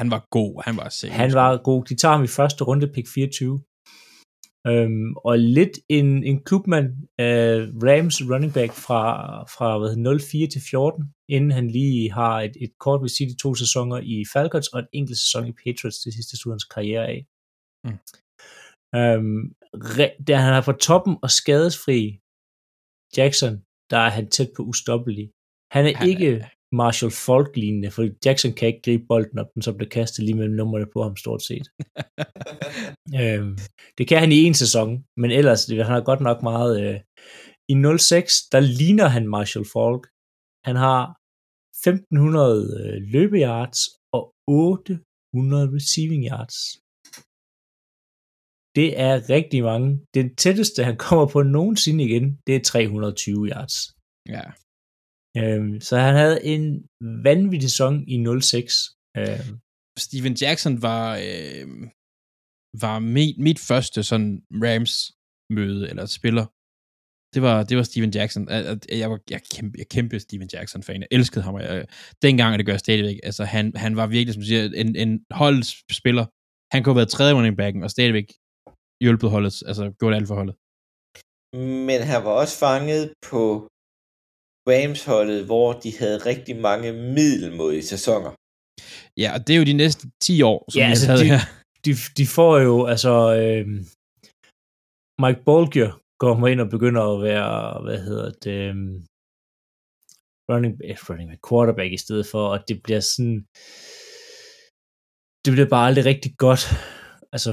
Han 0.00 0.10
var 0.14 0.22
god, 0.36 0.52
han 0.66 0.76
var 0.76 0.88
sikker. 0.88 1.16
Han 1.16 1.32
var 1.40 1.50
god. 1.68 1.84
De 1.84 1.94
tager 1.96 2.14
ham 2.16 2.24
i 2.24 2.34
første 2.38 2.64
runde, 2.64 2.86
pick 2.94 3.08
24. 3.14 3.62
Øhm, 4.70 5.16
og 5.16 5.38
lidt 5.38 5.78
en, 5.88 6.24
en 6.24 6.44
klubmand 6.44 6.88
af 7.18 7.40
Rams 7.86 8.16
running 8.30 8.52
back 8.58 8.72
fra, 8.72 9.04
fra 9.54 9.78
hvad, 9.78 10.18
04 10.20 10.46
til 10.46 10.62
14, 10.70 11.14
inden 11.28 11.50
han 11.50 11.70
lige 11.70 12.12
har 12.12 12.40
et, 12.40 12.56
et 12.60 12.72
kort 12.78 13.02
ved 13.02 13.28
de 13.30 13.36
to 13.42 13.54
sæsoner 13.54 13.98
i 13.98 14.24
Falcons 14.32 14.68
og 14.68 14.80
en 14.80 14.86
enkelt 14.92 15.18
sæson 15.18 15.46
i 15.46 15.52
Patriots 15.52 15.98
det 16.04 16.14
sidste 16.14 16.50
hans 16.50 16.64
karriere 16.64 17.06
af. 17.14 17.20
Mm. 17.84 17.98
Øhm, 18.98 19.42
re, 19.96 20.08
da 20.28 20.36
han 20.36 20.54
er 20.54 20.62
på 20.68 20.72
toppen 20.72 21.14
og 21.24 21.30
skadesfri 21.30 22.00
Jackson, 23.16 23.54
der 23.90 23.98
er 24.06 24.10
han 24.16 24.26
tæt 24.30 24.50
på 24.56 24.62
ustoppelig. 24.62 25.30
Han 25.76 25.86
er 25.86 25.94
Han 25.96 26.08
ikke 26.08 26.30
Marshall 26.72 27.12
Falk 27.26 27.56
lignende, 27.56 27.90
for 27.90 28.08
Jackson 28.24 28.52
kan 28.52 28.68
ikke 28.68 28.82
gribe 28.82 29.04
bolden 29.08 29.38
op, 29.38 29.54
den 29.54 29.62
så 29.62 29.72
bliver 29.72 29.88
kastet 29.88 30.24
lige 30.24 30.36
mellem 30.36 30.54
numrene 30.54 30.86
på 30.92 31.02
ham 31.02 31.16
stort 31.16 31.42
set. 31.42 31.66
øhm, 33.22 33.58
det 33.98 34.08
kan 34.08 34.18
han 34.18 34.32
i 34.32 34.40
en 34.44 34.54
sæson, 34.54 35.04
men 35.16 35.30
ellers 35.30 35.64
det, 35.64 35.76
han 35.76 35.94
har 35.94 36.00
godt 36.00 36.20
nok 36.20 36.42
meget... 36.42 36.72
Øh, 36.84 37.00
I 37.72 37.74
06, 37.98 38.48
der 38.52 38.60
ligner 38.60 39.08
han 39.08 39.28
Marshall 39.28 39.66
Falk. 39.74 40.02
Han 40.68 40.76
har 40.76 41.02
1500 41.86 42.64
øh, 42.80 43.02
løbeyards 43.14 43.80
og 44.16 44.22
800 44.46 45.74
receiving 45.76 46.22
yards. 46.32 46.56
Det 48.78 48.88
er 49.06 49.14
rigtig 49.36 49.60
mange. 49.70 49.88
Det 50.14 50.38
tætteste, 50.38 50.84
han 50.84 50.96
kommer 50.96 51.26
på 51.26 51.42
nogensinde 51.42 52.04
igen, 52.04 52.24
det 52.46 52.56
er 52.56 52.60
320 52.60 53.48
yards. 53.52 53.76
Ja. 54.34 54.44
Øhm, 55.36 55.80
så 55.80 55.94
han 56.06 56.14
havde 56.22 56.38
en 56.52 56.64
vanvittig 57.28 57.70
sæson 57.70 57.94
i 58.14 58.16
06. 58.40 58.72
Øhm, 59.18 59.52
Steven 60.06 60.36
Jackson 60.42 60.74
var, 60.88 61.06
øh, 61.28 61.66
var 62.84 62.98
mit, 62.98 63.36
mit 63.46 63.60
første 63.68 64.02
sådan 64.10 64.30
Rams 64.64 64.94
møde 65.56 65.82
eller 65.90 66.06
spiller. 66.18 66.46
Det 67.34 67.42
var, 67.46 67.56
det 67.68 67.76
var 67.76 67.82
Steven 67.82 68.12
Jackson. 68.16 68.42
Jeg, 69.02 69.10
var 69.10 69.20
jeg 69.34 69.42
kæmpe, 69.54 69.74
jeg 69.78 69.88
kæmpe 69.94 70.20
Steven 70.20 70.50
Jackson-fan. 70.54 71.00
Jeg 71.00 71.08
elskede 71.10 71.44
ham. 71.44 71.54
og 71.54 71.62
Jeg, 71.62 71.86
dengang, 72.22 72.50
og 72.52 72.58
det 72.58 72.66
gør 72.66 72.72
jeg 72.72 72.86
stadigvæk. 72.86 73.18
Altså, 73.28 73.44
han, 73.54 73.64
han 73.84 73.96
var 73.96 74.06
virkelig, 74.06 74.34
som 74.34 74.42
du 74.42 74.46
siger, 74.46 74.64
en, 74.82 74.96
en 75.04 75.12
holdspiller. 75.30 76.26
Han 76.72 76.78
kunne 76.80 76.92
have 76.92 77.00
været 77.02 77.14
tredje 77.16 77.34
running 77.36 77.56
backen, 77.56 77.82
og 77.82 77.90
stadigvæk 77.96 78.28
hjulpet 79.04 79.30
holdet. 79.34 79.54
Altså, 79.68 79.84
gjort 80.00 80.14
alt 80.18 80.28
for 80.30 80.36
holdet. 80.40 80.56
Men 81.88 81.98
han 82.10 82.20
var 82.26 82.34
også 82.42 82.56
fanget 82.66 83.02
på 83.30 83.42
Rams-holdet, 84.70 85.44
hvor 85.44 85.72
de 85.72 85.90
havde 85.98 86.18
rigtig 86.30 86.56
mange 86.56 86.92
middelmodige 86.92 87.82
sæsoner. 87.94 88.30
Ja, 89.22 89.28
og 89.34 89.40
det 89.46 89.52
er 89.54 89.58
jo 89.58 89.64
de 89.64 89.72
næste 89.84 90.02
10 90.22 90.42
år, 90.42 90.58
som 90.70 90.78
Ja, 90.80 90.88
altså, 90.88 91.06
taget 91.06 91.20
de- 91.20 91.30
her. 91.32 91.40
de, 91.84 91.90
de 92.18 92.26
får 92.36 92.58
jo, 92.68 92.74
altså, 92.92 93.12
øh, 93.40 93.66
Mike 95.22 95.42
Bolger 95.48 95.90
kommer 96.24 96.48
ind 96.48 96.60
og 96.60 96.68
begynder 96.76 97.02
at 97.12 97.22
være, 97.22 97.82
hvad 97.84 97.98
hedder 98.08 98.30
det, 98.44 98.58
øh, 98.68 98.76
running, 100.50 100.74
eh, 100.84 100.96
running 101.10 101.28
back, 101.30 101.42
quarterback 101.48 101.92
i 101.92 101.96
stedet 102.04 102.26
for, 102.32 102.42
og 102.52 102.58
det 102.68 102.76
bliver 102.84 103.00
sådan, 103.12 103.36
det 105.44 105.50
bliver 105.54 105.68
bare 105.74 105.86
aldrig 105.88 106.04
rigtig 106.12 106.32
godt, 106.46 106.62
altså 107.34 107.50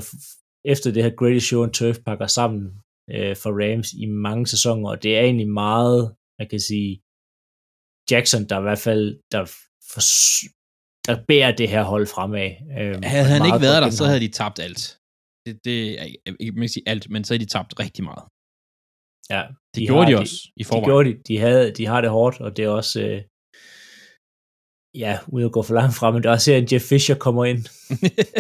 efter 0.74 0.88
det 0.92 1.04
her 1.04 1.16
Greatest 1.20 1.46
Show 1.48 1.62
on 1.64 1.72
Turf 1.74 1.98
pakker 2.08 2.28
sammen 2.28 2.62
øh, 3.16 3.36
for 3.42 3.52
Rams 3.62 3.90
i 4.04 4.06
mange 4.06 4.46
sæsoner, 4.54 4.90
og 4.90 5.04
det 5.04 5.12
er 5.18 5.22
egentlig 5.22 5.50
meget, 5.66 6.16
man 6.40 6.48
kan 6.50 6.60
sige, 6.60 7.02
Jackson, 8.12 8.42
der 8.50 8.60
i 8.60 8.62
hvert 8.62 8.80
fald, 8.88 9.20
der, 9.32 9.46
for, 9.92 10.02
der 11.08 11.16
bærer 11.28 11.52
det 11.56 11.70
her 11.70 11.84
hold 11.84 12.08
fremad. 12.08 12.50
Øh, 12.80 13.04
Havde 13.04 13.26
han 13.34 13.46
ikke 13.46 13.62
været 13.62 13.82
der, 13.84 13.90
så 13.90 14.06
havde 14.06 14.20
de 14.20 14.32
tabt 14.42 14.60
alt. 14.60 14.98
Det, 15.46 15.60
det 15.66 16.00
er 16.00 16.04
ikke, 16.04 16.20
ikke 16.40 16.52
man 16.52 16.62
kan 16.62 16.70
sige 16.70 16.90
alt, 16.92 17.10
men 17.10 17.24
så 17.24 17.34
havde 17.34 17.46
de 17.46 17.50
tabt 17.50 17.80
rigtig 17.80 18.04
meget. 18.04 18.24
Ja, 19.34 19.42
Det 19.74 19.82
de 19.82 19.86
gjorde 19.86 20.04
har 20.06 20.12
de 20.12 20.20
også 20.20 20.38
i 20.56 20.60
De 20.60 20.66
forvejen. 20.66 20.86
gjorde 20.90 21.10
de. 21.10 21.14
De, 21.28 21.38
havde, 21.38 21.72
de 21.78 21.86
har 21.86 22.02
det 22.02 22.10
hårdt, 22.10 22.42
og 22.42 22.58
det 22.58 22.66
er 22.66 22.70
også, 22.70 23.00
øh, 23.02 23.22
ja, 25.04 25.20
uden 25.28 25.46
at 25.46 25.52
gå 25.52 25.62
for 25.64 25.74
langt 25.74 25.96
frem, 25.96 26.14
men 26.14 26.24
det 26.24 26.30
er 26.30 26.34
også 26.34 26.52
her, 26.52 26.62
at 26.62 26.74
Jeff 26.74 26.86
Fisher 26.90 27.16
kommer 27.26 27.46
ind. 27.46 27.62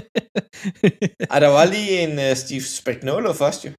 Ej, 1.34 1.40
der 1.40 1.48
var 1.58 1.66
lige 1.76 1.94
en 2.06 2.14
uh, 2.26 2.36
Steve 2.44 2.62
Spagnuolo 2.80 3.34
først 3.34 3.66
jo. 3.66 3.70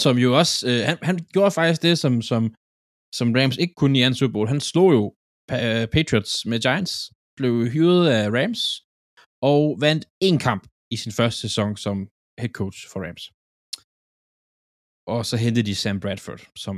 som 0.00 0.18
jo 0.18 0.38
også, 0.38 0.68
øh, 0.68 0.80
han, 0.88 0.98
han 1.02 1.18
gjorde 1.34 1.50
faktisk 1.50 1.82
det, 1.82 1.98
som, 1.98 2.22
som, 2.22 2.54
som 3.18 3.28
Rams 3.36 3.56
ikke 3.56 3.74
kunne 3.80 3.98
i 3.98 4.02
anden 4.02 4.18
Super 4.18 4.32
Bowl. 4.32 4.48
Han 4.54 4.60
slog 4.60 4.88
jo 4.98 5.04
øh, 5.52 5.86
Patriots 5.96 6.46
med 6.50 6.58
Giants, 6.66 6.94
blev 7.38 7.52
hyret 7.74 8.08
af 8.18 8.24
Rams, 8.38 8.62
og 9.50 9.62
vandt 9.86 10.04
en 10.28 10.38
kamp 10.38 10.62
i 10.94 10.96
sin 11.02 11.12
første 11.18 11.40
sæson 11.40 11.76
som 11.76 11.96
head 12.40 12.52
coach 12.60 12.78
for 12.92 13.00
Rams. 13.06 13.24
Og 15.14 15.20
så 15.30 15.36
hentede 15.44 15.66
de 15.70 15.74
Sam 15.74 16.00
Bradford, 16.00 16.40
som 16.64 16.76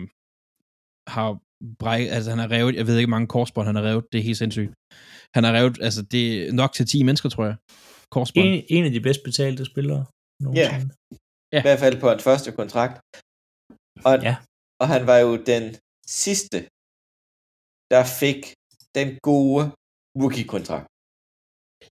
har 1.14 1.28
bræk, 1.82 2.06
altså 2.16 2.28
han 2.30 2.38
har 2.44 2.50
revet, 2.56 2.74
jeg 2.78 2.86
ved 2.86 2.96
ikke 2.98 3.10
mange 3.16 3.28
korsbånd 3.34 3.66
han 3.66 3.76
har 3.76 3.82
revet, 3.90 4.04
det 4.12 4.18
er 4.18 4.22
helt 4.30 4.38
sindssygt. 4.42 4.72
Han 5.36 5.44
har 5.44 5.52
revet, 5.58 5.74
altså 5.86 6.02
det 6.14 6.24
er 6.48 6.52
nok 6.52 6.72
til 6.72 6.86
10 6.86 7.02
mennesker, 7.08 7.28
tror 7.28 7.44
jeg. 7.50 7.56
Korsbånd. 8.14 8.46
En, 8.46 8.64
en 8.76 8.84
af 8.84 8.90
de 8.96 9.00
bedst 9.00 9.20
betalte 9.24 9.64
spillere 9.64 10.02
nogensinde. 10.40 10.94
Ja. 11.52 11.58
I 11.60 11.64
hvert 11.66 11.78
fald 11.84 12.00
på 12.00 12.08
hans 12.08 12.22
første 12.28 12.50
kontrakt. 12.60 12.94
Og, 14.08 14.14
Ja. 14.28 14.36
og 14.80 14.86
han 14.94 15.02
var 15.10 15.18
jo 15.26 15.32
den 15.52 15.64
sidste, 16.24 16.58
der 17.92 18.02
fik 18.20 18.40
den 18.98 19.08
gode 19.30 19.62
rookie-kontrakt. 20.20 20.86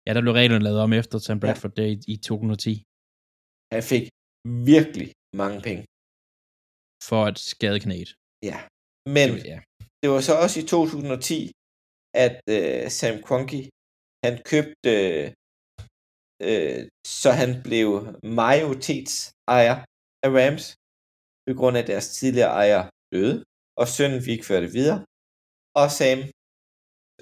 Ja, 0.06 0.12
der 0.16 0.22
blev 0.26 0.34
reglerne 0.42 0.64
lavet 0.68 0.80
om 0.86 0.92
efter 1.02 1.18
Sam 1.26 1.40
Bradford 1.42 1.74
ja. 1.80 1.86
i, 1.94 1.96
i 2.14 2.16
2010, 2.18 2.72
Han 3.74 3.84
fik 3.92 4.06
virkelig 4.76 5.08
mange 5.42 5.60
penge. 5.68 5.84
for 7.10 7.22
at 7.30 7.38
skade 7.52 7.80
knæet. 7.86 8.12
Ja. 8.50 8.58
Men 9.18 9.30
ja. 9.52 9.58
det 10.02 10.08
var 10.14 10.22
så 10.30 10.34
også 10.44 10.58
i 10.64 10.66
2010, 10.76 11.38
at 12.26 12.36
øh, 12.56 12.84
Sam 12.98 13.16
Kroenke, 13.26 13.60
han 14.26 14.34
købte, 14.52 14.90
øh, 15.04 15.26
øh, 16.48 16.82
så 17.22 17.30
han 17.42 17.52
blev 17.68 17.88
majoritetsejer 18.42 19.78
af 20.26 20.30
Rams, 20.38 20.66
på 21.48 21.54
grund 21.60 21.76
af 21.82 21.86
deres 21.92 22.08
tidligere 22.20 22.52
ejer 22.62 22.84
døde, 23.14 23.36
og 23.82 23.88
sønnen 23.96 24.22
fik 24.30 24.42
ført 24.50 24.64
det 24.66 24.74
videre, 24.80 25.00
og 25.82 25.88
Sam, 25.98 26.20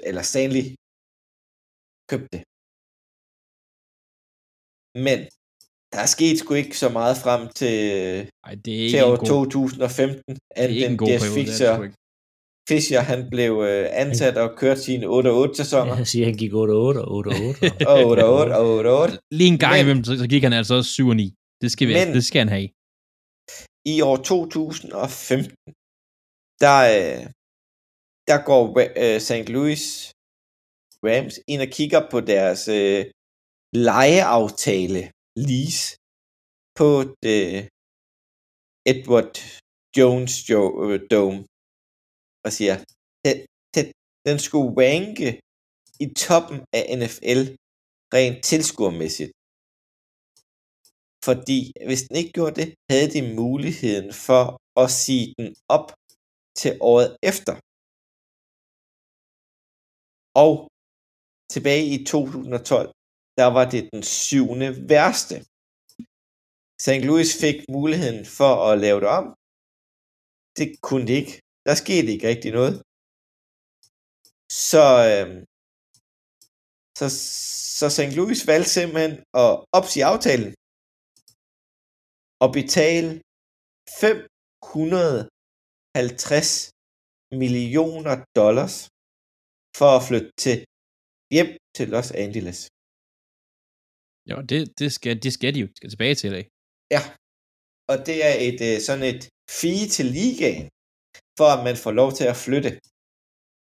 eller 0.09 0.23
Stanley, 0.31 0.65
købte 2.11 2.29
det. 2.35 2.41
Men 5.07 5.17
der 5.93 5.99
er 6.05 6.09
sket 6.15 6.35
sgu 6.39 6.51
ikke 6.63 6.77
så 6.83 6.89
meget 6.99 7.15
frem 7.23 7.41
til, 7.59 7.75
Ej, 8.47 8.53
det 8.65 8.73
er 8.73 8.89
til 8.91 8.99
ikke 8.99 9.05
år 9.05 9.13
en 9.13 9.19
god, 9.19 9.27
2015, 9.27 10.35
det 10.35 10.41
er 10.55 10.63
at 10.63 10.69
ikke 10.69 10.83
den 10.85 10.91
en 10.91 10.97
god 11.01 11.07
Jeff 11.11 11.21
periode. 11.23 11.35
det 11.35 11.41
er 11.41 11.45
det 11.45 11.51
Fisher, 11.51 11.75
sgu 11.75 11.83
ikke. 11.87 11.97
Fisher, 12.71 13.01
han 13.11 13.21
blev 13.35 13.51
øh, 13.69 13.85
ansat 14.03 14.35
og 14.43 14.49
kørte 14.61 14.81
sine 14.87 15.05
8-8 15.05 15.53
sæsoner. 15.61 15.93
Jeg 16.01 16.07
siger, 16.13 16.25
han 16.29 16.37
gik 16.43 16.51
8-8 16.51 16.55
og 17.03 17.07
8-8. 17.19 17.89
Og 17.91 17.97
8-8 18.11 18.55
og 18.61 19.05
8-8. 19.07 19.17
Lige 19.39 19.51
en 19.55 19.61
gang 19.65 19.73
Men- 19.75 19.81
imellem, 19.83 20.03
så, 20.09 20.13
så 20.23 20.27
gik 20.33 20.43
han 20.47 20.53
altså 20.59 20.73
også 20.79 20.91
7 20.91 21.07
og 21.13 21.15
9. 21.15 21.27
Det 21.61 21.69
skal, 21.73 21.85
vi, 21.87 21.93
Men- 21.93 22.13
det 22.17 22.23
skal 22.29 22.39
han 22.45 22.51
have. 22.57 22.67
I 23.93 23.95
år 24.09 24.17
2015, 24.17 25.55
der, 26.63 26.77
øh, 26.97 27.23
der 28.29 28.37
går 28.49 28.63
øh, 29.03 29.19
St. 29.27 29.49
Louis 29.55 29.83
Rams 31.05 31.35
ind 31.51 31.61
og 31.65 31.69
kigger 31.77 32.01
på 32.11 32.17
deres 32.33 32.61
øh, 32.79 33.01
lejeaftale 33.87 35.01
lease 35.47 35.87
på 36.79 36.89
det 37.23 37.41
Edward 38.91 39.35
Jones 39.97 40.33
jo- 40.49 40.77
øh, 40.85 40.99
Dome 41.11 41.39
og 42.45 42.51
siger, 42.57 42.75
den, 43.25 43.37
den, 43.75 43.85
den 44.27 44.37
skulle 44.45 44.69
ranke 44.83 45.27
i 46.03 46.05
toppen 46.25 46.59
af 46.77 46.83
NFL 47.01 47.41
rent 48.15 48.37
tilskuermæssigt. 48.49 49.31
Fordi 51.27 51.59
hvis 51.87 52.01
den 52.07 52.15
ikke 52.21 52.33
gjorde 52.37 52.55
det, 52.61 52.67
havde 52.91 53.09
de 53.15 53.21
muligheden 53.41 54.09
for 54.27 54.43
at 54.83 54.87
sige 55.03 55.25
den 55.39 55.49
op 55.77 55.87
til 56.61 56.71
året 56.91 57.09
efter. 57.31 57.53
Og 60.43 60.53
tilbage 61.53 61.85
i 61.95 61.97
2012, 62.05 62.87
der 63.39 63.47
var 63.57 63.65
det 63.73 63.83
den 63.93 64.03
syvende 64.03 64.69
værste. 64.91 65.35
St. 66.85 67.01
Louis 67.07 67.31
fik 67.43 67.57
muligheden 67.77 68.21
for 68.37 68.53
at 68.69 68.75
lave 68.85 68.99
det 69.03 69.09
om. 69.19 69.25
Det 70.57 70.67
kunne 70.87 71.05
de 71.09 71.15
ikke. 71.21 71.33
Der 71.67 71.75
skete 71.83 72.07
ikke 72.13 72.27
rigtig 72.31 72.51
noget. 72.59 72.75
Så, 74.71 74.85
øh, 75.11 75.29
så, 76.99 77.07
så 77.79 77.85
St. 77.97 78.11
Louis 78.17 78.41
valgte 78.51 78.71
simpelthen 78.77 79.13
at 79.43 79.51
opsige 79.77 80.05
aftalen 80.11 80.51
og 82.43 82.49
betale 82.59 83.09
500 84.01 85.29
550 85.97 86.71
millioner 87.41 88.15
dollars 88.39 88.75
for 89.79 89.89
at 89.97 90.03
flytte 90.07 90.31
til 90.43 90.55
hjem 91.35 91.49
til 91.77 91.85
Los 91.93 92.11
Angeles. 92.23 92.59
Ja, 94.29 94.35
det, 94.49 94.59
det, 94.79 94.89
skal, 94.97 95.13
det 95.23 95.31
skal 95.37 95.51
de 95.55 95.59
jo 95.63 95.67
de 95.71 95.75
skal 95.79 95.89
tilbage 95.93 96.15
til 96.15 96.27
i 96.31 96.33
dag. 96.37 96.45
Ja, 96.95 97.01
og 97.91 97.97
det 98.07 98.17
er 98.29 98.35
et 98.47 98.59
øh, 98.69 98.75
sådan 98.87 99.05
et 99.13 99.23
fee 99.59 99.85
til 99.95 100.07
ligaen, 100.17 100.65
for 101.39 101.47
at 101.55 101.61
man 101.67 101.77
får 101.83 101.93
lov 102.01 102.09
til 102.17 102.25
at 102.33 102.37
flytte 102.45 102.71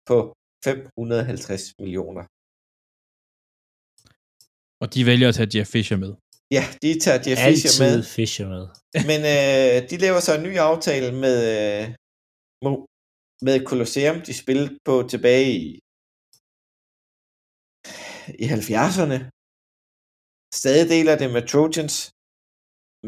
på 0.09 0.17
550 0.67 1.63
millioner. 1.81 2.23
Og 4.81 4.87
de 4.93 5.01
vælger 5.09 5.27
at 5.29 5.35
tage 5.37 5.51
Jeff 5.53 5.69
Fisher 5.75 5.97
med. 6.05 6.11
Ja, 6.57 6.63
de 6.83 6.89
tager 7.05 7.19
Jeff 7.25 7.41
Fisher 7.47 7.73
med, 7.83 7.93
Altid 7.93 8.03
Fisher 8.15 8.47
med. 8.55 8.63
men 9.09 9.19
øh, 9.35 9.75
de 9.89 9.95
laver 10.05 10.19
så 10.27 10.31
en 10.35 10.43
ny 10.47 10.53
aftale 10.69 11.09
med, 11.25 11.37
øh, 11.55 11.83
med 13.47 13.55
Colosseum, 13.69 14.17
de 14.27 14.33
spillede 14.41 14.71
på 14.87 14.93
tilbage 15.13 15.47
i, 15.65 15.67
i 18.43 18.45
70'erne. 18.57 19.19
Stadig 20.61 20.85
deler 20.93 21.15
det 21.21 21.29
med 21.35 21.43
Trojans, 21.51 21.95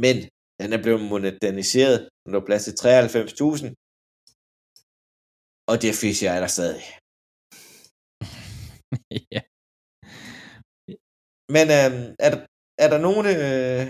men 0.04 0.16
den 0.60 0.70
er 0.76 0.82
blevet 0.84 1.02
moderniseret, 1.12 2.00
den 2.26 2.36
er 2.36 2.48
plads 2.48 2.64
til 2.66 2.76
93.000, 2.84 3.66
og 5.72 5.76
Jeff 5.82 5.98
Fisher 6.04 6.32
er 6.38 6.42
der 6.44 6.52
stadig. 6.58 6.86
ja. 9.34 9.42
Men 11.56 11.66
øh, 11.78 11.92
er, 12.26 12.30
der, 12.34 12.42
er 12.84 12.90
der 12.94 13.00
nogle 13.08 13.30
øh, 13.46 13.84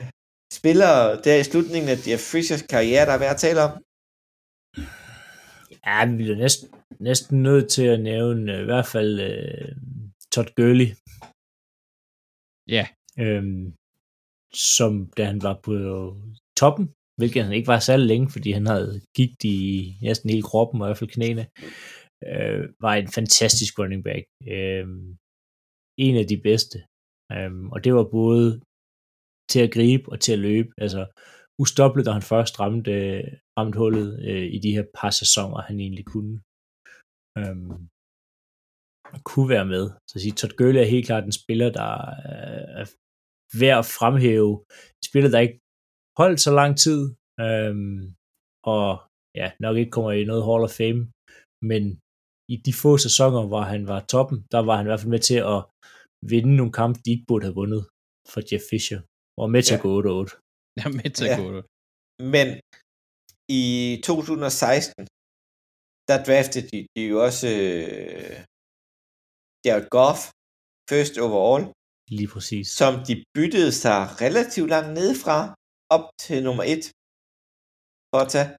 spillere 0.59 1.01
der 1.25 1.35
i 1.39 1.47
slutningen 1.49 1.89
af 1.93 1.97
Jeff 2.07 2.23
Fishers 2.31 2.63
karriere, 2.73 3.05
der 3.05 3.13
er 3.15 3.23
værd 3.23 3.35
at 3.35 3.41
tale 3.45 3.61
om? 3.67 3.73
Ja, 5.85 6.05
vi 6.05 6.15
bliver 6.17 6.35
næsten, 6.45 6.67
næsten 6.99 7.43
nødt 7.43 7.69
til 7.69 7.85
at 7.93 7.99
nævne 8.11 8.53
øh, 8.53 8.61
i 8.61 8.65
hvert 8.65 8.87
fald 8.93 9.11
uh, 9.29 9.69
Todd 10.33 10.49
Gurley. 10.57 10.89
Ja. 12.75 12.85
Øhm, 13.23 13.73
som 14.53 15.11
da 15.17 15.23
han 15.31 15.41
var 15.47 15.59
på 15.63 15.73
toppen, 16.59 16.85
hvilket 17.19 17.43
han 17.43 17.53
ikke 17.53 17.71
var 17.73 17.79
særlig 17.79 18.07
længe, 18.07 18.29
fordi 18.29 18.51
han 18.51 18.65
havde 18.65 19.01
gigt 19.17 19.43
i 19.43 19.59
næsten 20.01 20.29
hele 20.29 20.49
kroppen, 20.51 20.81
og 20.81 20.87
i 20.87 20.89
hvert 20.89 20.97
fald 20.97 21.15
knæene, 21.17 21.45
øh, 22.29 22.63
var 22.85 22.93
en 22.95 23.07
fantastisk 23.17 23.79
running 23.79 24.03
back. 24.03 24.23
Øh, 24.55 24.87
en 26.05 26.15
af 26.21 26.27
de 26.27 26.37
bedste. 26.49 26.77
Øh, 27.31 27.51
og 27.73 27.83
det 27.83 27.91
var 27.93 28.07
både 28.19 28.61
til 29.51 29.59
at 29.65 29.73
gribe 29.75 30.11
og 30.11 30.19
til 30.19 30.33
at 30.33 30.39
løbe. 30.39 30.69
Altså 30.77 31.01
ustoppeligt, 31.63 32.05
da 32.07 32.11
han 32.11 32.21
først 32.33 32.59
ramte, 32.59 32.93
ramte 33.57 33.77
hullet 33.79 34.09
øh, 34.29 34.45
i 34.55 34.59
de 34.65 34.71
her 34.75 34.85
par 34.99 35.09
sæsoner, 35.21 35.61
han 35.61 35.79
egentlig 35.79 36.05
kunne. 36.13 36.35
Øh, 37.39 37.57
kunne 39.29 39.49
være 39.55 39.65
med. 39.75 39.83
Så 40.07 40.13
at 40.15 40.21
sige, 40.21 40.35
Todd 40.39 40.53
Gurley 40.57 40.79
er 40.81 40.93
helt 40.93 41.05
klart 41.09 41.23
en 41.25 41.39
spiller, 41.41 41.69
der 41.79 41.91
øh, 42.29 42.81
er 42.81 42.85
værd 43.61 43.79
at 43.83 43.89
fremhæve. 43.99 44.53
En 44.99 45.05
spiller, 45.09 45.29
der 45.31 45.39
ikke 45.45 45.59
holdt 46.21 46.39
så 46.47 46.51
lang 46.61 46.71
tid, 46.85 47.01
øhm, 47.45 47.99
og 48.75 48.87
ja, 49.39 49.47
nok 49.65 49.75
ikke 49.77 49.91
kommer 49.95 50.11
i 50.11 50.23
noget 50.29 50.43
Hall 50.47 50.63
of 50.67 50.73
Fame, 50.79 51.01
men 51.71 51.83
i 52.53 52.55
de 52.65 52.73
få 52.83 52.91
sæsoner, 53.07 53.41
hvor 53.51 53.63
han 53.73 53.81
var 53.91 53.99
toppen, 54.13 54.37
der 54.53 54.61
var 54.67 54.75
han 54.77 54.85
i 54.85 54.89
hvert 54.89 55.01
fald 55.01 55.15
med 55.15 55.23
til 55.29 55.39
at 55.55 55.59
vinde 56.33 56.53
nogle 56.55 56.73
kampe, 56.79 56.97
de 57.05 57.11
ikke 57.13 57.27
burde 57.29 57.45
have 57.47 57.59
vundet 57.61 57.81
for 58.31 58.39
Jeff 58.49 58.63
Fisher, 58.71 58.99
og 59.41 59.45
med 59.53 59.61
til 59.63 59.73
Ja. 59.73 59.77
at 59.79 59.83
gå 59.85 59.91
8-8. 60.23 60.31
Jeg 60.79 60.85
er 60.91 60.95
med 61.01 61.09
til 61.17 61.25
at 61.25 61.31
Ja. 61.31 61.37
gå 61.43 61.47
det. 61.57 61.63
Men 62.35 62.47
i 63.61 63.63
2016, 64.05 65.07
der 66.09 66.17
draftede 66.27 66.65
de, 66.71 66.77
de 66.95 67.01
jo 67.11 67.17
også 67.27 67.47
øh, 67.47 68.35
Jared 69.65 69.87
Goff, 69.95 70.19
first 70.91 71.13
overall, 71.27 71.63
Lige 72.17 72.29
præcis. 72.33 72.67
som 72.81 72.91
de 73.07 73.13
byttede 73.37 73.71
sig 73.83 73.99
relativt 74.25 74.69
langt 74.75 74.91
nedefra 74.99 75.37
op 75.95 76.05
til 76.23 76.37
nummer 76.47 76.63
et 76.73 76.83
for 78.11 78.19
at 78.25 78.29
tage. 78.35 78.49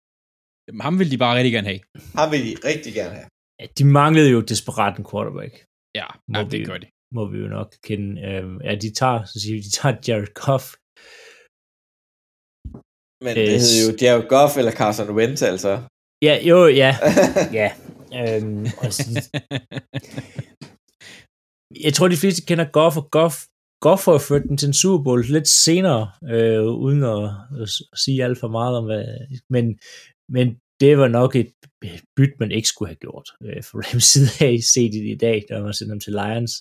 Jamen, 0.67 0.81
ham 0.87 0.95
vil 1.01 1.11
de 1.13 1.19
bare 1.25 1.35
rigtig 1.39 1.53
gerne 1.57 1.69
have. 1.73 1.81
Ham 2.21 2.27
vil 2.33 2.43
de 2.49 2.55
rigtig 2.71 2.93
gerne 3.01 3.15
have. 3.19 3.29
Ja, 3.61 3.67
de 3.79 3.85
manglede 3.99 4.31
jo 4.37 4.41
desperat 4.53 4.95
en 5.01 5.07
quarterback, 5.11 5.55
Ja, 6.01 6.07
Må 6.33 6.39
ja 6.39 6.45
det 6.53 6.61
vi- 6.61 6.65
gør 6.71 6.79
de. 6.85 6.89
må 7.17 7.23
vi 7.33 7.39
jo 7.45 7.49
nok 7.59 7.71
kende. 7.89 8.09
Øhm, 8.29 8.57
ja, 8.67 8.73
de 8.85 8.89
tager, 9.01 9.19
så 9.33 9.37
siger 9.43 9.55
vi, 9.57 9.61
de 9.69 9.73
tager 9.79 9.95
Jared 10.07 10.31
Goff. 10.43 10.65
Men 13.25 13.39
Øh, 13.39 13.47
det 13.47 13.61
hed 13.61 13.87
jo 13.87 13.97
Jared 14.01 14.29
Goff 14.29 14.57
eller 14.57 14.73
Carson 14.73 15.11
Wentz, 15.17 15.43
altså. 15.43 15.83
Ja, 16.23 16.39
jo, 16.49 16.67
ja, 16.67 16.97
ja. 17.61 17.71
Øhm, 18.21 18.67
sådan, 18.91 19.23
jeg 21.85 21.95
tror, 21.95 22.09
de 22.09 22.17
fleste 22.17 22.43
kender 22.47 22.65
Goff, 22.65 22.97
og 22.97 23.11
Goff, 23.11 23.37
Goff 23.81 24.05
har 24.05 24.19
ført 24.19 24.43
den 24.43 24.57
til 24.57 24.67
en 24.67 24.75
Super 24.75 25.05
Bowl 25.05 25.25
lidt 25.25 25.49
senere, 25.49 26.11
øh, 26.31 26.65
uden 26.65 27.03
at, 27.03 27.25
at, 27.63 27.69
sige 27.95 28.25
alt 28.25 28.41
for 28.41 28.49
meget 28.49 28.77
om 28.77 28.85
hvad, 28.85 29.05
men, 29.51 29.79
men 30.29 30.57
det 30.81 30.99
var 30.99 31.09
nok 31.09 31.37
et 31.37 31.53
byt, 32.17 32.35
man 32.41 32.51
ikke 32.51 32.69
skulle 32.69 32.89
have 32.89 33.05
gjort. 33.07 33.29
Øh, 33.45 33.63
for 33.63 33.79
Rams 33.79 34.05
side 34.05 34.31
af 34.41 34.59
set 34.63 34.93
det 34.93 35.05
i 35.15 35.19
dag, 35.21 35.45
da 35.49 35.63
man 35.63 35.75
sendte 35.75 35.93
dem 35.93 36.01
til 36.01 36.13
Lions. 36.13 36.53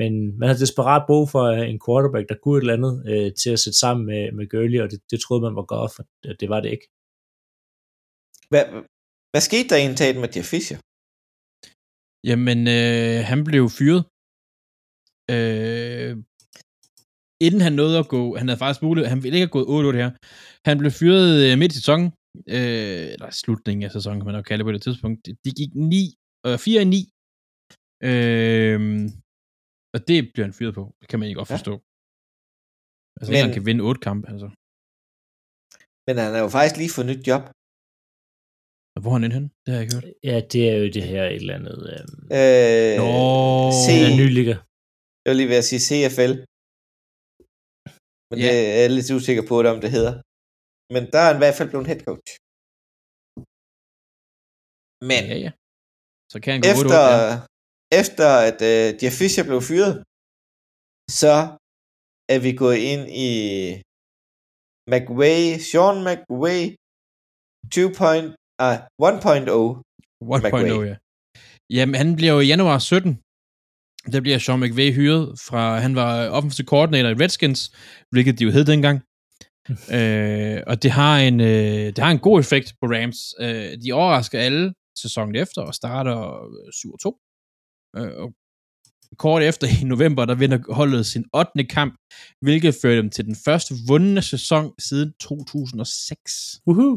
Men 0.00 0.12
man 0.38 0.46
havde 0.48 0.64
desperat 0.66 1.02
brug 1.08 1.24
for 1.34 1.44
øh, 1.54 1.66
en 1.72 1.80
quarterback, 1.84 2.26
der 2.30 2.36
kunne 2.42 2.56
et 2.58 2.64
eller 2.64 2.78
andet 2.78 2.94
øh, 3.10 3.28
til 3.40 3.50
at 3.54 3.62
sætte 3.62 3.78
sammen 3.84 4.04
med, 4.10 4.22
med 4.36 4.44
Gurley, 4.52 4.80
og 4.84 4.88
det, 4.92 5.00
det 5.10 5.18
troede 5.20 5.42
man 5.46 5.56
var 5.60 5.66
godt, 5.74 5.92
for 5.96 6.02
det, 6.22 6.40
det 6.40 6.48
var 6.52 6.60
det 6.64 6.70
ikke. 6.76 6.86
Hvad, 8.50 8.64
hvad 9.32 9.42
skete 9.48 9.68
der 9.70 9.76
egentlig 9.76 10.20
med 10.24 10.32
Jeff 10.36 10.50
Fisher? 10.54 10.78
Jamen, 12.30 12.60
øh, 12.78 13.18
han 13.30 13.40
blev 13.48 13.62
fyret. 13.78 14.02
Øh, 15.34 16.12
inden 17.46 17.60
han 17.66 17.74
nåede 17.80 17.96
at 18.02 18.08
gå, 18.14 18.22
han 18.40 18.48
havde 18.48 18.62
faktisk 18.62 18.82
mulighed, 18.86 19.08
han 19.14 19.22
ville 19.22 19.36
ikke 19.36 19.46
have 19.46 19.56
gået 19.58 19.94
8-8 19.94 20.02
her. 20.02 20.10
Han 20.68 20.78
blev 20.80 20.90
fyret 21.00 21.28
øh, 21.44 21.58
midt 21.60 21.72
i 21.72 21.78
sæsonen, 21.80 22.08
øh, 22.56 23.06
eller 23.14 23.30
slutningen 23.42 23.82
af 23.86 23.92
sæsonen, 23.96 24.18
kan 24.18 24.26
man 24.28 24.36
nok 24.38 24.46
kalde 24.48 24.60
det 24.60 24.68
på 24.68 24.76
det 24.76 24.82
tidspunkt. 24.82 25.18
De 25.44 25.50
gik 25.58 25.72
9, 25.74 26.14
øh, 26.46 26.58
4 26.58 26.84
9. 26.84 27.00
Øh, 28.10 28.80
og 29.94 29.98
det 30.08 30.18
bliver 30.32 30.46
han 30.48 30.56
fyret 30.58 30.74
på. 30.80 30.84
Det 31.00 31.06
kan 31.10 31.18
man 31.18 31.26
ikke 31.28 31.38
godt 31.42 31.52
forstå. 31.56 31.74
Ja. 31.76 31.84
Altså, 33.18 33.30
men, 33.32 33.40
han 33.44 33.52
kan 33.56 33.64
vinde 33.68 33.82
8 33.90 34.00
kampe, 34.08 34.24
altså. 34.32 34.48
Men 36.06 36.14
han 36.22 36.30
har 36.34 36.42
jo 36.46 36.50
faktisk 36.56 36.76
lige 36.80 36.92
fået 36.96 37.08
nyt 37.12 37.22
job. 37.30 37.44
Og 38.94 38.98
hvor 39.00 39.10
er 39.12 39.16
han 39.18 39.24
inde 39.26 39.36
hen? 39.38 39.46
Det 39.62 39.68
har 39.70 39.76
jeg 39.78 39.84
ikke 39.86 39.96
hørt. 39.98 40.06
Ja, 40.30 40.36
det 40.52 40.62
er 40.72 40.76
jo 40.82 40.86
det 40.96 41.04
her 41.12 41.22
et 41.34 41.40
eller 41.42 41.56
andet... 41.58 41.76
Øh, 41.92 42.02
øh, 42.38 42.94
Nå, 43.00 43.12
C, 43.84 43.86
ny 44.20 44.26
liga. 44.38 44.54
jeg 45.22 45.28
vil 45.30 45.38
lige 45.40 45.50
ved 45.52 45.60
at 45.62 45.68
sige 45.70 45.82
CFL. 45.88 46.34
Men 48.30 48.36
Ja. 48.40 48.46
det 48.50 48.56
er 48.76 48.80
jeg 48.84 48.90
lidt 48.96 49.10
usikker 49.18 49.44
på, 49.50 49.54
om 49.74 49.80
det 49.84 49.90
hedder. 49.96 50.14
Men 50.94 51.02
der 51.12 51.18
er 51.22 51.26
han 51.30 51.36
i 51.38 51.42
hvert 51.42 51.56
fald 51.58 51.70
blevet 51.72 51.86
head 51.90 52.00
coach. 52.08 52.30
Men 55.10 55.22
Ja, 55.32 55.36
ja. 55.46 55.50
Så 56.32 56.36
kan 56.42 56.50
han 56.54 56.60
gå 56.62 56.68
8-8, 56.68 56.74
efter, 56.74 57.00
ja. 57.32 57.36
Efter 57.92 58.28
at 58.48 58.58
uh, 58.70 58.86
Jeff 59.00 59.14
Fisher 59.20 59.44
blev 59.44 59.60
fyret, 59.70 59.94
så 61.20 61.34
er 62.34 62.38
vi 62.44 62.52
gået 62.62 62.78
ind 62.92 63.04
i 63.28 63.30
McWay, 64.92 65.42
Sean 65.68 65.96
McWay 66.06 66.60
2. 67.74 67.80
Uh, 68.64 68.74
1.0. 69.02 69.82
1.0, 70.22 70.84
ja. 70.90 70.96
Jamen, 71.70 71.94
han 71.94 72.16
bliver 72.16 72.32
jo 72.32 72.40
i 72.40 72.46
januar 72.46 72.78
17. 72.78 73.20
Der 74.12 74.20
bliver 74.20 74.38
Sean 74.38 74.60
McVay 74.60 74.90
hyret 74.98 75.24
fra, 75.48 75.78
han 75.78 75.94
var 75.94 76.28
offensive 76.28 76.66
coordinator 76.66 77.08
i 77.08 77.20
Redskins, 77.22 77.60
hvilket 78.10 78.38
de 78.38 78.44
jo 78.44 78.50
hed 78.50 78.64
dengang. 78.64 79.02
øh, 79.98 80.62
og 80.66 80.82
det 80.82 80.90
har, 80.90 81.18
en, 81.18 81.40
øh, 81.40 81.86
det 81.94 81.98
har 81.98 82.10
en 82.10 82.18
god 82.18 82.40
effekt 82.40 82.68
på 82.80 82.86
Rams. 82.94 83.18
Øh, 83.40 83.72
de 83.82 83.92
overrasker 83.92 84.38
alle 84.38 84.74
sæsonen 85.02 85.34
efter 85.36 85.62
og 85.62 85.74
starter 85.74 86.16
7-2. 87.06 87.27
Øh, 87.96 88.12
og 88.22 88.28
kort 89.24 89.42
efter 89.42 89.66
i 89.80 89.84
november, 89.84 90.24
der 90.24 90.34
vinder 90.34 90.58
holdet 90.80 91.06
sin 91.06 91.24
8. 91.34 91.64
kamp, 91.76 91.94
hvilket 92.44 92.74
fører 92.82 93.00
dem 93.00 93.10
til 93.10 93.24
den 93.24 93.36
første 93.46 93.74
vundne 93.88 94.22
sæson 94.22 94.74
siden 94.78 95.12
2006. 95.20 96.60
Woohoo! 96.66 96.96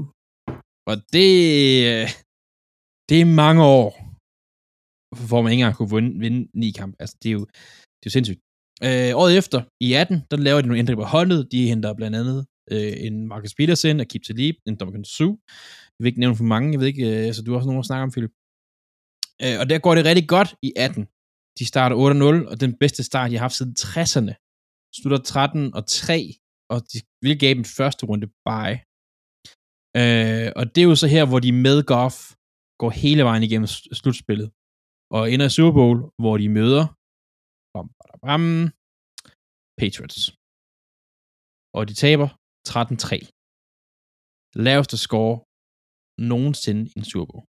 Og 0.90 0.96
det, 1.16 1.32
øh, 1.92 2.08
det 3.10 3.18
er 3.22 3.36
mange 3.44 3.64
år, 3.64 3.90
hvor 5.28 5.42
man 5.42 5.52
ikke 5.52 5.62
engang 5.62 5.78
kunne 5.78 5.94
vinde, 5.96 6.20
vinde 6.20 6.42
ni 6.62 6.72
kampe. 6.72 6.96
Altså, 7.00 7.16
det 7.24 7.30
er 7.30 7.34
jo, 7.40 7.44
det 8.00 8.06
er 8.06 8.10
jo 8.10 8.16
sindssygt. 8.18 8.42
Øh, 8.86 9.12
året 9.22 9.38
efter, 9.38 9.60
i 9.88 9.94
18, 9.94 10.22
der 10.32 10.38
laver 10.38 10.62
de 10.62 10.68
nogle 10.68 10.80
ændringer 10.80 11.04
på 11.04 11.10
holdet. 11.18 11.52
De 11.52 11.68
henter 11.68 11.94
blandt 11.94 12.18
andet 12.18 12.40
øh, 12.72 12.94
en 13.08 13.28
Marcus 13.28 13.56
Peterson, 13.56 14.00
Akib 14.00 14.24
Talib, 14.24 14.56
en 14.68 14.76
Dominican 14.76 15.06
Sue. 15.06 15.38
Jeg 15.94 16.00
vil 16.00 16.08
ikke 16.08 16.20
nævne 16.20 16.36
for 16.36 16.44
mange, 16.44 16.72
jeg 16.72 16.80
ved 16.80 16.88
ikke, 16.88 17.06
øh, 17.10 17.26
altså 17.30 17.42
du 17.42 17.52
har 17.52 17.58
også 17.58 17.68
nogen 17.68 17.80
at 17.80 17.86
snakke 17.86 18.04
om, 18.04 18.12
Philip. 18.12 18.34
Øh, 19.44 19.56
og 19.62 19.66
der 19.70 19.80
går 19.86 19.94
det 19.96 20.06
rigtig 20.06 20.28
godt 20.36 20.50
i 20.68 20.70
18. 20.76 21.08
De 21.60 21.66
starter 21.72 21.96
8-0, 21.96 22.50
og 22.52 22.56
den 22.64 22.72
bedste 22.82 23.04
start, 23.10 23.32
de 23.32 23.36
har 23.36 23.46
haft 23.48 23.58
siden 23.60 23.76
60'erne. 23.80 24.34
Slutter 24.98 25.22
13 25.26 25.74
og 25.78 25.84
3, 25.88 26.16
og 26.74 26.80
de 26.92 26.98
vil 27.24 27.40
gave 27.44 27.58
en 27.62 27.72
første 27.78 28.04
runde 28.10 28.28
bye. 28.48 28.78
Øh, 30.00 30.50
og 30.60 30.64
det 30.72 30.80
er 30.82 30.90
jo 30.92 30.96
så 31.04 31.08
her, 31.16 31.24
hvor 31.30 31.40
de 31.46 31.52
med 31.66 31.78
Goff 31.92 32.18
går 32.82 32.92
hele 33.04 33.24
vejen 33.30 33.44
igennem 33.48 33.70
slutspillet. 34.00 34.50
Og 35.16 35.22
ender 35.32 35.46
i 35.50 35.56
Super 35.58 35.74
Bowl, 35.80 36.00
hvor 36.22 36.36
de 36.42 36.48
møder 36.58 36.84
bam, 37.74 37.88
bam, 38.00 38.20
bam, 38.26 38.46
Patriots. 39.80 40.22
Og 41.78 41.82
de 41.90 41.94
taber 42.04 42.28
13-3. 42.70 43.08
Laveste 44.68 44.98
score 45.06 45.36
nogensinde 46.32 46.82
i 46.92 46.94
en 47.00 47.06
Super 47.12 47.28
Bowl. 47.32 47.46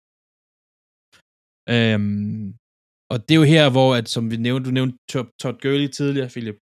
Øhm, 1.75 2.55
og 3.11 3.17
det 3.25 3.31
er 3.35 3.39
jo 3.43 3.43
her, 3.55 3.65
hvor, 3.75 3.89
at, 3.99 4.09
som 4.09 4.31
vi 4.31 4.37
nævnte, 4.37 4.67
du 4.69 4.73
nævnte 4.73 4.97
Todd 5.41 5.57
Gurley 5.63 5.87
tidligere, 5.87 6.29
Philip, 6.29 6.57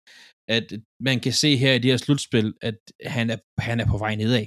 at 0.58 0.68
man 1.08 1.20
kan 1.20 1.34
se 1.34 1.50
her 1.64 1.74
i 1.74 1.80
det 1.80 1.92
her 1.92 1.98
slutspil, 1.98 2.54
at 2.62 2.78
han 3.16 3.30
er, 3.30 3.38
han 3.62 3.80
er 3.80 3.88
på 3.94 3.98
vej 3.98 4.16
nedad. 4.16 4.46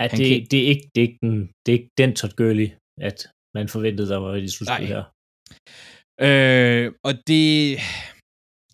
Ja, 0.00 0.02
Han 0.12 0.18
det, 0.20 0.28
kan- 0.28 0.46
det, 0.50 0.60
er 0.64 0.68
ikke, 0.74 0.86
det, 0.94 1.00
er 1.02 1.06
ikke 1.08 1.18
den, 1.22 1.36
det 1.66 1.68
er 1.74 1.78
ikke 1.78 1.90
den 1.98 2.12
Todd 2.16 2.32
Gurley, 2.40 2.68
at 3.00 3.18
man 3.54 3.68
forventede, 3.68 4.08
der 4.08 4.16
var 4.24 4.34
i 4.34 4.40
det 4.40 4.52
slutspil 4.52 4.86
Nej. 4.88 4.92
her. 4.92 5.02
Øh, 6.26 6.92
og 7.06 7.12
det... 7.26 7.78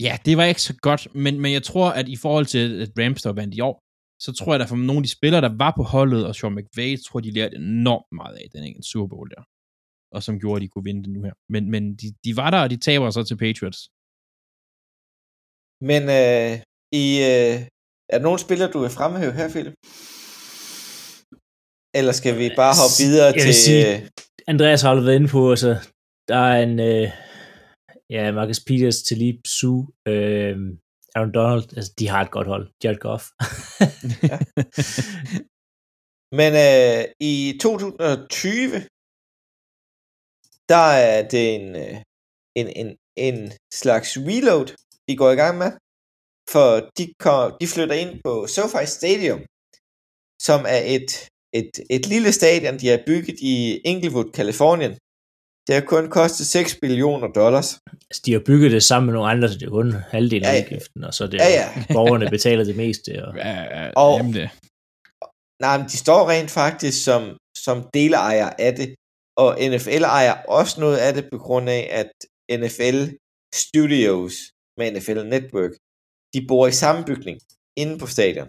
Ja, 0.00 0.14
det 0.26 0.36
var 0.36 0.44
ikke 0.44 0.62
så 0.62 0.74
godt, 0.88 1.14
men, 1.14 1.40
men 1.40 1.52
jeg 1.52 1.62
tror, 1.62 1.88
at 1.90 2.08
i 2.08 2.16
forhold 2.16 2.46
til, 2.46 2.82
at 2.82 2.90
Rams 3.04 3.22
der 3.22 3.32
vandt 3.32 3.54
i 3.54 3.60
år, 3.60 3.76
så 4.22 4.32
tror 4.32 4.52
jeg, 4.54 4.62
at 4.62 4.68
for 4.68 4.76
nogle 4.76 4.98
af 4.98 5.02
de 5.02 5.16
spillere, 5.18 5.40
der 5.40 5.56
var 5.64 5.72
på 5.76 5.82
holdet, 5.82 6.26
og 6.26 6.34
Sean 6.34 6.54
McVay, 6.54 6.90
tror 7.06 7.20
de 7.20 7.30
lærte 7.30 7.56
enormt 7.56 8.06
meget 8.20 8.36
af 8.36 8.46
den 8.54 8.64
enkelt 8.64 8.86
Super 8.86 9.08
Bowl 9.12 9.30
der. 9.30 9.42
Og 10.14 10.22
som 10.22 10.40
gjorde, 10.40 10.56
at 10.58 10.62
de 10.62 10.68
kunne 10.68 10.84
vinde 10.84 11.02
det 11.04 11.10
nu 11.16 11.22
her. 11.22 11.34
Men, 11.52 11.70
men 11.70 11.82
de, 12.00 12.06
de 12.24 12.36
var 12.36 12.50
der, 12.50 12.60
og 12.62 12.70
de 12.70 12.76
taber 12.88 13.10
så 13.10 13.22
til 13.24 13.36
Patriots. 13.44 13.80
Men 15.90 16.02
øh, 16.20 16.52
i, 17.02 17.04
øh, 17.30 17.56
er 18.12 18.16
der 18.18 18.26
nogen 18.28 18.38
spillere, 18.46 18.70
du 18.74 18.78
vil 18.84 18.96
fremhæve 18.98 19.32
her, 19.40 19.48
Philip? 19.54 19.74
Eller 21.98 22.12
skal 22.20 22.34
vi 22.40 22.46
bare 22.62 22.74
hoppe 22.82 22.96
videre 23.04 23.26
Jeg 23.26 23.34
til... 23.42 23.46
vil 23.50 23.54
sige- 23.66 24.02
øh, 24.02 24.08
Andreas 24.52 24.82
har 24.82 24.90
allerede 24.90 25.06
været 25.06 25.16
inde 25.20 25.30
på, 25.36 25.50
altså, 25.50 25.72
der 26.28 26.36
er 26.36 26.56
en, 26.66 26.74
øh, 26.90 27.08
ja, 28.10 28.32
Marcus 28.32 28.60
Peters, 28.66 28.98
Talib, 29.08 29.38
Sue, 29.46 29.82
øh, 30.08 30.56
Aaron 31.16 31.34
Donald, 31.34 31.64
altså, 31.78 31.92
de 31.98 32.08
har 32.08 32.20
et 32.22 32.30
godt 32.36 32.46
hold. 32.52 32.64
Jared 32.84 32.98
Goff. 33.06 33.24
Men 36.38 36.50
øh, 36.66 37.04
i 37.20 37.58
2020, 37.62 38.72
der 40.68 40.86
er 41.08 41.28
det 41.28 41.54
en, 41.54 41.76
øh, 41.84 41.96
en, 42.60 42.68
en, 42.80 42.88
en 43.26 43.52
slags 43.82 44.08
reload, 44.28 44.66
de 45.08 45.16
går 45.16 45.30
i 45.30 45.40
gang 45.42 45.58
med. 45.58 45.70
For 46.54 46.68
de, 46.98 47.04
kom, 47.24 47.52
de 47.60 47.66
flytter 47.74 47.94
ind 48.04 48.12
på 48.24 48.46
SoFi 48.54 48.84
Stadium, 48.98 49.40
som 50.48 50.60
er 50.76 50.82
et, 50.96 51.10
et, 51.60 51.70
et 51.96 52.04
lille 52.06 52.32
stadion, 52.32 52.78
de 52.82 52.88
har 52.88 53.00
bygget 53.06 53.38
i 53.52 53.56
Inglewood, 53.90 54.28
Kalifornien. 54.38 54.94
Det 55.66 55.74
har 55.74 55.82
kun 55.94 56.10
kostet 56.10 56.46
6 56.46 56.78
millioner 56.82 57.28
dollars. 57.40 57.68
altså, 58.10 58.22
de 58.26 58.32
har 58.32 58.42
bygget 58.46 58.70
det 58.72 58.82
sammen 58.82 59.06
med 59.06 59.14
nogle 59.14 59.30
andre, 59.30 59.48
så 59.48 59.54
det 59.58 59.66
er 59.66 59.70
kun 59.70 59.92
halvdelen 59.92 60.44
af 60.44 60.54
Ja, 60.54 60.64
udgiften, 60.64 61.04
og 61.04 61.14
så 61.14 61.24
er 61.24 61.28
det 61.28 61.38
Ja, 61.38 61.48
ja. 61.60 61.66
borgerne 61.98 62.30
betaler 62.30 62.64
det 62.64 62.76
meste. 62.76 63.10
Og, 63.26 63.36
Ja, 63.36 63.52
ja, 63.76 63.90
Og- 63.96 64.20
det. 64.38 64.50
Nej, 65.64 65.78
men 65.78 65.86
de 65.92 65.96
står 66.04 66.22
rent 66.30 66.50
faktisk 66.50 67.04
som, 67.04 67.36
som 67.66 67.76
delejer 67.94 68.48
af 68.66 68.72
det, 68.78 68.94
og 69.42 69.48
NFL 69.70 70.04
ejer 70.18 70.34
også 70.58 70.74
noget 70.84 70.98
af 71.06 71.10
det 71.16 71.24
på 71.32 71.38
grund 71.46 71.66
af, 71.78 71.82
at 72.00 72.10
NFL 72.60 72.98
Studios 73.64 74.34
med 74.78 74.86
NFL 74.92 75.20
Network, 75.34 75.72
de 76.34 76.40
bor 76.48 76.64
i 76.66 76.74
samme 76.82 77.00
bygning 77.10 77.38
inde 77.82 77.94
på 78.02 78.06
stadion. 78.16 78.48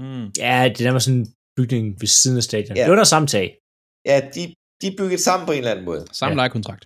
Mm. 0.00 0.26
ja, 0.44 0.54
det 0.72 0.80
er 0.80 0.88
nærmest 0.88 1.06
sådan 1.06 1.20
en 1.20 1.28
bygning 1.58 1.84
ved 2.00 2.10
siden 2.20 2.36
af 2.42 2.46
stadion. 2.50 2.76
Ja. 2.76 2.82
Det 2.82 2.90
var 2.90 3.00
der 3.02 3.12
samme 3.14 3.28
tag. 3.36 3.46
Ja, 4.10 4.16
de, 4.34 4.42
de 4.80 4.86
er 4.90 4.96
bygget 5.00 5.20
sammen 5.20 5.44
på 5.46 5.52
en 5.52 5.58
eller 5.58 5.70
anden 5.70 5.88
måde. 5.90 6.02
Samme 6.18 6.30
Ja. 6.30 6.34
ja. 6.34 6.40
lejekontrakt. 6.42 6.84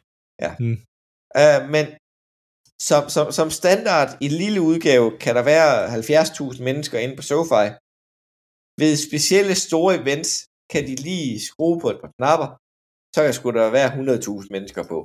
Uh, 1.43 1.60
men 1.74 1.85
som, 2.89 3.02
som, 3.14 3.27
som 3.39 3.48
standard 3.60 4.10
i 4.27 4.28
lille 4.43 4.60
udgave 4.70 5.06
kan 5.24 5.32
der 5.39 5.44
være 5.55 5.73
70.000 5.86 6.62
mennesker 6.68 6.98
inde 7.05 7.16
på 7.16 7.23
SoFi. 7.31 7.66
Ved 8.81 8.93
specielle 9.09 9.55
store 9.66 9.93
events 10.01 10.31
kan 10.73 10.82
de 10.89 10.94
lige 11.09 11.40
skrue 11.48 11.81
på 11.81 11.89
et 11.94 11.98
par 12.02 12.12
knapper, 12.18 12.48
så 13.16 13.22
kan 13.24 13.34
sgu 13.34 13.48
der 13.51 13.76
være 13.78 13.90
100.000 13.93 14.47
mennesker 14.55 14.82
på. 14.93 14.98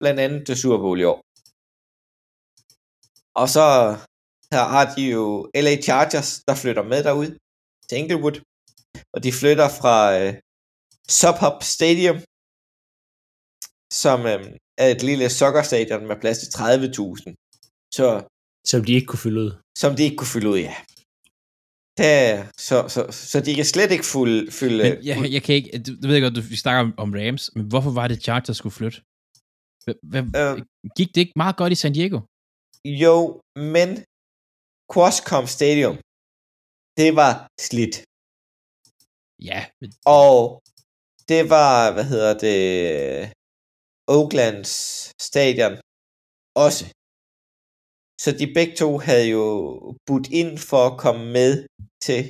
Blandt 0.00 0.20
andet 0.24 0.40
til 0.46 0.56
Super 0.62 0.78
Bowl 0.84 1.00
i 1.00 1.06
år. 1.12 1.18
Og 3.40 3.46
så 3.54 3.66
her 4.54 4.64
har 4.74 4.84
de 4.94 5.02
jo 5.16 5.24
LA 5.64 5.74
Chargers, 5.86 6.30
der 6.48 6.54
flytter 6.62 6.84
med 6.92 7.00
derud 7.06 7.30
til 7.88 7.98
Inglewood. 8.00 8.36
Og 9.14 9.18
de 9.24 9.30
flytter 9.40 9.68
fra 9.80 9.96
øh, 10.20 10.30
SubHub 11.20 11.58
Stadium, 11.76 12.18
som 14.02 14.18
øh, 14.32 14.42
er 14.82 14.88
et 14.94 15.02
lille 15.08 15.26
soccerstadion 15.38 16.02
med 16.10 16.16
plads 16.22 16.38
til 16.42 16.50
30.000. 16.58 17.22
Så 17.98 18.06
Som 18.70 18.80
de 18.86 18.92
ikke 18.96 19.08
kunne 19.10 19.24
fylde 19.26 19.40
ud. 19.44 19.52
som 19.82 19.90
de 19.96 20.02
ikke 20.06 20.18
kunne 20.20 20.34
fylde 20.34 20.50
ud 20.54 20.58
af. 20.68 20.74
Der, 21.98 22.46
så, 22.68 22.76
så, 22.94 23.00
så 23.30 23.40
de 23.46 23.54
kan 23.54 23.64
slet 23.64 23.90
ikke 23.96 24.04
fylde... 24.14 24.52
fylde 24.60 24.82
Men 24.84 25.04
jeg, 25.10 25.16
jeg 25.36 25.42
kan 25.42 25.54
ikke, 25.54 25.70
du, 25.86 25.90
du 26.02 26.06
ved 26.08 26.20
godt, 26.20 26.36
du, 26.36 26.40
vi 26.54 26.56
snakker 26.64 26.80
om, 26.86 26.94
om 27.04 27.10
Rams, 27.18 27.44
men 27.56 27.64
hvorfor 27.72 27.90
var 27.90 28.06
det 28.08 28.22
Chargers 28.26 28.56
skulle 28.56 28.76
flytte? 28.80 28.98
Hvad, 30.10 30.22
Øh. 30.42 30.54
gik 30.98 31.08
det 31.14 31.20
ikke 31.24 31.32
meget 31.42 31.56
godt 31.60 31.72
i 31.72 31.80
San 31.82 31.92
Diego? 31.98 32.18
Jo, 33.02 33.16
men 33.74 33.88
Quascom 34.92 35.46
Stadium, 35.56 35.96
det 37.00 37.10
var 37.20 37.32
slidt. 37.68 37.96
Ja, 39.48 39.60
men 39.80 39.90
Og 40.20 40.38
det 41.30 41.42
var, 41.54 41.92
hvad 41.94 42.06
hedder 42.12 42.34
det, 42.46 42.58
Oaklands 44.16 44.72
stadion 45.28 45.74
også. 46.66 46.84
Så 48.22 48.28
de 48.40 48.46
begge 48.56 48.74
to 48.82 48.90
havde 49.08 49.28
jo 49.36 49.44
budt 50.06 50.28
ind 50.40 50.52
for 50.70 50.82
at 50.90 50.98
komme 51.04 51.24
med 51.38 51.52
til 52.06 52.20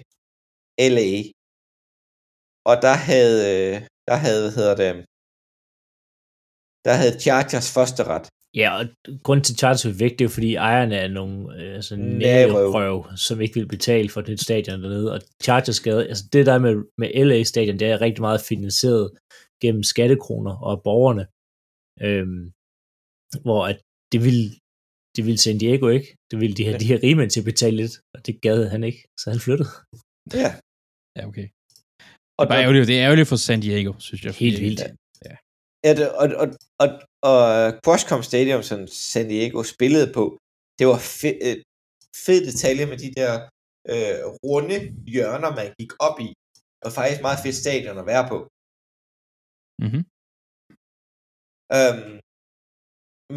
LA. 0.94 1.12
Og 2.70 2.76
der 2.86 2.96
havde, 3.08 3.38
øh, 3.52 3.74
der 4.08 4.16
havde, 4.24 4.42
hvad 4.44 4.54
hedder 4.58 4.76
det, 4.82 4.92
der 6.86 6.94
havde 7.00 7.20
Chargers 7.24 7.68
første 7.76 8.02
ret. 8.12 8.26
Ja, 8.54 8.68
og 8.78 8.84
grunden 9.24 9.44
til 9.44 9.58
Chargers 9.60 9.84
er 9.84 9.98
væk, 10.04 10.10
det 10.10 10.20
er 10.20 10.24
jo 10.30 10.36
fordi 10.38 10.54
ejerne 10.54 10.96
er 10.96 11.08
nogle 11.08 11.36
øh, 11.58 11.74
altså 11.74 11.96
nærrøv, 11.96 12.96
som 13.16 13.40
ikke 13.40 13.54
vil 13.54 13.68
betale 13.68 14.08
for 14.08 14.20
det 14.20 14.40
stadion 14.40 14.82
dernede. 14.82 15.12
Og 15.14 15.20
Chargers 15.42 15.76
skal, 15.76 15.92
altså 16.12 16.24
det 16.32 16.46
der 16.46 16.58
med, 16.58 16.74
med 16.98 17.08
LA 17.24 17.42
stadion, 17.42 17.78
det 17.78 17.88
er 17.88 18.00
rigtig 18.00 18.22
meget 18.22 18.40
finansieret 18.40 19.10
gennem 19.62 19.82
skattekroner 19.82 20.54
og 20.68 20.82
borgerne. 20.82 21.24
Øhm, 22.06 22.52
hvor 23.44 23.66
at 23.66 23.78
det 24.12 24.20
ville, 24.24 24.44
det 25.16 25.22
ville 25.26 25.40
San 25.44 25.58
Diego 25.62 25.86
ikke. 25.96 26.08
Det 26.30 26.36
ville 26.40 26.54
de 26.58 26.64
her, 26.64 26.78
de 26.78 26.90
her 26.92 27.02
rigmænd 27.06 27.30
til 27.30 27.40
at 27.40 27.48
betale 27.52 27.76
lidt, 27.82 27.94
og 28.14 28.26
det 28.26 28.34
gad 28.46 28.58
han 28.74 28.82
ikke, 28.84 29.00
så 29.20 29.24
han 29.32 29.40
flyttede. 29.46 29.70
Ja. 30.42 30.50
ja, 31.16 31.22
okay. 31.30 31.46
Og 32.38 32.42
Det 32.42 32.48
er, 32.48 32.52
bare 32.52 32.62
ærgerligt, 32.64 32.88
det 32.90 32.96
er 32.98 33.04
ærgerligt 33.06 33.28
for 33.32 33.38
San 33.46 33.60
Diego, 33.60 33.92
synes 34.06 34.22
jeg. 34.24 34.32
Helt 34.44 34.60
vildt. 34.66 34.82
Ja, 35.86 35.92
det, 35.98 36.06
og, 36.22 36.26
og, 36.42 36.46
og, 36.82 36.88
og 37.30 37.40
Quascom 37.84 38.22
Stadium, 38.30 38.62
som 38.70 38.80
San 38.86 39.26
Diego 39.32 39.62
spillede 39.74 40.08
på, 40.18 40.24
det 40.78 40.84
var 40.90 40.98
fed, 41.20 41.36
øh, 41.48 41.56
fed 42.24 42.40
detalje 42.50 42.86
med 42.90 42.98
de 43.04 43.10
der 43.18 43.32
øh, 43.92 44.18
runde 44.50 44.78
hjørner, 45.14 45.50
man 45.58 45.68
gik 45.78 45.92
op 46.08 46.16
i. 46.26 46.28
Det 46.78 46.84
var 46.88 46.94
faktisk 47.00 47.22
meget 47.26 47.42
fedt 47.44 47.58
stadion 47.64 47.98
at 48.02 48.06
være 48.12 48.24
på. 48.32 48.38
Mhm. 49.84 50.02
Øhm, 51.78 52.14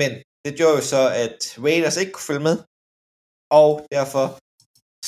men 0.02 0.11
det 0.45 0.51
gjorde 0.59 0.76
jo 0.80 0.84
så, 0.93 1.01
at 1.26 1.39
Raiders 1.65 1.97
ikke 2.01 2.13
kunne 2.15 2.30
følge 2.31 2.45
med, 2.49 2.57
og 3.59 3.72
derfor 3.95 4.26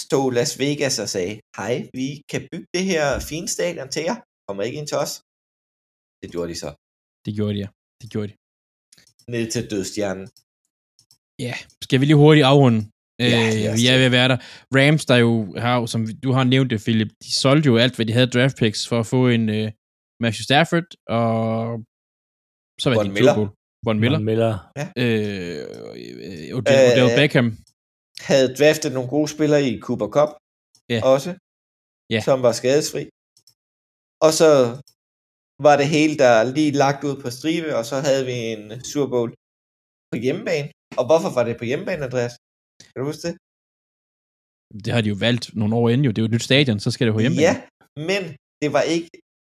stod 0.05 0.27
Las 0.37 0.53
Vegas 0.63 0.95
og 1.03 1.09
sagde, 1.15 1.33
hej, 1.59 1.73
vi 1.99 2.07
kan 2.31 2.41
bygge 2.51 2.67
det 2.75 2.83
her 2.91 3.05
fine 3.29 3.47
stadion 3.55 3.89
til 3.95 4.03
jer, 4.09 4.17
kommer 4.47 4.63
ikke 4.67 4.77
ind 4.81 4.87
til 4.91 4.97
os. 5.05 5.13
Det 6.21 6.29
gjorde 6.33 6.49
de 6.51 6.57
så. 6.63 6.69
Det 7.25 7.31
gjorde 7.37 7.53
de, 7.55 7.59
ja. 7.65 7.69
Det 8.01 8.07
gjorde 8.13 8.27
de. 8.31 8.35
Ned 9.33 9.45
til 9.53 9.63
dødstjernen. 9.71 10.27
Ja, 11.45 11.53
skal 11.85 11.97
vi 11.99 12.05
lige 12.05 12.23
hurtigt 12.25 12.45
afrunde? 12.51 12.79
Ja, 13.19 13.29
lad 13.29 13.65
øh, 13.65 13.73
os 13.73 13.77
vi 13.79 13.87
er 13.87 13.91
det. 13.91 13.99
ved 14.01 14.09
at 14.11 14.17
være 14.19 14.29
der. 14.31 14.39
Rams, 14.77 15.03
der 15.11 15.17
jo 15.25 15.31
har, 15.65 15.75
som 15.93 16.01
du 16.25 16.29
har 16.37 16.43
nævnt 16.53 16.69
det, 16.71 16.79
Philip, 16.85 17.11
de 17.23 17.31
solgte 17.43 17.67
jo 17.71 17.77
alt, 17.83 17.95
hvad 17.95 18.05
de 18.05 18.13
havde 18.17 18.33
draft 18.35 18.57
picks 18.61 18.81
for 18.89 18.99
at 18.99 19.07
få 19.13 19.21
en 19.37 19.43
uh, 19.57 19.67
Matthew 20.23 20.43
Stafford, 20.49 20.87
og 21.17 21.29
så 22.81 22.85
var 22.89 22.95
Von 22.95 23.05
det 23.05 23.13
Miller. 23.13 23.33
Von 23.85 23.97
Miller. 24.03 24.17
Von 24.19 24.25
Miller. 24.31 24.53
Øh, 24.79 24.85
øh, 25.03 26.57
Odell, 26.57 26.81
Øh, 26.85 27.03
Odell 27.03 27.09
Beckham. 27.19 27.47
havde 28.29 28.47
draftet 28.59 28.91
nogle 28.97 29.09
gode 29.15 29.27
spillere 29.35 29.61
i 29.69 29.73
Cooper 29.85 30.09
Cup 30.15 30.31
Ja. 30.93 30.99
også, 31.13 31.31
Ja. 32.15 32.19
som 32.27 32.37
var 32.45 32.53
skadesfri. 32.61 33.03
Og 34.25 34.31
så 34.39 34.51
var 35.67 35.75
det 35.81 35.87
hele 35.97 36.15
der 36.23 36.33
lige 36.57 36.71
lagt 36.83 37.01
ud 37.09 37.15
på 37.23 37.27
stribe, 37.37 37.69
og 37.79 37.83
så 37.91 37.95
havde 38.07 38.23
vi 38.29 38.35
en 38.53 38.63
Super 38.91 39.09
Bowl 39.13 39.29
på 40.11 40.15
hjemmebane. 40.25 40.67
Og 40.99 41.03
hvorfor 41.09 41.29
var 41.37 41.43
det 41.47 41.55
på 41.61 41.65
hjemmebane, 41.69 42.01
Andreas? 42.07 42.33
Kan 42.89 42.97
du 42.99 43.05
huske 43.11 43.23
det? 43.27 43.33
Det 44.85 44.91
har 44.95 45.01
de 45.03 45.09
jo 45.13 45.17
valgt 45.27 45.45
nogle 45.61 45.73
år 45.79 45.85
inden 45.91 46.05
jo. 46.05 46.11
Det 46.11 46.17
er 46.19 46.23
jo 46.25 46.31
et 46.31 46.35
nyt 46.37 46.47
stadion, 46.51 46.79
så 46.85 46.89
skal 46.91 47.03
det 47.07 47.13
på 47.17 47.23
hjemme. 47.25 47.37
Ja, 47.47 47.53
men 48.09 48.21
det 48.61 48.69
var 48.77 48.83
ikke, 48.95 49.09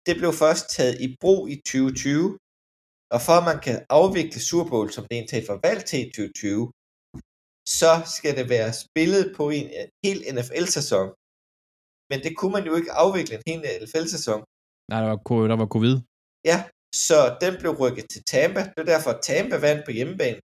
det 0.06 0.14
blev 0.20 0.30
først 0.44 0.64
taget 0.76 0.96
i 1.06 1.08
brug 1.22 1.40
i 1.54 1.56
2020, 1.56 2.38
og 3.14 3.20
for 3.26 3.34
at 3.40 3.44
man 3.50 3.60
kan 3.66 3.76
afvikle 3.98 4.40
Super 4.48 4.70
Bowl, 4.70 4.88
som 4.92 5.04
det 5.06 5.14
egentlig 5.16 5.48
var 5.52 5.60
valgt 5.68 5.86
til 5.90 6.00
i 6.04 6.10
2020, 6.10 6.72
så 7.78 7.92
skal 8.16 8.32
det 8.38 8.46
være 8.56 8.70
spillet 8.84 9.24
på 9.38 9.44
en 9.58 9.66
øh, 9.78 9.86
hel 10.04 10.18
NFL-sæson. 10.36 11.06
Men 12.10 12.18
det 12.24 12.32
kunne 12.38 12.54
man 12.56 12.64
jo 12.68 12.74
ikke 12.80 12.92
afvikle 13.04 13.34
en 13.36 13.44
hel 13.50 13.60
NFL-sæson. 13.82 14.40
Nej, 14.90 14.98
der 15.00 15.08
var, 15.10 15.18
der 15.52 15.58
var 15.62 15.68
covid. 15.76 15.94
Ja, 16.50 16.58
så 17.04 17.18
den 17.44 17.54
blev 17.60 17.72
rykket 17.82 18.06
til 18.12 18.22
Tampa. 18.32 18.60
Det 18.70 18.78
var 18.82 18.88
derfor, 18.94 19.10
at 19.16 19.20
Tampa 19.28 19.56
vandt 19.66 19.82
på 19.86 19.92
hjemmebane 19.98 20.40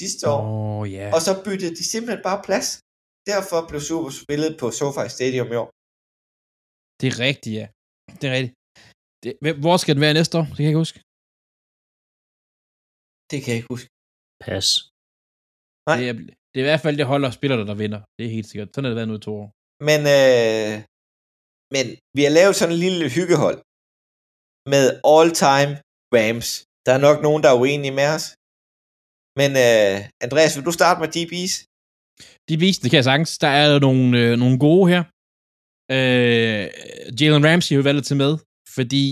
sidste 0.00 0.22
år. 0.34 0.40
Åh, 0.42 0.78
oh, 0.78 0.92
ja. 0.96 1.06
Og 1.14 1.20
så 1.26 1.32
byttede 1.44 1.74
de 1.78 1.84
simpelthen 1.92 2.22
bare 2.28 2.40
plads. 2.48 2.68
Derfor 3.30 3.58
blev 3.68 3.80
Super 3.80 4.02
Bowl 4.02 4.14
spillet 4.24 4.52
på 4.60 4.66
SoFi 4.78 5.06
Stadium 5.16 5.48
i 5.54 5.56
år. 5.62 5.68
Det 7.00 7.06
er 7.12 7.16
rigtigt, 7.28 7.54
ja. 7.60 7.66
Det 8.18 8.24
er 8.30 8.34
rigtigt. 8.38 8.54
Det, 9.22 9.30
hvor 9.64 9.76
skal 9.76 9.94
den 9.96 10.02
være 10.06 10.14
næste 10.20 10.34
år? 10.38 10.44
Det 10.48 10.56
kan 10.56 10.64
jeg 10.64 10.72
ikke 10.72 10.84
huske. 10.86 10.98
Det 13.30 13.36
kan 13.42 13.48
jeg 13.50 13.58
ikke 13.60 13.72
huske. 13.74 13.88
Pas. 14.44 14.66
Nej. 15.88 15.96
Det 16.00 16.06
er, 16.10 16.14
det 16.50 16.58
er 16.58 16.64
i 16.66 16.70
hvert 16.70 16.84
fald 16.84 16.96
det 17.00 17.06
hold 17.12 17.24
og 17.28 17.32
spillere, 17.38 17.66
der 17.70 17.76
vinder. 17.84 18.00
Det 18.16 18.22
er 18.26 18.32
helt 18.36 18.48
sikkert. 18.50 18.68
Sådan 18.68 18.84
har 18.84 18.90
det 18.92 19.00
været 19.00 19.10
nu 19.12 19.16
i 19.20 19.26
to 19.26 19.32
år. 19.42 19.48
Men, 19.88 20.00
øh, 20.16 20.74
men 21.74 21.84
vi 22.16 22.22
har 22.26 22.32
lavet 22.38 22.54
sådan 22.56 22.74
en 22.74 22.82
lille 22.86 23.04
hyggehold 23.16 23.58
med 24.72 24.84
all-time 25.14 25.72
Rams. 26.16 26.48
Der 26.86 26.92
er 26.96 27.02
nok 27.06 27.18
nogen, 27.26 27.40
der 27.42 27.50
er 27.50 27.60
uenige 27.62 27.94
med 28.00 28.08
os. 28.16 28.26
Men 29.40 29.50
øh, 29.66 29.96
Andreas, 30.24 30.52
vil 30.56 30.68
du 30.68 30.74
starte 30.78 30.98
med 31.02 31.10
DB's? 31.16 31.54
De 32.48 32.54
viste, 32.64 32.82
det 32.82 32.90
kan 32.90 33.00
jeg 33.00 33.08
sagtens. 33.10 33.32
Der 33.44 33.52
er 33.60 33.68
nogle, 33.86 34.04
øh, 34.20 34.32
nogle 34.42 34.58
gode 34.66 34.84
her. 34.92 35.02
Øh, 35.96 36.64
Jalen 37.18 37.44
Ramsey 37.48 37.74
har 37.76 37.82
valgt 37.90 38.06
tage 38.06 38.22
med, 38.24 38.32
fordi 38.76 39.04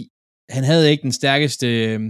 han 0.54 0.64
havde 0.70 0.90
ikke 0.90 1.06
den 1.08 1.16
stærkeste, 1.20 1.66
øh, 1.84 2.00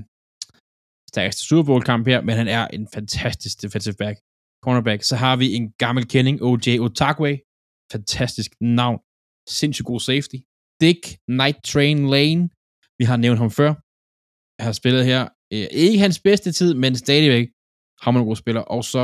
stærkeste 1.16 1.42
Super 1.48 1.66
Bowl 1.68 1.82
kamp 1.90 2.02
her, 2.12 2.20
men 2.28 2.34
han 2.40 2.48
er 2.58 2.64
en 2.76 2.84
fantastisk 2.96 3.54
defensive 3.62 3.96
back, 4.02 4.16
cornerback. 4.64 5.00
Så 5.10 5.16
har 5.24 5.34
vi 5.42 5.46
en 5.58 5.66
gammel 5.84 6.04
kending, 6.12 6.36
OJ 6.48 6.66
Otakwe. 6.86 7.32
Fantastisk 7.92 8.50
navn. 8.80 8.98
Sindssygt 9.58 9.86
god 9.92 10.00
safety. 10.10 10.38
Dick 10.84 11.00
Night 11.40 11.58
Train 11.70 11.98
Lane. 12.14 12.42
Vi 12.98 13.04
har 13.10 13.16
nævnt 13.24 13.38
ham 13.42 13.50
før. 13.60 13.70
Jeg 14.58 14.64
har 14.68 14.76
spillet 14.80 15.02
her. 15.10 15.22
Øh, 15.54 15.66
ikke 15.84 15.98
hans 15.98 16.18
bedste 16.28 16.48
tid, 16.58 16.70
men 16.82 16.92
stadigvæk 17.04 17.46
har 18.02 18.10
man 18.10 18.22
en 18.22 18.28
god 18.30 18.36
spiller. 18.44 18.62
Og 18.76 18.82
så 18.92 19.02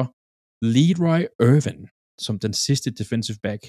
Leroy 0.75 1.21
Irvin 1.49 1.81
som 2.27 2.39
den 2.39 2.55
sidste 2.67 2.89
defensive 3.01 3.39
back 3.47 3.63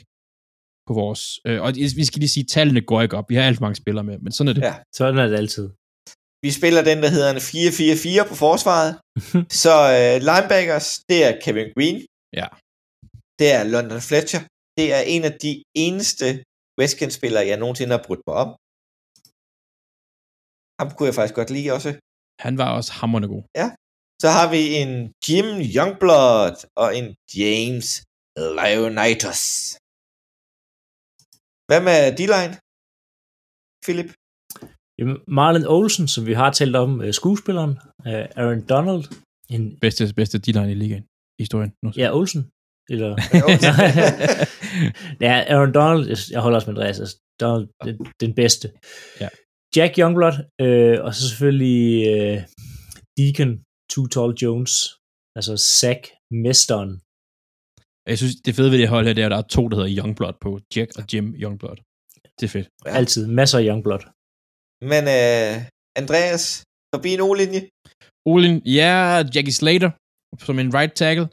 på 0.87 0.93
vores... 1.01 1.21
Øh, 1.47 1.61
og 1.65 1.69
vi 1.99 2.05
skal 2.09 2.19
lige 2.19 2.35
sige, 2.35 2.45
at 2.47 2.51
tallene 2.55 2.81
går 2.81 3.01
ikke 3.01 3.17
op. 3.17 3.29
Vi 3.29 3.35
har 3.35 3.43
alt 3.43 3.57
for 3.57 3.65
mange 3.67 3.75
spillere 3.83 4.05
med, 4.09 4.17
men 4.19 4.31
sådan 4.31 4.49
er 4.49 4.53
det. 4.53 4.61
Ja. 4.61 4.75
Sådan 4.97 5.17
er 5.17 5.27
det 5.27 5.37
altid. 5.37 5.69
Vi 6.45 6.49
spiller 6.59 6.81
den, 6.89 6.97
der 7.03 7.09
hedder 7.15 7.31
en 7.35 7.43
4-4-4 8.25 8.29
på 8.29 8.35
forsvaret. 8.45 8.91
Så 9.63 9.73
øh, 9.97 10.15
linebackers, 10.29 10.87
det 11.09 11.19
er 11.27 11.31
Kevin 11.43 11.69
Green. 11.75 11.97
Ja. 12.39 12.47
Det 13.39 13.47
er 13.57 13.63
London 13.73 14.01
Fletcher. 14.09 14.41
Det 14.77 14.85
er 14.97 15.01
en 15.15 15.23
af 15.29 15.33
de 15.45 15.53
eneste 15.85 16.27
Redskins-spillere, 16.79 17.43
jeg 17.49 17.57
nogensinde 17.63 17.93
har 17.97 18.03
brudt 18.07 18.23
mig 18.27 18.35
om. 18.43 18.49
Ham 20.79 20.87
kunne 20.95 21.07
jeg 21.09 21.17
faktisk 21.19 21.37
godt 21.39 21.51
lide 21.55 21.69
også. 21.77 21.89
Han 22.45 22.53
var 22.61 22.69
også 22.77 22.91
hammerende 22.99 23.29
god. 23.35 23.43
Så 24.23 24.27
har 24.37 24.47
vi 24.53 24.61
en 24.81 24.91
Jim 25.25 25.47
Youngblood 25.75 26.57
og 26.83 26.89
en 26.99 27.07
James 27.39 27.87
Leonidas. 28.57 29.41
Hvad 31.67 31.81
med 31.87 31.99
D-line? 32.19 32.53
Philip? 33.85 34.09
Marlon 35.27 35.65
Olsen, 35.67 36.07
som 36.07 36.25
vi 36.25 36.33
har 36.33 36.51
talt 36.51 36.75
om, 36.75 37.01
øh, 37.01 37.13
skuespilleren, 37.13 37.69
øh, 38.07 38.25
Aaron 38.35 38.61
Donald, 38.73 39.03
en, 39.49 39.77
Bedste, 39.81 40.13
bedste 40.15 40.37
D-line 40.39 40.71
i 40.71 40.75
ligaen. 40.75 41.03
I 41.39 41.41
historien. 41.43 41.71
Nu. 41.83 41.91
ja, 41.97 42.07
Olsen, 42.17 42.41
eller, 42.93 43.09
ja, 45.21 45.33
Aaron 45.53 45.73
Donald, 45.73 46.03
jeg- 46.31 46.41
holder 46.41 46.57
også 46.57 46.71
med 46.71 46.77
Andreas, 46.77 46.99
altså, 46.99 47.17
Donald, 47.41 47.67
den, 47.85 47.95
den 48.23 48.33
bedste. 48.41 48.71
Ja. 49.21 49.29
Jack 49.75 49.93
Youngblood, 49.99 50.35
øh, 50.61 50.97
og 51.05 51.13
så 51.15 51.21
selvfølgelig 51.29 51.87
øh, 52.13 52.37
Deacon 53.17 53.51
Too 53.91 54.07
Tall 54.13 54.31
Jones, 54.43 54.73
altså 55.37 55.53
Zach 55.79 56.01
Mesteren. 56.43 56.91
Jeg 58.09 58.17
synes, 58.17 58.35
det 58.45 58.55
fede 58.55 58.71
ved 58.71 58.77
det 58.79 58.87
hold 58.95 59.05
her, 59.07 59.13
det 59.13 59.21
er, 59.21 59.25
at 59.25 59.31
der 59.31 59.37
er 59.43 59.47
to, 59.57 59.67
der 59.67 59.75
hedder 59.77 59.97
Youngblood 59.99 60.33
på. 60.41 60.59
Jack 60.75 60.89
og 60.99 61.03
Jim 61.13 61.25
Youngblood. 61.43 61.77
Det 62.39 62.43
er 62.45 62.53
fedt. 62.57 62.67
Altid 62.85 63.27
masser 63.27 63.57
af 63.59 63.65
Youngblood. 63.69 64.03
Men 64.91 65.03
øh, 65.17 65.53
Andreas, 66.01 66.43
forbi 66.93 67.09
en 67.13 67.21
O-linje. 67.27 67.61
Olin, 68.31 68.55
ja, 68.79 68.91
Jackie 69.33 69.57
Slater 69.59 69.91
som 70.47 70.59
en 70.59 70.73
right 70.77 70.93
tackle. 70.95 71.27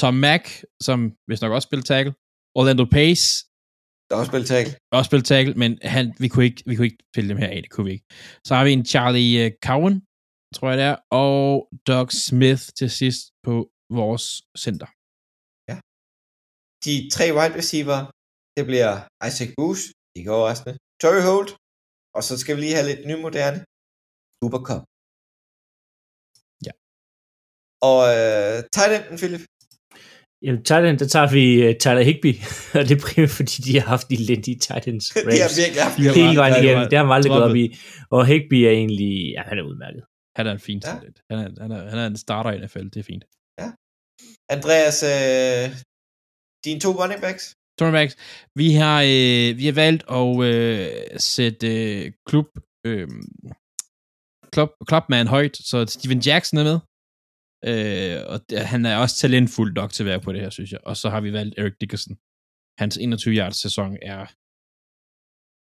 Tom 0.00 0.14
Mack, 0.14 0.64
som 0.82 0.98
hvis 1.26 1.40
nok 1.40 1.52
også 1.52 1.66
spiller 1.66 1.84
tackle. 1.84 2.14
Orlando 2.58 2.84
Pace. 2.96 3.26
Der 4.08 4.12
er 4.14 4.20
også 4.20 4.30
spillet 4.30 4.48
tackle. 4.54 4.72
også 4.98 5.08
spille 5.08 5.26
tackle, 5.32 5.54
men 5.62 5.70
han, 5.94 6.04
vi, 6.22 6.28
kunne 6.28 6.44
ikke, 6.44 6.62
vi 6.66 6.74
kunne 6.76 6.88
ikke 6.90 7.04
pille 7.14 7.28
dem 7.32 7.38
her 7.42 7.50
af, 7.54 7.62
det 7.62 7.70
kunne 7.70 7.86
vi 7.88 7.92
ikke. 7.96 8.06
Så 8.46 8.54
har 8.56 8.64
vi 8.64 8.72
en 8.72 8.84
Charlie 8.92 9.32
uh, 9.42 9.50
Cowan, 9.66 9.96
tror 10.54 10.68
jeg 10.70 10.78
det 10.80 10.86
er, 10.92 10.96
og 11.24 11.68
Doug 11.88 12.08
Smith 12.26 12.62
til 12.78 12.90
sidst 13.00 13.22
på 13.46 13.54
vores 14.00 14.24
center. 14.64 14.88
De 16.86 16.94
tre 17.16 17.26
wide 17.36 17.54
receiver, 17.60 17.98
det 18.56 18.64
bliver 18.70 18.92
Isaac 19.26 19.50
Bruce, 19.58 19.84
ikke 20.16 20.30
overraskende, 20.36 20.74
Torrey 21.02 21.22
Holt, 21.28 21.50
og 22.16 22.22
så 22.26 22.32
skal 22.40 22.52
vi 22.56 22.60
lige 22.60 22.76
have 22.78 22.88
lidt 22.90 23.02
nymoderne, 23.10 23.58
Cooper 24.40 24.62
Cup. 24.68 24.82
Ja. 26.66 26.72
Og 27.90 27.98
øh, 28.16 28.56
tight 28.76 29.02
Philip, 29.20 29.44
Jamen, 30.46 30.62
tight 30.68 30.84
end, 30.86 30.98
der 31.02 31.08
tager 31.14 31.28
vi 31.36 31.44
uh, 31.66 31.72
Tyler 31.84 32.04
Higby, 32.08 32.32
og 32.76 32.82
det 32.88 32.94
er 32.98 33.02
primært, 33.06 33.32
fordi 33.38 33.56
de 33.66 33.72
har 33.80 33.86
haft 33.94 34.06
de 34.10 34.14
elendige 34.22 34.58
tight 34.66 34.84
ends. 34.90 35.06
de 35.34 35.38
har 35.46 35.52
virkelig 35.62 35.82
haft 35.86 35.96
De 35.98 36.04
har 36.08 36.14
Hele 36.20 36.36
vejen 36.42 36.54
ja, 36.56 36.62
igennem, 36.62 36.84
det 36.90 36.96
har 36.98 37.06
man 37.08 37.14
aldrig 37.18 37.30
gået 37.36 37.46
op 37.50 37.56
i. 37.64 37.66
Og 38.14 38.20
Higby 38.30 38.58
er 38.68 38.74
egentlig, 38.80 39.12
ja, 39.36 39.42
han 39.50 39.56
er 39.60 39.64
udmærket. 39.70 40.02
Han 40.38 40.44
er 40.48 40.52
en 40.58 40.64
fin 40.68 40.80
Ja. 40.84 40.90
talent. 40.92 41.16
Han 41.30 41.36
er, 41.42 41.46
han, 41.64 41.70
er, 41.76 41.80
han 41.92 41.98
er 42.02 42.06
en 42.12 42.18
starter 42.26 42.50
i 42.54 42.58
NFL, 42.64 42.86
det 42.94 43.00
er 43.04 43.08
fint. 43.12 43.24
Andreas, 44.56 44.98
øh, 45.14 45.64
dine 46.64 46.80
to 46.84 46.90
running 47.00 47.20
backs, 47.26 47.44
Cornerbacks, 47.78 48.16
vi 48.60 48.68
har, 48.80 48.98
øh, 49.02 49.50
vi 49.60 49.64
har 49.66 49.76
valgt 49.84 50.02
at 50.18 50.30
øh, 50.48 51.20
sætte 51.32 51.66
øh, 51.76 52.12
klub, 52.28 52.48
øh, 52.86 53.08
klub, 54.52 54.70
klubman 54.88 55.26
højt, 55.26 55.56
så 55.56 55.86
Steven 55.86 56.20
Jackson 56.26 56.58
er 56.58 56.66
med. 56.70 56.78
Øh, 57.70 58.18
og 58.32 58.38
det, 58.48 58.58
han 58.72 58.86
er 58.86 58.96
også 58.96 59.16
talentfuld 59.16 59.72
nok 59.74 59.90
til 59.92 60.02
at 60.02 60.06
være 60.06 60.20
på 60.20 60.32
det 60.32 60.40
her, 60.40 60.50
synes 60.50 60.72
jeg. 60.72 60.80
Og 60.88 60.96
så 60.96 61.06
har 61.10 61.20
vi 61.20 61.32
valgt 61.32 61.58
Eric 61.58 61.76
Dickerson. 61.80 62.16
Hans 62.80 62.96
21 62.96 63.34
yards 63.34 63.60
sæson 63.64 63.96
er 64.02 64.26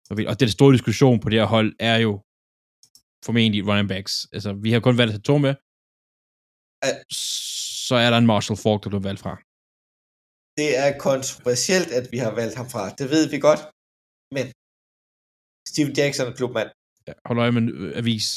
og 0.09 0.17
og 0.31 0.39
den 0.39 0.49
store 0.49 0.73
diskussion 0.73 1.19
på 1.19 1.29
det 1.29 1.39
her 1.39 1.45
hold 1.55 1.69
er 1.79 1.97
jo 1.97 2.11
formentlig 3.25 3.67
running 3.67 3.89
backs. 3.89 4.13
Altså, 4.33 4.53
vi 4.53 4.71
har 4.71 4.79
kun 4.79 4.97
valgt 4.97 5.13
at 5.13 5.15
tage 5.15 5.29
to 5.31 5.37
med. 5.37 5.53
Så 7.87 7.95
er 7.95 8.09
der 8.09 8.17
en 8.17 8.25
Marshall 8.25 8.59
Falk, 8.63 8.83
der 8.83 8.89
blev 8.89 9.03
valgt 9.03 9.21
fra. 9.25 9.33
Det 10.57 10.69
er 10.83 10.89
kontroversielt, 11.07 11.89
at 11.99 12.05
vi 12.13 12.17
har 12.25 12.31
valgt 12.39 12.55
ham 12.59 12.69
fra. 12.73 12.83
Det 12.99 13.07
ved 13.13 13.23
vi 13.33 13.39
godt, 13.49 13.61
men 14.35 14.45
Steven 15.71 15.93
Jackson 15.99 16.25
er 16.27 16.35
klubmand. 16.39 16.69
Ja, 17.07 17.13
hold 17.25 17.39
øje 17.39 17.51
med 17.57 17.63
øh, 17.73 17.97
avis 18.01 18.27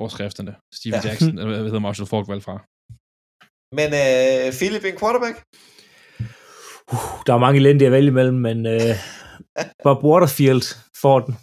overskrifterne. 0.00 0.52
Steven 0.74 0.94
Ja. 0.94 1.00
ja. 1.04 1.08
Jackson, 1.08 1.32
eller 1.38 1.52
hvad 1.56 1.70
hedder 1.70 1.86
Marshall 1.88 2.08
Falk 2.12 2.28
valgt 2.32 2.44
fra. 2.48 2.56
Men 3.78 3.88
øh, 4.02 4.46
Philip, 4.58 4.84
en 4.90 4.98
quarterback? 5.02 5.36
Uh, 6.92 7.06
der 7.26 7.32
er 7.34 7.38
mange 7.46 7.58
elendige 7.60 7.86
at 7.86 7.92
vælge 7.92 8.08
imellem, 8.14 8.38
men 8.48 8.58
uh, 8.66 8.94
Bob 9.84 10.00
Waterfield 10.08 10.66
får 11.02 11.18
den. 11.26 11.34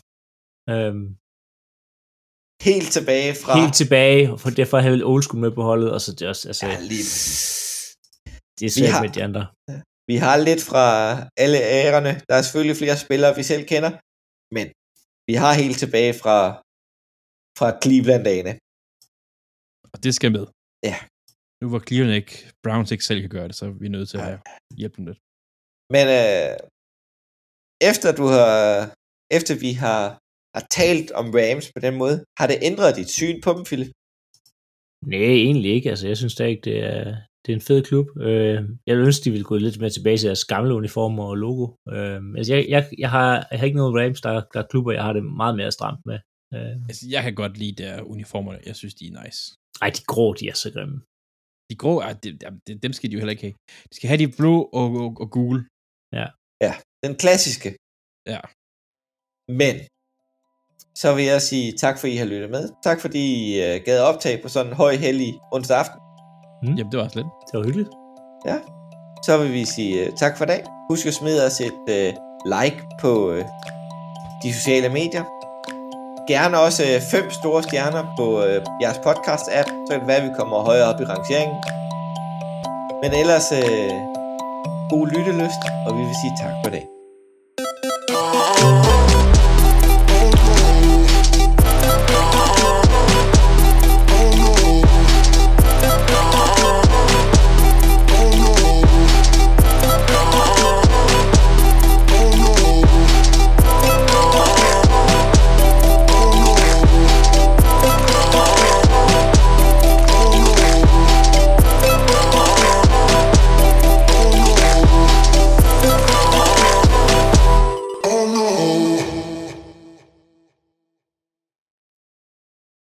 Um, 0.74 1.18
Helt 2.70 2.92
tilbage 2.98 3.32
fra... 3.42 3.60
helt 3.62 3.76
tilbage, 3.82 4.32
og 4.32 4.40
for 4.40 4.50
derfor 4.50 4.78
har 4.78 4.84
jeg 4.84 4.92
vel 4.94 5.06
old 5.06 5.24
school 5.24 5.42
med 5.42 5.52
på 5.52 5.64
holdet, 5.64 5.92
og 5.92 6.02
så 6.02 6.12
det 6.12 6.22
er 6.22 6.30
også, 6.30 6.48
altså, 6.48 6.66
Ja, 6.68 6.80
lige. 6.80 7.04
Det 8.58 8.64
er 8.66 8.72
Vi 8.72 8.80
svært 8.80 8.94
har- 8.96 9.04
med 9.06 9.12
de 9.16 9.22
andre. 9.28 9.44
Vi 10.10 10.16
har 10.26 10.36
lidt 10.50 10.62
fra 10.70 10.86
alle 11.44 11.60
ærerne. 11.82 12.12
Der 12.30 12.36
er 12.38 12.42
selvfølgelig 12.46 12.78
flere 12.82 12.98
spillere, 13.06 13.32
vi 13.40 13.44
selv 13.52 13.64
kender, 13.74 13.92
men 14.56 14.66
vi 15.30 15.34
har 15.44 15.52
helt 15.64 15.78
tilbage 15.84 16.14
fra, 16.22 16.38
fra 17.60 17.68
Cleveland-dagene. 17.84 18.54
Og 19.94 19.98
det 20.06 20.12
skal 20.18 20.32
med. 20.38 20.46
Ja. 20.90 20.98
Nu 21.62 21.66
hvor 21.72 21.82
Cleveland 21.88 22.16
ikke, 22.22 22.36
Browns 22.64 22.92
ikke 22.92 23.06
selv 23.10 23.22
kan 23.22 23.34
gøre 23.38 23.48
det, 23.50 23.56
så 23.60 23.64
er 23.66 23.74
vi 23.84 23.88
nødt 23.96 24.10
til 24.10 24.18
at 24.18 24.24
Nej. 24.24 24.30
have 24.32 24.42
hjælpe 24.80 24.96
dem 24.98 25.06
lidt. 25.10 25.20
Men 25.96 26.06
øh, 26.20 26.52
efter 27.92 28.08
du 28.20 28.26
har, 28.36 28.50
efter 29.38 29.54
vi 29.66 29.72
har, 29.86 30.02
har 30.56 30.64
talt 30.80 31.10
om 31.22 31.26
Rams 31.38 31.66
på 31.76 31.80
den 31.86 31.96
måde, 32.02 32.16
har 32.40 32.48
det 32.52 32.58
ændret 32.70 32.96
dit 33.00 33.10
syn 33.20 33.38
på 33.46 33.50
dem, 33.56 33.64
Philip? 33.70 33.92
Nej, 35.12 35.28
egentlig 35.48 35.72
ikke. 35.78 35.90
Altså, 35.94 36.06
jeg 36.12 36.18
synes 36.22 36.36
da 36.40 36.44
ikke, 36.52 36.62
det 36.70 36.78
er, 36.94 37.06
det 37.46 37.52
er 37.52 37.56
en 37.56 37.62
fed 37.62 37.84
klub. 37.84 38.08
Øh, 38.18 38.56
jeg 38.88 38.96
ville 38.96 39.06
ønske, 39.06 39.24
de 39.24 39.32
ville 39.32 39.50
gå 39.52 39.58
lidt 39.58 39.80
mere 39.80 39.90
tilbage 39.90 40.18
til 40.18 40.28
deres 40.28 40.46
gamle 40.46 40.74
uniformer 40.76 41.24
og 41.24 41.36
logo. 41.36 41.66
Øh, 41.90 42.22
altså, 42.38 42.54
jeg, 42.56 42.66
jeg, 42.70 42.82
jeg, 42.98 43.10
har, 43.10 43.48
jeg 43.52 43.60
har 43.60 43.66
ikke 43.66 43.78
noget 43.78 43.96
Rams, 44.00 44.22
der, 44.22 44.32
der 44.54 44.60
er 44.64 44.68
klubber, 44.72 44.92
jeg 44.92 45.04
har 45.04 45.14
det 45.14 45.24
meget 45.26 45.56
mere 45.56 45.72
stramt 45.72 46.02
med. 46.06 46.20
Øh, 46.54 46.76
Altså, 46.90 47.06
jeg 47.10 47.24
kan 47.24 47.36
godt 47.36 47.58
lide 47.58 47.84
der 47.84 48.02
uniformerne. 48.02 48.60
Jeg 48.66 48.76
synes, 48.76 48.96
de 48.96 49.06
er 49.08 49.24
nice. 49.24 49.40
ej, 49.82 49.90
de 49.98 50.04
grå, 50.12 50.34
de 50.34 50.48
er 50.48 50.54
så 50.54 50.72
grimme. 50.76 51.02
De 51.70 51.76
grå, 51.76 52.00
ah, 52.02 52.16
det, 52.24 52.44
det, 52.68 52.84
dem 52.84 52.94
skal 52.94 53.10
de 53.10 53.14
jo 53.14 53.20
heller 53.20 53.36
ikke 53.36 53.48
have. 53.48 53.56
De 53.90 53.96
skal 53.96 54.08
have 54.08 54.22
de 54.24 54.34
blå 54.40 54.56
og, 54.80 54.88
og, 55.04 55.18
og 55.24 55.28
gule. 55.32 55.62
Den 57.06 57.16
klassiske. 57.24 57.70
Ja. 58.34 58.42
Men, 59.62 59.76
så 61.02 61.16
vil 61.16 61.26
jeg 61.34 61.42
sige 61.42 61.68
tak, 61.84 61.96
for 62.00 62.08
I 62.08 62.16
har 62.16 62.26
lyttet 62.26 62.50
med. 62.50 62.64
Tak, 62.84 63.02
fordi 63.02 63.24
I 63.48 63.60
uh, 63.60 63.84
gad 63.86 64.00
optag 64.02 64.42
på 64.42 64.48
sådan 64.50 64.72
en 64.72 64.76
høj, 64.84 64.94
hellig 64.96 65.32
onsdag 65.52 65.78
aften. 65.78 66.00
Mm. 66.64 66.76
Jamen, 66.78 66.92
det 66.92 66.98
var 66.98 67.04
også 67.04 67.18
lidt. 67.20 67.28
Det 67.52 67.58
var 67.60 67.66
hyggeligt. 67.66 67.90
Så 69.26 69.38
vil 69.38 69.54
vi 69.54 69.66
sige 69.66 70.08
uh, 70.08 70.14
tak 70.18 70.38
for 70.38 70.46
i 70.46 70.48
dag. 70.48 70.64
Husk 70.90 71.06
at 71.06 71.14
smide 71.14 71.46
os 71.46 71.62
et 71.62 71.84
uh, 71.98 72.12
like 72.56 72.80
på 73.00 73.32
uh, 73.32 73.38
de 74.44 74.54
sociale 74.54 74.90
medier. 74.90 75.24
Gerne 76.28 76.60
også 76.60 76.84
uh, 76.84 77.02
fem 77.12 77.32
store 77.32 77.64
stjerner 77.64 78.04
på 78.18 78.26
uh, 78.38 78.82
jeres 78.82 78.98
podcast-app, 78.98 79.70
så 79.86 79.88
kan 79.92 80.00
det 80.00 80.08
være, 80.08 80.18
at 80.18 80.30
vi 80.30 80.34
kommer 80.40 80.58
højere 80.70 80.88
op 80.94 81.02
i 81.02 81.06
rangeringen. 81.06 81.58
Men 83.04 83.12
ellers 83.22 83.52
uh, 83.52 83.94
god 84.90 85.08
lyttelyst, 85.08 85.64
og 85.88 85.98
vi 85.98 86.02
vil 86.04 86.16
sige 86.22 86.34
tak 86.42 86.54
for 86.64 86.68
i 86.72 86.72
dag. 86.72 86.93